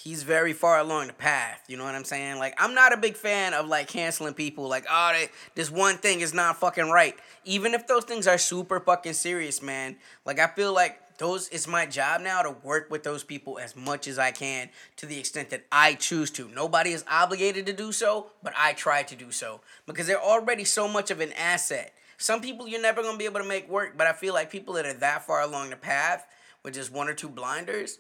he's 0.04 0.24
very 0.24 0.54
far 0.54 0.80
along 0.80 1.08
the 1.08 1.14
path. 1.14 1.64
You 1.68 1.76
know 1.76 1.84
what 1.84 1.96
I'm 1.96 2.06
saying? 2.06 2.40
Like, 2.40 2.56
I'm 2.58 2.74
not 2.74 2.94
a 2.94 2.98
big 2.98 3.16
fan 3.16 3.54
of 3.54 3.68
like 3.68 3.88
canceling 3.88 4.34
people. 4.34 4.68
Like, 4.68 4.86
oh, 4.90 5.12
they, 5.14 5.30
this 5.56 5.70
one 5.70 5.98
thing 5.98 6.22
is 6.22 6.34
not 6.34 6.58
fucking 6.58 6.90
right. 6.90 7.16
Even 7.44 7.74
if 7.74 7.88
those 7.88 8.06
things 8.06 8.28
are 8.28 8.38
super 8.38 8.80
fucking 8.80 9.14
serious, 9.14 9.62
man. 9.62 9.98
Like, 10.26 10.40
I 10.40 10.48
feel 10.48 10.74
like 10.74 11.18
those. 11.18 11.50
It's 11.50 11.68
my 11.68 11.86
job 11.86 12.22
now 12.22 12.42
to 12.42 12.52
work 12.64 12.90
with 12.90 13.04
those 13.04 13.24
people 13.24 13.60
as 13.60 13.76
much 13.76 14.08
as 14.08 14.18
I 14.18 14.32
can 14.32 14.70
to 14.98 15.06
the 15.06 15.20
extent 15.20 15.50
that 15.50 15.66
I 15.72 15.96
choose 15.96 16.32
to. 16.32 16.48
Nobody 16.48 16.92
is 16.92 17.04
obligated 17.10 17.66
to 17.66 17.74
do 17.74 17.92
so, 17.92 18.28
but 18.42 18.54
I 18.58 18.74
try 18.74 19.04
to 19.04 19.16
do 19.16 19.32
so 19.32 19.60
because 19.86 20.08
they're 20.08 20.22
already 20.22 20.64
so 20.64 20.88
much 20.88 21.12
of 21.12 21.20
an 21.20 21.34
asset. 21.34 21.94
Some 22.18 22.42
people 22.42 22.68
you're 22.68 22.82
never 22.82 23.02
gonna 23.02 23.18
be 23.18 23.26
able 23.26 23.40
to 23.40 23.48
make 23.48 23.70
work, 23.70 23.98
but 23.98 24.08
I 24.08 24.14
feel 24.14 24.34
like 24.34 24.50
people 24.50 24.74
that 24.76 24.86
are 24.86 24.94
that 24.94 25.26
far 25.26 25.42
along 25.42 25.70
the 25.70 25.78
path 25.78 26.26
with 26.64 26.74
just 26.74 26.92
one 26.92 27.08
or 27.08 27.14
two 27.14 27.30
blinders, 27.30 28.00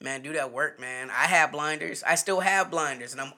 Man, 0.00 0.22
do 0.22 0.32
that 0.34 0.52
work, 0.52 0.78
man. 0.78 1.10
I 1.10 1.24
have 1.26 1.50
blinders. 1.52 2.02
I 2.04 2.14
still 2.14 2.40
have 2.40 2.70
blinders, 2.70 3.12
and 3.12 3.20
I'm. 3.20 3.32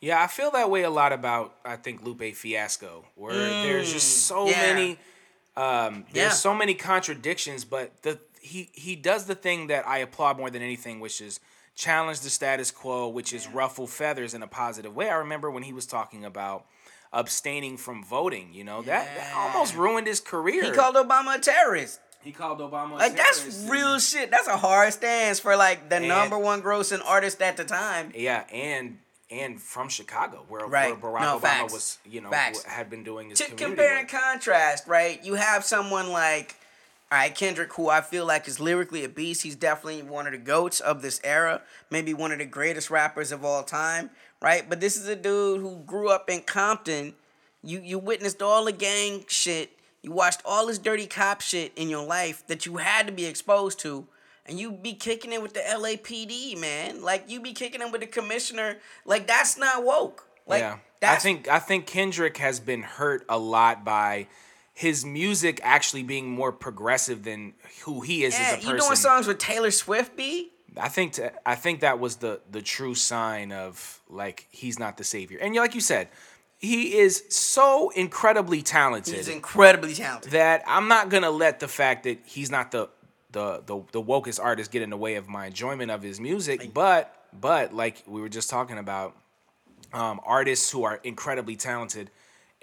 Yeah, 0.00 0.22
I 0.22 0.26
feel 0.26 0.50
that 0.50 0.70
way 0.70 0.82
a 0.82 0.90
lot 0.90 1.12
about 1.12 1.54
I 1.64 1.76
think 1.76 2.02
Lupe 2.04 2.34
Fiasco, 2.34 3.06
where 3.14 3.32
there's 3.32 3.90
just 3.92 4.26
so 4.26 4.46
Mm, 4.46 4.50
yeah. 4.50 4.60
many 4.60 4.98
um 5.56 6.04
there's 6.12 6.26
Yeah. 6.26 6.30
so 6.30 6.52
many 6.54 6.74
contradictions, 6.74 7.64
but 7.64 8.02
the 8.02 8.18
he 8.40 8.68
he 8.74 8.96
does 8.96 9.24
the 9.24 9.34
thing 9.34 9.68
that 9.68 9.86
I 9.88 9.98
applaud 9.98 10.36
more 10.36 10.50
than 10.50 10.60
anything, 10.60 11.00
which 11.00 11.22
is 11.22 11.40
challenge 11.74 12.20
the 12.20 12.28
status 12.30 12.70
quo, 12.70 13.08
which 13.08 13.32
is 13.32 13.48
ruffle 13.48 13.86
feathers 13.86 14.34
in 14.34 14.42
a 14.42 14.46
positive 14.46 14.94
way. 14.94 15.08
I 15.08 15.14
remember 15.14 15.50
when 15.50 15.62
he 15.62 15.72
was 15.72 15.86
talking 15.86 16.24
about 16.24 16.66
abstaining 17.12 17.76
from 17.78 18.04
voting, 18.04 18.50
you 18.52 18.64
know, 18.64 18.82
that, 18.82 19.06
that 19.16 19.32
almost 19.34 19.74
ruined 19.74 20.06
his 20.06 20.20
career. 20.20 20.64
He 20.64 20.70
called 20.72 20.96
Obama 20.96 21.36
a 21.36 21.40
terrorist. 21.40 22.00
He 22.24 22.32
called 22.32 22.58
Obama 22.58 22.92
a 22.92 22.94
Like 22.96 23.16
that's 23.16 23.66
real 23.68 23.98
shit. 23.98 24.30
That's 24.30 24.48
a 24.48 24.56
hard 24.56 24.92
stance 24.94 25.38
for 25.40 25.56
like 25.56 25.90
the 25.90 25.96
And- 25.96 26.08
number 26.08 26.38
one 26.38 26.62
grossing 26.62 27.02
artist 27.04 27.40
at 27.42 27.56
the 27.58 27.64
time. 27.64 28.12
Yeah, 28.16 28.44
and 28.50 28.98
and 29.30 29.60
from 29.60 29.88
Chicago, 29.88 30.44
where, 30.48 30.66
Right. 30.66 31.00
where 31.00 31.12
Barack 31.12 31.20
No, 31.22 31.38
Obama 31.38 31.42
facts. 31.42 31.72
was, 31.72 31.98
you 32.04 32.20
know, 32.20 32.30
Facts. 32.30 32.62
had 32.64 32.88
been 32.88 33.02
doing 33.02 33.30
his 33.30 33.38
To 33.40 33.50
compare 33.54 33.96
and 33.98 34.08
contrast, 34.08 34.86
right? 34.86 35.22
You 35.24 35.34
have 35.34 35.64
someone 35.64 36.10
like, 36.10 36.54
all 37.10 37.18
right, 37.18 37.34
Kendrick, 37.34 37.72
who 37.72 37.88
I 37.88 38.00
feel 38.00 38.26
like 38.26 38.46
is 38.46 38.60
lyrically 38.60 39.02
a 39.02 39.08
beast. 39.08 39.42
He's 39.42 39.56
definitely 39.56 40.02
one 40.02 40.26
of 40.26 40.32
the 40.32 40.38
goats 40.38 40.78
of 40.78 41.02
this 41.02 41.20
era, 41.24 41.62
maybe 41.90 42.14
one 42.14 42.32
of 42.32 42.38
the 42.38 42.44
greatest 42.44 42.90
rappers 42.90 43.32
of 43.32 43.44
all 43.44 43.62
time, 43.64 44.10
right? 44.40 44.68
But 44.68 44.80
this 44.80 44.96
is 44.96 45.08
a 45.08 45.16
dude 45.16 45.60
who 45.62 45.82
grew 45.86 46.10
up 46.10 46.30
in 46.30 46.42
Compton. 46.42 47.14
You 47.62 47.80
you 47.80 47.98
witnessed 47.98 48.40
all 48.42 48.66
the 48.66 48.72
gang 48.72 49.24
shit. 49.26 49.73
You 50.04 50.12
watched 50.12 50.42
all 50.44 50.66
this 50.66 50.78
dirty 50.78 51.06
cop 51.06 51.40
shit 51.40 51.72
in 51.76 51.88
your 51.88 52.06
life 52.06 52.46
that 52.48 52.66
you 52.66 52.76
had 52.76 53.06
to 53.06 53.12
be 53.12 53.24
exposed 53.24 53.78
to. 53.80 54.06
And 54.44 54.60
you 54.60 54.70
be 54.70 54.92
kicking 54.92 55.32
it 55.32 55.40
with 55.40 55.54
the 55.54 55.60
LAPD, 55.60 56.60
man. 56.60 57.02
Like 57.02 57.30
you 57.30 57.40
be 57.40 57.54
kicking 57.54 57.80
it 57.80 57.90
with 57.90 58.02
the 58.02 58.06
commissioner. 58.06 58.76
Like 59.06 59.26
that's 59.26 59.56
not 59.56 59.82
woke. 59.82 60.28
Like 60.46 60.60
yeah, 60.60 60.76
I 61.02 61.16
think 61.16 61.48
I 61.48 61.58
think 61.58 61.86
Kendrick 61.86 62.36
has 62.36 62.60
been 62.60 62.82
hurt 62.82 63.24
a 63.30 63.38
lot 63.38 63.86
by 63.86 64.26
his 64.74 65.06
music 65.06 65.60
actually 65.62 66.02
being 66.02 66.28
more 66.28 66.52
progressive 66.52 67.22
than 67.22 67.54
who 67.84 68.02
he 68.02 68.24
is 68.24 68.34
yeah, 68.34 68.40
as 68.40 68.52
a 68.52 68.56
person. 68.56 68.70
you 68.72 68.80
doing 68.80 68.96
songs 68.96 69.26
with 69.26 69.38
Taylor 69.38 69.70
Swift, 69.70 70.14
B? 70.14 70.50
I 70.76 70.88
think 70.88 71.14
t- 71.14 71.22
I 71.46 71.54
think 71.54 71.80
that 71.80 71.98
was 71.98 72.16
the 72.16 72.40
the 72.50 72.60
true 72.60 72.94
sign 72.94 73.52
of 73.52 74.02
like 74.10 74.48
he's 74.50 74.78
not 74.78 74.98
the 74.98 75.04
savior. 75.04 75.38
And 75.40 75.54
like 75.54 75.74
you 75.74 75.80
said, 75.80 76.08
he 76.64 76.96
is 76.96 77.24
so 77.28 77.90
incredibly 77.90 78.62
talented 78.62 79.14
He's 79.14 79.28
incredibly 79.28 79.94
talented. 79.94 80.32
that 80.32 80.62
I'm 80.66 80.88
not 80.88 81.08
gonna 81.10 81.30
let 81.30 81.60
the 81.60 81.68
fact 81.68 82.04
that 82.04 82.18
he's 82.24 82.50
not 82.50 82.70
the 82.70 82.88
the 83.32 83.62
the, 83.66 83.82
the 83.92 84.02
wokest 84.02 84.40
artist 84.42 84.70
get 84.70 84.82
in 84.82 84.90
the 84.90 84.96
way 84.96 85.16
of 85.16 85.28
my 85.28 85.46
enjoyment 85.46 85.90
of 85.90 86.02
his 86.02 86.20
music. 86.20 86.72
But 86.72 87.14
but 87.38 87.74
like 87.74 88.02
we 88.06 88.20
were 88.20 88.28
just 88.28 88.48
talking 88.48 88.78
about, 88.78 89.16
um, 89.92 90.20
artists 90.24 90.70
who 90.70 90.84
are 90.84 91.00
incredibly 91.04 91.56
talented 91.56 92.10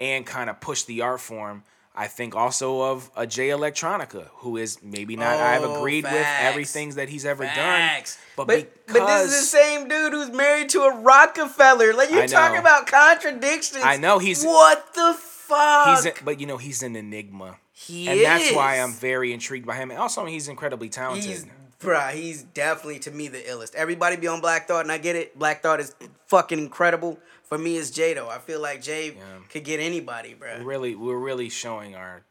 and 0.00 0.24
kind 0.26 0.48
of 0.50 0.60
push 0.60 0.82
the 0.84 1.02
art 1.02 1.20
form. 1.20 1.62
I 1.94 2.06
think 2.06 2.34
also 2.34 2.80
of 2.80 3.10
a 3.16 3.26
Jay 3.26 3.48
Electronica, 3.48 4.28
who 4.36 4.56
is 4.56 4.82
maybe 4.82 5.14
not 5.14 5.36
I've 5.36 5.62
Oh, 5.62 5.76
agreed 5.76 6.04
with 6.04 6.26
everything 6.40 6.90
that 6.90 7.10
he's 7.10 7.26
ever 7.26 7.44
Facts. 7.44 8.16
done, 8.16 8.22
but, 8.36 8.46
but, 8.46 8.86
because 8.86 9.00
but 9.00 9.06
this 9.24 9.32
is 9.34 9.40
the 9.40 9.46
same 9.58 9.88
dude 9.88 10.12
who's 10.14 10.30
married 10.30 10.70
to 10.70 10.80
a 10.82 10.96
Rockefeller. 11.00 11.92
Like 11.92 12.10
you 12.10 12.26
talking 12.28 12.58
about 12.58 12.86
contradictions. 12.86 13.82
I 13.84 13.98
know, 13.98 14.18
he's- 14.18 14.42
what 14.44 14.94
the 14.94 15.14
fuck. 15.18 15.96
he's 15.96 16.06
a, 16.06 16.12
but 16.24 16.40
you 16.40 16.46
know 16.46 16.56
he's 16.56 16.82
an 16.82 16.96
enigma, 16.96 17.58
he 17.72 18.08
and 18.08 18.20
that's 18.20 18.52
why. 18.54 18.76
I'm 18.80 18.92
very 18.92 19.32
intrigued 19.32 19.66
by 19.66 19.76
him. 19.76 19.90
And 19.90 20.00
also, 20.00 20.24
he's 20.24 20.48
incredibly 20.48 20.88
talented. 20.88 21.28
He's 21.28 21.46
bruh, 21.78 22.12
he's 22.12 22.42
definitely 22.42 23.00
to 23.00 23.10
me 23.10 23.28
the 23.28 23.38
illest. 23.38 23.74
Everybody 23.74 24.16
be 24.16 24.28
on 24.28 24.40
Black 24.40 24.66
Thought, 24.66 24.84
and 24.86 24.92
I 24.92 24.96
get 24.98 25.14
it. 25.16 25.38
Black 25.38 25.62
Thought 25.62 25.80
is 25.80 25.94
fucking 26.26 26.58
incredible. 26.58 27.18
For 27.52 27.58
me, 27.58 27.76
it's 27.76 27.90
Jay 27.90 28.14
though. 28.14 28.30
I 28.30 28.38
feel 28.38 28.62
like 28.62 28.80
Jay 28.80 29.14
could 29.50 29.62
get 29.62 29.78
anybody, 29.78 30.34
bruh. 30.34 30.64
really 30.64 30.94
we're 30.94 31.18
really 31.18 31.50
showing 31.50 31.94
our 31.94 32.22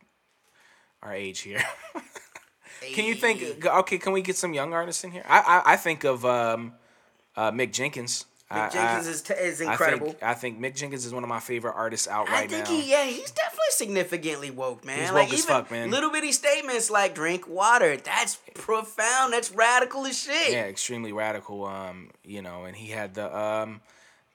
our 1.03 1.13
age 1.13 1.41
here. 1.41 1.61
can 2.93 3.05
you 3.05 3.13
think? 3.13 3.63
Okay, 3.63 3.99
can 3.99 4.13
we 4.13 4.23
get 4.23 4.35
some 4.35 4.55
young 4.55 4.73
artists 4.73 5.03
in 5.03 5.11
here? 5.11 5.23
I 5.29 5.37
I, 5.41 5.73
I 5.73 5.75
think 5.75 6.05
of 6.05 6.25
um, 6.25 6.73
uh, 7.35 7.51
Mick 7.51 7.71
Jenkins. 7.71 8.25
Mick 8.51 8.73
Jenkins 8.73 9.07
I- 9.07 9.11
is, 9.11 9.21
t- 9.21 9.33
is 9.35 9.61
I 9.61 9.73
incredible. 9.73 10.07
think 10.07 10.23
I 10.23 10.33
think 10.33 10.59
Mick 10.59 10.73
Jenkins 10.73 11.05
is 11.05 11.13
one 11.13 11.21
of 11.21 11.29
my 11.29 11.39
favorite 11.39 11.75
artists 11.75 12.07
out 12.07 12.27
I 12.27 12.31
right 12.31 12.49
think 12.49 12.65
now. 12.65 12.71
he, 12.71 12.89
yeah, 12.89 13.05
he's 13.05 13.29
definitely 13.29 13.65
significantly 13.69 14.49
woke, 14.49 14.83
man. 14.83 15.01
He's 15.01 15.11
like 15.11 15.27
woke 15.27 15.33
as 15.35 15.45
fuck, 15.45 15.69
man. 15.69 15.91
little 15.91 16.09
bitty 16.09 16.31
statements 16.31 16.89
like 16.89 17.13
"drink 17.13 17.47
water," 17.47 17.95
that's 17.95 18.39
profound. 18.55 19.33
That's 19.33 19.51
radical 19.51 20.03
as 20.07 20.17
shit. 20.19 20.51
yeah, 20.51 20.63
extremely 20.63 21.13
radical. 21.13 21.63
Um, 21.65 22.09
you 22.25 22.41
know, 22.41 22.63
and 22.63 22.75
he 22.75 22.89
had 22.89 23.13
the 23.13 23.37
um, 23.37 23.81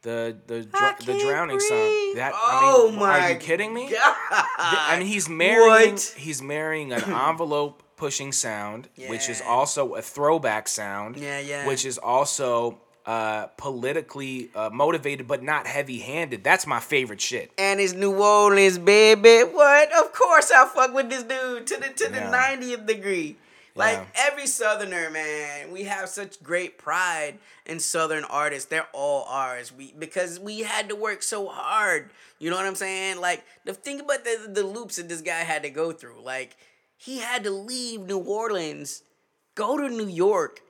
the 0.06 0.36
the 0.46 0.62
dr- 0.64 0.98
the 1.04 1.18
drowning 1.18 1.60
song. 1.60 1.78
breathe. 1.78 2.16
That 2.16 2.32
oh 2.34 2.86
I 2.86 2.90
mean, 2.90 3.00
my! 3.00 3.20
are 3.20 3.30
you 3.32 3.36
kidding 3.38 3.74
me? 3.74 3.90
God. 3.90 4.14
I 4.58 4.96
mean, 4.98 5.08
he's 5.08 5.28
marrying 5.28 5.92
What? 5.94 6.14
he's 6.16 6.40
marrying 6.40 6.92
an 6.92 7.02
envelope 7.30 7.82
pushing 7.96 8.30
sound, 8.32 8.88
which 9.08 9.28
is 9.28 9.42
also 9.46 9.94
a 9.94 10.02
throwback 10.02 10.68
sound. 10.68 11.16
Yeah, 11.16 11.40
yeah. 11.40 11.66
Which 11.66 11.84
is 11.84 11.96
also 11.98 12.78
uh, 13.06 13.46
politically 13.56 14.50
uh, 14.54 14.68
motivated, 14.72 15.26
but 15.28 15.42
not 15.42 15.66
heavy 15.66 15.98
handed. 15.98 16.42
That's 16.44 16.66
my 16.66 16.80
favorite 16.80 17.20
shit. 17.20 17.52
and 17.58 17.80
it's 17.80 17.92
New 17.92 18.14
Orleans, 18.20 18.78
baby. 18.78 19.42
What? 19.50 19.92
Of 19.92 20.12
course 20.12 20.50
I 20.50 20.66
fuck 20.68 20.92
with 20.94 21.08
this 21.10 21.22
dude 21.22 21.66
to 21.68 21.76
the 21.76 21.88
to 21.88 22.10
the 22.10 22.18
Yeah. 22.18 22.30
ninetieth 22.30 22.86
degree. 22.86 23.36
Like 23.76 23.98
Yeah. 23.98 24.06
every 24.28 24.46
Southerner, 24.46 25.10
man, 25.10 25.70
we 25.70 25.84
have 25.84 26.08
such 26.08 26.42
great 26.42 26.78
pride 26.78 27.38
in 27.66 27.78
Southern 27.78 28.24
artists. 28.24 28.68
They're 28.68 28.88
all 28.92 29.24
ours. 29.28 29.70
We 29.70 29.92
because 29.98 30.40
we 30.40 30.60
had 30.60 30.88
to 30.88 30.96
work 30.96 31.22
so 31.22 31.46
hard. 31.48 32.10
You 32.38 32.50
know 32.50 32.56
what 32.56 32.64
I'm 32.66 32.74
saying? 32.74 33.20
Like 33.20 33.44
the 33.64 33.74
think 33.74 34.02
about 34.02 34.24
the 34.24 34.48
the 34.48 34.62
loops 34.64 34.96
that 34.96 35.08
this 35.08 35.20
guy 35.20 35.40
had 35.40 35.62
to 35.62 35.70
go 35.70 35.92
through. 35.92 36.20
Like 36.22 36.56
he 36.96 37.18
had 37.18 37.44
to 37.44 37.50
leave 37.50 38.00
New 38.00 38.18
Orleans, 38.18 39.02
go 39.54 39.76
to 39.76 39.88
New 39.90 40.08
York, 40.08 40.60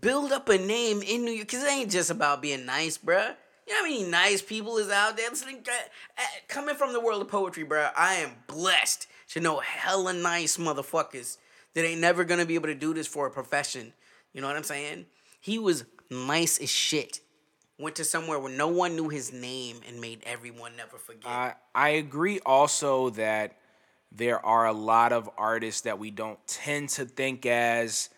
build 0.00 0.30
up 0.30 0.48
a 0.48 0.56
name 0.56 1.02
in 1.02 1.24
New 1.24 1.32
York. 1.32 1.48
Cause 1.48 1.62
it 1.64 1.68
ain't 1.70 1.90
just 1.90 2.10
about 2.10 2.40
being 2.40 2.64
nice, 2.64 2.96
bruh. 2.98 3.34
You 3.66 3.72
know 3.72 3.78
how 3.78 3.82
many 3.82 4.04
nice 4.04 4.42
people 4.42 4.76
is 4.76 4.90
out 4.90 5.16
there? 5.16 5.28
Listening, 5.30 5.64
uh, 5.66 6.22
coming 6.48 6.76
from 6.76 6.92
the 6.92 7.00
world 7.00 7.22
of 7.22 7.28
poetry, 7.28 7.64
bruh, 7.64 7.90
I 7.96 8.14
am 8.16 8.32
blessed 8.46 9.08
to 9.30 9.40
know 9.40 9.58
hella 9.60 10.12
nice 10.12 10.58
motherfuckers 10.58 11.38
that 11.74 11.84
ain't 11.84 12.00
never 12.00 12.24
gonna 12.24 12.46
be 12.46 12.54
able 12.54 12.68
to 12.68 12.74
do 12.74 12.94
this 12.94 13.06
for 13.06 13.26
a 13.26 13.30
profession. 13.30 13.92
You 14.32 14.40
know 14.40 14.46
what 14.46 14.56
I'm 14.56 14.64
saying? 14.64 15.06
He 15.40 15.58
was 15.58 15.84
nice 16.10 16.58
as 16.58 16.70
shit. 16.70 17.20
Went 17.78 17.96
to 17.96 18.04
somewhere 18.04 18.38
where 18.38 18.52
no 18.52 18.68
one 18.68 18.94
knew 18.94 19.08
his 19.08 19.32
name 19.32 19.80
and 19.86 20.00
made 20.00 20.22
everyone 20.24 20.76
never 20.76 20.96
forget. 20.96 21.26
I 21.26 21.54
I 21.74 21.90
agree 21.90 22.40
also 22.46 23.10
that 23.10 23.56
there 24.12 24.44
are 24.44 24.66
a 24.66 24.72
lot 24.72 25.12
of 25.12 25.28
artists 25.36 25.82
that 25.82 25.98
we 25.98 26.10
don't 26.10 26.38
tend 26.46 26.88
to 26.90 27.04
think 27.04 27.46
as 27.46 28.10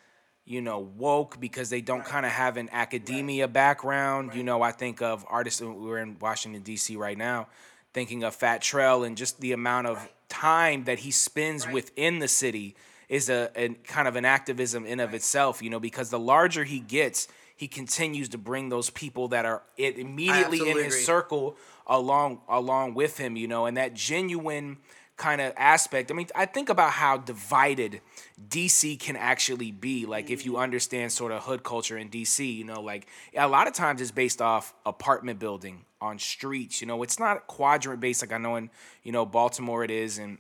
you 0.45 0.61
know 0.61 0.79
woke 0.79 1.41
because 1.41 1.71
they 1.71 1.81
don't 1.81 2.05
kind 2.05 2.27
of 2.27 2.33
have 2.33 2.57
an 2.57 2.69
academia 2.71 3.49
background 3.49 4.33
you 4.35 4.45
know 4.45 4.63
i 4.63 4.71
think 4.71 5.03
of 5.03 5.25
artists 5.29 5.61
we're 5.61 5.99
in 5.99 6.17
washington 6.21 6.63
d.c 6.63 6.95
right 6.97 7.19
now 7.19 7.49
thinking 7.97 8.25
of 8.25 8.35
Fat 8.35 8.61
Trel 8.61 9.05
and 9.05 9.17
just 9.17 9.41
the 9.41 9.53
amount 9.53 9.87
of 9.87 10.07
time 10.29 10.85
that 10.85 10.99
he 10.99 11.11
spends 11.11 11.67
within 11.67 12.19
the 12.19 12.29
city 12.29 12.77
is 13.09 13.29
a, 13.29 13.51
a 13.57 13.69
kind 13.85 14.09
of 14.09 14.17
an 14.17 14.25
activism 14.25 14.87
in 14.87 15.01
of 15.01 15.15
itself 15.15 15.63
you 15.63 15.71
know 15.71 15.81
because 15.81 16.11
the 16.11 16.19
larger 16.19 16.65
he 16.65 16.81
gets 16.81 17.29
he 17.57 17.69
continues 17.69 18.29
to 18.29 18.39
bring 18.39 18.69
those 18.69 18.91
people 18.91 19.29
that 19.29 19.45
are 19.45 19.63
immediately 19.79 20.59
in 20.61 20.77
his 20.77 20.87
agree. 20.87 21.01
circle 21.01 21.57
along 21.87 22.41
along 22.49 22.95
with 22.95 23.19
him 23.19 23.37
you 23.37 23.49
know 23.49 23.67
and 23.67 23.77
that 23.77 23.95
genuine 23.95 24.77
kind 25.17 25.41
of 25.41 25.51
aspect. 25.57 26.11
I 26.11 26.15
mean 26.15 26.27
i 26.35 26.45
think 26.45 26.69
about 26.69 26.91
how 26.91 27.17
divided 27.17 28.03
dc 28.49 28.99
can 29.01 29.17
actually 29.17 29.73
be 29.73 30.05
like 30.05 30.31
if 30.31 30.45
you 30.45 30.55
mm. 30.55 30.61
understand 30.61 31.11
sort 31.11 31.33
of 31.33 31.45
hood 31.45 31.63
culture 31.63 31.97
in 31.97 32.11
dc 32.11 32.55
you 32.55 32.65
know 32.65 32.83
like 32.83 33.07
a 33.35 33.49
lot 33.49 33.67
of 33.67 33.73
times 33.73 34.03
it's 34.03 34.11
based 34.11 34.43
off 34.43 34.75
apartment 34.85 35.39
building 35.39 35.87
on 36.03 36.19
streets 36.19 36.83
you 36.83 36.87
know 36.87 37.03
it's 37.03 37.19
not 37.19 37.47
quadrant 37.47 37.99
based 37.99 38.21
like 38.21 38.31
i 38.31 38.37
know 38.37 38.57
in 38.57 38.69
you 39.05 39.13
know 39.13 39.25
baltimore 39.25 39.83
it 39.83 39.91
is 39.91 40.19
and 40.19 40.37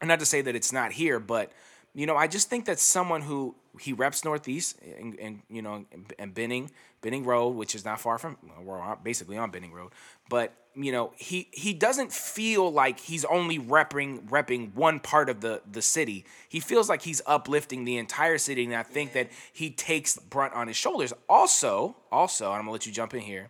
and 0.00 0.08
not 0.08 0.20
to 0.20 0.26
say 0.26 0.42
that 0.42 0.54
it's 0.54 0.72
not 0.72 0.92
here, 0.92 1.18
but 1.18 1.52
you 1.96 2.04
know, 2.04 2.14
I 2.14 2.26
just 2.26 2.50
think 2.50 2.66
that 2.66 2.78
someone 2.78 3.22
who 3.22 3.54
he 3.80 3.94
reps 3.94 4.22
Northeast 4.22 4.78
and, 5.00 5.18
and 5.18 5.42
you 5.48 5.62
know 5.62 5.86
and 6.18 6.34
Benning, 6.34 6.70
Benning 7.00 7.24
Road, 7.24 7.56
which 7.56 7.74
is 7.74 7.86
not 7.86 8.00
far 8.00 8.18
from 8.18 8.36
we're 8.62 8.96
basically 8.96 9.38
on 9.38 9.50
Benning 9.50 9.72
Road, 9.72 9.92
but 10.28 10.52
you 10.74 10.92
know 10.92 11.12
he 11.16 11.48
he 11.52 11.72
doesn't 11.72 12.12
feel 12.12 12.70
like 12.70 13.00
he's 13.00 13.24
only 13.24 13.58
repping 13.58 14.28
repping 14.28 14.74
one 14.74 15.00
part 15.00 15.30
of 15.30 15.40
the 15.40 15.62
the 15.72 15.80
city. 15.80 16.26
He 16.50 16.60
feels 16.60 16.90
like 16.90 17.00
he's 17.00 17.22
uplifting 17.26 17.86
the 17.86 17.96
entire 17.96 18.36
city, 18.36 18.66
and 18.66 18.74
I 18.74 18.82
think 18.82 19.14
that 19.14 19.30
he 19.50 19.70
takes 19.70 20.18
brunt 20.18 20.52
on 20.52 20.68
his 20.68 20.76
shoulders. 20.76 21.14
Also, 21.30 21.96
also, 22.12 22.46
and 22.48 22.56
I'm 22.56 22.60
gonna 22.62 22.72
let 22.72 22.84
you 22.84 22.92
jump 22.92 23.14
in 23.14 23.20
here. 23.20 23.48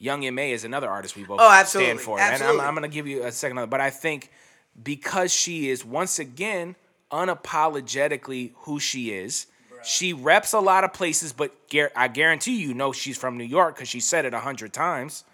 Young 0.00 0.24
M.A 0.24 0.50
is 0.50 0.64
another 0.64 0.88
artist 0.88 1.14
we 1.14 1.22
both 1.22 1.38
Oh, 1.40 1.48
absolutely. 1.48 1.90
stand 1.90 2.00
for, 2.00 2.18
Absolutely. 2.18 2.54
and 2.54 2.60
I'm, 2.62 2.68
I'm 2.68 2.74
gonna 2.74 2.88
give 2.88 3.06
you 3.06 3.22
a 3.22 3.30
second, 3.30 3.70
but 3.70 3.80
I 3.80 3.90
think 3.90 4.30
because 4.82 5.32
she 5.32 5.70
is 5.70 5.84
once 5.84 6.18
again 6.18 6.74
unapologetically 7.10 8.52
who 8.56 8.80
she 8.80 9.12
is. 9.12 9.46
She 9.84 10.12
reps 10.12 10.52
a 10.52 10.60
lot 10.60 10.84
of 10.84 10.92
places, 10.92 11.32
but 11.32 11.54
I 11.96 12.08
guarantee 12.08 12.56
you 12.56 12.74
know 12.74 12.92
she's 12.92 13.16
from 13.16 13.38
New 13.38 13.44
York 13.44 13.76
because 13.76 13.88
she 13.88 14.00
said 14.00 14.24
it 14.24 14.34
a 14.34 14.40
hundred 14.40 14.72
times. 14.72 15.24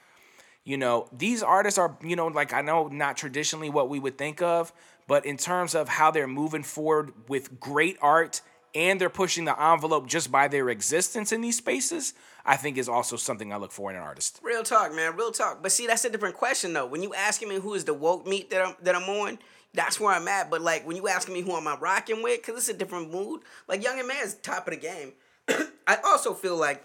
You 0.65 0.77
know, 0.77 1.09
these 1.13 1.43
artists 1.43 1.79
are, 1.79 1.97
you 2.03 2.17
know, 2.17 2.29
like 2.29 2.53
I 2.53 2.63
know 2.63 2.89
not 2.89 3.17
traditionally 3.17 3.71
what 3.71 3.89
we 3.89 3.99
would 3.99 4.17
think 4.17 4.43
of, 4.43 4.73
but 5.07 5.27
in 5.27 5.37
terms 5.37 5.75
of 5.75 5.89
how 5.89 6.11
they're 6.11 6.27
moving 6.27 6.63
forward 6.63 7.13
with 7.29 7.61
great 7.61 7.99
art 8.01 8.41
and 8.75 9.01
they're 9.01 9.11
pushing 9.11 9.45
the 9.45 9.61
envelope 9.63 10.07
just 10.07 10.33
by 10.33 10.49
their 10.49 10.69
existence 10.69 11.33
in 11.33 11.41
these 11.41 11.59
spaces, 11.59 12.15
I 12.45 12.57
think 12.57 12.77
is 12.77 12.89
also 12.89 13.17
something 13.17 13.53
I 13.53 13.57
look 13.57 13.73
for 13.73 13.91
in 13.91 13.97
an 13.97 14.03
artist. 14.03 14.41
Real 14.43 14.63
talk, 14.63 14.95
man. 14.95 15.17
Real 15.17 15.31
talk. 15.31 15.63
But 15.63 15.73
see, 15.73 15.87
that's 15.87 16.05
a 16.05 16.11
different 16.11 16.35
question 16.35 16.73
though. 16.73 16.87
When 16.87 17.03
you 17.03 17.15
asking 17.15 17.49
me 17.49 17.57
who 17.57 17.75
is 17.75 17.85
the 17.85 17.95
woke 17.95 18.27
meat 18.27 18.51
that 18.51 18.67
I'm 18.67 18.75
that 18.83 18.95
I'm 18.95 19.09
on, 19.09 19.39
that's 19.73 20.01
where 20.01 20.13
I'm 20.13 20.29
at. 20.29 20.51
But 20.51 20.61
like 20.61 20.87
when 20.87 20.97
you 20.97 21.09
asking 21.09 21.35
me 21.35 21.43
who 21.43 21.53
am 21.53 21.69
I 21.69 21.77
rocking 21.79 22.23
with, 22.23 22.43
cause 22.43 22.57
it's 22.57 22.69
a 22.69 22.75
different 22.75 23.13
mood. 23.13 23.43
Like 23.69 23.83
Young 23.83 23.99
M.A's 23.99 24.35
top 24.43 24.67
of 24.67 24.75
the 24.75 24.81
game. 24.81 25.13
I 25.87 25.99
also 26.05 26.35
feel 26.35 26.57
like 26.57 26.85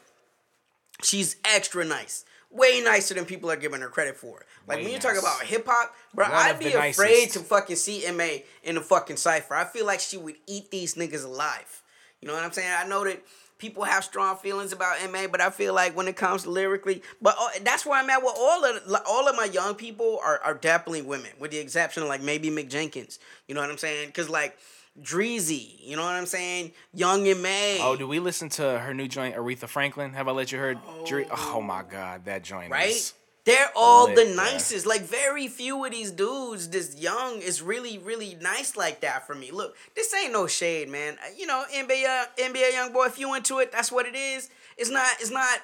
she's 1.04 1.38
extra 1.44 1.84
nice. 1.86 2.26
Way 2.52 2.82
nicer 2.82 3.14
than 3.14 3.26
people 3.26 3.52
are 3.52 3.56
giving 3.56 3.82
her 3.82 3.90
credit 3.90 4.18
for. 4.18 4.44
Like 4.68 4.78
Way 4.78 4.84
when 4.84 4.92
you 4.94 4.98
nice. 4.98 5.04
talk 5.04 5.20
about 5.20 5.44
hip 5.44 5.68
hop, 5.68 5.94
bro, 6.14 6.26
One 6.26 6.36
I'd 6.36 6.58
be 6.60 6.74
afraid 6.74 7.28
nicest. 7.28 7.34
to 7.34 7.40
fucking 7.42 7.76
see 7.76 8.10
MA 8.12 8.40
in 8.64 8.76
the 8.76 8.82
fucking 8.82 9.18
cipher. 9.18 9.54
I 9.54 9.66
feel 9.66 9.86
like 9.86 10.00
she 10.00 10.18
would 10.18 10.36
eat 10.48 10.72
these 10.72 10.96
niggas 10.96 11.24
alive. 11.24 11.84
You 12.22 12.28
know 12.28 12.34
what 12.34 12.44
I'm 12.44 12.52
saying? 12.52 12.72
I 12.76 12.88
know 12.88 13.04
that 13.06 13.22
people 13.60 13.84
have 13.84 14.04
strong 14.04 14.36
feelings 14.38 14.74
about 14.74 14.98
MA, 15.12 15.28
but 15.28 15.42
I 15.42 15.52
feel 15.52 15.74
like 15.76 15.96
when 15.96 16.08
it 16.08 16.16
comes 16.16 16.44
to 16.44 16.50
lyrically, 16.50 17.04
but 17.22 17.36
uh, 17.40 17.50
that's 17.62 17.86
where 17.86 18.00
I'm 18.02 18.10
at 18.10 18.24
with 18.24 18.34
all 18.38 18.66
of 18.66 19.02
all 19.08 19.28
of 19.28 19.36
my 19.36 19.46
young 19.46 19.76
people 19.76 20.20
are, 20.24 20.40
are 20.44 20.56
definitely 20.56 21.04
women, 21.04 21.32
with 21.40 21.52
the 21.52 21.60
exception 21.60 22.02
of 22.04 22.10
like 22.10 22.22
maybe 22.22 22.50
Mick 22.50 22.70
Jenkins. 22.70 23.20
You 23.48 23.56
know 23.56 23.62
what 23.62 23.70
I'm 23.70 23.78
saying? 23.78 24.08
Because 24.08 24.30
like 24.30 24.58
Dreezy, 25.02 25.76
you 25.82 25.96
know 25.96 26.04
what 26.04 26.16
I'm 26.16 26.26
saying? 26.26 26.72
Young 26.94 27.26
M.A. 27.28 27.80
Oh, 27.82 27.96
do 27.96 28.08
we 28.08 28.20
listen 28.20 28.50
to 28.50 28.80
her 28.80 28.94
new 28.94 29.08
joint, 29.08 29.36
Aretha 29.36 29.68
Franklin? 29.68 30.14
Have 30.14 30.28
I 30.28 30.32
let 30.32 30.52
you 30.52 30.58
heard? 30.58 30.78
Dre- 31.06 31.28
oh 31.32 31.62
my 31.62 31.84
God, 31.90 32.26
that 32.26 32.44
joint 32.44 32.72
right? 32.72 32.90
is 32.90 33.14
They're 33.46 33.72
all 33.76 34.06
lit, 34.06 34.16
the 34.16 34.36
nicest. 34.36 34.86
Like 34.86 35.02
very 35.02 35.48
few 35.48 35.84
of 35.86 35.92
these 35.92 36.12
dudes, 36.12 36.70
this 36.70 37.00
young, 37.00 37.42
is 37.42 37.62
really, 37.62 37.98
really 37.98 38.38
nice 38.42 38.76
like 38.76 39.02
that 39.02 39.26
for 39.26 39.36
me. 39.36 39.52
Look, 39.52 39.76
this 39.96 40.14
ain't 40.14 40.34
no 40.34 40.48
shade, 40.48 40.90
man. 40.90 41.18
Uh, 41.24 41.30
You 41.38 41.48
know, 41.48 41.64
NBA, 41.74 42.26
NBA 42.38 42.72
YoungBoy. 42.72 43.08
If 43.08 43.20
you 43.20 43.34
into 43.36 43.60
it, 43.60 43.72
that's 43.72 43.92
what 43.92 44.06
it 44.06 44.16
is. 44.16 44.50
It's 44.78 44.90
not. 44.90 45.08
It's 45.20 45.32
not. 45.32 45.60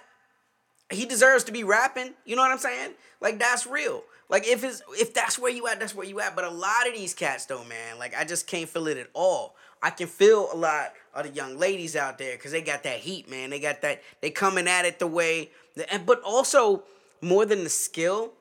He 0.91 1.05
deserves 1.05 1.43
to 1.45 1.51
be 1.51 1.63
rapping. 1.63 2.13
You 2.25 2.35
know 2.35 2.41
what 2.41 2.51
I'm 2.51 2.59
saying? 2.59 2.91
Like 3.21 3.39
that's 3.39 3.67
real. 3.67 4.03
Like 4.29 4.47
if 4.47 4.63
it's 4.63 4.81
if 4.91 5.13
that's 5.13 5.37
where 5.37 5.51
you 5.51 5.67
at, 5.67 5.79
that's 5.79 5.93
where 5.93 6.07
you 6.07 6.19
at. 6.19 6.35
But 6.35 6.45
a 6.45 6.49
lot 6.49 6.87
of 6.87 6.93
these 6.93 7.13
cats, 7.13 7.45
though, 7.45 7.63
man, 7.63 7.99
like 7.99 8.15
I 8.17 8.23
just 8.23 8.47
can't 8.47 8.67
feel 8.67 8.87
it 8.87 8.97
at 8.97 9.09
all. 9.13 9.55
I 9.83 9.91
can 9.91 10.07
feel 10.07 10.49
a 10.51 10.55
lot 10.55 10.93
of 11.13 11.25
the 11.25 11.31
young 11.31 11.57
ladies 11.57 11.95
out 11.95 12.17
there 12.17 12.35
because 12.35 12.51
they 12.51 12.61
got 12.61 12.83
that 12.83 12.99
heat, 12.99 13.29
man. 13.29 13.51
They 13.51 13.59
got 13.59 13.81
that. 13.81 14.01
They 14.21 14.31
coming 14.31 14.67
at 14.67 14.85
it 14.85 14.99
the 14.99 15.07
way. 15.07 15.51
And 15.91 16.05
but 16.05 16.21
also 16.23 16.83
more 17.21 17.45
than 17.45 17.63
the 17.63 17.69
skill, 17.69 18.33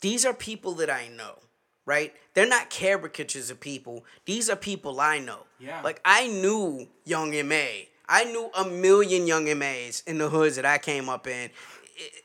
these 0.00 0.26
are 0.26 0.34
people 0.34 0.72
that 0.74 0.90
I 0.90 1.08
know, 1.08 1.38
right? 1.86 2.12
They're 2.34 2.48
not 2.48 2.68
caricatures 2.68 3.50
of 3.50 3.60
people. 3.60 4.04
These 4.26 4.50
are 4.50 4.56
people 4.56 5.00
I 5.00 5.18
know. 5.18 5.40
Yeah. 5.58 5.80
Like 5.82 6.00
I 6.04 6.26
knew 6.26 6.88
Young 7.04 7.34
M.A. 7.34 7.88
I 8.08 8.24
knew 8.24 8.50
a 8.56 8.64
million 8.66 9.26
Young 9.26 9.48
M.A.s 9.48 10.02
in 10.06 10.18
the 10.18 10.28
hoods 10.28 10.56
that 10.56 10.66
I 10.66 10.78
came 10.78 11.08
up 11.08 11.26
in. 11.26 11.50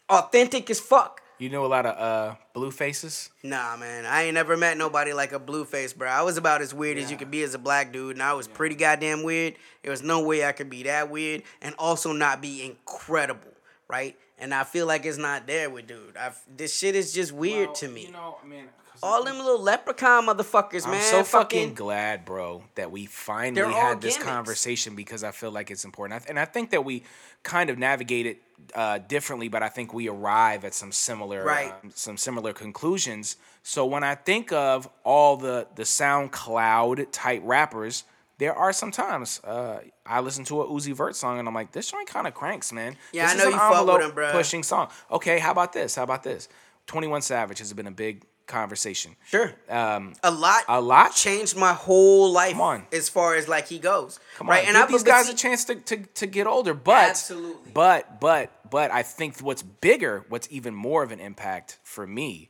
Authentic 0.09 0.69
as 0.69 0.79
fuck. 0.79 1.21
You 1.41 1.49
know 1.49 1.65
a 1.65 1.67
lot 1.67 1.87
of 1.87 1.97
uh, 1.97 2.35
Bluefaces. 2.53 3.31
Nah, 3.41 3.75
man, 3.75 4.05
I 4.05 4.25
ain't 4.25 4.35
never 4.35 4.55
met 4.55 4.77
nobody 4.77 5.11
like 5.11 5.31
a 5.31 5.39
Blueface, 5.39 5.97
bro. 5.97 6.07
I 6.07 6.21
was 6.21 6.37
about 6.37 6.61
as 6.61 6.71
weird 6.71 6.99
as 6.99 7.09
you 7.09 7.17
could 7.17 7.31
be 7.31 7.41
as 7.41 7.55
a 7.55 7.57
black 7.57 7.91
dude, 7.91 8.15
and 8.15 8.21
I 8.21 8.33
was 8.33 8.47
pretty 8.47 8.75
goddamn 8.75 9.23
weird. 9.23 9.55
There 9.81 9.89
was 9.89 10.03
no 10.03 10.23
way 10.23 10.45
I 10.45 10.51
could 10.51 10.69
be 10.69 10.83
that 10.83 11.09
weird 11.09 11.41
and 11.63 11.73
also 11.79 12.11
not 12.13 12.43
be 12.43 12.63
incredible, 12.63 13.49
right? 13.87 14.15
And 14.37 14.53
I 14.53 14.63
feel 14.65 14.85
like 14.85 15.03
it's 15.03 15.17
not 15.17 15.47
there 15.47 15.67
with 15.71 15.87
dude. 15.87 16.15
I 16.15 16.31
this 16.55 16.77
shit 16.77 16.95
is 16.95 17.11
just 17.11 17.31
weird 17.31 17.69
Well, 17.69 17.75
to 17.75 17.87
me. 17.87 18.05
You 18.05 18.11
know, 18.11 18.37
I 18.43 18.45
mean, 18.47 18.65
'cause 18.91 18.99
All 19.01 19.23
them 19.23 19.37
little 19.39 19.59
leprechaun 19.61 20.27
motherfuckers, 20.27 20.85
I'm 20.85 20.91
man. 20.91 21.01
so 21.01 21.23
fucking 21.23 21.69
fucking 21.69 21.73
glad, 21.73 22.23
bro, 22.23 22.63
that 22.75 22.91
we 22.91 23.07
finally 23.07 23.73
had 23.73 23.99
this 23.99 24.13
gimmicks. 24.17 24.31
conversation 24.31 24.95
because 24.95 25.23
I 25.23 25.31
feel 25.31 25.49
like 25.49 25.71
it's 25.71 25.85
important. 25.85 26.23
And 26.29 26.39
I 26.39 26.45
think 26.45 26.69
that 26.69 26.85
we 26.85 27.01
kind 27.43 27.69
of 27.69 27.77
navigate 27.77 28.25
it 28.25 28.41
uh, 28.75 28.99
differently, 28.99 29.47
but 29.47 29.63
I 29.63 29.69
think 29.69 29.93
we 29.93 30.07
arrive 30.07 30.63
at 30.65 30.73
some 30.73 30.91
similar, 30.91 31.43
Right. 31.43 31.73
um, 31.83 31.91
some 31.95 32.15
similar 32.17 32.53
conclusions. 32.53 33.35
So 33.63 33.85
when 33.85 34.03
I 34.03 34.15
think 34.15 34.51
of 34.51 34.87
all 35.03 35.37
the 35.37 35.67
the 35.75 35.83
SoundCloud 35.83 37.07
type 37.11 37.41
rappers, 37.43 38.03
there 38.37 38.53
are 38.55 38.73
sometimes 38.73 39.39
uh, 39.43 39.79
I 40.05 40.21
listen 40.21 40.45
to 40.45 40.61
a 40.61 40.67
Uzi 40.67 40.93
Vert 40.93 41.15
song 41.15 41.39
and 41.39 41.47
I'm 41.47 41.53
like, 41.53 41.71
this 41.71 41.91
joint 41.91 42.07
kind 42.07 42.27
of 42.27 42.33
cranks, 42.33 42.71
man. 42.71 42.95
Yeah, 43.11 43.31
This 43.33 43.41
I 43.41 43.43
know 43.43 43.49
you 43.51 43.57
fuck 43.57 43.87
with 43.87 44.01
him, 44.05 44.11
bruh. 44.11 44.31
Pushing 44.31 44.63
song. 44.63 44.89
Okay, 45.11 45.39
how 45.39 45.51
about 45.51 45.73
this? 45.73 45.95
How 45.95 46.03
about 46.03 46.23
this? 46.23 46.47
Twenty 46.87 47.07
One 47.07 47.21
Savage 47.21 47.59
has 47.59 47.71
been 47.73 47.87
a 47.87 47.91
big 47.91 48.23
conversation. 48.51 49.15
sure. 49.25 49.53
Um, 49.69 50.13
a 50.23 50.29
lot, 50.31 50.63
a 50.67 50.79
lot? 50.79 51.15
changed 51.15 51.55
my 51.57 51.73
whole 51.73 52.31
life. 52.31 52.51
Come 52.51 52.61
on. 52.61 52.85
as 52.93 53.09
far 53.09 53.35
as 53.35 53.47
like 53.47 53.67
he 53.67 53.79
goes, 53.79 54.19
Come 54.37 54.49
right? 54.49 54.61
on, 54.67 54.67
and 54.67 54.75
give 54.75 54.83
I 54.89 54.91
these 54.91 55.03
guys 55.03 55.25
see- 55.27 55.33
a 55.33 55.35
chance 55.35 55.65
to, 55.65 55.75
to, 55.75 55.97
to 55.97 56.25
get 56.27 56.45
older. 56.47 56.73
But 56.73 57.09
Absolutely. 57.09 57.71
but 57.73 58.19
but 58.19 58.51
but 58.69 58.91
I 58.91 59.03
think 59.03 59.39
what's 59.39 59.63
bigger, 59.63 60.25
what's 60.29 60.47
even 60.51 60.73
more 60.75 61.01
of 61.03 61.11
an 61.11 61.19
impact 61.19 61.79
for 61.83 62.05
me, 62.05 62.49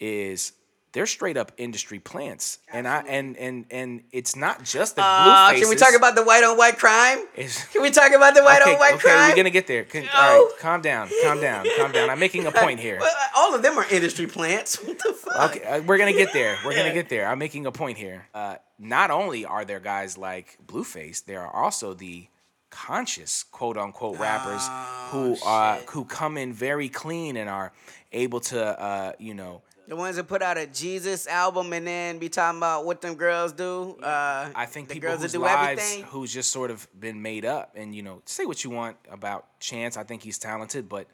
is 0.00 0.52
they're 0.92 1.06
straight 1.06 1.36
up 1.38 1.52
industry 1.56 1.98
plants, 1.98 2.58
and 2.72 2.86
I 2.86 3.02
and 3.08 3.36
and 3.38 3.64
and 3.70 4.02
it's 4.12 4.36
not 4.36 4.62
just 4.62 4.96
the 4.96 5.02
Uh, 5.02 5.50
Bluefaces. 5.50 5.60
can 5.60 5.68
we 5.70 5.76
talk 5.76 5.94
about 5.96 6.14
the 6.14 6.22
white 6.22 6.44
on 6.44 6.56
white 6.58 6.78
crime? 6.78 7.18
It's- 7.34 7.64
Can 7.72 7.80
we 7.82 7.90
talk 7.90 8.12
about 8.12 8.34
the 8.34 8.42
white 8.44 8.60
okay, 8.62 8.74
on 8.74 8.78
white 8.78 8.94
okay, 8.94 9.02
crime? 9.08 9.30
we're 9.30 9.36
gonna 9.36 9.50
get 9.50 9.66
there. 9.66 9.84
Can- 9.84 10.04
No. 10.04 10.10
All 10.14 10.44
right, 10.46 10.58
calm 10.60 10.82
down, 10.82 11.08
calm 11.22 11.40
down, 11.40 11.66
calm 11.78 11.92
down. 11.92 12.10
I'm 12.10 12.18
making 12.18 12.46
a 12.46 12.52
point 12.64 12.78
here. 12.80 12.98
Well, 13.00 13.10
uh, 13.10 13.26
all 13.38 13.54
of 13.54 13.62
them 13.62 13.78
are 13.78 13.86
industry 13.90 14.26
plants. 14.26 14.76
What 14.86 14.98
the 14.98 15.14
fuck? 15.14 15.56
Okay, 15.56 15.64
uh, 15.64 15.80
we're 15.82 15.98
gonna 15.98 16.12
get 16.12 16.32
there. 16.34 16.58
We're 16.64 16.72
Yeah. 16.72 16.78
gonna 16.82 16.94
get 16.94 17.08
there. 17.08 17.26
I'm 17.26 17.38
making 17.38 17.64
a 17.66 17.72
point 17.72 17.96
here. 17.98 18.26
Uh, 18.34 18.56
not 18.78 19.10
only 19.10 19.44
are 19.46 19.64
there 19.64 19.80
guys 19.80 20.18
like 20.18 20.58
Blueface, 20.66 21.24
there 21.24 21.40
are 21.40 21.54
also 21.64 21.94
the 21.94 22.26
conscious 22.70 23.42
quote 23.44 23.76
unquote 23.76 24.18
rappers 24.18 24.66
who 25.10 25.36
uh 25.46 25.76
who 25.90 26.04
come 26.06 26.38
in 26.38 26.52
very 26.54 26.88
clean 26.88 27.36
and 27.36 27.48
are 27.50 27.70
able 28.12 28.40
to 28.40 28.58
uh 28.80 29.12
you 29.18 29.34
know 29.34 29.60
The 29.92 29.96
ones 29.96 30.16
that 30.16 30.26
put 30.26 30.40
out 30.40 30.56
a 30.56 30.66
Jesus 30.66 31.26
album 31.26 31.70
and 31.74 31.86
then 31.86 32.16
be 32.16 32.30
talking 32.30 32.56
about 32.56 32.86
what 32.86 33.02
them 33.02 33.14
girls 33.14 33.52
do. 33.52 33.98
Uh, 34.02 34.48
I 34.54 34.64
think 34.64 34.88
the 34.88 34.94
people 34.94 35.10
girls 35.10 35.20
whose 35.20 35.32
that 35.32 35.38
do 35.38 35.44
lives 35.44 35.82
everything. 35.82 36.04
who's 36.04 36.32
just 36.32 36.50
sort 36.50 36.70
of 36.70 36.88
been 36.98 37.20
made 37.20 37.44
up 37.44 37.72
and 37.74 37.94
you 37.94 38.02
know 38.02 38.22
say 38.24 38.46
what 38.46 38.64
you 38.64 38.70
want 38.70 38.96
about 39.10 39.60
Chance 39.60 39.98
I 39.98 40.04
think 40.04 40.22
he's 40.22 40.38
talented 40.38 40.88
but 40.88 41.08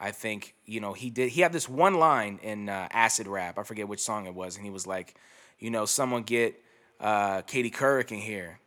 I 0.00 0.10
think 0.10 0.56
you 0.66 0.80
know 0.80 0.94
he 0.94 1.10
did 1.10 1.28
he 1.28 1.42
had 1.42 1.52
this 1.52 1.68
one 1.68 1.94
line 1.94 2.40
in 2.42 2.68
uh, 2.68 2.88
Acid 2.90 3.28
Rap 3.28 3.56
I 3.56 3.62
forget 3.62 3.86
which 3.86 4.00
song 4.00 4.26
it 4.26 4.34
was 4.34 4.56
and 4.56 4.64
he 4.64 4.70
was 4.72 4.84
like 4.84 5.14
you 5.60 5.70
know 5.70 5.84
someone 5.84 6.24
get 6.24 6.60
uh, 6.98 7.42
Katie 7.42 7.70
Couric 7.70 8.10
in 8.10 8.18
here 8.18 8.58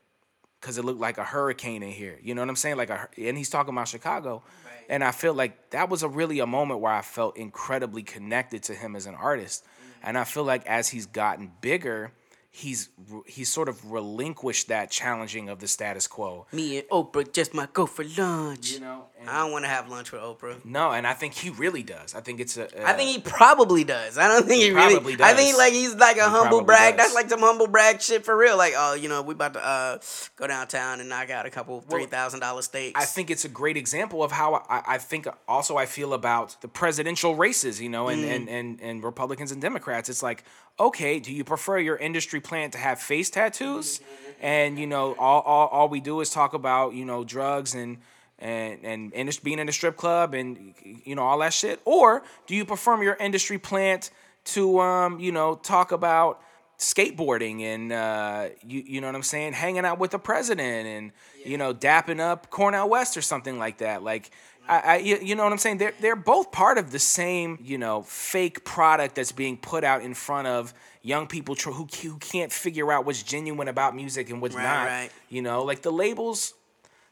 because 0.61 0.78
it 0.78 0.86
looked 0.86 1.01
like 1.01 1.18
a 1.18 1.26
hurricane 1.26 1.84
in 1.84 1.91
here 1.91 2.18
you 2.24 2.34
know 2.34 2.41
what 2.41 2.47
I'm 2.47 2.55
saying 2.55 2.78
like 2.78 2.89
a 2.89 3.09
and 3.18 3.38
he's 3.38 3.49
talking 3.49 3.74
about 3.74 3.89
Chicago 3.89 4.43
and 4.90 5.04
I 5.04 5.12
feel 5.12 5.34
like 5.34 5.72
that 5.72 5.90
was 5.90 6.04
a 6.04 6.10
really 6.10 6.40
a 6.40 6.48
moment 6.48 6.80
where 6.80 6.94
I 6.94 7.02
felt 7.02 7.38
incredibly 7.38 8.04
connected 8.04 8.64
to 8.64 8.74
him 8.74 8.96
as 8.96 9.06
an 9.06 9.16
artist. 9.16 9.64
Mm-hmm. 9.64 10.08
And 10.08 10.18
I 10.18 10.24
feel 10.24 10.44
like 10.44 10.66
as 10.66 10.90
he's 10.90 11.06
gotten 11.06 11.52
bigger 11.62 12.12
he's 12.50 12.89
he's 13.26 13.52
sort 13.52 13.70
of 13.70 13.91
relinquished 13.91 14.68
that 14.70 14.89
challenging 14.89 15.50
of 15.50 15.60
the 15.60 15.68
status 15.68 16.08
quo. 16.08 16.48
Me 16.52 16.80
and 16.80 16.88
Oprah 16.89 17.32
just 17.32 17.54
might 17.54 17.74
go 17.74 17.86
for 17.86 18.04
lunch. 18.18 18.72
You 18.74 18.80
know, 18.80 19.06
and- 19.20 19.30
I 19.30 19.39
don't 19.39 19.52
want 19.52 19.66
to 19.66 19.70
have 19.70 19.89
lunch 19.89 20.12
with 20.12 20.22
Oprah. 20.22 20.64
No, 20.66 20.91
and 20.91 21.06
I 21.06 21.14
think 21.14 21.34
he 21.34 21.50
really 21.50 21.84
does. 21.84 22.16
I 22.16 22.22
think 22.22 22.39
it's 22.39 22.58
a. 22.58 22.64
I 22.88 22.93
think 22.93 23.10
he 23.12 23.20
probably 23.20 23.84
does. 23.84 24.18
I 24.18 24.28
don't 24.28 24.48
think 24.48 24.62
he, 24.64 24.72
really. 24.72 24.93
probably 24.95 25.16
I 25.22 25.34
think 25.34 25.58
like 25.58 25.74
he's 25.74 25.95
like 25.95 26.18
a 26.18 26.30
humble 26.30 26.62
brag. 26.64 26.95
does. 26.98 27.06
That's 27.08 27.16
like 27.16 27.30
some 27.30 27.41
humble 27.41 27.68
brag 27.68 28.02
shit 28.02 28.24
for 28.26 28.36
real. 28.36 28.58
Like, 28.58 28.74
oh, 28.76 28.93
you 28.93 29.10
know, 29.10 29.22
we 29.22 29.34
about 29.34 29.54
to 29.54 29.66
uh 29.66 29.98
go 30.36 30.48
downtown 30.48 31.00
and 31.00 31.10
knock 31.10 31.30
out 31.30 31.45
a 31.45 31.50
couple 31.50 31.82
three 31.82 32.06
thousand 32.06 32.39
dollar 32.39 32.62
steaks. 32.62 33.00
I 33.00 33.06
think 33.06 33.30
it's 33.30 33.45
a 33.45 33.50
great 33.50 33.78
example 33.78 34.24
of 34.24 34.32
how 34.32 34.56
I, 34.70 34.82
I 34.88 34.98
think 34.98 35.28
also 35.48 35.78
I 35.78 35.86
feel 35.86 36.14
about 36.14 36.60
the 36.62 36.68
presidential 36.68 37.36
races, 37.36 37.82
you 37.82 37.89
know, 37.89 38.08
and, 38.08 38.18
Mm. 38.24 38.36
and, 38.36 38.50
and, 38.50 38.82
and 38.82 39.04
Republicans 39.04 39.52
and 39.52 39.62
Democrats. 39.62 40.10
It's 40.10 40.24
like, 40.24 40.43
okay, 40.80 41.19
do 41.19 41.32
you 41.32 41.43
prefer 41.43 41.80
your 41.80 41.97
industry 41.97 42.39
plant 42.39 42.73
to 42.73 42.80
have 42.80 42.99
face 42.99 43.30
tattoos? 43.30 43.99
And, 44.39 44.78
you 44.78 44.88
know, 44.88 45.15
all, 45.15 45.41
all, 45.41 45.67
all 45.67 45.89
we 45.89 45.99
do 45.99 46.21
is 46.21 46.30
talk 46.30 46.53
about, 46.53 46.93
you 46.93 47.05
know, 47.05 47.23
drugs 47.23 47.73
and 47.73 47.97
and 48.39 48.86
and 48.86 49.11
indus- 49.15 49.39
being 49.39 49.57
in 49.57 49.67
a 49.67 49.71
strip 49.71 49.97
club 49.97 50.36
and 50.36 50.75
you 50.84 51.15
know 51.15 51.23
all 51.23 51.39
that 51.39 51.51
shit 51.51 51.82
or 51.86 52.21
do 52.45 52.55
you 52.55 52.65
prefer 52.65 53.01
your 53.01 53.15
industry 53.15 53.57
plant 53.57 54.11
to 54.43 54.80
um 54.80 55.19
you 55.19 55.32
know 55.32 55.55
talk 55.55 55.91
about 55.91 56.39
skateboarding 56.78 57.61
and 57.61 57.91
uh, 57.91 58.49
you 58.65 58.84
you 58.86 59.01
know 59.01 59.07
what 59.07 59.15
I'm 59.15 59.23
saying, 59.23 59.53
hanging 59.53 59.86
out 59.86 59.99
with 59.99 60.11
the 60.11 60.19
president 60.19 60.88
and 60.88 61.11
you 61.43 61.57
know 61.57 61.73
dapping 61.73 62.19
up 62.19 62.49
Cornel 62.49 62.88
West 62.88 63.17
or 63.17 63.21
something 63.21 63.57
like 63.57 63.80
that. 63.80 64.03
Like 64.03 64.32
I, 64.68 64.80
I 64.80 64.95
you 64.97 65.36
know 65.36 65.43
what 65.43 65.51
I'm 65.51 65.57
saying. 65.57 65.78
They're 65.78 65.93
they're 65.99 66.15
both 66.15 66.51
part 66.51 66.78
of 66.78 66.91
the 66.91 66.99
same 66.99 67.57
you 67.61 67.78
know 67.78 68.01
fake 68.03 68.63
product 68.65 69.15
that's 69.15 69.32
being 69.32 69.57
put 69.57 69.84
out 69.84 70.01
in 70.01 70.13
front 70.13 70.47
of 70.47 70.74
young 71.01 71.28
people 71.28 71.55
tr- 71.55 71.72
who 71.72 71.88
who 72.03 72.18
can't 72.18 72.51
figure 72.51 72.91
out 72.91 73.05
what's 73.05 73.24
genuine 73.24 73.68
about 73.68 73.95
music 73.95 74.30
and 74.30 74.41
what's 74.41 74.55
Right, 74.55 74.63
not. 74.63 74.86
right. 74.88 75.09
You 75.30 75.41
know, 75.41 75.63
like 75.63 75.82
the 75.82 75.91
labels. 75.91 76.53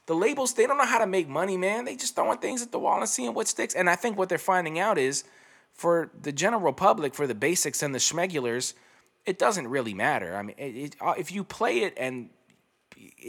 The 0.07 0.13
labels, 0.13 0.53
they 0.53 0.67
don't 0.67 0.77
know 0.77 0.85
how 0.85 0.99
to 0.99 1.07
make 1.07 1.27
money, 1.27 1.57
man. 1.57 1.85
They 1.85 1.95
just 1.95 2.13
throwing 2.13 2.37
things 2.37 2.61
at 2.61 2.71
the 2.71 2.77
wall 2.77 2.99
and 2.99 3.09
seeing 3.09 3.33
what 3.33 3.47
sticks. 3.47 3.73
And 3.73 3.89
I 3.89 3.95
think 3.95 4.19
what 4.19 4.29
they're 4.29 4.37
finding 4.37 4.77
out 4.77 4.99
is 4.99 5.23
for 5.73 6.11
the 6.21 6.31
general 6.31 6.73
public, 6.73 7.15
for 7.15 7.25
the 7.25 7.33
basics 7.33 7.81
and 7.81 7.91
the 7.95 7.97
schmegulars, 7.97 8.75
it 9.25 9.39
doesn't 9.39 9.67
really 9.67 9.95
matter. 9.95 10.35
I 10.35 10.43
mean, 10.43 10.55
it, 10.59 10.75
it, 10.75 10.95
uh, 11.01 11.15
if 11.17 11.31
you 11.31 11.43
play 11.43 11.79
it 11.79 11.95
and 11.97 12.29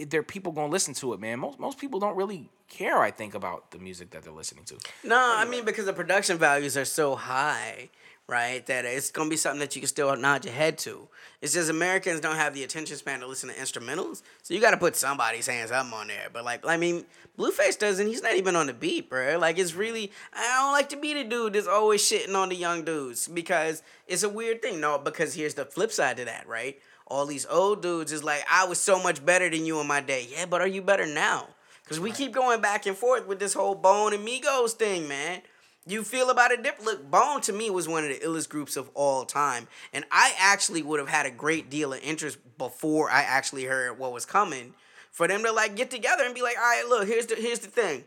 there 0.07 0.21
are 0.21 0.25
people 0.25 0.53
gonna 0.53 0.73
listen 0.73 0.95
to 0.95 1.12
it, 1.12 1.21
man. 1.21 1.39
Most 1.39 1.59
most 1.59 1.79
people 1.79 2.01
don't 2.01 2.17
really 2.17 2.51
care. 2.69 2.99
I 2.99 3.11
think 3.11 3.35
about 3.35 3.71
the 3.71 3.79
music 3.79 4.11
that 4.11 4.23
they're 4.23 4.33
listening 4.33 4.64
to. 4.64 4.79
No, 5.05 5.19
I 5.19 5.45
mean 5.45 5.64
because 5.64 5.87
the 5.87 5.93
production 5.93 6.39
values 6.39 6.77
are 6.77 6.85
so 6.85 7.14
high, 7.14 7.91
right? 8.29 8.64
That 8.67 8.85
it's 8.85 9.11
gonna 9.11 9.31
be 9.31 9.37
something 9.37 9.61
that 9.61 9.75
you 9.75 9.81
can 9.81 9.89
still 9.89 10.14
nod 10.17 10.45
your 10.45 10.55
head 10.55 10.79
to. 10.79 11.09
It's 11.43 11.53
just 11.53 11.71
Americans 11.71 12.21
don't 12.21 12.37
have 12.37 12.55
the 12.55 12.64
attention 12.64 12.97
span 12.97 13.21
to 13.21 13.27
listen 13.27 13.49
to 13.51 13.55
instrumentals, 13.55 14.23
so 14.43 14.55
you 14.55 14.61
got 14.61 14.71
to 14.71 14.79
put 14.79 14.97
somebody's 14.97 15.47
hands 15.47 15.71
up 15.71 15.93
on 15.93 16.09
there. 16.09 16.29
But 16.33 16.45
like, 16.45 16.67
I 16.67 16.77
mean, 16.77 17.05
Blueface 17.39 17.79
doesn't. 17.79 18.07
He's 18.07 18.23
not 18.23 18.37
even 18.37 18.57
on 18.57 18.67
the 18.67 18.73
beat, 18.73 19.11
bro. 19.11 19.39
Like, 19.39 19.59
it's 19.59 19.75
really 19.75 20.11
I 20.35 20.61
don't 20.61 20.73
like 20.73 20.89
to 20.91 20.97
be 20.97 21.14
the 21.14 21.25
dude 21.25 21.53
that's 21.53 21.67
always 21.67 22.03
shitting 22.03 22.35
on 22.35 22.49
the 22.49 22.57
young 22.57 22.85
dudes 22.85 23.29
because 23.29 23.83
it's 24.07 24.23
a 24.23 24.29
weird 24.29 24.62
thing. 24.62 24.81
No, 24.81 24.99
because 24.99 25.35
here's 25.35 25.55
the 25.55 25.67
flip 25.67 25.93
side 25.93 26.17
to 26.17 26.25
that, 26.25 26.49
right? 26.49 26.81
All 27.07 27.27
these 27.27 27.47
old 27.47 27.83
dudes 27.83 28.13
is 28.13 28.25
like, 28.25 28.45
I 28.51 28.67
was 28.67 28.81
so 28.81 29.01
much 29.01 29.25
better 29.25 29.49
than 29.49 29.65
you 29.65 29.81
in 29.81 29.87
my 29.87 30.01
day. 30.01 30.27
Yeah, 30.31 30.47
but 30.47 30.61
are 30.61 30.67
you 30.67 30.83
better 30.83 31.07
now? 31.07 31.49
Because 31.85 32.01
we 32.01 32.11
keep 32.11 32.33
going 32.33 32.61
back 32.61 32.87
and 32.87 32.97
forth 32.97 33.27
with 33.29 33.39
this 33.39 33.55
whole 33.55 33.77
Bone 33.77 34.13
and 34.13 34.27
Migos 34.27 34.73
thing, 34.73 35.07
man. 35.07 35.43
You 35.87 36.03
feel 36.03 36.31
about 36.31 36.51
it 36.51 36.65
different. 36.65 36.85
Look, 36.85 37.11
Bone 37.11 37.41
to 37.43 37.53
me 37.53 37.71
was 37.71 37.87
one 37.87 38.03
of 38.03 38.11
the 38.11 38.19
illest 38.19 38.49
groups 38.49 38.77
of 38.77 38.91
all 38.95 39.25
time. 39.25 39.69
And 39.93 40.05
I 40.11 40.35
actually 40.37 40.83
would 40.83 40.99
have 40.99 41.09
had 41.09 41.27
a 41.27 41.31
great 41.31 41.71
deal 41.71 41.93
of 41.93 42.01
interest 42.03 42.39
before 42.59 43.09
I 43.09 43.23
actually 43.23 43.65
heard 43.65 43.97
what 43.97 44.13
was 44.13 44.27
coming 44.27 44.75
for 45.13 45.29
them 45.29 45.45
to 45.45 45.53
like 45.53 45.77
get 45.77 45.91
together 45.91 46.25
and 46.25 46.35
be 46.35 46.43
like, 46.43 46.59
all 46.59 46.65
right, 46.65 46.85
look, 46.89 47.07
here's 47.07 47.27
the 47.27 47.37
here's 47.37 47.61
the 47.61 47.69
thing. 47.69 48.05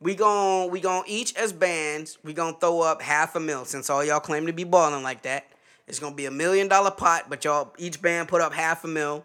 We 0.00 0.14
gon' 0.14 0.70
we 0.70 0.80
gon' 0.80 1.02
each 1.06 1.34
as 1.34 1.52
bands, 1.52 2.18
we 2.22 2.32
gonna 2.34 2.56
throw 2.60 2.82
up 2.82 3.02
half 3.02 3.34
a 3.34 3.40
mil 3.40 3.64
since 3.64 3.90
all 3.90 4.04
y'all 4.04 4.20
claim 4.20 4.46
to 4.46 4.52
be 4.52 4.64
balling 4.64 5.02
like 5.02 5.22
that. 5.22 5.46
It's 5.88 5.98
gonna 5.98 6.14
be 6.14 6.26
a 6.26 6.30
million 6.30 6.68
dollar 6.68 6.90
pot, 6.90 7.30
but 7.30 7.44
y'all 7.44 7.72
each 7.78 8.02
band 8.02 8.28
put 8.28 8.42
up 8.42 8.52
half 8.52 8.84
a 8.84 8.88
mil, 8.88 9.24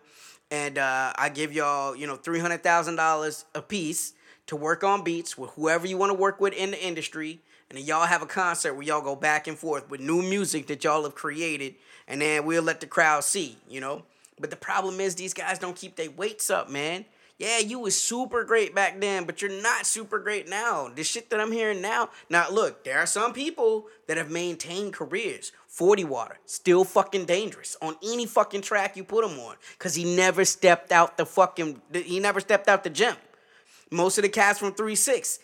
and 0.49 0.77
uh, 0.77 1.11
I 1.15 1.29
give 1.29 1.51
y'all 1.51 1.95
you 1.95 2.07
know 2.07 2.15
three 2.15 2.39
hundred 2.39 2.63
thousand 2.63 2.95
dollars 2.95 3.45
a 3.53 3.61
piece 3.61 4.13
to 4.47 4.55
work 4.55 4.83
on 4.83 5.03
beats 5.03 5.37
with 5.37 5.51
whoever 5.51 5.85
you 5.85 5.97
want 5.97 6.11
to 6.11 6.17
work 6.17 6.39
with 6.39 6.53
in 6.53 6.71
the 6.71 6.81
industry, 6.81 7.41
and 7.69 7.77
then 7.77 7.85
y'all 7.85 8.05
have 8.05 8.21
a 8.21 8.25
concert 8.25 8.73
where 8.75 8.83
y'all 8.83 9.01
go 9.01 9.15
back 9.15 9.47
and 9.47 9.57
forth 9.57 9.89
with 9.89 9.99
new 9.99 10.21
music 10.21 10.67
that 10.67 10.83
y'all 10.83 11.03
have 11.03 11.15
created, 11.15 11.75
and 12.07 12.21
then 12.21 12.45
we'll 12.45 12.63
let 12.63 12.79
the 12.79 12.87
crowd 12.87 13.25
see, 13.25 13.57
you 13.69 13.81
know. 13.81 14.03
But 14.39 14.49
the 14.49 14.55
problem 14.55 14.99
is 15.01 15.15
these 15.15 15.33
guys 15.33 15.59
don't 15.59 15.75
keep 15.75 15.97
their 15.97 16.11
weights 16.11 16.49
up, 16.49 16.69
man. 16.69 17.05
Yeah, 17.39 17.59
you 17.59 17.79
was 17.79 17.99
super 17.99 18.43
great 18.43 18.73
back 18.75 19.01
then, 19.01 19.25
but 19.25 19.41
you're 19.41 19.61
not 19.61 19.85
super 19.85 20.19
great 20.19 20.47
now. 20.47 20.89
The 20.93 21.03
shit 21.03 21.29
that 21.29 21.39
I'm 21.39 21.51
hearing 21.51 21.81
now. 21.81 22.09
Now, 22.29 22.49
look, 22.49 22.83
there 22.83 22.99
are 22.99 23.05
some 23.05 23.33
people 23.33 23.87
that 24.07 24.17
have 24.17 24.29
maintained 24.29 24.93
careers. 24.93 25.51
40 25.73 26.03
Water, 26.03 26.37
still 26.45 26.83
fucking 26.83 27.25
dangerous 27.25 27.75
on 27.81 27.95
any 28.03 28.27
fucking 28.27 28.61
track 28.61 28.95
you 28.95 29.03
put 29.03 29.25
him 29.25 29.39
on. 29.39 29.55
Cause 29.79 29.95
he 29.95 30.03
never 30.03 30.45
stepped 30.45 30.91
out 30.91 31.17
the 31.17 31.25
fucking, 31.25 31.81
he 31.91 32.19
never 32.19 32.39
stepped 32.39 32.67
out 32.67 32.83
the 32.83 32.91
gym. 32.91 33.15
Most 33.89 34.19
of 34.19 34.21
the 34.21 34.29
cats 34.29 34.59
from 34.59 34.73
3 34.73 34.93
6, 34.93 35.39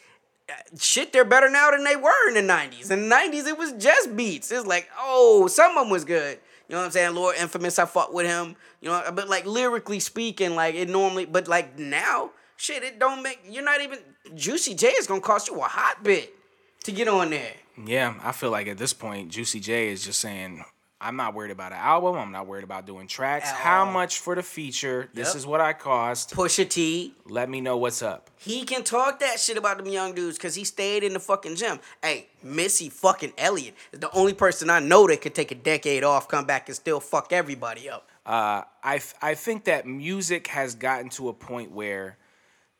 uh, 0.47 0.53
shit, 0.77 1.11
they're 1.11 1.25
better 1.25 1.49
now 1.49 1.71
than 1.71 1.83
they 1.83 1.95
were 1.95 2.27
in 2.27 2.35
the 2.35 2.53
90s. 2.53 2.91
In 2.91 3.09
the 3.09 3.15
90s, 3.15 3.47
it 3.47 3.57
was 3.57 3.71
just 3.73 4.15
beats. 4.15 4.51
It's 4.51 4.67
like, 4.67 4.87
oh, 4.99 5.47
some 5.47 5.75
of 5.75 5.85
them 5.85 5.89
was 5.89 6.05
good. 6.05 6.37
You 6.67 6.73
know 6.73 6.81
what 6.81 6.85
I'm 6.85 6.91
saying? 6.91 7.15
Lord 7.15 7.35
Infamous, 7.39 7.79
I 7.79 7.85
fought 7.85 8.13
with 8.13 8.27
him. 8.27 8.55
You 8.81 8.89
know, 8.89 9.03
but 9.11 9.29
like 9.29 9.47
lyrically 9.47 9.99
speaking, 9.99 10.53
like 10.53 10.75
it 10.75 10.89
normally, 10.89 11.25
but 11.25 11.47
like 11.47 11.79
now, 11.79 12.29
shit, 12.55 12.83
it 12.83 12.99
don't 12.99 13.23
make, 13.23 13.39
you're 13.49 13.63
not 13.63 13.81
even, 13.81 13.97
Juicy 14.35 14.75
J 14.75 14.89
is 14.89 15.07
gonna 15.07 15.21
cost 15.21 15.47
you 15.47 15.59
a 15.59 15.63
hot 15.63 16.03
bit 16.03 16.35
to 16.83 16.91
get 16.91 17.07
on 17.07 17.31
there. 17.31 17.53
Yeah, 17.85 18.15
I 18.23 18.31
feel 18.31 18.51
like 18.51 18.67
at 18.67 18.77
this 18.77 18.93
point, 18.93 19.29
Juicy 19.29 19.59
J 19.59 19.89
is 19.89 20.03
just 20.03 20.19
saying, 20.19 20.63
I'm 21.01 21.15
not 21.15 21.33
worried 21.33 21.51
about 21.51 21.71
an 21.71 21.77
album. 21.77 22.15
I'm 22.17 22.31
not 22.33 22.45
worried 22.45 22.65
about 22.65 22.85
doing 22.85 23.07
tracks. 23.07 23.47
At 23.49 23.55
How 23.55 23.85
all. 23.85 23.91
much 23.93 24.19
for 24.19 24.35
the 24.35 24.43
feature? 24.43 25.09
This 25.13 25.29
Yep. 25.29 25.35
is 25.37 25.47
what 25.47 25.61
I 25.61 25.71
cost. 25.71 26.31
Pusha 26.35 26.67
T, 26.69 27.13
Let 27.25 27.49
me 27.49 27.61
know 27.61 27.77
what's 27.77 28.01
up. 28.01 28.29
He 28.37 28.65
can 28.65 28.83
talk 28.83 29.21
that 29.21 29.39
shit 29.39 29.55
about 29.57 29.77
them 29.77 29.87
young 29.87 30.13
dudes 30.13 30.37
because 30.37 30.55
he 30.55 30.65
stayed 30.65 31.03
in 31.05 31.13
the 31.13 31.19
fucking 31.21 31.55
gym. 31.55 31.79
Hey, 32.03 32.27
Missy 32.43 32.89
fucking 32.89 33.31
Elliott 33.37 33.75
is 33.93 33.99
the 34.01 34.11
only 34.11 34.33
person 34.33 34.69
I 34.69 34.79
know 34.79 35.07
that 35.07 35.21
could 35.21 35.33
take 35.35 35.51
a 35.51 35.55
decade 35.55 36.03
off, 36.03 36.27
come 36.27 36.45
back, 36.45 36.67
and 36.67 36.75
still 36.75 36.99
fuck 36.99 37.31
everybody 37.31 37.89
up. 37.89 38.09
Uh, 38.25 38.63
I 38.83 38.99
I 39.21 39.35
think 39.35 39.63
that 39.63 39.87
music 39.87 40.47
has 40.47 40.75
gotten 40.75 41.07
to 41.11 41.29
a 41.29 41.33
point 41.33 41.71
where 41.71 42.17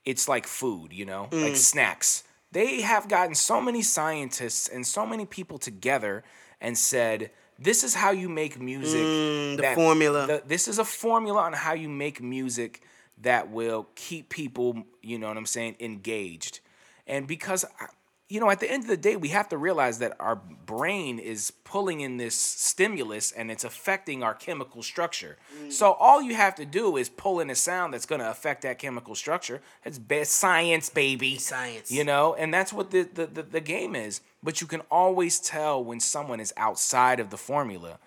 it's 0.04 0.28
like 0.28 0.46
food, 0.46 0.92
you 0.92 1.06
know, 1.06 1.30
Mm. 1.32 1.44
like 1.44 1.56
snacks. 1.56 2.24
They 2.52 2.82
have 2.82 3.08
gotten 3.08 3.36
so 3.36 3.62
many 3.62 3.82
scientists 3.82 4.68
and 4.68 4.86
so 4.86 5.06
many 5.06 5.26
people 5.26 5.58
together 5.60 6.24
and 6.60 6.78
said, 6.78 7.32
"This 7.60 7.84
is 7.84 7.96
how 7.96 8.12
you 8.12 8.28
make 8.30 8.60
music." 8.60 9.02
Mm, 9.02 9.58
the 9.58 9.76
formula. 9.76 10.28
the- 10.28 10.44
this 10.46 10.68
is 10.68 10.80
a 10.80 10.86
formula 10.86 11.42
on 11.42 11.54
how 11.54 11.74
you 11.74 11.90
make 11.90 12.22
music 12.22 12.82
that 13.22 13.50
will 13.50 13.90
keep 13.96 14.30
people, 14.30 14.84
you 15.02 15.20
know 15.20 15.28
what 15.28 15.38
I'm 15.38 15.46
saying, 15.46 15.76
engaged. 15.80 16.60
And 17.06 17.28
because 17.28 17.66
I- 17.80 17.88
you 18.30 18.40
know, 18.40 18.52
at 18.52 18.60
the 18.60 18.72
end 18.72 18.84
of 18.84 18.90
the 18.90 18.98
day, 18.98 19.16
we 19.16 19.30
have 19.30 19.50
to 19.50 19.58
realize 19.58 19.98
that 20.00 20.16
our 20.20 20.36
brain 20.36 21.18
is 21.18 21.52
pulling 21.64 22.02
in 22.02 22.18
this 22.18 22.36
stimulus 22.36 23.32
and 23.32 23.50
it's 23.50 23.64
affecting 23.64 24.22
our 24.22 24.36
chemical 24.36 24.84
structure. 24.84 25.38
Mm. 25.64 25.74
So 25.74 25.94
all 25.94 26.22
you 26.22 26.36
have 26.36 26.54
to 26.56 26.66
do 26.66 26.96
is 26.96 27.10
pull 27.10 27.40
in 27.40 27.50
a 27.50 27.56
sound 27.56 27.96
that's 27.96 28.06
going 28.06 28.22
to 28.22 28.30
affect 28.30 28.62
that 28.62 28.78
chemical 28.78 29.16
structure. 29.16 29.62
It's 29.84 29.98
best 29.98 30.34
science, 30.34 30.92
baby. 30.92 31.38
Science. 31.38 31.92
You 31.92 32.04
know, 32.04 32.36
and 32.36 32.54
that's 32.54 32.72
what 32.72 32.92
the, 32.92 33.02
the, 33.02 33.26
the, 33.26 33.42
the 33.42 33.62
game 33.62 33.96
is. 33.96 34.22
But 34.44 34.62
you 34.62 34.68
can 34.68 34.82
always 34.92 35.40
tell 35.40 35.84
when 35.84 36.00
someone 36.00 36.40
is 36.40 36.54
outside 36.56 37.20
of 37.20 37.32
the 37.32 37.38
formula. 37.38 37.98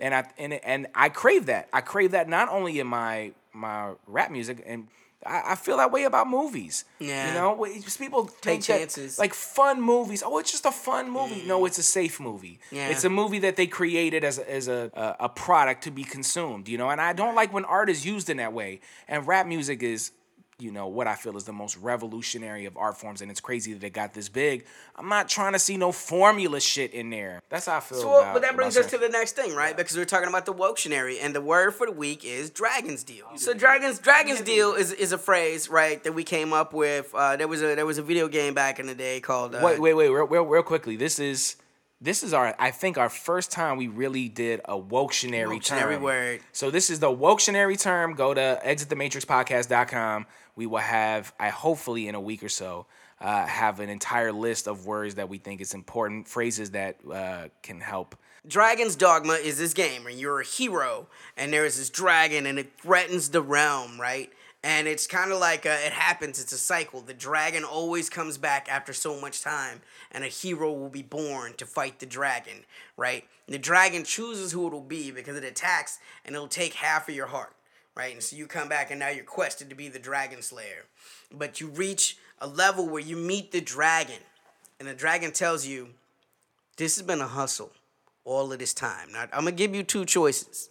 And 0.00 0.14
I 0.14 0.30
and 0.38 0.52
and 0.52 0.86
I 0.94 1.08
crave 1.08 1.46
that. 1.46 1.68
I 1.72 1.80
crave 1.80 2.12
that 2.12 2.28
not 2.28 2.48
only 2.50 2.78
in 2.78 2.86
my 2.86 3.32
my 3.52 3.94
rap 4.06 4.30
music 4.30 4.62
and 4.64 4.86
I, 5.26 5.52
I 5.52 5.54
feel 5.56 5.78
that 5.78 5.90
way 5.90 6.04
about 6.04 6.28
movies. 6.28 6.84
Yeah. 6.98 7.28
You 7.28 7.34
know, 7.34 7.80
just 7.80 7.98
people 7.98 8.30
that, 8.42 8.62
chances. 8.62 9.18
like 9.18 9.34
fun 9.34 9.80
movies. 9.80 10.22
Oh, 10.24 10.38
it's 10.38 10.50
just 10.50 10.64
a 10.64 10.70
fun 10.70 11.10
movie. 11.10 11.44
No, 11.46 11.62
mm. 11.62 11.66
it's 11.66 11.78
a 11.78 11.82
safe 11.82 12.20
movie. 12.20 12.60
Yeah. 12.70 12.88
It's 12.88 13.04
a 13.04 13.10
movie 13.10 13.40
that 13.40 13.56
they 13.56 13.66
created 13.66 14.24
as 14.24 14.38
a, 14.38 14.50
as 14.50 14.68
a, 14.68 14.90
a 14.94 15.24
a 15.24 15.28
product 15.28 15.84
to 15.84 15.90
be 15.90 16.04
consumed. 16.04 16.68
You 16.68 16.78
know, 16.78 16.90
and 16.90 17.00
I 17.00 17.12
don't 17.12 17.34
like 17.34 17.52
when 17.52 17.64
art 17.64 17.90
is 17.90 18.06
used 18.06 18.30
in 18.30 18.36
that 18.36 18.52
way. 18.52 18.80
And 19.08 19.26
rap 19.26 19.46
music 19.46 19.82
is. 19.82 20.12
You 20.60 20.72
know 20.72 20.88
what 20.88 21.06
I 21.06 21.14
feel 21.14 21.36
is 21.36 21.44
the 21.44 21.52
most 21.52 21.76
revolutionary 21.76 22.66
of 22.66 22.76
art 22.76 22.96
forms, 22.96 23.22
and 23.22 23.30
it's 23.30 23.38
crazy 23.40 23.74
that 23.74 23.84
it 23.86 23.90
got 23.90 24.12
this 24.12 24.28
big. 24.28 24.64
I'm 24.96 25.08
not 25.08 25.28
trying 25.28 25.52
to 25.52 25.58
see 25.60 25.76
no 25.76 25.92
formula 25.92 26.58
shit 26.58 26.92
in 26.94 27.10
there. 27.10 27.40
That's 27.48 27.66
how 27.66 27.76
I 27.76 27.80
feel. 27.80 28.00
So, 28.00 28.18
about, 28.18 28.34
but 28.34 28.42
that 28.42 28.56
brings 28.56 28.76
us 28.76 28.90
to 28.90 28.98
the 28.98 29.08
next 29.08 29.36
thing, 29.36 29.54
right? 29.54 29.76
Because 29.76 29.96
we're 29.96 30.04
talking 30.04 30.28
about 30.28 30.46
the 30.46 30.52
Woktionary, 30.52 31.18
and 31.22 31.32
the 31.32 31.40
word 31.40 31.74
for 31.74 31.86
the 31.86 31.92
week 31.92 32.24
is 32.24 32.50
Dragon's 32.50 33.04
Deal. 33.04 33.28
So, 33.36 33.54
Dragon's 33.54 34.00
Dragon's 34.00 34.40
Deal 34.40 34.72
is, 34.72 34.90
is 34.90 35.12
a 35.12 35.18
phrase, 35.18 35.68
right, 35.70 36.02
that 36.02 36.12
we 36.12 36.24
came 36.24 36.52
up 36.52 36.72
with. 36.72 37.14
Uh, 37.14 37.36
there 37.36 37.46
was 37.46 37.62
a 37.62 37.76
there 37.76 37.86
was 37.86 37.98
a 37.98 38.02
video 38.02 38.26
game 38.26 38.54
back 38.54 38.80
in 38.80 38.88
the 38.88 38.96
day 38.96 39.20
called. 39.20 39.54
Uh, 39.54 39.60
Wait, 39.62 39.78
wait, 39.78 39.94
wait, 39.94 40.08
real, 40.08 40.26
real, 40.26 40.42
real 40.42 40.62
quickly. 40.64 40.96
This 40.96 41.20
is 41.20 41.54
this 42.00 42.22
is 42.22 42.32
our 42.32 42.54
I 42.58 42.70
think 42.70 42.98
our 42.98 43.08
first 43.08 43.50
time 43.50 43.76
we 43.76 43.88
really 43.88 44.28
did 44.28 44.60
a 44.64 44.76
Woktionary 44.76 45.62
term. 45.64 46.02
Word. 46.02 46.40
So 46.52 46.70
this 46.70 46.90
is 46.90 47.00
the 47.00 47.08
Woktionary 47.08 47.80
term. 47.80 48.14
Go 48.14 48.34
to 48.34 48.60
exitthematrixpodcast.com. 48.64 50.26
We 50.58 50.66
will 50.66 50.78
have 50.78 51.32
I 51.38 51.50
hopefully 51.50 52.08
in 52.08 52.16
a 52.16 52.20
week 52.20 52.42
or 52.42 52.48
so 52.48 52.86
uh, 53.20 53.46
have 53.46 53.78
an 53.78 53.88
entire 53.88 54.32
list 54.32 54.66
of 54.66 54.86
words 54.86 55.14
that 55.14 55.28
we 55.28 55.38
think 55.38 55.60
is 55.60 55.72
important, 55.72 56.26
phrases 56.26 56.72
that 56.72 56.96
uh, 57.08 57.46
can 57.62 57.80
help. 57.80 58.16
Dragon's 58.44 58.96
Dogma 58.96 59.34
is 59.34 59.56
this 59.56 59.72
game 59.72 60.08
and 60.08 60.18
you're 60.18 60.40
a 60.40 60.44
hero 60.44 61.06
and 61.36 61.52
there's 61.52 61.76
this 61.78 61.90
dragon 61.90 62.44
and 62.44 62.58
it 62.58 62.72
threatens 62.82 63.28
the 63.28 63.40
realm, 63.40 64.00
right? 64.00 64.32
And 64.64 64.88
it's 64.88 65.06
kind 65.06 65.30
of 65.30 65.38
like 65.38 65.64
uh 65.64 65.76
it 65.86 65.92
happens, 65.92 66.42
it's 66.42 66.52
a 66.52 66.58
cycle. 66.58 67.02
The 67.02 67.14
dragon 67.14 67.62
always 67.62 68.10
comes 68.10 68.36
back 68.36 68.66
after 68.68 68.92
so 68.92 69.20
much 69.20 69.42
time, 69.42 69.80
and 70.10 70.24
a 70.24 70.28
hero 70.28 70.72
will 70.72 70.88
be 70.88 71.02
born 71.02 71.54
to 71.58 71.66
fight 71.66 72.00
the 72.00 72.06
dragon, 72.06 72.64
right? 72.96 73.24
The 73.46 73.58
dragon 73.58 74.02
chooses 74.02 74.50
who 74.50 74.66
it'll 74.66 74.80
be 74.80 75.12
because 75.12 75.36
it 75.36 75.44
attacks 75.44 76.00
and 76.24 76.34
it'll 76.34 76.48
take 76.48 76.74
half 76.74 77.08
of 77.08 77.14
your 77.14 77.28
heart, 77.28 77.52
right? 77.98 78.14
And 78.14 78.22
so 78.22 78.36
you 78.36 78.46
come 78.46 78.68
back 78.68 78.90
and 78.90 79.00
now 79.00 79.08
you're 79.08 79.24
quested 79.24 79.68
to 79.68 79.74
be 79.74 79.88
the 79.88 79.98
dragon 79.98 80.40
slayer. 80.40 80.86
But 81.32 81.60
you 81.60 81.66
reach 81.66 82.16
a 82.38 82.46
level 82.46 82.88
where 82.88 83.02
you 83.02 83.16
meet 83.16 83.50
the 83.50 83.60
dragon, 83.60 84.20
and 84.78 84.88
the 84.88 84.94
dragon 84.94 85.32
tells 85.32 85.66
you, 85.66 85.88
This 86.76 86.96
has 86.96 87.04
been 87.04 87.20
a 87.20 87.26
hustle 87.26 87.72
all 88.24 88.52
of 88.52 88.60
this 88.60 88.72
time. 88.72 89.12
Now, 89.12 89.22
I'm 89.32 89.44
gonna 89.44 89.52
give 89.52 89.74
you 89.74 89.82
two 89.82 90.04
choices. 90.04 90.70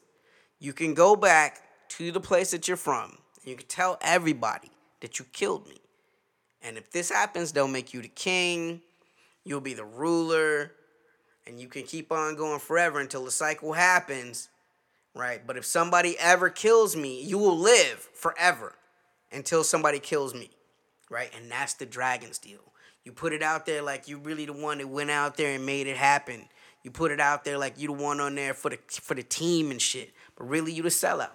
You 0.59 0.71
can 0.71 0.93
go 0.93 1.15
back 1.15 1.61
to 1.89 2.11
the 2.11 2.21
place 2.21 2.51
that 2.51 2.67
you're 2.67 2.77
from. 2.77 3.17
And 3.41 3.51
you 3.51 3.55
can 3.55 3.67
tell 3.67 3.97
everybody 4.01 4.71
that 5.01 5.19
you 5.19 5.25
killed 5.33 5.67
me. 5.67 5.77
And 6.63 6.77
if 6.77 6.91
this 6.91 7.11
happens, 7.11 7.51
they'll 7.51 7.67
make 7.67 7.93
you 7.93 8.01
the 8.01 8.07
king. 8.07 8.81
You'll 9.43 9.61
be 9.61 9.73
the 9.73 9.85
ruler, 9.85 10.71
and 11.45 11.59
you 11.59 11.67
can 11.67 11.83
keep 11.83 12.11
on 12.11 12.35
going 12.35 12.59
forever 12.59 12.99
until 12.99 13.23
the 13.23 13.31
cycle 13.31 13.73
happens, 13.73 14.49
right? 15.17 15.45
But 15.45 15.57
if 15.57 15.65
somebody 15.65 16.17
ever 16.19 16.49
kills 16.49 16.95
me, 16.95 17.21
you 17.23 17.37
will 17.37 17.57
live 17.57 18.07
forever 18.13 18.73
until 19.31 19.63
somebody 19.63 19.99
kills 19.99 20.33
me, 20.33 20.49
right? 21.09 21.31
And 21.35 21.51
that's 21.51 21.73
the 21.73 21.85
dragon's 21.85 22.37
deal. 22.37 22.59
You 23.03 23.11
put 23.11 23.33
it 23.33 23.41
out 23.41 23.65
there 23.65 23.81
like 23.81 24.07
you 24.07 24.17
really 24.17 24.45
the 24.45 24.53
one 24.53 24.79
that 24.79 24.87
went 24.87 25.11
out 25.11 25.37
there 25.37 25.55
and 25.55 25.65
made 25.65 25.87
it 25.87 25.97
happen. 25.97 26.47
You 26.83 26.91
put 26.91 27.11
it 27.11 27.19
out 27.19 27.43
there 27.45 27.57
like 27.57 27.79
you 27.79 27.87
the 27.87 27.93
one 27.93 28.19
on 28.19 28.35
there 28.35 28.53
for 28.53 28.69
the 28.69 28.79
for 28.89 29.13
the 29.15 29.23
team 29.23 29.71
and 29.71 29.81
shit, 29.81 30.13
but 30.37 30.47
really 30.47 30.71
you 30.71 30.83
the 30.83 30.89
sellout. 30.89 31.29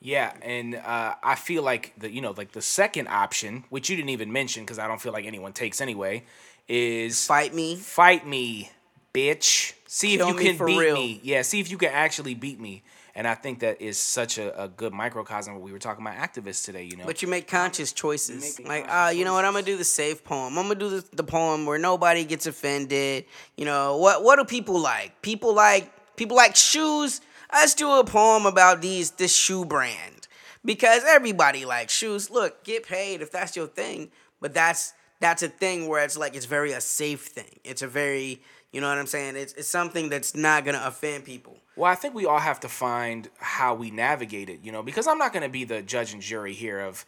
Yeah, 0.00 0.32
and 0.42 0.74
uh, 0.74 1.14
I 1.22 1.36
feel 1.36 1.62
like 1.62 1.92
the 1.98 2.10
you 2.12 2.20
know 2.20 2.34
like 2.36 2.52
the 2.52 2.62
second 2.62 3.06
option, 3.08 3.64
which 3.70 3.88
you 3.88 3.96
didn't 3.96 4.10
even 4.10 4.32
mention 4.32 4.64
because 4.64 4.78
I 4.80 4.88
don't 4.88 5.00
feel 5.00 5.12
like 5.12 5.24
anyone 5.24 5.52
takes 5.52 5.80
anyway, 5.80 6.24
is 6.68 7.24
Fight 7.26 7.54
me. 7.54 7.76
fight 7.76 8.26
me, 8.26 8.70
bitch. 9.14 9.74
See 9.86 10.16
Kill 10.16 10.28
if 10.30 10.34
you 10.34 10.56
can 10.56 10.66
beat 10.66 10.78
real. 10.78 10.94
me. 10.96 11.20
Yeah, 11.22 11.42
see 11.42 11.60
if 11.60 11.70
you 11.70 11.78
can 11.78 11.90
actually 11.92 12.34
beat 12.34 12.58
me. 12.60 12.82
And 13.14 13.28
I 13.28 13.34
think 13.34 13.60
that 13.60 13.82
is 13.82 13.98
such 13.98 14.38
a, 14.38 14.62
a 14.62 14.68
good 14.68 14.92
microcosm. 14.92 15.54
what 15.54 15.62
We 15.62 15.72
were 15.72 15.78
talking 15.78 16.04
about 16.04 16.16
activists 16.16 16.64
today, 16.64 16.84
you 16.84 16.96
know. 16.96 17.04
But 17.04 17.20
you 17.20 17.28
make 17.28 17.46
conscious 17.46 17.92
choices. 17.92 18.58
Like, 18.58 18.86
conscious 18.86 18.92
uh, 18.92 19.12
you 19.14 19.24
know 19.24 19.34
what? 19.34 19.44
I'm 19.44 19.52
gonna 19.52 19.66
do 19.66 19.76
the 19.76 19.84
safe 19.84 20.24
poem. 20.24 20.58
I'm 20.58 20.64
gonna 20.64 20.76
do 20.78 20.88
the, 20.88 21.04
the 21.16 21.24
poem 21.24 21.66
where 21.66 21.78
nobody 21.78 22.24
gets 22.24 22.46
offended. 22.46 23.26
You 23.56 23.66
know 23.66 23.98
what? 23.98 24.24
What 24.24 24.36
do 24.36 24.44
people 24.44 24.80
like? 24.80 25.20
People 25.20 25.54
like 25.54 25.92
people 26.16 26.36
like 26.36 26.56
shoes. 26.56 27.20
Let's 27.52 27.74
do 27.74 27.90
a 27.92 28.04
poem 28.04 28.46
about 28.46 28.80
these 28.80 29.10
this 29.10 29.34
shoe 29.34 29.66
brand 29.66 30.26
because 30.64 31.02
everybody 31.06 31.64
likes 31.66 31.92
shoes. 31.92 32.30
Look, 32.30 32.64
get 32.64 32.86
paid 32.86 33.20
if 33.20 33.30
that's 33.30 33.56
your 33.56 33.66
thing. 33.66 34.10
But 34.40 34.54
that's 34.54 34.94
that's 35.20 35.42
a 35.42 35.48
thing 35.48 35.86
where 35.86 36.02
it's 36.02 36.16
like 36.16 36.34
it's 36.34 36.46
very 36.46 36.72
a 36.72 36.80
safe 36.80 37.26
thing. 37.26 37.60
It's 37.62 37.82
a 37.82 37.88
very 37.88 38.40
you 38.72 38.80
know 38.80 38.88
what 38.88 38.96
I'm 38.98 39.06
saying. 39.06 39.36
It's 39.36 39.52
it's 39.52 39.68
something 39.68 40.08
that's 40.08 40.34
not 40.34 40.64
gonna 40.64 40.82
offend 40.84 41.24
people. 41.24 41.58
Well, 41.76 41.90
I 41.90 41.94
think 41.94 42.14
we 42.14 42.26
all 42.26 42.38
have 42.38 42.60
to 42.60 42.68
find 42.68 43.28
how 43.38 43.74
we 43.74 43.90
navigate 43.90 44.50
it, 44.50 44.60
you 44.62 44.72
know, 44.72 44.82
because 44.82 45.06
I'm 45.06 45.18
not 45.18 45.32
going 45.32 45.42
to 45.42 45.48
be 45.48 45.64
the 45.64 45.80
judge 45.82 46.12
and 46.12 46.20
jury 46.20 46.52
here 46.52 46.80
of, 46.80 47.06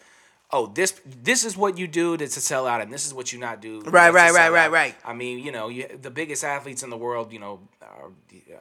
oh, 0.50 0.68
this 0.68 1.00
this 1.04 1.44
is 1.44 1.56
what 1.56 1.76
you 1.76 1.86
do 1.86 2.16
to, 2.16 2.26
to 2.26 2.40
sell 2.40 2.66
out, 2.66 2.80
and 2.80 2.92
this 2.92 3.06
is 3.06 3.12
what 3.12 3.32
you 3.32 3.38
not 3.38 3.60
do. 3.60 3.80
Right, 3.82 4.08
to 4.08 4.12
right, 4.14 4.32
sell 4.32 4.52
right, 4.52 4.52
right, 4.52 4.70
right. 4.70 4.94
I 5.04 5.12
mean, 5.12 5.38
you 5.40 5.52
know, 5.52 5.68
you, 5.68 5.86
the 6.00 6.10
biggest 6.10 6.44
athletes 6.44 6.82
in 6.82 6.90
the 6.90 6.96
world, 6.96 7.32
you 7.32 7.40
know, 7.40 7.60
are, 7.82 8.10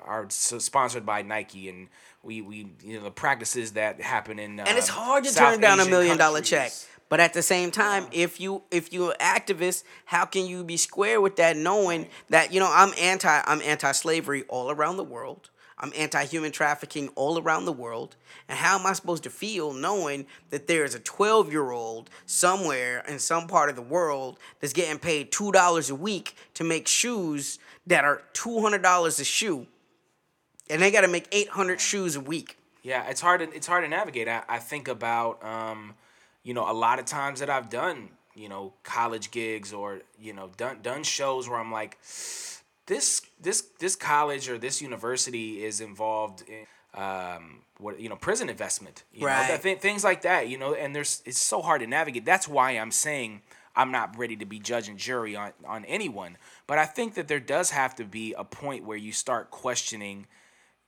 are 0.05 0.29
sponsored 0.29 1.05
by 1.05 1.21
Nike, 1.21 1.69
and 1.69 1.87
we 2.23 2.41
we 2.41 2.67
you 2.83 2.97
know 2.97 3.03
the 3.03 3.11
practices 3.11 3.73
that 3.73 4.01
happen 4.01 4.39
in 4.39 4.59
and 4.59 4.77
it's 4.77 4.89
um, 4.89 4.95
hard 4.95 5.23
to 5.25 5.29
South 5.29 5.53
turn 5.53 5.61
down 5.61 5.79
a 5.79 5.81
Asian 5.83 5.91
million 5.91 6.17
dollar 6.17 6.41
check 6.41 6.71
but 7.09 7.19
at 7.19 7.33
the 7.33 7.41
same 7.41 7.69
time 7.69 8.07
if 8.11 8.39
you 8.39 8.63
if 8.71 8.91
you're 8.91 9.11
an 9.11 9.17
activist 9.19 9.83
how 10.05 10.25
can 10.25 10.45
you 10.47 10.63
be 10.63 10.77
square 10.77 11.19
with 11.21 11.35
that 11.35 11.57
knowing 11.57 12.07
that 12.29 12.53
you 12.53 12.59
know 12.59 12.71
i'm 12.71 12.93
anti 12.99 13.41
i'm 13.45 13.61
anti-slavery 13.61 14.43
all 14.43 14.71
around 14.71 14.97
the 14.97 15.03
world 15.03 15.49
i'm 15.83 15.93
anti-human 15.95 16.51
trafficking 16.51 17.09
all 17.09 17.37
around 17.37 17.65
the 17.65 17.71
world 17.71 18.15
and 18.49 18.57
how 18.57 18.79
am 18.79 18.85
i 18.87 18.93
supposed 18.93 19.21
to 19.21 19.29
feel 19.29 19.71
knowing 19.73 20.25
that 20.49 20.65
there's 20.65 20.95
a 20.95 20.99
12 20.99 21.51
year 21.51 21.69
old 21.69 22.09
somewhere 22.25 23.03
in 23.07 23.19
some 23.19 23.45
part 23.45 23.69
of 23.69 23.75
the 23.75 23.81
world 23.83 24.39
that's 24.59 24.73
getting 24.73 24.97
paid 24.97 25.31
$2 25.31 25.91
a 25.91 25.95
week 25.95 26.35
to 26.55 26.63
make 26.63 26.87
shoes 26.87 27.59
that 27.85 28.03
are 28.03 28.23
$200 28.33 29.19
a 29.19 29.23
shoe 29.23 29.67
and 30.69 30.81
they 30.81 30.89
got 30.89 31.01
to 31.01 31.07
make 31.07 31.27
800 31.31 31.79
shoes 31.79 32.15
a 32.15 32.21
week 32.21 32.57
Yeah, 32.83 33.09
it's 33.09 33.21
hard. 33.21 33.39
To, 33.39 33.55
it's 33.55 33.65
hard 33.65 33.85
to 33.85 33.89
navigate. 33.89 34.27
I, 34.27 34.43
I 34.47 34.59
think 34.59 34.89
about, 34.89 35.43
um, 35.43 35.95
you 36.43 36.53
know, 36.53 36.69
a 36.69 36.73
lot 36.73 36.99
of 36.99 37.05
times 37.05 37.39
that 37.39 37.49
I've 37.49 37.69
done, 37.69 38.09
you 38.35 38.49
know, 38.49 38.73
college 38.83 39.31
gigs 39.31 39.71
or 39.71 40.01
you 40.19 40.33
know, 40.33 40.49
done 40.57 40.79
done 40.81 41.03
shows 41.03 41.47
where 41.47 41.59
I'm 41.59 41.71
like, 41.71 41.97
this 42.85 43.21
this 43.41 43.61
this 43.79 43.95
college 43.95 44.49
or 44.49 44.57
this 44.57 44.81
university 44.81 45.63
is 45.63 45.81
involved 45.81 46.43
in 46.47 46.65
um, 46.99 47.61
what 47.79 47.99
you 47.99 48.09
know, 48.09 48.15
prison 48.15 48.49
investment. 48.49 49.03
You 49.13 49.25
Right. 49.27 49.49
Know, 49.49 49.57
th- 49.57 49.79
things 49.79 50.03
like 50.03 50.21
that. 50.23 50.47
You 50.47 50.57
know, 50.57 50.73
and 50.73 50.95
there's 50.95 51.21
it's 51.25 51.39
so 51.39 51.61
hard 51.61 51.81
to 51.81 51.87
navigate. 51.87 52.25
That's 52.25 52.47
why 52.47 52.71
I'm 52.71 52.91
saying. 52.91 53.41
I'm 53.75 53.91
not 53.91 54.15
ready 54.19 54.35
to 54.35 54.45
be 54.45 54.59
judge 54.59 54.87
and 54.87 54.99
jury 54.99 55.35
on, 55.35 55.51
on 55.65 55.83
anyone. 55.85 56.37
But 56.67 56.77
I 56.77 56.85
think 56.85 57.15
that 57.15 57.27
there 57.27 57.39
does 57.39 57.71
have 57.71 57.95
to 57.95 58.05
be 58.05 58.35
a 58.37 58.43
point 58.43 58.85
where 58.85 58.97
you 58.97 59.11
start 59.11 59.49
questioning 59.49 60.27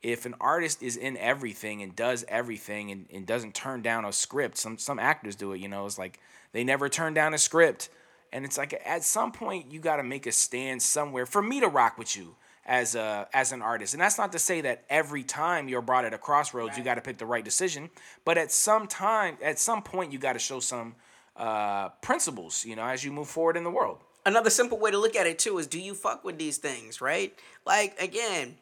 if 0.02 0.24
an 0.24 0.36
artist 0.40 0.84
is 0.84 0.96
in 0.96 1.16
everything 1.16 1.82
and 1.82 1.96
does 1.96 2.24
everything 2.28 2.92
and, 2.92 3.06
and 3.12 3.26
doesn't 3.26 3.56
turn 3.56 3.82
down 3.82 4.04
a 4.04 4.12
script, 4.12 4.56
some 4.56 4.78
some 4.78 5.00
actors 5.00 5.34
do 5.34 5.52
it, 5.52 5.60
you 5.60 5.66
know, 5.66 5.84
it's 5.84 5.98
like 5.98 6.20
they 6.52 6.62
never 6.62 6.88
turn 6.88 7.12
down 7.12 7.34
a 7.34 7.38
script. 7.38 7.88
And 8.32 8.44
it's 8.44 8.58
like 8.58 8.80
at 8.84 9.02
some 9.04 9.32
point 9.32 9.70
you 9.70 9.80
gotta 9.80 10.02
make 10.02 10.26
a 10.26 10.32
stand 10.32 10.82
somewhere 10.82 11.26
for 11.26 11.42
me 11.42 11.60
to 11.60 11.68
rock 11.68 11.98
with 11.98 12.16
you 12.16 12.36
as 12.64 12.94
a 12.94 13.28
as 13.32 13.52
an 13.52 13.62
artist. 13.62 13.94
And 13.94 14.00
that's 14.00 14.18
not 14.18 14.32
to 14.32 14.38
say 14.38 14.60
that 14.62 14.84
every 14.90 15.22
time 15.22 15.68
you're 15.68 15.82
brought 15.82 16.04
at 16.04 16.12
a 16.12 16.18
crossroads 16.18 16.76
you 16.76 16.84
gotta 16.84 17.00
pick 17.00 17.18
the 17.18 17.26
right 17.26 17.44
decision. 17.44 17.90
But 18.24 18.38
at 18.38 18.52
some 18.52 18.86
time, 18.86 19.38
at 19.42 19.58
some 19.58 19.82
point 19.82 20.12
you 20.12 20.18
gotta 20.18 20.38
show 20.38 20.60
some 20.60 20.96
uh, 21.36 21.90
principles, 22.00 22.64
you 22.64 22.76
know, 22.76 22.84
as 22.84 23.04
you 23.04 23.12
move 23.12 23.28
forward 23.28 23.56
in 23.56 23.64
the 23.64 23.70
world. 23.70 23.98
another 24.24 24.50
simple 24.50 24.78
way 24.78 24.90
to 24.90 24.98
look 24.98 25.14
at 25.14 25.26
it 25.26 25.38
too 25.38 25.58
is 25.58 25.66
do 25.66 25.78
you 25.78 25.94
fuck 25.94 26.24
with 26.24 26.38
these 26.38 26.58
things, 26.58 27.00
right? 27.00 27.38
Like 27.64 28.00
again, 28.00 28.56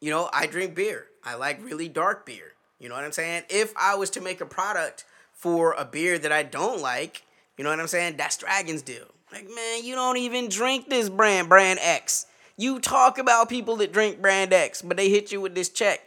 you 0.00 0.10
know, 0.10 0.28
I 0.32 0.46
drink 0.46 0.74
beer. 0.74 1.06
I 1.24 1.34
like 1.34 1.62
really 1.64 1.88
dark 1.88 2.26
beer. 2.26 2.52
You 2.78 2.88
know 2.88 2.94
what 2.94 3.04
I'm 3.04 3.12
saying? 3.12 3.44
If 3.48 3.72
I 3.76 3.96
was 3.96 4.10
to 4.10 4.20
make 4.20 4.40
a 4.40 4.46
product 4.46 5.04
for 5.32 5.72
a 5.72 5.84
beer 5.84 6.18
that 6.18 6.32
I 6.32 6.42
don't 6.42 6.80
like, 6.80 7.22
you 7.58 7.64
know 7.64 7.70
what 7.70 7.80
I'm 7.80 7.88
saying? 7.88 8.16
That's 8.16 8.36
Dragon's 8.38 8.82
deal. 8.82 9.04
Like, 9.32 9.46
man, 9.54 9.84
you 9.84 9.94
don't 9.94 10.16
even 10.16 10.48
drink 10.48 10.88
this 10.88 11.10
brand, 11.10 11.48
brand 11.48 11.80
X. 11.82 12.24
You 12.56 12.80
talk 12.80 13.18
about 13.18 13.48
people 13.48 13.76
that 13.76 13.92
drink 13.92 14.22
brand 14.22 14.52
X, 14.52 14.80
but 14.80 14.96
they 14.96 15.10
hit 15.10 15.30
you 15.30 15.40
with 15.40 15.54
this 15.54 15.68
check. 15.68 16.00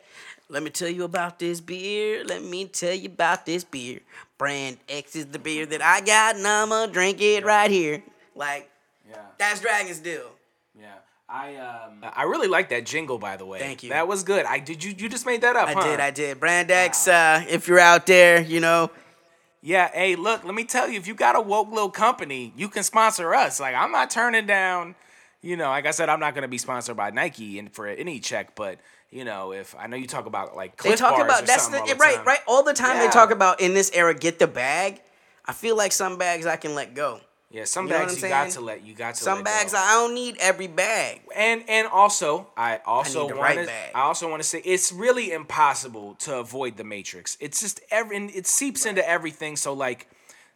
Let 0.50 0.64
me 0.64 0.70
tell 0.70 0.90
you 0.90 1.04
about 1.04 1.40
this 1.40 1.62
beer. 1.62 2.24
Let 2.26 2.44
me 2.44 2.66
tell 2.66 2.94
you 2.94 3.08
about 3.08 3.46
this 3.46 3.64
beer. 3.64 4.00
Brand 4.38 4.78
X 4.90 5.16
is 5.16 5.28
the 5.28 5.40
beer 5.40 5.66
that 5.66 5.82
I 5.82 6.02
got, 6.02 6.36
and 6.36 6.48
I'ma 6.48 6.88
drink 6.88 7.22
it 7.22 7.46
right 7.46 7.70
here. 7.70 8.02
Like, 8.36 8.70
Yeah. 9.10 9.18
that's 9.38 9.62
Dragon's 9.62 10.00
deal. 10.00 10.32
Yeah, 10.78 10.88
I 11.30 11.56
um, 11.58 12.04
I 12.16 12.24
really 12.24 12.48
like 12.48 12.70
that 12.70 12.86
jingle 12.86 13.18
by 13.18 13.38
the 13.38 13.46
way. 13.46 13.60
Thank 13.60 13.84
you. 13.84 13.90
That 13.90 14.08
was 14.08 14.24
good. 14.24 14.46
I 14.46 14.60
did 14.60 14.84
you 14.84 14.94
you 14.98 15.08
just 15.10 15.26
made 15.26 15.42
that 15.42 15.56
up? 15.56 15.68
I 15.68 15.74
huh? 15.74 15.84
did, 15.84 16.00
I 16.00 16.12
did. 16.12 16.40
Brand 16.40 16.72
X, 16.72 17.08
uh, 17.08 17.44
if 17.48 17.68
you're 17.68 17.80
out 17.80 18.06
there, 18.08 18.42
you 18.42 18.60
know, 18.60 18.90
yeah, 19.62 19.90
hey, 19.94 20.16
look, 20.16 20.44
let 20.44 20.56
me 20.56 20.64
tell 20.64 20.90
you, 20.90 20.98
if 20.98 21.08
you 21.08 21.14
got 21.14 21.36
a 21.36 21.42
woke 21.42 21.70
little 21.70 21.90
company, 21.92 22.54
you 22.56 22.68
can 22.68 22.84
sponsor 22.84 23.34
us. 23.36 23.60
Like, 23.60 23.76
I'm 23.76 23.92
not 23.92 24.10
turning 24.10 24.48
down, 24.48 24.96
you 25.42 25.56
know, 25.56 25.70
like 25.70 25.86
I 25.86 25.92
said, 25.92 26.10
I'm 26.10 26.20
not 26.20 26.34
going 26.34 26.44
to 26.44 26.48
be 26.48 26.58
sponsored 26.58 26.98
by 26.98 27.12
Nike 27.12 27.60
and 27.60 27.72
for 27.72 27.88
any 27.88 28.20
check, 28.20 28.56
but 28.56 28.80
you 29.12 29.26
know, 29.26 29.52
if 29.52 29.76
I 29.78 29.88
know 29.88 29.98
you 29.98 30.08
talk 30.08 30.26
about 30.26 30.56
like 30.56 30.78
Cliff 30.78 30.94
They 30.94 30.98
talk 30.98 31.22
about 31.22 31.46
that's 31.46 31.68
the, 31.68 31.84
the 31.86 31.96
right, 31.96 32.26
right. 32.26 32.40
All 32.48 32.64
the 32.64 32.74
time 32.74 32.96
Yeah. 32.96 33.06
they 33.08 33.12
talk 33.12 33.30
about 33.30 33.60
in 33.60 33.74
this 33.74 33.92
era, 33.94 34.14
get 34.14 34.40
the 34.40 34.48
bag. 34.48 35.02
I 35.46 35.54
feel 35.54 35.76
like 35.76 35.92
some 35.92 36.18
bags 36.18 36.46
I 36.46 36.56
can 36.56 36.76
let 36.76 36.94
go. 36.94 37.20
Yeah, 37.52 37.66
some 37.66 37.88
You 37.88 37.94
bags 37.94 38.22
you 38.22 38.30
got 38.30 38.50
to 38.52 38.62
let 38.62 38.86
you 38.86 38.94
got 38.94 39.16
to 39.16 39.24
Some 39.24 39.44
bags 39.44 39.74
go. 39.74 39.78
I 39.78 39.94
don't 39.94 40.16
need 40.16 40.38
every 40.40 40.68
bag. 40.68 41.22
and 41.36 41.64
and 41.68 41.88
also 41.88 42.48
I 42.56 42.80
also 42.86 43.28
want 43.28 43.40
right. 43.40 43.70
I 43.94 44.02
also 44.02 44.30
want 44.30 44.42
to 44.42 44.48
say 44.48 44.60
it's 44.64 44.92
really 44.92 45.32
impossible 45.32 46.16
to 46.20 46.38
avoid 46.38 46.78
the 46.78 46.84
matrix. 46.84 47.38
It's 47.40 47.60
just 47.60 47.82
every 47.92 48.16
and 48.16 48.32
it 48.32 48.48
seeps 48.48 48.86
into 48.86 49.08
everything. 49.08 49.58
So 49.58 49.74
like 49.74 50.08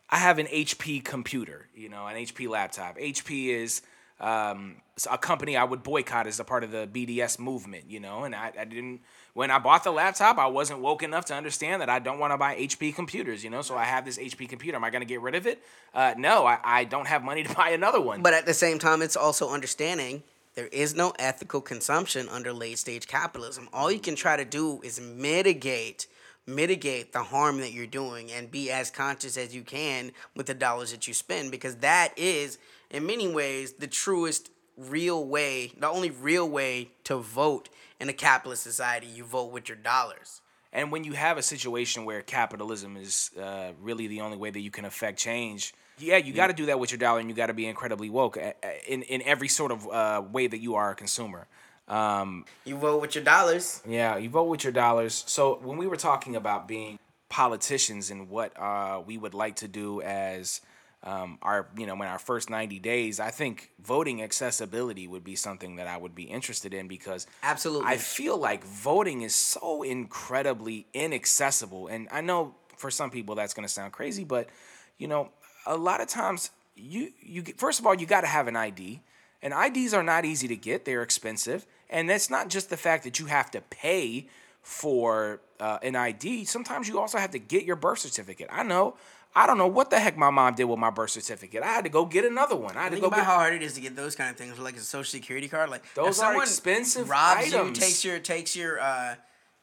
I 0.10 0.18
have 0.18 0.40
an 0.40 0.48
HP 0.48 1.04
computer, 1.04 1.68
you 1.76 1.90
know, 1.90 2.08
an 2.08 2.16
HP 2.16 2.48
laptop. 2.48 2.98
HP 2.98 3.48
is 3.48 3.82
um, 4.20 4.78
a 5.10 5.18
company 5.18 5.58
I 5.58 5.64
would 5.64 5.84
boycott 5.84 6.28
as 6.28 6.40
a 6.40 6.44
part 6.44 6.64
of 6.64 6.72
the 6.72 6.88
BDS 6.88 7.40
movement, 7.40 7.86
you 7.90 8.00
know, 8.00 8.24
and 8.24 8.36
I, 8.36 8.52
I 8.58 8.66
didn't. 8.66 9.02
When 9.36 9.52
I 9.52 9.60
bought 9.60 9.84
the 9.84 9.92
laptop, 9.92 10.38
I 10.38 10.48
wasn't 10.48 10.80
woke 10.80 11.04
enough 11.04 11.26
to 11.26 11.34
understand 11.34 11.82
that 11.82 11.90
I 11.90 12.00
don't 12.00 12.20
want 12.20 12.32
to 12.32 12.38
buy 12.38 12.56
HP 12.56 12.96
computers, 12.96 13.44
you 13.44 13.50
know. 13.50 13.62
So 13.62 13.76
I 13.76 13.84
have 13.84 14.06
this 14.06 14.18
HP 14.18 14.48
computer. 14.48 14.78
Am 14.78 14.84
I 14.86 14.90
going 14.90 15.02
to 15.02 15.06
get 15.06 15.20
rid 15.20 15.36
of 15.36 15.46
it? 15.46 15.62
Uh, 15.94 16.14
no, 16.18 16.46
I, 16.46 16.58
I 16.64 16.84
don't 16.86 17.06
have 17.06 17.22
money 17.22 17.44
to 17.44 17.54
buy 17.54 17.72
another 17.72 18.00
one. 18.00 18.22
But 18.22 18.34
at 18.34 18.46
the 18.46 18.54
same 18.54 18.80
time, 18.80 19.02
it's 19.02 19.18
also 19.18 19.50
understanding 19.50 20.24
there 20.54 20.68
is 20.68 20.96
no 20.96 21.12
ethical 21.20 21.60
consumption 21.60 22.30
under 22.30 22.54
late 22.54 22.78
stage 22.78 23.08
capitalism. 23.08 23.68
All 23.74 23.92
you 23.92 24.00
can 24.00 24.16
try 24.16 24.38
to 24.38 24.46
do 24.46 24.80
is 24.84 25.02
mitigate 25.02 26.08
mitigate 26.48 27.12
the 27.12 27.24
harm 27.24 27.58
that 27.58 27.74
you're 27.74 27.88
doing 27.88 28.32
and 28.32 28.52
be 28.52 28.70
as 28.70 28.92
conscious 28.92 29.36
as 29.36 29.56
you 29.56 29.64
can 29.64 30.12
with 30.36 30.46
the 30.46 30.54
dollars 30.54 30.92
that 30.92 31.08
you 31.08 31.14
spend 31.14 31.50
because 31.50 31.78
that 31.78 32.14
is 32.16 32.60
in 32.92 33.04
many 33.04 33.28
ways 33.28 33.74
the 33.74 33.88
truest 33.88 34.52
real 34.78 35.26
way, 35.26 35.72
the 35.80 35.90
only 35.90 36.12
real 36.12 36.48
way 36.48 36.92
to 37.04 37.18
vote 37.18 37.68
in 38.00 38.10
a 38.10 38.14
capitalist 38.14 38.64
society. 38.64 39.08
You 39.08 39.24
vote 39.24 39.52
with 39.52 39.70
your 39.70 39.78
dollars. 39.78 40.42
And 40.74 40.92
when 40.92 41.04
you 41.06 41.14
have 41.14 41.38
a 41.38 41.42
situation 41.42 42.04
where 42.04 42.22
capitalism 42.22 42.98
is 42.98 43.32
uh, 43.42 43.72
really 43.80 44.08
the 44.08 44.22
only 44.22 44.38
way 44.38 44.50
that 44.52 44.60
you 44.60 44.72
can 44.72 44.84
affect 44.86 45.18
change, 45.20 45.74
yeah, 45.98 46.18
you 46.18 46.34
got 46.34 46.48
to 46.48 46.54
do 46.54 46.66
that 46.66 46.78
with 46.80 46.92
your 46.92 46.98
dollar, 46.98 47.20
and 47.22 47.30
you 47.30 47.36
got 47.36 47.48
to 47.48 47.54
be 47.54 47.66
incredibly 47.66 48.10
woke 48.10 48.36
uh, 48.38 48.52
uh, 48.62 48.68
in 48.86 49.04
in 49.04 49.22
every 49.22 49.48
sort 49.48 49.72
of 49.72 49.88
uh, 49.88 50.22
way 50.30 50.48
that 50.48 50.60
you 50.60 50.76
are 50.76 50.92
a 50.92 50.96
consumer. 50.96 51.48
Um, 51.88 52.46
You 52.66 52.76
vote 52.76 53.00
with 53.02 53.16
your 53.16 53.24
dollars. 53.24 53.82
yeah, 53.88 54.18
you 54.18 54.30
vote 54.30 54.50
with 54.50 54.64
your 54.66 54.74
dollars. 54.74 55.24
So 55.28 55.60
when 55.64 55.78
we 55.78 55.88
were 55.88 55.96
talking 55.96 56.36
about 56.36 56.68
being 56.68 57.00
politicians 57.30 58.12
and 58.12 58.30
what 58.30 58.52
uh, 58.60 59.02
we 59.06 59.18
would 59.18 59.34
like 59.34 59.56
to 59.58 59.68
do 59.68 60.02
as 60.02 60.62
um, 61.06 61.38
our, 61.44 61.68
you 61.78 61.86
know, 61.86 61.94
in 61.94 62.02
our 62.02 62.18
first 62.18 62.50
90 62.50 62.80
days, 62.80 63.20
I 63.20 63.30
think 63.30 63.70
voting 63.80 64.24
accessibility 64.24 65.08
would 65.08 65.24
be 65.24 65.36
something 65.36 65.76
that 65.76 65.88
I 65.88 65.98
would 65.98 66.16
be 66.16 66.24
interested 66.24 66.74
in 66.74 66.88
because 66.88 67.28
Absolutely. 67.44 67.88
I 67.88 67.98
feel 67.98 68.38
like 68.38 68.64
voting 68.64 69.22
is 69.22 69.36
so 69.36 69.84
incredibly 69.84 70.88
inaccessible. 70.94 71.88
And 71.88 72.08
I 72.12 72.22
know 72.22 72.56
for 72.78 72.90
some 72.90 73.12
people 73.12 73.36
that's 73.36 73.54
going 73.54 73.68
to 73.68 73.72
sound 73.72 73.94
crazy, 73.94 74.24
but 74.24 74.50
you 74.98 75.08
know, 75.08 75.30
a 75.66 75.78
lot 75.78 76.02
of 76.02 76.08
times 76.08 76.50
you 76.76 77.12
you 77.22 77.44
first 77.58 77.80
of 77.80 77.86
all 77.86 77.96
you 77.96 78.06
got 78.06 78.22
to 78.22 78.28
have 78.28 78.48
an 78.48 78.56
ID. 78.56 79.02
And 79.42 79.54
IDs 79.54 79.94
are 79.94 80.02
not 80.02 80.26
easy 80.26 80.48
to 80.48 80.56
get; 80.56 80.86
they're 80.86 81.04
expensive. 81.04 81.68
And 81.90 82.10
that's 82.10 82.32
not 82.32 82.50
just 82.50 82.72
the 82.72 82.78
fact 82.78 83.04
that 83.04 83.20
you 83.20 83.28
have 83.28 83.52
to 83.52 83.62
pay 83.62 84.28
for 84.64 85.40
uh, 85.60 85.78
an 85.84 85.96
ID. 85.96 86.46
Sometimes 86.46 86.88
you 86.88 87.00
also 87.00 87.20
have 87.20 87.30
to 87.32 87.40
get 87.40 87.64
your 87.64 87.76
birth 87.76 88.00
certificate. 88.00 88.48
I 88.52 88.64
know. 88.64 88.96
I 89.36 89.46
don't 89.46 89.58
know 89.58 89.68
what 89.68 89.90
the 89.90 90.00
heck 90.00 90.16
my 90.16 90.30
mom 90.30 90.56
did 90.56 90.64
with 90.64 90.80
my 90.80 90.90
birth 90.90 91.10
certificate. 91.10 91.62
I 91.62 91.68
had 91.68 91.84
to 91.84 91.90
go 91.90 92.06
get 92.06 92.24
another 92.24 92.56
one. 92.56 92.78
I 92.78 92.84
had 92.84 92.90
to 92.90 92.92
Think 92.92 93.02
go 93.02 93.08
about 93.08 93.18
get 93.18 93.26
how 93.26 93.36
hard 93.36 93.54
it 93.54 93.62
is 93.62 93.74
to 93.74 93.82
get 93.82 93.96
those 93.96 94.16
kind 94.16 94.30
of 94.30 94.38
things, 94.38 94.58
like 94.58 94.78
a 94.78 94.80
social 94.80 95.12
security 95.12 95.50
card. 95.50 95.70
Like 95.70 95.84
Those 95.94 96.22
are 96.22 96.42
expensive 96.42 97.10
Robs 97.10 97.54
items. 97.54 97.78
you, 97.78 97.86
takes 97.86 98.06
your 98.06 98.20
takes 98.20 98.56
your 98.56 98.80
uh, 98.80 99.16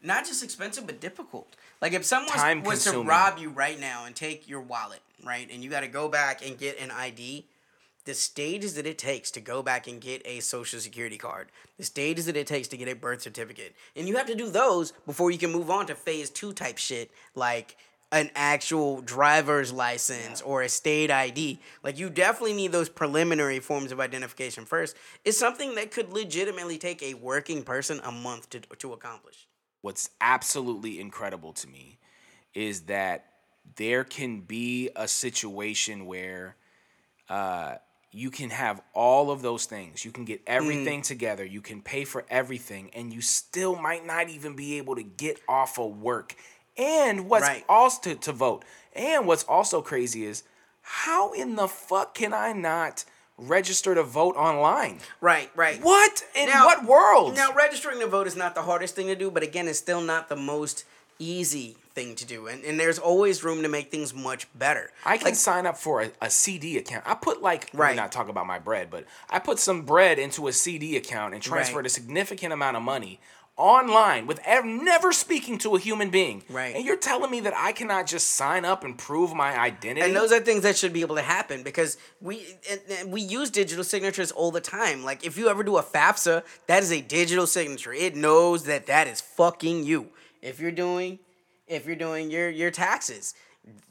not 0.03 0.27
just 0.27 0.43
expensive 0.45 0.87
but 0.87 1.01
difficult. 1.01 1.57
Like 1.81 1.95
if 1.95 2.05
someone 2.05 2.37
Time 2.37 2.63
was 2.63 2.85
to 2.85 3.03
rob 3.03 3.39
you 3.39 3.49
right 3.49 3.81
now 3.81 4.05
and 4.05 4.15
take 4.15 4.47
your 4.47 4.61
wallet, 4.61 5.01
right, 5.25 5.49
and 5.51 5.65
you 5.65 5.71
got 5.71 5.81
to 5.81 5.89
go 5.89 6.09
back 6.09 6.47
and 6.47 6.59
get 6.59 6.79
an 6.79 6.91
ID. 6.91 7.47
The 8.05 8.15
stages 8.15 8.75
that 8.75 8.85
it 8.85 8.99
takes 8.99 9.31
to 9.31 9.41
go 9.41 9.63
back 9.63 9.87
and 9.87 10.01
get 10.01 10.23
a 10.27 10.41
social 10.41 10.81
security 10.81 11.17
card, 11.17 11.51
the 11.79 11.85
stages 11.85 12.27
that 12.27 12.37
it 12.37 12.49
takes 12.49 12.67
to 12.69 12.77
get 12.77 12.89
a 12.89 12.97
birth 12.97 13.23
certificate, 13.23 13.77
and 13.95 14.09
you 14.09 14.17
have 14.17 14.27
to 14.27 14.35
do 14.35 14.51
those 14.51 14.93
before 15.07 15.31
you 15.31 15.39
can 15.39 15.53
move 15.53 15.71
on 15.71 15.87
to 15.87 15.95
phase 15.95 16.29
two 16.29 16.53
type 16.53 16.79
shit, 16.79 17.13
like 17.37 17.77
an 18.13 18.31
actual 18.37 19.01
driver's 19.01 19.73
license 19.73 20.43
or 20.43 20.63
a 20.63 20.69
state 20.69 21.11
ID. 21.11 21.59
Like 21.83 21.99
you 21.99 22.11
definitely 22.11 22.53
need 22.53 22.71
those 22.73 22.89
preliminary 22.91 23.59
forms 23.59 23.91
of 23.91 24.01
identification 24.01 24.67
first. 24.67 24.97
It's 25.25 25.39
something 25.39 25.75
that 25.77 25.91
could 25.91 26.13
legitimately 26.13 26.79
take 26.79 27.03
a 27.03 27.15
working 27.15 27.63
person 27.63 28.01
a 28.05 28.13
month 28.13 28.51
to 28.51 28.61
to 28.61 28.93
accomplish. 28.93 29.49
what's 29.81 30.11
absolutely 30.21 31.01
incredible 31.01 31.53
to 31.53 31.67
me 31.69 31.99
is 32.55 32.83
that 32.83 33.25
there 33.77 34.05
can 34.05 34.41
be 34.41 34.91
a 34.95 35.09
situation 35.09 36.07
where 36.07 36.55
uh, 37.29 37.77
you 38.13 38.31
can 38.31 38.51
have 38.51 38.81
all 38.95 39.31
of 39.31 39.43
those 39.43 39.65
things. 39.67 40.05
You 40.05 40.13
can 40.13 40.25
get 40.25 40.43
everything 40.47 41.01
Mm. 41.01 41.05
together. 41.07 41.45
You 41.45 41.63
can 41.63 41.81
pay 41.81 42.05
for 42.05 42.25
everything, 42.29 42.91
and 42.95 43.13
you 43.13 43.21
still 43.23 43.75
might 43.75 44.05
not 44.07 44.29
even 44.29 44.55
be 44.55 44.77
able 44.79 44.95
to 44.97 45.03
get 45.03 45.41
off 45.49 45.79
of 45.79 45.97
work. 46.01 46.37
And 46.77 47.29
what's 47.29 47.47
Right. 47.47 47.65
also 47.69 48.01
to, 48.03 48.15
to 48.17 48.33
vote. 48.33 48.65
And 48.95 49.27
what's 49.27 49.45
also 49.45 49.83
crazy 49.83 50.25
is 50.25 50.43
how 50.83 51.33
in 51.33 51.57
the 51.57 51.69
fuck 51.69 52.15
can 52.15 52.33
I 52.33 52.53
not 52.53 53.05
register 53.39 53.95
to 53.95 54.03
vote 54.03 54.37
online? 54.37 55.01
Right, 55.21 55.51
right. 55.55 55.81
What 55.83 56.25
in 56.35 56.49
Now- 56.49 56.67
what 56.67 56.85
world? 56.85 57.35
Now, 57.35 57.53
registering 57.53 58.01
to 58.01 58.07
vote 58.07 58.27
is 58.27 58.37
not 58.37 58.55
the 58.55 58.63
hardest 58.63 58.95
thing 58.95 59.07
to 59.09 59.15
do, 59.17 59.31
but 59.31 59.43
again, 59.43 59.69
it's 59.69 59.79
still 59.79 60.01
not 60.01 60.29
the 60.29 60.37
most 60.37 60.85
easy 61.19 61.77
thing 61.95 62.15
to 62.17 62.25
do. 62.27 62.47
And, 62.47 62.65
and 62.65 62.81
there's 62.81 62.99
always 62.99 63.45
room 63.45 63.63
to 63.63 63.69
make 63.69 63.91
things 63.91 64.15
much 64.15 64.47
better. 64.55 64.91
I 65.05 65.19
can 65.19 65.27
Like, 65.27 65.35
sign 65.35 65.67
up 65.67 65.77
for 65.77 66.01
a, 66.03 66.11
a 66.23 66.31
CD 66.31 66.79
account. 66.79 67.05
I 67.07 67.15
put 67.15 67.43
like 67.43 67.71
Right. 67.75 67.95
not 67.95 68.11
talk 68.11 68.29
about 68.29 68.47
my 68.47 68.59
bread, 68.59 68.91
but 68.91 69.05
I 69.31 69.39
put 69.39 69.59
some 69.59 69.83
bread 69.83 70.19
into 70.19 70.49
a 70.49 70.53
CD 70.53 70.97
account 70.97 71.35
and 71.35 71.43
transferred 71.43 71.77
Right. 71.77 71.87
a 71.87 71.91
significant 71.91 72.53
amount 72.53 72.77
of 72.79 72.83
money 72.83 73.21
online 73.57 74.27
with 74.27 74.41
ev- 74.45 74.65
never 74.65 75.13
speaking 75.13 75.59
to 75.59 75.77
a 75.77 75.79
human 75.79 76.11
being. 76.11 76.43
Right. 76.49 76.75
And 76.75 76.85
you're 76.85 76.97
telling 76.97 77.31
me 77.31 77.41
that 77.41 77.53
I 77.57 77.73
cannot 77.73 78.07
just 78.07 78.31
sign 78.31 78.65
up 78.65 78.83
and 78.85 78.97
prove 78.97 79.35
my 79.35 79.59
identity? 79.59 80.07
And 80.07 80.17
those 80.17 80.33
are 80.33 80.41
things 80.41 80.63
that 80.63 80.77
should 80.77 80.93
be 80.93 81.03
able 81.03 81.17
to 81.17 81.23
happen 81.23 81.63
because 81.63 81.99
we 82.21 82.45
and, 82.71 82.81
and 82.91 83.13
we 83.13 83.21
use 83.21 83.51
digital 83.51 83.85
signatures 83.85 84.33
all 84.33 84.51
the 84.51 84.61
time. 84.61 85.05
Like 85.05 85.25
if 85.25 85.37
you 85.37 85.49
ever 85.49 85.63
do 85.63 85.77
a 85.77 85.83
FAFSA, 85.83 86.43
that 86.67 86.83
is 86.83 86.91
a 86.93 87.01
digital 87.03 87.47
signature. 87.47 87.93
It 87.93 88.17
knows 88.17 88.65
that 88.65 88.87
that 88.87 89.07
is 89.07 89.21
fucking 89.21 89.85
you. 89.85 90.09
If 90.41 90.59
you're 90.59 90.73
doing, 90.73 91.19
if 91.69 91.87
you're 91.87 91.97
doing 91.97 92.31
your 92.31 92.49
your 92.49 92.71
taxes, 92.71 93.35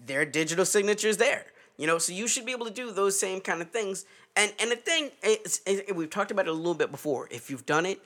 there 0.03 0.21
are 0.21 0.25
digital 0.25 0.65
signatures 0.65 1.17
there. 1.17 1.45
You 1.77 1.87
know, 1.87 1.97
so 1.97 2.13
you 2.13 2.27
should 2.27 2.45
be 2.45 2.51
able 2.51 2.65
to 2.65 2.73
do 2.73 2.91
those 2.91 3.17
same 3.19 3.41
kind 3.41 3.61
of 3.61 3.69
things. 3.71 4.05
And 4.35 4.51
and 4.59 4.71
the 4.71 4.75
thing 4.75 5.11
is, 5.23 5.61
is- 5.65 5.83
we've 5.95 6.09
talked 6.09 6.31
about 6.31 6.47
it 6.47 6.49
a 6.49 6.53
little 6.53 6.73
bit 6.73 6.91
before. 6.91 7.27
If 7.31 7.49
you've 7.49 7.65
done 7.65 7.85
it, 7.85 7.99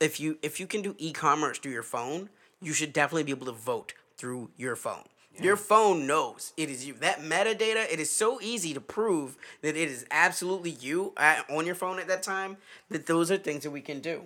if 0.00 0.18
you 0.18 0.38
if 0.42 0.58
you 0.58 0.66
can 0.66 0.82
do 0.82 0.94
e-commerce 0.98 1.58
through 1.58 1.72
your 1.72 1.82
phone, 1.82 2.30
you 2.60 2.72
should 2.72 2.92
definitely 2.92 3.24
be 3.24 3.32
able 3.32 3.46
to 3.46 3.52
vote 3.52 3.94
through 4.16 4.50
your 4.56 4.76
phone. 4.76 5.04
Your 5.40 5.56
phone 5.56 6.06
knows 6.06 6.52
it 6.58 6.68
is 6.68 6.84
you. 6.86 6.94
That 7.00 7.20
metadata, 7.20 7.90
it 7.90 7.98
is 7.98 8.10
so 8.10 8.40
easy 8.42 8.74
to 8.74 8.80
prove 8.80 9.38
that 9.62 9.74
it 9.76 9.88
is 9.88 10.04
absolutely 10.10 10.72
you 10.72 11.14
uh, 11.16 11.36
on 11.48 11.64
your 11.64 11.74
phone 11.76 11.98
at 11.98 12.08
that 12.08 12.22
time. 12.22 12.58
That 12.90 13.06
those 13.06 13.30
are 13.30 13.38
things 13.38 13.62
that 13.62 13.70
we 13.70 13.80
can 13.80 14.00
do. 14.00 14.24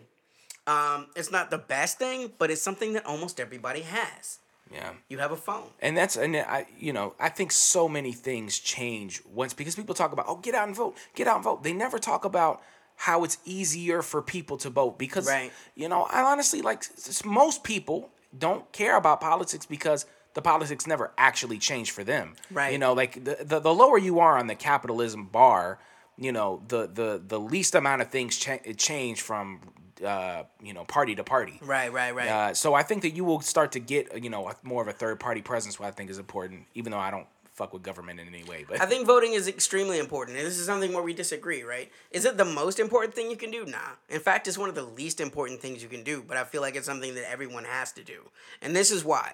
Um, 0.66 1.08
it's 1.14 1.30
not 1.30 1.50
the 1.50 1.58
best 1.58 1.98
thing, 1.98 2.32
but 2.38 2.50
it's 2.50 2.62
something 2.62 2.94
that 2.94 3.06
almost 3.06 3.38
everybody 3.38 3.82
has. 3.82 4.38
yeah. 4.72 4.92
You 5.08 5.18
have 5.18 5.30
a 5.30 5.36
phone. 5.36 5.68
And 5.80 5.96
that's 5.96 6.16
and 6.16 6.36
I 6.36 6.66
you 6.80 6.92
know 6.92 7.14
I 7.20 7.28
think 7.28 7.52
so 7.52 7.88
many 7.88 8.12
things 8.12 8.58
change 8.58 9.22
once 9.32 9.54
because 9.54 9.76
people 9.76 9.94
talk 9.94 10.12
about 10.12 10.24
oh 10.26 10.36
get 10.36 10.54
out 10.54 10.66
and 10.66 10.76
vote 10.76 10.96
get 11.14 11.28
out 11.28 11.36
and 11.36 11.44
vote 11.44 11.62
they 11.62 11.72
never 11.74 11.98
talk 11.98 12.24
about 12.24 12.62
how 12.96 13.24
it's 13.24 13.38
easier 13.44 14.02
for 14.02 14.22
people 14.22 14.56
to 14.58 14.70
vote 14.70 14.98
because 14.98 15.26
Right. 15.26 15.52
you 15.74 15.88
know 15.88 16.02
I 16.04 16.22
honestly 16.22 16.62
like 16.62 16.84
most 17.24 17.64
people 17.64 18.10
don't 18.36 18.70
care 18.72 18.96
about 18.96 19.20
politics 19.20 19.66
because 19.66 20.06
the 20.34 20.42
politics 20.42 20.86
never 20.86 21.12
actually 21.18 21.58
change 21.58 21.90
for 21.92 22.04
them 22.04 22.34
Right. 22.50 22.72
you 22.72 22.78
know 22.78 22.92
like 22.92 23.24
the, 23.24 23.38
the 23.44 23.60
the 23.60 23.74
lower 23.74 23.98
you 23.98 24.18
are 24.20 24.38
on 24.38 24.46
the 24.46 24.54
capitalism 24.54 25.26
bar 25.26 25.78
you 26.16 26.32
know 26.32 26.62
the 26.68 26.86
the 26.86 27.20
the 27.26 27.38
least 27.40 27.74
amount 27.74 28.02
of 28.02 28.08
things 28.10 28.36
cha- 28.38 28.58
change 28.76 29.20
from 29.22 29.60
uh 30.04 30.42
you 30.62 30.72
know 30.72 30.84
party 30.84 31.14
to 31.14 31.22
party 31.24 31.58
Right, 31.62 31.92
right, 31.92 32.14
right. 32.14 32.28
uh, 32.28 32.54
so 32.54 32.74
I 32.74 32.82
think 32.82 33.02
that 33.02 33.10
you 33.16 33.24
will 33.24 33.40
start 33.40 33.72
to 33.72 33.80
get, 33.80 34.22
you 34.24 34.28
know, 34.28 34.48
a- 34.48 34.56
more 34.64 34.82
of 34.82 34.88
a 34.88 34.92
third 34.92 35.20
party 35.20 35.40
presence, 35.40 35.78
what 35.78 35.86
I 35.86 35.92
think 35.92 36.10
is 36.10 36.18
important, 36.18 36.66
even 36.74 36.90
though 36.92 36.98
I 36.98 37.10
don't 37.12 37.28
fuck 37.54 37.72
with 37.72 37.82
government 37.82 38.20
in 38.20 38.28
any 38.28 38.44
way. 38.44 38.64
But 38.68 38.80
I 38.82 38.86
think 38.86 39.06
voting 39.06 39.32
is 39.32 39.48
extremely 39.48 39.98
important. 39.98 40.36
And 40.36 40.46
this 40.46 40.58
is 40.58 40.66
something 40.66 40.92
where 40.92 41.02
we 41.02 41.14
disagree, 41.14 41.62
right? 41.62 41.90
Is 42.10 42.24
it 42.24 42.36
the 42.36 42.44
most 42.44 42.80
important 42.80 43.14
thing 43.14 43.30
you 43.30 43.36
can 43.36 43.50
do? 43.52 43.64
Nah. 43.64 43.78
In 44.08 44.20
fact, 44.20 44.48
it's 44.48 44.58
one 44.58 44.68
of 44.68 44.74
the 44.74 44.82
least 44.82 45.20
important 45.20 45.60
things 45.60 45.82
you 45.82 45.88
can 45.88 46.02
do, 46.02 46.22
but 46.26 46.36
I 46.36 46.44
feel 46.44 46.60
like 46.60 46.74
it's 46.76 46.86
something 46.86 47.14
that 47.14 47.30
everyone 47.30 47.64
has 47.64 47.92
to 47.92 48.02
do. 48.04 48.28
And 48.60 48.74
this 48.74 48.90
is 48.90 49.04
why. 49.04 49.32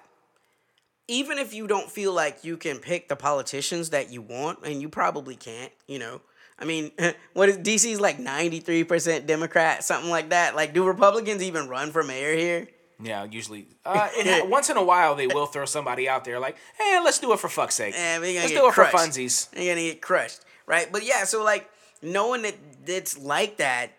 even 1.07 1.37
if 1.37 1.53
you 1.53 1.67
don't 1.67 1.91
feel 1.91 2.13
like 2.13 2.43
you 2.43 2.55
can 2.57 2.77
pick 2.79 3.09
the 3.09 3.15
politicians 3.15 3.89
that 3.89 4.11
you 4.11 4.21
want, 4.21 4.59
and 4.65 4.81
you 4.81 4.89
probably 4.89 5.35
can't, 5.35 5.71
you 5.87 5.99
know. 5.99 6.21
I 6.57 6.65
mean, 6.65 6.91
what 7.33 7.49
is 7.49 7.57
DC's 7.57 7.99
like 7.99 8.17
93% 8.17 9.25
Democrat, 9.25 9.83
something 9.83 10.09
like 10.09 10.29
that? 10.29 10.55
Like, 10.55 10.73
do 10.73 10.85
Republicans 10.85 11.43
even 11.43 11.67
run 11.67 11.91
for 11.91 12.03
mayor 12.03 12.35
here? 12.35 12.67
Yeah, 13.03 13.25
usually. 13.25 13.67
Uh, 13.83 14.07
it, 14.13 14.47
once 14.47 14.69
in 14.69 14.77
a 14.77 14.83
while, 14.83 15.15
they 15.15 15.25
will 15.25 15.47
throw 15.47 15.65
somebody 15.65 16.07
out 16.07 16.23
there 16.23 16.39
like, 16.39 16.55
"Hey, 16.77 17.01
let's 17.03 17.17
do 17.17 17.33
it 17.33 17.39
for 17.39 17.49
fuck's 17.49 17.73
sake. 17.73 17.95
Gonna 17.95 18.21
let's 18.21 18.51
do 18.51 18.67
it 18.67 18.73
crushed. 18.73 18.91
for 18.91 18.97
funsies." 18.97 19.49
You're 19.55 19.73
gonna 19.73 19.87
get 19.87 20.01
crushed, 20.01 20.41
right? 20.67 20.87
But 20.91 21.03
yeah, 21.03 21.23
so 21.23 21.43
like 21.43 21.67
knowing 22.03 22.43
that 22.43 22.55
it's 22.85 23.17
like 23.17 23.57
that, 23.57 23.89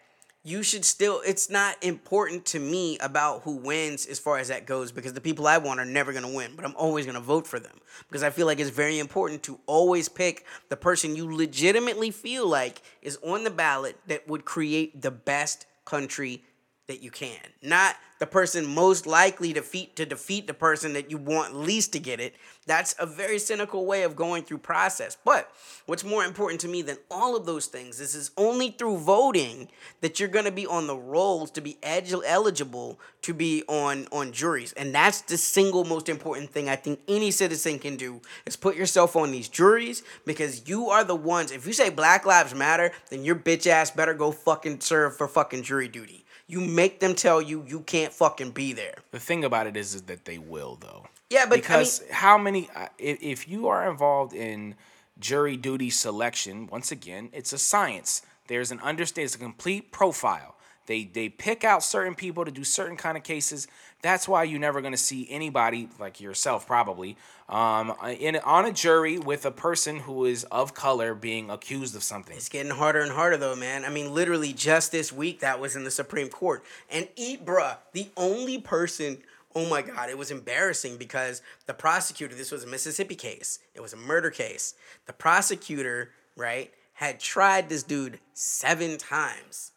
you 0.44 0.62
should 0.62 0.84
still. 0.84 1.20
It's 1.26 1.50
not 1.50 1.82
important 1.82 2.44
to 2.46 2.60
me 2.60 2.96
about 2.98 3.42
who 3.42 3.56
wins 3.56 4.06
as 4.06 4.20
far 4.20 4.38
as 4.38 4.48
that 4.48 4.66
goes 4.66 4.92
because 4.92 5.14
the 5.14 5.20
people 5.20 5.48
I 5.48 5.58
want 5.58 5.80
are 5.80 5.84
never 5.84 6.12
gonna 6.12 6.32
win, 6.32 6.52
but 6.54 6.64
I'm 6.64 6.76
always 6.76 7.04
gonna 7.04 7.20
vote 7.20 7.46
for 7.46 7.58
them 7.58 7.80
because 8.08 8.22
I 8.22 8.30
feel 8.30 8.46
like 8.46 8.60
it's 8.60 8.70
very 8.70 9.00
important 9.00 9.42
to 9.44 9.58
always 9.66 10.08
pick 10.08 10.46
the 10.68 10.76
person 10.76 11.16
you 11.16 11.34
legitimately 11.34 12.12
feel 12.12 12.46
like 12.46 12.82
is 13.02 13.18
on 13.24 13.42
the 13.42 13.50
ballot 13.50 13.96
that 14.06 14.28
would 14.28 14.44
create 14.44 15.02
the 15.02 15.10
best 15.10 15.66
country 15.84 16.44
that 16.92 17.02
you 17.02 17.10
can. 17.10 17.40
Not 17.62 17.96
the 18.18 18.26
person 18.26 18.64
most 18.64 19.04
likely 19.04 19.48
to 19.48 19.54
defeat 19.54 19.96
to 19.96 20.06
defeat 20.06 20.46
the 20.46 20.54
person 20.54 20.92
that 20.92 21.10
you 21.10 21.18
want 21.18 21.56
least 21.56 21.92
to 21.92 21.98
get 21.98 22.20
it. 22.20 22.36
That's 22.66 22.94
a 23.00 23.06
very 23.06 23.40
cynical 23.40 23.84
way 23.84 24.04
of 24.04 24.14
going 24.14 24.44
through 24.44 24.58
process. 24.58 25.16
But 25.24 25.50
what's 25.86 26.04
more 26.04 26.22
important 26.22 26.60
to 26.60 26.68
me 26.68 26.82
than 26.82 26.98
all 27.10 27.34
of 27.34 27.46
those 27.46 27.66
things 27.66 27.98
is 27.98 28.14
it's 28.14 28.30
only 28.36 28.70
through 28.70 28.98
voting 28.98 29.68
that 30.02 30.20
you're 30.20 30.28
going 30.28 30.44
to 30.44 30.52
be 30.52 30.68
on 30.68 30.86
the 30.86 30.96
rolls 30.96 31.50
to 31.52 31.60
be 31.60 31.78
egi- 31.82 32.22
eligible 32.24 33.00
to 33.22 33.34
be 33.34 33.64
on 33.66 34.06
on 34.12 34.30
juries. 34.30 34.72
And 34.74 34.94
that's 34.94 35.22
the 35.22 35.36
single 35.36 35.84
most 35.84 36.08
important 36.08 36.50
thing 36.50 36.68
I 36.68 36.76
think 36.76 37.00
any 37.08 37.32
citizen 37.32 37.80
can 37.80 37.96
do 37.96 38.20
is 38.46 38.54
put 38.54 38.76
yourself 38.76 39.16
on 39.16 39.32
these 39.32 39.48
juries 39.48 40.04
because 40.24 40.68
you 40.68 40.90
are 40.90 41.02
the 41.02 41.16
ones 41.16 41.50
if 41.50 41.66
you 41.66 41.72
say 41.72 41.90
Black 41.90 42.24
Lives 42.24 42.54
Matter, 42.54 42.92
then 43.10 43.24
your 43.24 43.34
bitch 43.34 43.66
ass 43.66 43.90
better 43.90 44.14
go 44.14 44.30
fucking 44.30 44.78
serve 44.78 45.16
for 45.16 45.26
fucking 45.26 45.64
jury 45.64 45.88
duty. 45.88 46.24
You 46.52 46.60
make 46.60 47.00
them 47.00 47.14
tell 47.14 47.40
you 47.40 47.64
you 47.66 47.80
can't 47.80 48.12
fucking 48.12 48.50
be 48.50 48.74
there. 48.74 48.96
The 49.10 49.18
thing 49.18 49.42
about 49.42 49.66
it 49.66 49.74
is, 49.74 49.94
is 49.94 50.02
that 50.02 50.26
they 50.26 50.36
will 50.36 50.76
though. 50.78 51.06
Yeah, 51.30 51.46
but 51.46 51.56
because 51.56 52.00
I 52.00 52.04
mean, 52.04 52.12
how 52.12 52.38
many? 52.38 52.68
uh, 52.76 52.88
If, 52.98 53.22
if 53.22 53.48
you 53.48 53.68
are 53.68 53.90
involved 53.90 54.34
in 54.34 54.74
jury 55.18 55.56
duty 55.56 55.88
selection, 55.88 56.66
once 56.66 56.92
again, 56.92 57.30
it's 57.32 57.54
a 57.54 57.58
science. 57.58 58.20
There's 58.48 58.70
an 58.70 58.80
understand. 58.80 59.24
It's 59.24 59.34
a 59.34 59.38
complete 59.38 59.92
profile. 59.92 60.56
They 60.86 61.04
they 61.04 61.30
pick 61.30 61.64
out 61.64 61.82
certain 61.82 62.14
people 62.14 62.44
to 62.44 62.50
do 62.50 62.64
certain 62.64 62.98
kind 62.98 63.16
of 63.16 63.22
cases. 63.22 63.66
That's 64.02 64.28
why 64.28 64.44
you're 64.44 64.60
never 64.60 64.80
going 64.80 64.92
to 64.92 64.98
see 64.98 65.26
anybody 65.30 65.88
like 65.98 66.20
yourself 66.20 66.66
probably 66.66 67.16
um, 67.48 67.94
in 68.18 68.36
on 68.36 68.66
a 68.66 68.72
jury 68.72 69.18
with 69.18 69.46
a 69.46 69.50
person 69.50 70.00
who 70.00 70.24
is 70.24 70.44
of 70.44 70.74
color 70.74 71.14
being 71.14 71.50
accused 71.50 71.94
of 71.94 72.02
something. 72.02 72.36
It's 72.36 72.48
getting 72.48 72.72
harder 72.72 73.00
and 73.00 73.12
harder 73.12 73.36
though, 73.36 73.56
man. 73.56 73.84
I 73.84 73.90
mean, 73.90 74.12
literally 74.12 74.52
just 74.52 74.92
this 74.92 75.12
week 75.12 75.40
that 75.40 75.60
was 75.60 75.76
in 75.76 75.84
the 75.84 75.90
Supreme 75.90 76.28
Court. 76.28 76.64
And 76.90 77.08
bruh, 77.16 77.76
the 77.92 78.10
only 78.16 78.58
person 78.58 79.18
oh 79.54 79.68
my 79.68 79.82
god, 79.82 80.08
it 80.08 80.18
was 80.18 80.30
embarrassing 80.30 80.96
because 80.96 81.42
the 81.66 81.74
prosecutor, 81.74 82.34
this 82.34 82.50
was 82.50 82.64
a 82.64 82.66
Mississippi 82.66 83.14
case. 83.14 83.58
It 83.74 83.80
was 83.80 83.92
a 83.92 83.96
murder 83.96 84.30
case. 84.30 84.74
The 85.06 85.12
prosecutor, 85.12 86.10
right, 86.36 86.72
had 86.94 87.20
tried 87.20 87.68
this 87.68 87.82
dude 87.82 88.18
seven 88.32 88.98
times 88.98 89.72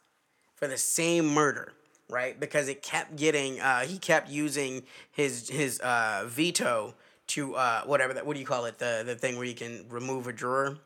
for 0.56 0.68
the 0.68 0.78
same 0.78 1.28
murder, 1.28 1.74
right? 2.10 2.40
Because 2.40 2.68
it 2.68 2.82
kept 2.82 3.16
getting 3.16 3.60
uh 3.60 3.82
he 3.82 3.98
kept 3.98 4.30
using 4.30 4.84
his 5.12 5.50
his 5.50 5.80
uh 5.80 6.26
veto 6.28 6.96
to 7.28 7.56
uh 7.56 7.82
whatever 7.86 8.14
that 8.14 8.26
what 8.26 8.34
do 8.34 8.40
you 8.40 8.46
call 8.46 8.66
it? 8.66 8.78
The 8.78 9.04
the 9.06 9.16
thing 9.16 9.38
where 9.38 9.46
you 9.46 9.56
can 9.56 9.86
remove 9.90 10.28
a 10.28 10.34
juror. 10.34 10.78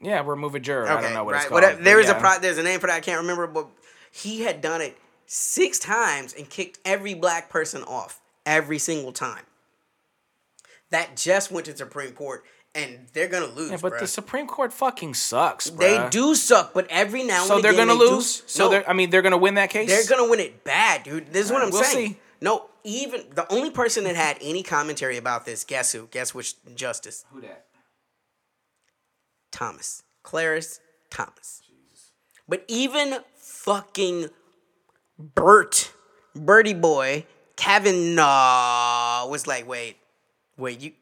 Yeah, 0.00 0.22
remove 0.26 0.54
a 0.54 0.60
juror. 0.60 0.88
I 0.88 1.00
don't 1.00 1.14
know 1.14 1.24
what 1.24 1.36
it's 1.36 1.46
called. 1.46 1.62
There 1.62 2.00
is 2.00 2.08
yeah. 2.08 2.16
a 2.16 2.20
pro, 2.20 2.38
there's 2.38 2.58
a 2.58 2.62
name 2.62 2.80
for 2.80 2.86
that. 2.86 2.96
I 2.96 3.00
can't 3.00 3.20
remember, 3.20 3.46
but 3.46 3.68
he 4.12 4.42
had 4.42 4.60
done 4.60 4.82
it 4.82 4.96
six 5.26 5.78
times 5.78 6.34
and 6.34 6.48
kicked 6.48 6.78
every 6.84 7.14
black 7.14 7.48
person 7.48 7.82
off 7.82 8.20
every 8.44 8.78
single 8.78 9.12
time. 9.12 9.42
That 10.90 11.16
just 11.16 11.50
went 11.50 11.66
to 11.66 11.76
Supreme 11.76 12.12
Court, 12.12 12.44
and 12.76 13.06
they're 13.12 13.28
gonna 13.28 13.46
lose. 13.46 13.70
Yeah, 13.70 13.78
but 13.80 13.94
bruh. 13.94 14.00
the 14.00 14.06
Supreme 14.06 14.46
Court 14.46 14.72
fucking 14.72 15.14
sucks. 15.14 15.70
they 15.70 16.06
do 16.10 16.34
suck, 16.34 16.74
but 16.74 16.86
every 16.90 17.22
now 17.24 17.38
and 17.40 17.48
So 17.48 17.54
and 17.56 17.64
they're 17.64 17.72
again 17.72 17.88
gonna 17.88 17.98
they 17.98 18.06
do- 18.06 18.14
lose. 18.16 18.42
So 18.46 18.64
no, 18.66 18.70
they're. 18.70 18.88
I 18.88 18.92
mean, 18.92 19.10
they're 19.10 19.22
gonna 19.22 19.36
win 19.38 19.54
that 19.54 19.70
case. 19.70 19.88
they're 19.88 20.16
gonna 20.16 20.28
win 20.30 20.40
it 20.40 20.62
bad, 20.64 21.02
dude. 21.04 21.32
This 21.32 21.46
is 21.46 21.50
what 21.52 21.62
Alright, 21.62 21.74
I'm 21.74 21.80
we'll 21.80 21.84
saying. 21.84 22.12
see. 22.12 22.18
No, 22.40 22.66
even 22.84 23.24
the 23.34 23.50
only 23.52 23.70
person 23.70 24.04
that 24.04 24.14
had 24.14 24.36
any 24.42 24.62
commentary 24.62 25.16
about 25.16 25.46
this, 25.46 25.64
guess 25.64 25.92
who? 25.92 26.06
Guess 26.08 26.34
which 26.34 26.54
justice? 26.74 27.24
Who 27.32 27.40
that? 27.40 27.64
Thomas. 29.50 30.02
Clarence 30.22 30.80
Thomas. 31.10 31.62
But 32.48 32.64
even 32.68 33.18
fucking 33.36 34.28
Bert, 35.18 35.92
Bertie 36.34 36.74
Boy, 36.74 37.24
Kavanaugh 37.56 39.26
was 39.28 39.46
like, 39.46 39.66
wait, 39.66 39.96
wait, 40.56 40.80
you 40.80 40.92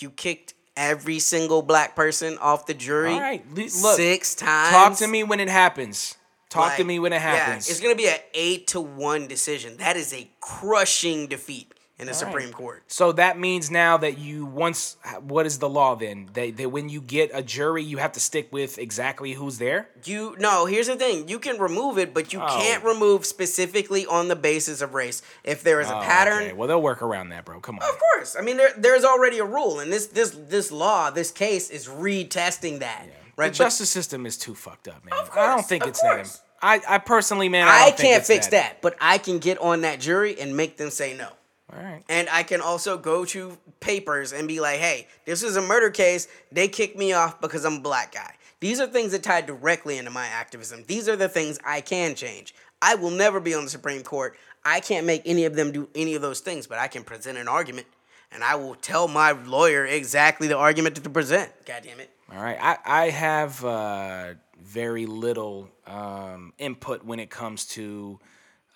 you 0.00 0.10
kicked 0.10 0.54
every 0.80 1.18
single 1.18 1.60
black 1.60 1.94
person 1.94 2.38
off 2.38 2.66
the 2.66 2.74
jury 2.74 3.12
All 3.12 3.20
right, 3.20 3.44
look, 3.54 3.68
six 3.68 4.34
times. 4.34 4.70
Talk 4.70 4.96
to 4.96 5.06
me 5.06 5.22
when 5.22 5.38
it 5.38 5.48
happens. 5.48 6.16
Talk 6.48 6.76
to 6.78 6.84
me 6.84 6.98
when 6.98 7.12
it 7.12 7.16
yeah, 7.16 7.36
happens. 7.36 7.70
it's 7.70 7.78
gonna 7.80 7.94
be 7.94 8.08
an 8.08 8.18
eight 8.34 8.66
to 8.68 8.80
one 8.80 9.28
decision. 9.28 9.76
That 9.76 9.96
is 9.96 10.12
a 10.12 10.28
crushing 10.40 11.28
defeat 11.28 11.72
in 12.00 12.06
the 12.06 12.12
All 12.12 12.18
Supreme 12.18 12.46
right. 12.46 12.54
Court. 12.54 12.82
So 12.88 13.12
that 13.12 13.38
means 13.38 13.70
now 13.70 13.98
that 13.98 14.18
you 14.18 14.46
once, 14.46 14.96
what 15.20 15.46
is 15.46 15.58
the 15.58 15.68
law 15.68 15.94
then? 15.94 16.30
That, 16.32 16.56
that 16.56 16.70
when 16.70 16.88
you 16.88 17.00
get 17.00 17.30
a 17.32 17.42
jury, 17.42 17.84
you 17.84 17.98
have 17.98 18.12
to 18.12 18.20
stick 18.20 18.48
with 18.52 18.78
exactly 18.78 19.32
who's 19.34 19.58
there. 19.58 19.88
You 20.04 20.34
no, 20.38 20.66
here's 20.66 20.86
the 20.86 20.96
thing. 20.96 21.28
You 21.28 21.38
can 21.38 21.58
remove 21.58 21.98
it, 21.98 22.12
but 22.14 22.32
you 22.32 22.40
Oh. 22.42 22.46
can't 22.46 22.82
remove 22.82 23.26
specifically 23.26 24.06
on 24.06 24.28
the 24.28 24.36
basis 24.36 24.80
of 24.80 24.94
race. 24.94 25.22
If 25.44 25.62
there 25.62 25.80
is 25.80 25.88
a 25.88 25.96
Oh, 25.98 26.00
pattern, 26.00 26.42
okay. 26.42 26.52
Well, 26.54 26.66
they'll 26.68 26.82
work 26.82 27.02
around 27.02 27.28
that, 27.28 27.44
bro. 27.44 27.60
Come 27.60 27.78
on. 27.78 27.82
Of 27.88 27.98
course. 27.98 28.34
I 28.36 28.40
mean, 28.40 28.56
there, 28.56 28.72
there's 28.76 29.04
already 29.04 29.38
a 29.38 29.44
rule, 29.44 29.80
and 29.80 29.92
this 29.92 30.06
this 30.06 30.30
this 30.30 30.72
law, 30.72 31.10
this 31.10 31.30
case 31.30 31.68
is 31.70 31.86
retesting 31.86 32.78
that, 32.80 33.02
right? 33.36 33.46
The 33.46 33.50
But 33.50 33.52
justice 33.52 33.90
system 33.90 34.26
is 34.26 34.36
too 34.38 34.54
fucked 34.54 34.88
up, 34.88 35.04
man. 35.04 35.18
Of 35.18 35.30
I 35.36 35.46
don't 35.48 35.66
think 35.66 35.86
it's 35.86 36.00
that. 36.00 36.40
I, 36.62 36.80
I 36.86 36.98
personally, 36.98 37.48
man, 37.48 37.68
I, 37.68 37.86
I, 37.86 37.90
can't 37.92 38.24
fix 38.24 38.48
that. 38.48 38.82
but 38.82 38.94
I 39.00 39.16
can 39.16 39.38
get 39.38 39.56
on 39.58 39.80
that 39.80 39.98
jury 39.98 40.38
and 40.38 40.54
make 40.56 40.76
them 40.76 40.90
say 40.90 41.16
no. 41.16 41.28
All 41.72 41.82
right. 41.82 42.02
And 42.08 42.28
I 42.30 42.42
can 42.42 42.60
also 42.60 42.98
go 42.98 43.24
to 43.26 43.56
papers 43.80 44.32
and 44.32 44.48
be 44.48 44.60
like, 44.60 44.80
hey, 44.80 45.06
this 45.24 45.42
is 45.42 45.56
a 45.56 45.62
murder 45.62 45.90
case. 45.90 46.28
They 46.50 46.68
kicked 46.68 46.96
me 46.96 47.12
off 47.12 47.40
because 47.40 47.64
I'm 47.64 47.76
a 47.76 47.80
black 47.80 48.12
guy. 48.12 48.34
These 48.60 48.80
are 48.80 48.86
things 48.86 49.12
that 49.12 49.22
tie 49.22 49.40
directly 49.40 49.96
into 49.98 50.10
my 50.10 50.26
activism. 50.26 50.84
These 50.86 51.08
are 51.08 51.16
the 51.16 51.28
things 51.28 51.58
I 51.64 51.80
can 51.80 52.14
change. 52.14 52.54
I 52.82 52.94
will 52.94 53.10
never 53.10 53.40
be 53.40 53.54
on 53.54 53.64
the 53.64 53.70
Supreme 53.70 54.02
Court. 54.02 54.36
I 54.64 54.80
can't 54.80 55.06
make 55.06 55.22
any 55.24 55.44
of 55.44 55.54
them 55.54 55.72
do 55.72 55.88
any 55.94 56.14
of 56.14 56.22
those 56.22 56.40
things, 56.40 56.66
but 56.66 56.78
I 56.78 56.88
can 56.88 57.02
present 57.02 57.38
an 57.38 57.48
argument 57.48 57.86
and 58.32 58.44
I 58.44 58.54
will 58.56 58.74
tell 58.74 59.08
my 59.08 59.32
lawyer 59.32 59.84
exactly 59.86 60.48
the 60.48 60.56
argument 60.56 60.96
to 61.02 61.10
present. 61.10 61.50
God 61.66 61.82
damn 61.84 62.00
it. 62.00 62.10
All 62.32 62.42
right. 62.42 62.58
I, 62.60 62.78
I 62.84 63.10
have 63.10 63.64
uh, 63.64 64.34
very 64.62 65.06
little 65.06 65.68
um, 65.86 66.52
input 66.58 67.04
when 67.04 67.18
it 67.18 67.30
comes 67.30 67.66
to 67.66 68.20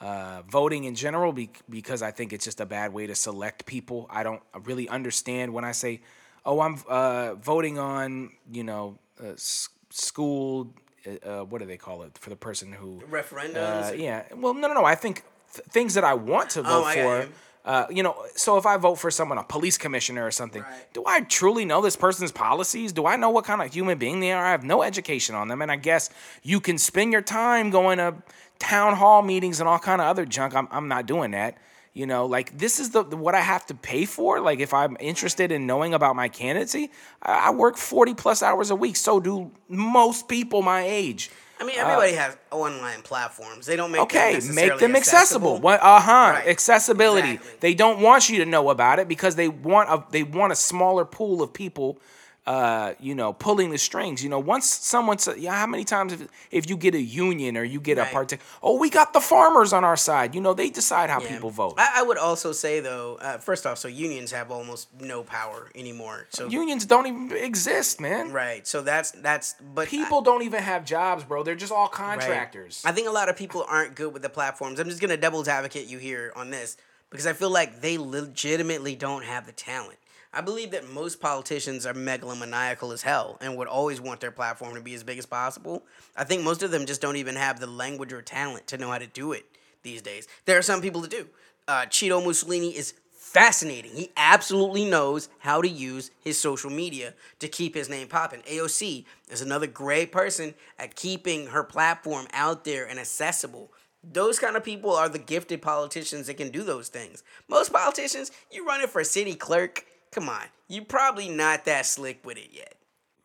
uh, 0.05 0.43
voting 0.49 0.85
in 0.85 0.95
general 0.95 1.33
be- 1.33 1.51
because 1.69 2.03
I 2.03 2.11
think 2.11 2.33
it's 2.35 2.45
just 2.45 2.61
a 2.61 2.67
bad 2.67 2.93
way 2.93 3.07
to 3.07 3.15
select 3.15 3.65
people. 3.65 4.07
I 4.11 4.23
don't 4.23 4.43
really 4.65 4.87
understand 4.89 5.53
when 5.55 5.65
I 5.65 5.73
say, 5.73 6.01
oh, 6.45 6.61
I'm 6.61 6.77
uh, 6.89 7.35
voting 7.37 7.79
on, 7.79 8.33
you 8.53 8.65
know, 8.65 8.99
uh, 9.23 9.29
s- 9.33 9.71
school, 9.91 10.75
uh, 11.07 11.29
uh, 11.29 11.45
what 11.45 11.61
do 11.61 11.67
they 11.67 11.79
call 11.79 12.03
it 12.03 12.19
for 12.19 12.29
the 12.31 12.37
person 12.37 12.73
who. 12.73 13.03
Referendums. 13.11 13.91
Uh, 13.91 13.95
yeah. 13.95 14.25
Well, 14.37 14.53
no, 14.55 14.69
no, 14.69 14.75
no. 14.75 14.85
I 14.85 14.95
think 14.95 15.23
th- 15.55 15.67
things 15.69 15.95
that 15.95 16.05
I 16.05 16.15
want 16.15 16.51
to 16.51 16.63
vote 16.63 16.85
Oh, 16.87 16.93
for. 16.93 17.23
you. 17.23 17.29
Uh, 17.65 17.87
you 17.89 18.03
know, 18.03 18.15
so 18.37 18.59
if 18.59 18.67
I 18.67 18.77
vote 18.77 18.97
for 18.97 19.11
someone, 19.11 19.39
a 19.39 19.43
police 19.43 19.79
commissioner 19.79 20.27
or 20.27 20.31
something, 20.31 20.61
Right. 20.63 20.93
do 20.93 21.03
I 21.07 21.23
truly 21.23 21.65
know 21.65 21.81
this 21.81 21.97
person's 21.97 22.31
policies? 22.31 22.93
Do 22.93 23.07
I 23.07 23.17
know 23.17 23.31
what 23.31 23.47
kind 23.47 23.63
of 23.63 23.73
human 23.73 23.97
being 23.97 24.21
they 24.21 24.33
are? 24.33 24.45
I 24.45 24.51
have 24.51 24.65
no 24.65 24.83
education 24.83 25.35
on 25.35 25.49
them, 25.49 25.63
and 25.63 25.73
I 25.73 25.77
guess 25.77 26.11
you 26.43 26.61
can 26.61 26.77
spend 26.77 27.11
your 27.13 27.23
time 27.23 27.71
going 27.71 27.97
to 27.99 28.17
town 28.59 28.97
hall 28.97 29.23
meetings 29.23 29.61
and 29.61 29.69
all 29.69 29.79
kind 29.79 30.03
of 30.03 30.07
other 30.09 30.27
junk. 30.27 30.55
I'm, 30.55 30.69
I'm 30.71 30.89
not 30.89 31.07
doing 31.07 31.31
that. 31.31 31.57
You 31.95 32.07
know, 32.07 32.27
like 32.27 32.59
this 32.59 32.81
is 32.81 32.91
the 32.91 33.05
what 33.05 33.35
I 33.37 33.41
have 33.41 33.65
to 33.67 33.75
pay 33.75 34.05
for. 34.05 34.41
Like 34.41 34.59
if 34.59 34.75
I'm 34.75 34.97
interested 35.01 35.51
in 35.53 35.65
knowing 35.67 35.95
about 35.95 36.17
my 36.17 36.29
candidacy, 36.29 36.91
I, 37.23 37.47
I 37.49 37.51
work 37.53 37.77
40 37.79 38.13
plus 38.15 38.43
hours 38.43 38.71
a 38.71 38.75
week. 38.77 38.97
So 38.97 39.21
do 39.21 39.53
most 39.69 40.27
people 40.29 40.61
my 40.61 40.83
age. 40.83 41.31
I 41.65 41.67
mean, 41.67 41.79
everybody 41.79 42.13
has 42.13 42.37
online 42.51 43.03
platforms. 43.03 43.67
They 43.67 43.77
don't 43.77 43.91
make 43.91 44.01
them 44.01 44.05
Okay, 44.07 44.33
make 44.35 44.35
necessarily 44.35 44.81
them 44.81 44.97
accessible. 44.97 45.59
What? 45.61 45.81
Uh 45.81 46.01
huh. 46.01 46.13
Right. 46.35 46.47
Accessibility. 46.47 47.33
Exactly. 47.33 47.53
They 47.61 47.75
don't 47.75 48.01
want 48.01 48.29
you 48.29 48.39
to 48.39 48.45
know 48.45 48.69
about 48.71 48.99
it 48.99 49.09
because 49.09 49.37
they 49.37 49.49
want 49.49 49.89
a 49.89 50.05
they 50.11 50.23
want 50.23 50.53
a 50.53 50.57
smaller 50.57 51.05
pool 51.05 51.43
of 51.43 51.53
people 51.53 51.99
uh, 52.47 52.93
you 53.01 53.15
know, 53.15 53.33
pulling 53.33 53.71
the 53.71 53.79
strings. 53.79 54.23
You 54.23 54.29
know, 54.29 54.39
once 54.39 54.67
someone 54.71 55.19
said, 55.19 55.39
yeah, 55.39 55.55
how 55.55 55.67
many 55.67 55.83
times 55.85 56.13
if, 56.13 56.29
if 56.51 56.69
you 56.69 56.77
get 56.77 56.95
a 56.95 57.01
union 57.01 57.57
or 57.57 57.65
you 57.65 57.81
get 57.81 57.97
Right. 57.97 58.09
a 58.09 58.13
part, 58.13 58.35
oh, 58.63 58.79
we 58.79 58.91
got 58.91 59.13
the 59.15 59.21
farmers 59.21 59.73
on 59.73 59.83
our 59.83 59.97
side. 59.97 60.35
You 60.35 60.41
know, 60.43 60.53
they 60.53 60.69
decide 60.69 61.09
how 61.09 61.21
Yeah. 61.23 61.29
people 61.29 61.49
vote. 61.51 61.75
I, 61.79 62.01
I 62.01 62.03
would 62.03 62.19
also 62.19 62.53
say 62.53 62.81
though, 62.81 63.17
uh, 63.23 63.39
first 63.39 63.65
off, 63.67 63.79
so 63.79 63.89
unions 63.89 64.31
have 64.33 64.51
almost 64.51 64.89
no 65.01 65.23
power 65.23 65.71
anymore. 65.75 66.27
So 66.31 66.49
Unions 66.49 66.85
don't 66.85 67.07
even 67.07 67.33
exist, 67.37 68.01
man. 68.01 68.31
right, 68.33 68.67
so 68.67 68.83
that's 68.83 69.13
that's 69.13 69.55
but 69.75 69.89
I- 69.89 69.91
People 69.91 70.21
don't 70.21 70.43
even 70.43 70.63
have 70.63 70.85
jobs, 70.85 71.25
bro. 71.25 71.45
They're 71.45 71.55
just 71.55 71.73
all 71.73 71.89
contractors. 71.89 72.83
I 72.85 72.93
think 72.93 73.09
a 73.09 73.13
lot 73.13 73.29
of 73.31 73.37
people 73.37 73.65
aren't 73.69 73.95
good 73.95 74.13
with 74.13 74.23
the 74.23 74.29
platforms. 74.29 74.79
I'm 74.81 74.89
just 74.89 75.01
gonna 75.01 75.17
devil's 75.17 75.49
advocate 75.49 75.87
you 75.87 75.99
here 75.99 76.33
on 76.37 76.51
this 76.51 76.77
because 77.11 77.27
I 77.27 77.33
feel 77.33 77.51
like 77.51 77.81
they 77.81 77.97
legitimately 77.97 78.97
don't 78.97 79.25
have 79.25 79.47
the 79.47 79.53
talent. 79.53 79.99
I 80.35 80.41
believe 80.41 80.73
that 80.73 80.91
most 80.91 81.21
politicians 81.21 81.87
are 81.87 81.95
megalomaniacal 81.95 82.93
as 82.93 83.03
hell 83.03 83.39
and 83.41 83.57
would 83.57 83.69
always 83.69 84.01
want 84.01 84.21
their 84.21 84.33
platform 84.33 84.75
to 84.75 84.81
be 84.81 84.95
as 84.95 85.05
big 85.05 85.19
as 85.19 85.27
possible. 85.27 85.85
I 86.17 86.25
think 86.25 86.43
most 86.43 86.65
of 86.65 86.73
them 86.73 86.87
just 86.87 87.01
don't 87.01 87.17
even 87.17 87.37
have 87.37 87.61
the 87.61 87.69
language 87.69 88.13
or 88.13 88.21
talent 88.21 88.67
to 88.67 88.79
know 88.79 88.91
how 88.91 88.99
to 88.99 89.07
do 89.07 89.33
it 89.33 89.47
these 89.85 90.03
days. 90.03 90.27
There 90.45 90.59
are 90.59 90.63
some 90.63 90.83
people 90.83 91.03
that 91.03 91.13
do. 91.13 91.29
Uh, 91.69 91.87
Cheeto 91.87 92.25
Mussolini 92.25 92.77
is 92.77 92.95
fascinating. 93.13 93.93
He 93.93 94.11
absolutely 94.17 94.85
knows 94.85 95.29
how 95.39 95.63
to 95.63 95.69
use 95.69 96.11
his 96.21 96.37
social 96.37 96.71
media 96.71 97.15
to 97.39 97.47
keep 97.47 97.77
his 97.77 97.89
name 97.89 98.09
popping. 98.09 98.41
AOC 98.43 99.05
is 99.31 99.41
another 99.41 99.69
great 99.69 100.11
person 100.11 100.55
at 100.81 100.97
keeping 100.97 101.47
her 101.49 101.63
platform 101.63 102.27
out 102.33 102.65
there 102.65 102.89
and 102.89 102.99
accessible. 102.99 103.73
Those 104.03 104.39
kind 104.39 104.57
of 104.57 104.65
people 104.65 104.93
are 104.95 105.09
the 105.09 105.19
gifted 105.19 105.63
politicians 105.63 106.27
that 106.27 106.37
can 106.37 106.51
do 106.51 106.63
those 106.63 106.89
things. 106.89 107.23
Most 107.49 107.73
politicians, 107.73 108.33
you 108.51 108.67
running 108.67 108.89
for 108.89 109.03
city 109.03 109.35
clerk, 109.35 109.85
come 110.15 110.29
on, 110.29 110.43
you 110.69 110.83
probably 110.83 111.29
not 111.29 111.65
that 111.65 111.87
slick 111.87 112.25
with 112.25 112.39
it 112.39 112.51
yet. 112.53 112.77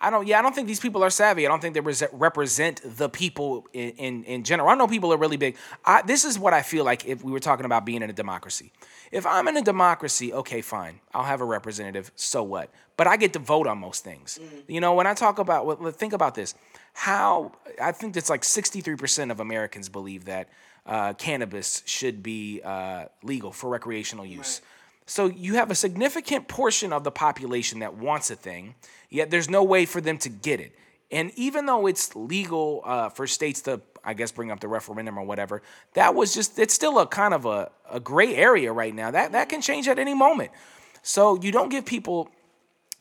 I 0.00 0.10
don't. 0.10 0.26
Yeah, 0.26 0.38
I 0.38 0.42
don't 0.42 0.54
think 0.54 0.68
these 0.68 0.80
people 0.80 1.02
are 1.02 1.10
savvy. 1.10 1.44
I 1.44 1.48
don't 1.48 1.60
think 1.60 1.74
they 1.74 1.80
res- 1.80 2.04
represent 2.12 2.80
the 2.84 3.08
people 3.08 3.66
in, 3.72 3.90
in 3.90 4.24
in 4.24 4.44
general. 4.44 4.68
I 4.68 4.74
know 4.76 4.86
people 4.86 5.12
are 5.12 5.16
really 5.16 5.36
big. 5.36 5.56
I, 5.84 6.02
this 6.02 6.24
is 6.24 6.38
what 6.38 6.54
I 6.54 6.62
feel 6.62 6.84
like 6.84 7.04
if 7.06 7.24
we 7.24 7.32
were 7.32 7.40
talking 7.40 7.66
about 7.66 7.84
being 7.84 8.02
in 8.02 8.10
a 8.10 8.12
democracy. 8.12 8.72
If 9.10 9.26
I'm 9.26 9.48
in 9.48 9.56
a 9.56 9.62
democracy, 9.62 10.32
okay, 10.32 10.60
fine, 10.60 11.00
I'll 11.14 11.24
have 11.24 11.40
a 11.40 11.44
representative. 11.44 12.12
So 12.14 12.42
what? 12.42 12.70
But 12.96 13.06
I 13.06 13.16
get 13.16 13.32
to 13.32 13.38
vote 13.38 13.66
on 13.66 13.78
most 13.78 14.04
things. 14.04 14.38
You 14.66 14.80
know, 14.80 14.92
when 14.94 15.06
I 15.06 15.14
talk 15.14 15.38
about, 15.38 15.66
well, 15.66 15.90
think 15.90 16.12
about 16.12 16.34
this. 16.34 16.54
How 16.92 17.52
I 17.80 17.92
think 17.92 18.16
it's 18.16 18.28
like 18.28 18.42
63% 18.42 19.30
of 19.30 19.40
Americans 19.40 19.88
believe 19.88 20.26
that 20.26 20.48
uh, 20.84 21.12
cannabis 21.14 21.82
should 21.86 22.22
be 22.22 22.60
uh, 22.64 23.06
legal 23.22 23.52
for 23.52 23.70
recreational 23.70 24.26
use. 24.26 24.60
So 25.08 25.24
you 25.24 25.54
have 25.54 25.70
a 25.70 25.74
significant 25.74 26.48
portion 26.48 26.92
of 26.92 27.02
the 27.02 27.10
population 27.10 27.78
that 27.78 27.94
wants 27.94 28.30
a 28.30 28.36
thing, 28.36 28.74
yet 29.08 29.30
there's 29.30 29.48
no 29.48 29.64
way 29.64 29.86
for 29.86 30.02
them 30.02 30.18
to 30.18 30.28
get 30.28 30.60
it. 30.60 30.76
And 31.10 31.32
even 31.34 31.64
though 31.64 31.86
it's 31.86 32.14
legal 32.14 32.82
uh, 32.84 33.08
for 33.08 33.26
states 33.26 33.62
to, 33.62 33.80
I 34.04 34.12
guess, 34.12 34.30
bring 34.32 34.50
up 34.50 34.60
the 34.60 34.68
referendum 34.68 35.18
or 35.18 35.24
whatever, 35.24 35.62
that 35.94 36.14
was 36.14 36.34
just, 36.34 36.58
it's 36.58 36.74
still 36.74 36.98
a 36.98 37.06
kind 37.06 37.32
of 37.32 37.46
a, 37.46 37.70
a 37.90 38.00
gray 38.00 38.36
area 38.36 38.70
right 38.70 38.94
now. 38.94 39.10
That, 39.10 39.32
that 39.32 39.48
can 39.48 39.62
change 39.62 39.88
at 39.88 39.98
any 39.98 40.12
moment. 40.12 40.50
So 41.02 41.40
you 41.40 41.52
don't 41.52 41.70
give 41.70 41.86
people 41.86 42.28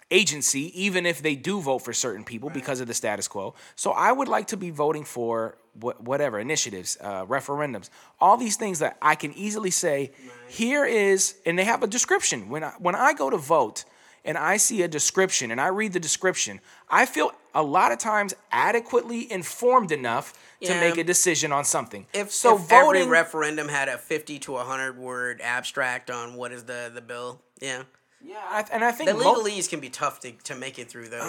agency, 0.10 0.72
even 0.82 1.06
if 1.06 1.22
they 1.22 1.36
do 1.36 1.60
vote 1.60 1.80
for 1.80 1.94
certain 1.94 2.24
people 2.24 2.50
because 2.50 2.80
of 2.80 2.88
the 2.88 2.94
status 2.94 3.28
quo. 3.28 3.54
So 3.76 3.92
I 3.92 4.12
would 4.12 4.28
like 4.28 4.48
to 4.48 4.58
be 4.58 4.70
voting 4.70 5.04
for 5.04 5.58
wh- 5.82 6.00
whatever 6.02 6.40
initiatives, 6.40 6.98
uh, 7.02 7.26
referendums, 7.26 7.90
all 8.20 8.38
these 8.38 8.56
things 8.56 8.80
that 8.80 8.98
I 9.02 9.16
can 9.16 9.34
easily 9.34 9.72
say, 9.72 10.12
here 10.48 10.86
is, 10.86 11.36
and 11.46 11.60
they 11.60 11.66
have 11.66 11.84
a 11.84 11.88
description. 11.88 12.50
When 12.50 12.64
I, 12.64 12.72
when 12.80 12.96
I 12.96 13.14
go 13.14 13.30
to 13.30 13.38
vote 13.38 13.84
and 14.24 14.38
I 14.38 14.58
see 14.58 14.82
a 14.82 14.88
description 14.88 15.52
and 15.52 15.60
I 15.60 15.68
read 15.68 15.94
the 15.94 16.00
description, 16.00 16.62
I 16.90 17.06
feel 17.06 17.32
a 17.54 17.64
lot 17.64 17.92
of 17.92 17.98
times 17.98 18.34
adequately 18.52 19.30
informed 19.32 19.92
enough 19.92 20.34
to 20.62 20.74
make 20.80 20.98
a 20.98 21.04
decision 21.04 21.52
on 21.52 21.66
something. 21.66 22.08
If 22.14 22.32
so 22.32 22.56
if 22.56 22.72
every 22.72 23.00
voting, 23.00 23.10
referendum 23.10 23.68
had 23.68 23.90
a 23.90 23.98
50 23.98 24.40
to 24.40 24.54
100 24.54 24.98
word 24.98 25.42
abstract 25.42 26.10
on 26.10 26.36
what 26.36 26.52
is 26.52 26.64
the, 26.64 26.92
the 26.94 27.02
bill, 27.02 27.42
yeah. 27.62 27.84
Yeah, 28.24 28.38
I, 28.50 28.66
and 28.72 28.84
I 28.84 28.92
think 28.92 29.10
The 29.10 29.16
mo- 29.16 29.68
can 29.70 29.80
be 29.80 29.90
tough 29.90 30.20
to, 30.22 30.32
to 30.32 30.56
make 30.56 30.80
it 30.80 30.90
through 30.90 31.10
though. 31.10 31.20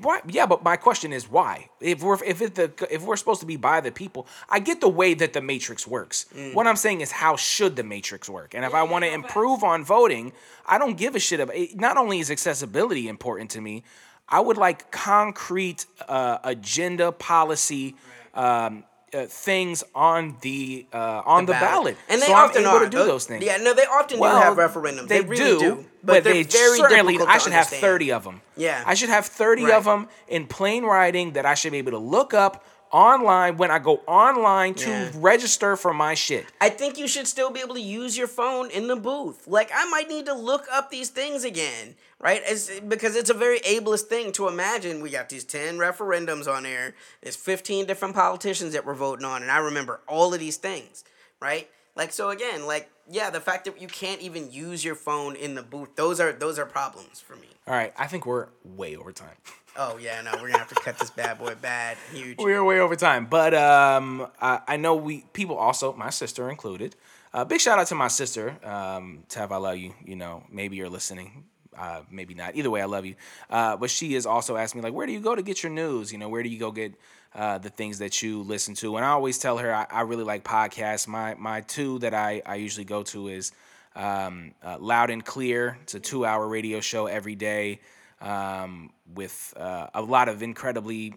Why? 0.00 0.20
Yeah, 0.26 0.46
but 0.46 0.62
my 0.62 0.76
question 0.76 1.12
is 1.12 1.30
why? 1.30 1.68
If 1.80 2.02
we're 2.02 2.22
if 2.24 2.40
it 2.40 2.54
the 2.54 2.72
if 2.90 3.02
we're 3.02 3.16
supposed 3.16 3.40
to 3.40 3.46
be 3.46 3.56
by 3.56 3.80
the 3.80 3.92
people, 3.92 4.26
I 4.48 4.58
get 4.58 4.80
the 4.80 4.88
way 4.88 5.14
that 5.14 5.34
the 5.34 5.42
matrix 5.42 5.86
works. 5.86 6.26
Mm. 6.34 6.54
What 6.54 6.66
I'm 6.66 6.76
saying 6.76 7.02
is, 7.02 7.12
how 7.12 7.36
should 7.36 7.76
the 7.76 7.82
matrix 7.82 8.28
work? 8.28 8.54
And 8.54 8.64
if 8.64 8.74
I 8.74 8.82
want 8.84 9.04
to 9.04 9.12
improve 9.12 9.62
on 9.62 9.84
voting, 9.84 10.32
I 10.66 10.78
don't 10.78 10.96
give 10.96 11.14
a 11.14 11.18
shit 11.18 11.40
about. 11.40 11.56
It. 11.56 11.78
Not 11.78 11.96
only 11.96 12.20
is 12.20 12.30
accessibility 12.30 13.06
important 13.08 13.50
to 13.50 13.60
me, 13.60 13.84
I 14.28 14.40
would 14.40 14.56
like 14.56 14.90
concrete 14.90 15.84
uh, 16.08 16.38
agenda 16.42 17.12
policy. 17.12 17.94
Um, 18.34 18.84
uh, 19.14 19.26
things 19.26 19.84
on 19.94 20.36
the 20.40 20.86
uh, 20.92 21.22
on 21.26 21.46
the, 21.46 21.52
ballot, 21.52 21.96
And 22.08 22.20
they 22.20 22.26
so 22.26 22.32
often 22.34 22.62
able 22.62 22.70
are. 22.72 22.84
to 22.84 22.90
do 22.90 23.04
those 23.04 23.26
things. 23.26 23.44
Yeah, 23.44 23.58
no, 23.58 23.74
they 23.74 23.84
often 23.84 24.18
Well, 24.18 24.34
do 24.38 24.42
have 24.42 24.56
referendums. 24.72 25.08
They, 25.08 25.20
really 25.20 25.58
do, 25.58 25.84
but, 26.02 26.24
they're 26.24 26.32
they 26.34 26.42
very 26.44 26.78
certainly. 26.78 27.14
difficult 27.14 27.28
I 27.28 27.38
should 27.38 27.52
have 27.52 27.66
thirty 27.68 28.10
of 28.12 28.24
them. 28.24 28.40
Yeah. 28.56 28.82
I 28.86 28.94
should 28.94 29.10
have 29.10 29.26
thirty 29.26 29.64
Right. 29.64 29.74
of 29.74 29.84
them 29.84 30.08
in 30.28 30.46
plain 30.46 30.84
writing 30.84 31.32
that 31.32 31.46
I 31.46 31.54
should 31.54 31.72
be 31.72 31.78
able 31.78 31.92
to 31.92 31.98
look 31.98 32.32
up 32.34 32.64
online 32.92 33.56
when 33.56 33.70
I 33.70 33.78
go 33.78 34.02
online 34.06 34.74
to 34.74 34.90
Yeah. 34.90 35.10
register 35.14 35.76
for 35.76 35.92
my 35.94 36.14
shit. 36.14 36.46
I 36.60 36.68
think 36.68 36.98
you 36.98 37.08
should 37.08 37.26
still 37.26 37.50
be 37.50 37.60
able 37.60 37.74
to 37.74 37.80
use 37.80 38.16
your 38.16 38.26
phone 38.28 38.70
in 38.70 38.86
the 38.88 38.96
booth. 38.96 39.46
Like 39.46 39.70
I 39.74 39.88
might 39.88 40.08
need 40.08 40.26
to 40.26 40.34
look 40.34 40.66
up 40.70 40.90
these 40.90 41.08
things 41.08 41.42
again, 41.44 41.96
right? 42.20 42.42
As, 42.42 42.70
because 42.86 43.16
it's 43.16 43.30
a 43.30 43.34
very 43.34 43.60
ableist 43.60 44.02
thing 44.08 44.30
to 44.32 44.46
imagine. 44.46 45.02
We 45.02 45.10
got 45.10 45.28
these 45.30 45.44
ten 45.44 45.78
referendums 45.78 46.46
on 46.46 46.64
there. 46.64 46.94
There's 47.22 47.36
15 47.36 47.86
different 47.86 48.14
politicians 48.14 48.74
that 48.74 48.84
we're 48.84 48.94
voting 48.94 49.24
on, 49.24 49.42
and 49.42 49.50
I 49.50 49.58
remember 49.58 50.00
all 50.06 50.32
of 50.34 50.40
these 50.40 50.58
things, 50.58 51.02
right? 51.40 51.68
Like 51.96 52.12
so 52.12 52.30
again, 52.30 52.66
like 52.66 52.90
yeah, 53.10 53.30
the 53.30 53.40
fact 53.40 53.64
that 53.64 53.80
you 53.80 53.88
can't 53.88 54.20
even 54.20 54.50
use 54.52 54.84
your 54.84 54.94
phone 54.94 55.34
in 55.34 55.54
the 55.54 55.62
booth. 55.62 55.96
Those 55.96 56.20
are 56.20 56.32
those 56.32 56.58
are 56.58 56.66
problems 56.66 57.20
for 57.20 57.36
me. 57.36 57.48
All 57.66 57.74
right, 57.74 57.92
I 57.98 58.06
think 58.06 58.26
we're 58.26 58.48
way 58.64 58.96
over 58.96 59.12
time. 59.12 59.36
Oh 59.76 59.96
yeah, 59.96 60.20
no, 60.20 60.32
we're 60.34 60.48
gonna 60.48 60.58
have 60.58 60.68
to 60.68 60.74
cut 60.74 60.98
this 60.98 61.10
bad 61.10 61.38
boy 61.38 61.54
bad, 61.54 61.96
huge. 62.12 62.38
We're 62.38 62.62
way 62.62 62.78
over 62.80 62.94
time, 62.94 63.26
but 63.26 63.54
um, 63.54 64.26
I, 64.40 64.60
I 64.68 64.76
know 64.76 64.94
we 64.96 65.24
people 65.32 65.56
also, 65.56 65.94
my 65.94 66.10
sister 66.10 66.50
included. 66.50 66.94
Uh, 67.32 67.44
big 67.46 67.60
shout 67.60 67.78
out 67.78 67.86
to 67.86 67.94
my 67.94 68.08
sister, 68.08 68.54
um, 68.64 69.24
Tav. 69.30 69.50
I 69.50 69.56
love 69.56 69.78
you. 69.78 69.94
You 70.04 70.16
know, 70.16 70.44
maybe 70.50 70.76
you're 70.76 70.90
listening, 70.90 71.44
uh, 71.76 72.02
maybe 72.10 72.34
not. 72.34 72.54
Either 72.54 72.68
way, 72.68 72.82
I 72.82 72.84
love 72.84 73.06
you. 73.06 73.14
Uh, 73.48 73.76
but 73.78 73.88
she 73.88 74.14
is 74.14 74.26
also 74.26 74.56
asking 74.56 74.82
me 74.82 74.84
like, 74.84 74.94
where 74.94 75.06
do 75.06 75.12
you 75.12 75.20
go 75.20 75.34
to 75.34 75.42
get 75.42 75.62
your 75.62 75.72
news? 75.72 76.12
You 76.12 76.18
know, 76.18 76.28
where 76.28 76.42
do 76.42 76.50
you 76.50 76.58
go 76.58 76.70
get 76.70 76.92
uh, 77.34 77.56
the 77.56 77.70
things 77.70 77.98
that 78.00 78.22
you 78.22 78.42
listen 78.42 78.74
to? 78.74 78.96
And 78.96 79.06
I 79.06 79.08
always 79.08 79.38
tell 79.38 79.56
her 79.56 79.74
I, 79.74 79.86
I 79.90 80.02
really 80.02 80.24
like 80.24 80.44
podcasts. 80.44 81.08
My 81.08 81.34
my 81.34 81.62
two 81.62 81.98
that 82.00 82.12
I 82.12 82.42
I 82.44 82.56
usually 82.56 82.84
go 82.84 83.04
to 83.04 83.28
is 83.28 83.52
um, 83.96 84.52
uh, 84.62 84.76
Loud 84.78 85.08
and 85.08 85.24
Clear. 85.24 85.78
It's 85.82 85.94
a 85.94 86.00
two 86.00 86.26
hour 86.26 86.46
radio 86.46 86.80
show 86.80 87.06
every 87.06 87.36
day 87.36 87.80
um, 88.22 88.90
with 89.12 89.52
uh, 89.56 89.88
a 89.94 90.00
lot 90.00 90.28
of 90.28 90.42
incredibly 90.42 91.14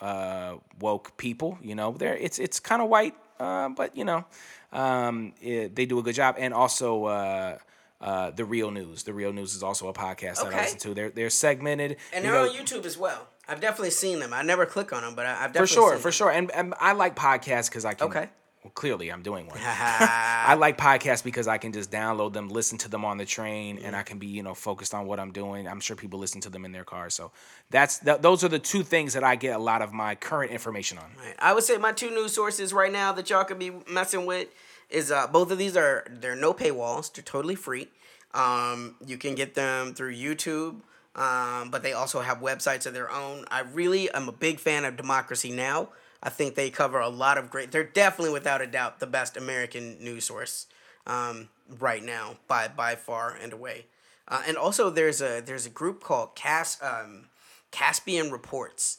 uh, 0.00 0.54
woke 0.80 1.16
people. 1.16 1.58
You 1.60 1.74
know, 1.74 1.92
there 1.92 2.16
it's 2.16 2.38
it's 2.38 2.60
kind 2.60 2.80
of 2.80 2.88
white, 2.88 3.14
uh, 3.38 3.68
but 3.68 3.96
you 3.96 4.04
know, 4.04 4.24
um, 4.72 5.34
it, 5.42 5.76
they 5.76 5.84
do 5.84 5.98
a 5.98 6.02
good 6.02 6.14
job. 6.14 6.36
And 6.38 6.54
also. 6.54 7.04
Uh, 7.04 7.58
uh, 8.00 8.30
the 8.32 8.44
real 8.44 8.70
news. 8.70 9.04
The 9.04 9.14
real 9.14 9.32
news 9.32 9.54
is 9.54 9.62
also 9.62 9.88
a 9.88 9.94
podcast 9.94 10.42
that 10.42 10.52
I 10.52 10.62
listen 10.62 10.78
to. 10.80 10.92
They're 10.92 11.08
they're 11.08 11.30
segmented. 11.30 11.96
And 12.12 12.22
they're 12.22 12.32
know, 12.32 12.42
on 12.42 12.54
YouTube 12.54 12.84
as 12.84 12.98
well. 12.98 13.28
I've 13.48 13.60
definitely 13.60 13.92
seen 13.92 14.18
them. 14.18 14.34
I 14.34 14.42
never 14.42 14.66
click 14.66 14.92
on 14.92 15.02
them, 15.02 15.14
but 15.14 15.24
I, 15.24 15.32
I've 15.32 15.52
definitely 15.52 15.66
for 15.66 15.72
sure, 15.72 15.96
for 15.96 16.02
them. 16.02 16.12
sure. 16.12 16.30
And, 16.30 16.50
and 16.50 16.74
I 16.80 16.92
like 16.92 17.16
podcasts 17.16 17.70
because 17.70 17.86
I 17.86 17.94
can. 17.94 18.08
Okay. 18.08 18.28
Well, 18.64 18.72
clearly, 18.74 19.10
I'm 19.12 19.20
doing 19.22 19.46
one. 19.46 19.58
I 19.62 20.54
like 20.58 20.78
podcasts 20.78 21.22
because 21.22 21.46
I 21.46 21.58
can 21.58 21.70
just 21.72 21.90
download 21.90 22.32
them, 22.32 22.48
listen 22.48 22.78
to 22.78 22.88
them 22.88 23.04
on 23.04 23.18
the 23.18 23.26
train, 23.26 23.76
Mm. 23.76 23.84
and 23.84 23.94
I 23.96 24.02
can 24.02 24.18
be 24.18 24.26
you 24.26 24.42
know 24.42 24.54
focused 24.54 24.94
on 24.94 25.06
what 25.06 25.20
I'm 25.20 25.32
doing. 25.32 25.68
I'm 25.68 25.80
sure 25.80 25.96
people 25.96 26.18
listen 26.18 26.40
to 26.42 26.48
them 26.50 26.64
in 26.64 26.72
their 26.72 26.84
cars. 26.84 27.12
So 27.14 27.30
that's 27.70 27.98
th- 27.98 28.22
those 28.22 28.42
are 28.42 28.48
the 28.48 28.58
two 28.58 28.82
things 28.82 29.12
that 29.12 29.22
I 29.22 29.36
get 29.36 29.54
a 29.54 29.58
lot 29.58 29.82
of 29.82 29.92
my 29.92 30.14
current 30.14 30.50
information 30.50 30.96
on. 30.96 31.04
Right. 31.18 31.34
I 31.38 31.52
would 31.52 31.62
say 31.64 31.76
my 31.76 31.92
two 31.92 32.10
news 32.10 32.32
sources 32.32 32.72
right 32.72 32.90
now 32.92 33.12
that 33.12 33.28
y'all 33.28 33.44
could 33.44 33.58
be 33.58 33.70
messing 33.90 34.24
with 34.24 34.48
is 34.88 35.12
uh, 35.12 35.26
both 35.26 35.50
of 35.50 35.58
these 35.58 35.76
are 35.76 36.06
they're 36.08 36.34
no 36.36 36.54
paywalls. 36.54 37.12
They're 37.12 37.22
totally 37.22 37.54
free. 37.56 37.88
Um, 38.32 38.94
you 39.06 39.18
can 39.18 39.34
get 39.34 39.54
them 39.54 39.92
through 39.94 40.14
YouTube, 40.16 40.80
um, 41.14 41.70
but 41.70 41.82
they 41.82 41.92
also 41.92 42.20
have 42.22 42.38
websites 42.40 42.86
of 42.86 42.94
their 42.94 43.10
own. 43.10 43.44
I 43.50 43.60
really 43.60 44.10
am 44.10 44.26
a 44.28 44.32
big 44.32 44.58
fan 44.58 44.84
of 44.86 44.96
Democracy 44.96 45.50
Now. 45.52 45.90
I 46.24 46.30
think 46.30 46.54
they 46.54 46.70
cover 46.70 46.98
a 46.98 47.08
lot 47.08 47.38
of 47.38 47.50
great. 47.50 47.70
They're 47.70 47.84
definitely, 47.84 48.32
without 48.32 48.62
a 48.62 48.66
doubt, 48.66 48.98
the 48.98 49.06
best 49.06 49.36
American 49.36 50.02
news 50.02 50.24
source 50.24 50.66
um, 51.06 51.50
right 51.78 52.02
now 52.02 52.38
by 52.48 52.68
by 52.68 52.96
far 52.96 53.34
and 53.34 53.52
away. 53.52 53.86
Uh, 54.26 54.42
and 54.46 54.56
also, 54.56 54.90
there's 54.90 55.20
a 55.20 55.42
there's 55.44 55.66
a 55.66 55.70
group 55.70 56.02
called 56.02 56.34
Cas 56.34 56.78
um, 56.82 57.26
Caspian 57.70 58.30
Reports 58.30 58.98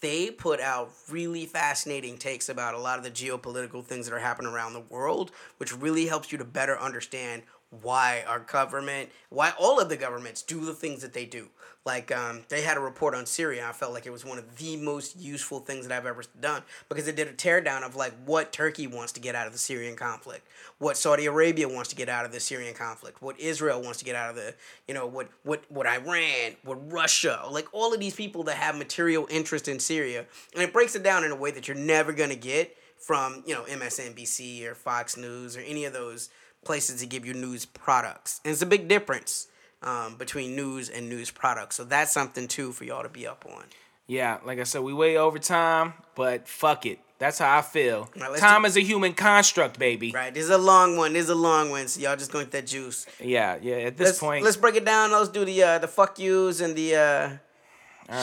they 0.00 0.30
put 0.30 0.60
out 0.60 0.92
really 1.10 1.46
fascinating 1.46 2.18
takes 2.18 2.48
about 2.48 2.74
a 2.74 2.78
lot 2.78 2.98
of 2.98 3.04
the 3.04 3.10
geopolitical 3.10 3.84
things 3.84 4.06
that 4.06 4.14
are 4.14 4.20
happening 4.20 4.52
around 4.52 4.72
the 4.72 4.80
world, 4.80 5.32
which 5.56 5.74
really 5.74 6.06
helps 6.06 6.30
you 6.30 6.38
to 6.38 6.44
better 6.44 6.78
understand 6.78 7.42
why 7.70 8.24
our 8.26 8.40
government, 8.40 9.10
why 9.28 9.52
all 9.58 9.80
of 9.80 9.88
the 9.88 9.96
governments 9.96 10.42
do 10.42 10.64
the 10.64 10.72
things 10.72 11.02
that 11.02 11.12
they 11.12 11.24
do. 11.24 11.48
Like 11.84 12.10
um, 12.10 12.42
they 12.48 12.62
had 12.62 12.76
a 12.76 12.80
report 12.80 13.14
on 13.14 13.26
Syria. 13.26 13.64
I 13.68 13.70
felt 13.70 13.92
like 13.92 14.06
it 14.06 14.10
was 14.10 14.24
one 14.24 14.38
of 14.38 14.58
the 14.58 14.76
most 14.76 15.16
useful 15.20 15.60
things 15.60 15.86
that 15.86 15.96
I've 15.96 16.04
ever 16.04 16.24
done 16.40 16.62
because 16.88 17.06
it 17.06 17.14
did 17.14 17.28
a 17.28 17.32
teardown 17.32 17.84
of 17.86 17.94
like 17.94 18.12
what 18.24 18.52
Turkey 18.52 18.88
wants 18.88 19.12
to 19.12 19.20
get 19.20 19.36
out 19.36 19.46
of 19.46 19.52
the 19.52 19.58
Syrian 19.58 19.94
conflict, 19.94 20.48
what 20.78 20.96
Saudi 20.96 21.26
Arabia 21.26 21.68
wants 21.68 21.90
to 21.90 21.96
get 21.96 22.08
out 22.08 22.24
of 22.24 22.32
the 22.32 22.40
Syrian 22.40 22.74
conflict, 22.74 23.22
what 23.22 23.38
Israel 23.38 23.80
wants 23.80 24.00
to 24.00 24.04
get 24.04 24.16
out 24.16 24.30
of 24.30 24.36
the, 24.36 24.52
you 24.88 24.94
know, 24.94 25.06
what 25.06 25.28
what 25.44 25.62
what 25.68 25.86
Iran, 25.86 26.56
what 26.64 26.92
Russia, 26.92 27.42
like 27.48 27.68
all 27.72 27.94
of 27.94 28.00
these 28.00 28.16
people 28.16 28.42
that 28.44 28.56
have 28.56 28.76
material 28.76 29.28
interest 29.30 29.68
in 29.68 29.78
Syria, 29.78 30.26
and 30.54 30.64
it 30.64 30.72
breaks 30.72 30.96
it 30.96 31.04
down 31.04 31.22
in 31.22 31.30
a 31.30 31.36
way 31.36 31.52
that 31.52 31.68
you're 31.68 31.76
never 31.76 32.12
gonna 32.12 32.34
get 32.34 32.76
from 32.98 33.44
you 33.46 33.54
know 33.54 33.62
MSNBC 33.62 34.64
or 34.66 34.74
Fox 34.74 35.16
News 35.16 35.56
or 35.56 35.60
any 35.60 35.84
of 35.84 35.92
those 35.92 36.30
places 36.66 37.00
to 37.00 37.06
give 37.06 37.24
you 37.24 37.32
news 37.32 37.64
products. 37.64 38.40
And 38.44 38.52
it's 38.52 38.62
a 38.62 38.66
big 38.66 38.88
difference 38.88 39.48
um, 39.82 40.16
between 40.16 40.54
news 40.56 40.88
and 40.90 41.08
news 41.08 41.30
products. 41.30 41.76
So 41.76 41.84
that's 41.84 42.12
something 42.12 42.48
too 42.48 42.72
for 42.72 42.84
y'all 42.84 43.02
to 43.02 43.08
be 43.08 43.26
up 43.26 43.44
on. 43.48 43.64
Yeah, 44.08 44.38
like 44.44 44.58
I 44.60 44.64
said, 44.64 44.82
we 44.82 44.92
way 44.92 45.16
over 45.16 45.38
time, 45.38 45.94
but 46.14 46.46
fuck 46.46 46.86
it. 46.86 46.98
That's 47.18 47.38
how 47.38 47.58
I 47.58 47.62
feel. 47.62 48.10
Right, 48.14 48.38
time 48.38 48.62
do- 48.62 48.68
is 48.68 48.76
a 48.76 48.80
human 48.80 49.14
construct, 49.14 49.78
baby. 49.78 50.12
Right. 50.14 50.32
This 50.34 50.44
is 50.44 50.50
a 50.50 50.58
long 50.58 50.96
one. 50.98 51.14
This 51.14 51.24
is 51.24 51.30
a 51.30 51.34
long 51.34 51.70
one. 51.70 51.88
So 51.88 52.00
y'all 52.00 52.14
just 52.16 52.30
going 52.30 52.44
to 52.44 52.52
that 52.52 52.66
juice. 52.66 53.06
Yeah, 53.18 53.56
yeah. 53.62 53.76
At 53.76 53.96
this 53.96 54.08
Let's, 54.08 54.18
point, 54.18 54.44
let's 54.44 54.56
break 54.58 54.74
it 54.76 54.84
down. 54.84 55.10
Let's 55.12 55.30
do 55.30 55.44
the 55.44 55.62
uh, 55.62 55.78
the 55.78 55.88
fuck 55.88 56.18
yous 56.18 56.60
and 56.60 56.76
the 56.76 56.94
uh, 56.94 57.30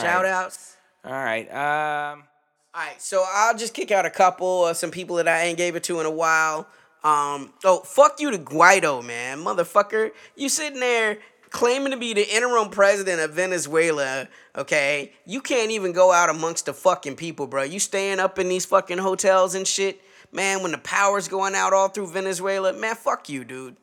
shout 0.00 0.24
outs. 0.24 0.76
all 1.04 1.12
right. 1.12 1.46
Um, 1.52 2.22
All 2.74 2.82
right, 2.82 3.00
so 3.00 3.24
I'll 3.28 3.56
just 3.56 3.74
kick 3.74 3.90
out 3.90 4.04
a 4.06 4.10
couple 4.10 4.66
of 4.66 4.76
some 4.76 4.90
people 4.90 5.16
that 5.16 5.28
I 5.28 5.42
ain't 5.42 5.58
gave 5.58 5.76
it 5.76 5.84
to 5.84 6.00
in 6.00 6.06
a 6.06 6.10
while. 6.10 6.66
Um, 7.04 7.52
oh, 7.64 7.80
fuck 7.80 8.20
you 8.20 8.30
to 8.32 8.38
Guaido, 8.38 9.04
man, 9.04 9.38
motherfucker. 9.40 10.12
You 10.36 10.48
sitting 10.48 10.80
there 10.80 11.18
claiming 11.50 11.92
to 11.92 11.98
be 11.98 12.14
the 12.14 12.28
interim 12.36 12.70
president 12.70 13.20
of 13.20 13.32
Venezuela, 13.34 14.28
okay? 14.56 15.12
You 15.26 15.40
can't 15.42 15.70
even 15.70 15.92
go 15.92 16.12
out 16.12 16.30
amongst 16.30 16.66
the 16.66 16.72
fucking 16.74 17.16
people, 17.16 17.46
bro. 17.46 17.62
You 17.62 17.78
staying 17.78 18.20
up 18.20 18.38
in 18.38 18.48
these 18.48 18.64
fucking 18.66 18.98
hotels 18.98 19.54
and 19.54 19.68
shit, 19.68 20.00
man. 20.32 20.62
When 20.62 20.72
the 20.72 20.78
power's 20.78 21.28
going 21.28 21.54
out 21.54 21.74
all 21.74 21.88
through 21.88 22.08
Venezuela, 22.08 22.72
man, 22.72 22.96
fuck 22.96 23.28
you, 23.28 23.44
dude. 23.44 23.76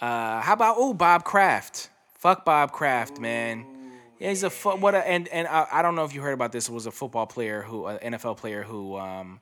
uh, 0.00 0.40
how 0.40 0.52
about 0.54 0.76
oh 0.78 0.92
Bob 0.94 1.24
Kraft? 1.24 1.90
Fuck 2.18 2.44
Bob 2.44 2.72
Kraft, 2.72 3.20
man. 3.20 3.64
Yeah, 4.18 4.30
he's 4.30 4.42
a 4.42 4.50
fu- 4.50 4.76
what 4.76 4.94
a 4.94 5.06
and 5.08 5.28
and 5.28 5.46
I, 5.48 5.66
I 5.72 5.82
don't 5.82 5.94
know 5.94 6.04
if 6.04 6.14
you 6.14 6.22
heard 6.22 6.34
about 6.34 6.52
this. 6.52 6.68
It 6.68 6.72
was 6.72 6.86
a 6.86 6.90
football 6.90 7.26
player 7.26 7.62
who, 7.62 7.86
an 7.86 8.12
NFL 8.12 8.38
player 8.38 8.62
who, 8.62 8.96
um, 8.96 9.40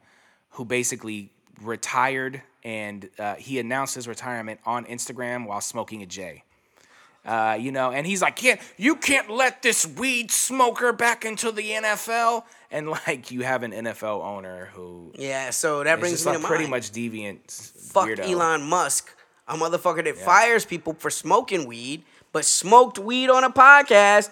who 0.50 0.64
basically 0.64 1.30
retired 1.62 2.42
and 2.64 3.08
uh, 3.18 3.34
he 3.34 3.58
announced 3.58 3.94
his 3.94 4.08
retirement 4.08 4.60
on 4.64 4.84
Instagram 4.86 5.46
while 5.46 5.60
smoking 5.60 6.02
a 6.02 6.06
J. 6.06 6.44
Uh, 7.24 7.56
you 7.58 7.72
know, 7.72 7.90
and 7.90 8.06
he's 8.06 8.20
like, 8.20 8.36
"Can't 8.36 8.60
you 8.76 8.96
can't 8.96 9.30
let 9.30 9.62
this 9.62 9.86
weed 9.86 10.30
smoker 10.30 10.92
back 10.92 11.24
into 11.24 11.50
the 11.52 11.62
NFL?" 11.70 12.44
And 12.70 12.90
like, 12.90 13.30
you 13.30 13.42
have 13.42 13.62
an 13.62 13.72
NFL 13.72 14.22
owner 14.22 14.70
who 14.74 15.12
Yeah, 15.16 15.50
so 15.50 15.84
that 15.84 16.00
brings 16.00 16.24
me 16.26 16.32
like 16.32 16.40
to 16.42 16.46
pretty 16.46 16.64
mind. 16.64 16.70
much 16.72 16.90
deviant. 16.92 17.50
fuck 17.92 18.08
weirdo. 18.08 18.28
Elon 18.30 18.62
Musk, 18.62 19.10
a 19.48 19.56
motherfucker 19.56 20.04
that 20.04 20.16
fires 20.16 20.64
people 20.66 20.92
for 20.94 21.08
smoking 21.08 21.66
weed, 21.66 22.02
but 22.32 22.44
smoked 22.44 22.98
weed 22.98 23.30
on 23.30 23.42
a 23.44 23.50
podcast 23.50 24.28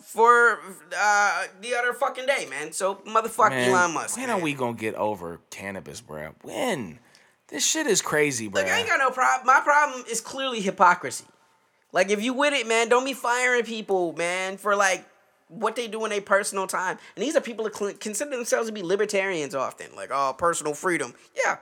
for 0.00 0.58
uh, 0.98 1.44
the 1.60 1.74
other 1.76 1.92
fucking 1.92 2.26
day, 2.26 2.46
man. 2.50 2.72
So 2.72 2.96
motherfuck 3.06 3.50
Man, 3.50 3.70
Elon 3.70 3.94
Musk. 3.94 4.16
When 4.16 4.26
man. 4.26 4.38
are 4.38 4.42
we 4.42 4.54
gonna 4.54 4.72
get 4.74 4.94
over 4.96 5.38
cannabis, 5.50 6.00
bro? 6.00 6.34
When? 6.42 6.98
This 7.52 7.66
shit 7.66 7.86
is 7.86 8.00
crazy, 8.00 8.48
bro. 8.48 8.62
Look, 8.62 8.70
I 8.70 8.78
ain't 8.78 8.88
got 8.88 8.98
no 8.98 9.10
problem. 9.10 9.46
My 9.46 9.60
problem 9.60 10.04
is 10.10 10.22
clearly 10.22 10.62
hypocrisy. 10.62 11.26
Like 11.92 12.08
if 12.10 12.22
you 12.24 12.32
with 12.32 12.54
it, 12.54 12.66
man, 12.66 12.88
don't 12.88 13.04
be 13.04 13.12
firing 13.12 13.64
people, 13.64 14.14
man, 14.14 14.56
for 14.56 14.74
like 14.74 15.04
what 15.48 15.76
they 15.76 15.86
do 15.86 16.02
in 16.04 16.10
their 16.10 16.22
personal 16.22 16.66
time. 16.66 16.98
And 17.14 17.22
these 17.22 17.36
are 17.36 17.42
people 17.42 17.66
that 17.66 17.76
cl- 17.76 17.92
consider 18.00 18.30
themselves 18.30 18.68
to 18.68 18.72
be 18.72 18.82
libertarians 18.82 19.54
often, 19.54 19.94
like 19.94 20.08
oh, 20.10 20.34
personal 20.36 20.72
freedom. 20.72 21.12
Yeah. 21.36 21.58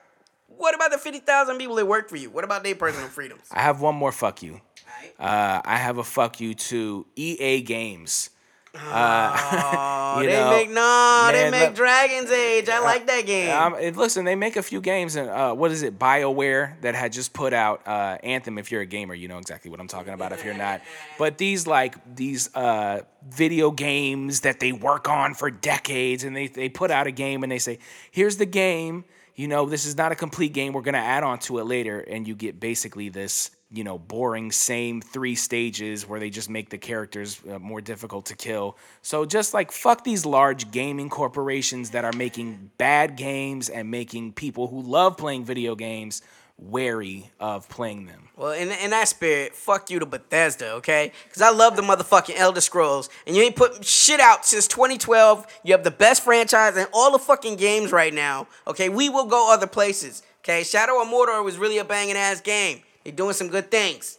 What 0.46 0.76
about 0.76 0.92
the 0.92 0.98
fifty 0.98 1.18
thousand 1.18 1.58
people 1.58 1.74
that 1.74 1.86
work 1.86 2.08
for 2.08 2.16
you? 2.16 2.30
What 2.30 2.44
about 2.44 2.62
their 2.62 2.76
personal 2.76 3.08
freedoms? 3.16 3.42
I 3.50 3.60
have 3.62 3.80
one 3.80 3.96
more 3.96 4.12
fuck 4.12 4.44
you. 4.44 4.60
Alright. 4.86 5.14
Uh, 5.18 5.60
I 5.64 5.76
have 5.76 5.98
a 5.98 6.04
fuck 6.04 6.40
you 6.40 6.54
to 6.54 7.04
EA 7.16 7.62
Games. 7.62 8.30
Oh, 8.74 10.20
You 10.20 10.28
they 10.28 10.36
know, 10.36 10.50
make 10.50 10.70
no, 10.70 11.30
they 11.32 11.50
make 11.50 11.68
look- 11.68 11.74
Dragon's 11.76 12.30
Age. 12.30 12.68
I 12.68 12.80
like 12.80 13.06
that 13.06 13.26
game. 13.26 13.50
Um, 13.56 13.74
and 13.74 13.96
listen, 13.96 14.24
they 14.24 14.34
make 14.34 14.56
a 14.56 14.62
few 14.62 14.80
games, 14.80 15.16
and 15.16 15.28
uh, 15.28 15.54
what 15.54 15.70
is 15.70 15.82
it? 15.82 15.98
Bioware 15.98 16.80
that 16.82 16.94
had 16.94 17.12
just 17.12 17.32
put 17.32 17.52
out 17.52 17.86
uh, 17.86 18.18
Anthem. 18.22 18.58
If 18.58 18.70
you're 18.72 18.80
a 18.82 18.86
gamer, 18.86 19.14
you 19.14 19.28
know 19.28 19.38
exactly 19.38 19.70
what 19.70 19.80
I'm 19.80 19.88
talking 19.88 20.12
about. 20.12 20.32
If 20.32 20.44
you're 20.44 20.54
not, 20.54 20.82
but 21.18 21.38
these 21.38 21.66
like 21.66 21.96
these 22.16 22.54
uh, 22.54 23.00
video 23.28 23.70
games 23.70 24.40
that 24.40 24.60
they 24.60 24.72
work 24.72 25.08
on 25.08 25.34
for 25.34 25.50
decades, 25.50 26.24
and 26.24 26.34
they 26.36 26.46
they 26.48 26.68
put 26.68 26.90
out 26.90 27.06
a 27.06 27.12
game 27.12 27.42
and 27.42 27.50
they 27.52 27.58
say, 27.58 27.78
"Here's 28.10 28.36
the 28.36 28.46
game." 28.46 29.04
You 29.36 29.48
know, 29.48 29.64
this 29.66 29.86
is 29.86 29.96
not 29.96 30.12
a 30.12 30.16
complete 30.16 30.52
game. 30.52 30.72
We're 30.74 30.82
gonna 30.82 30.98
add 30.98 31.22
on 31.22 31.38
to 31.40 31.58
it 31.60 31.64
later, 31.64 32.00
and 32.00 32.26
you 32.28 32.34
get 32.34 32.60
basically 32.60 33.08
this, 33.08 33.50
you 33.72 33.84
know, 33.84 33.98
boring 33.98 34.50
same 34.50 35.00
three 35.00 35.34
stages 35.34 36.08
where 36.08 36.18
they 36.18 36.30
just 36.30 36.50
make 36.50 36.70
the 36.70 36.78
characters 36.78 37.40
uh, 37.48 37.58
more 37.58 37.80
difficult 37.80 38.26
to 38.26 38.36
kill. 38.36 38.76
So 39.02 39.24
just 39.24 39.54
like 39.54 39.70
fuck 39.70 40.04
these 40.04 40.26
large 40.26 40.70
gaming 40.70 41.08
corporations 41.08 41.90
that 41.90 42.04
are 42.04 42.12
making 42.12 42.70
bad 42.78 43.16
games 43.16 43.68
and 43.68 43.90
making 43.90 44.32
people 44.32 44.66
who 44.66 44.82
love 44.82 45.16
playing 45.16 45.44
video 45.44 45.74
games 45.76 46.22
wary 46.60 47.30
of 47.40 47.68
playing 47.68 48.06
them. 48.06 48.28
well, 48.36 48.52
in 48.52 48.70
in 48.70 48.90
that 48.90 49.08
spirit, 49.08 49.54
fuck 49.54 49.88
you 49.88 49.98
to 49.98 50.06
Bethesda, 50.06 50.72
okay? 50.72 51.12
Because 51.24 51.42
I 51.42 51.50
love 51.50 51.76
the 51.76 51.82
motherfucking 51.82 52.36
Elder 52.36 52.60
Scrolls, 52.60 53.08
and 53.26 53.34
you 53.34 53.42
ain't 53.42 53.56
put 53.56 53.84
shit 53.84 54.20
out 54.20 54.44
since 54.44 54.66
2012. 54.68 55.46
You 55.64 55.72
have 55.72 55.84
the 55.84 55.90
best 55.90 56.22
franchise 56.22 56.76
in 56.76 56.86
all 56.92 57.12
the 57.12 57.18
fucking 57.18 57.56
games 57.56 57.92
right 57.92 58.12
now, 58.12 58.46
okay? 58.66 58.88
We 58.88 59.08
will 59.08 59.26
go 59.26 59.52
other 59.52 59.66
places, 59.66 60.22
okay? 60.42 60.62
Shadow 60.62 61.00
of 61.00 61.08
Mordor 61.08 61.42
was 61.42 61.56
really 61.56 61.78
a 61.78 61.84
banging 61.84 62.16
ass 62.16 62.40
game. 62.40 62.82
They're 63.04 63.12
doing 63.12 63.32
some 63.34 63.48
good 63.48 63.70
things. 63.70 64.18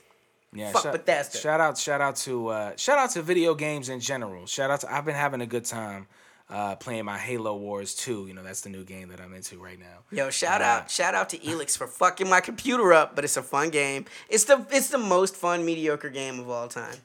Yeah, 0.53 0.71
Fuck 0.71 0.83
shout, 0.83 0.91
Bethesda. 0.93 1.37
Shout 1.37 1.61
out, 1.61 1.77
shout 1.77 2.01
out 2.01 2.15
to 2.17 2.47
uh, 2.49 2.75
shout 2.75 2.97
out 2.97 3.11
to 3.11 3.21
video 3.21 3.53
games 3.55 3.87
in 3.89 3.99
general. 4.01 4.45
Shout 4.45 4.69
out 4.69 4.81
to 4.81 4.93
I've 4.93 5.05
been 5.05 5.15
having 5.15 5.39
a 5.39 5.45
good 5.45 5.63
time 5.63 6.07
uh, 6.49 6.75
playing 6.75 7.05
my 7.05 7.17
Halo 7.17 7.55
Wars 7.55 7.95
2. 7.95 8.27
You 8.27 8.33
know, 8.33 8.43
that's 8.43 8.59
the 8.59 8.69
new 8.69 8.83
game 8.83 9.07
that 9.09 9.21
I'm 9.21 9.33
into 9.33 9.57
right 9.59 9.79
now. 9.79 9.99
Yo, 10.11 10.29
shout 10.29 10.61
Uh, 10.61 10.65
out, 10.65 10.91
shout 10.91 11.15
out 11.15 11.29
to 11.29 11.37
Elex 11.37 11.77
for 11.77 11.87
fucking 11.87 12.27
my 12.27 12.41
computer 12.41 12.91
up, 12.91 13.15
but 13.15 13.23
it's 13.23 13.37
a 13.37 13.43
fun 13.43 13.69
game. 13.69 14.03
It's 14.27 14.43
the 14.43 14.65
it's 14.71 14.89
the 14.89 14.97
most 14.97 15.37
fun 15.37 15.63
mediocre 15.65 16.09
game 16.09 16.37
of 16.39 16.49
all 16.49 16.67
time. 16.67 16.97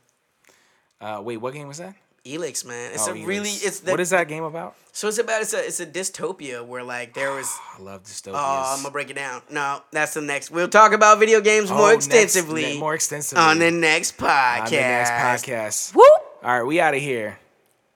Uh, 1.00 1.20
wait, 1.22 1.36
what 1.36 1.54
game 1.54 1.68
was 1.68 1.78
that? 1.78 1.94
Elex, 2.26 2.64
man. 2.64 2.92
It's 2.92 3.06
Oh, 3.08 3.12
a 3.14 3.24
really 3.24 3.50
it's 3.50 3.80
the 3.80 3.90
what 3.92 4.00
is 4.00 4.10
that 4.10 4.28
game 4.28 4.42
about? 4.44 4.74
so 4.92 5.08
it's 5.08 5.18
about 5.18 5.42
it's 5.42 5.52
a 5.54 5.64
it's 5.66 5.80
a 5.80 5.86
dystopia 5.86 6.64
where 6.66 6.82
like 6.82 7.14
there 7.14 7.32
was 7.32 7.48
I 7.78 7.82
love 7.82 8.02
dystopias. 8.04 8.32
oh 8.34 8.74
I'm 8.76 8.82
gonna 8.82 8.92
break 8.92 9.10
it 9.10 9.16
down. 9.16 9.42
No, 9.50 9.80
that's 9.92 10.14
the 10.14 10.20
next. 10.22 10.50
We'll 10.50 10.68
talk 10.68 10.92
about 10.92 11.18
video 11.18 11.40
games 11.40 11.70
Oh, 11.70 11.76
more 11.76 11.92
next- 11.92 12.06
extensively 12.06 12.62
ne- 12.62 12.78
more 12.80 12.94
extensively 12.94 13.42
on 13.42 13.58
the 13.58 13.70
next 13.70 14.16
podcast. 14.16 14.60
on 14.60 14.70
the 14.70 14.76
next 14.76 15.10
podcast. 15.10 15.94
Whoop 15.94 16.22
All 16.42 16.58
right, 16.58 16.62
we 16.66 16.80
out 16.80 16.94
of 16.94 17.00
here. 17.00 17.38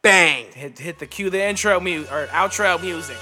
bang. 0.02 0.46
Hit 0.52 0.78
hit 0.78 0.98
the 0.98 1.06
cue 1.06 1.30
the 1.30 1.42
intro 1.42 1.78
mu 1.80 2.04
or 2.10 2.26
outro 2.28 2.80
music. 2.80 3.16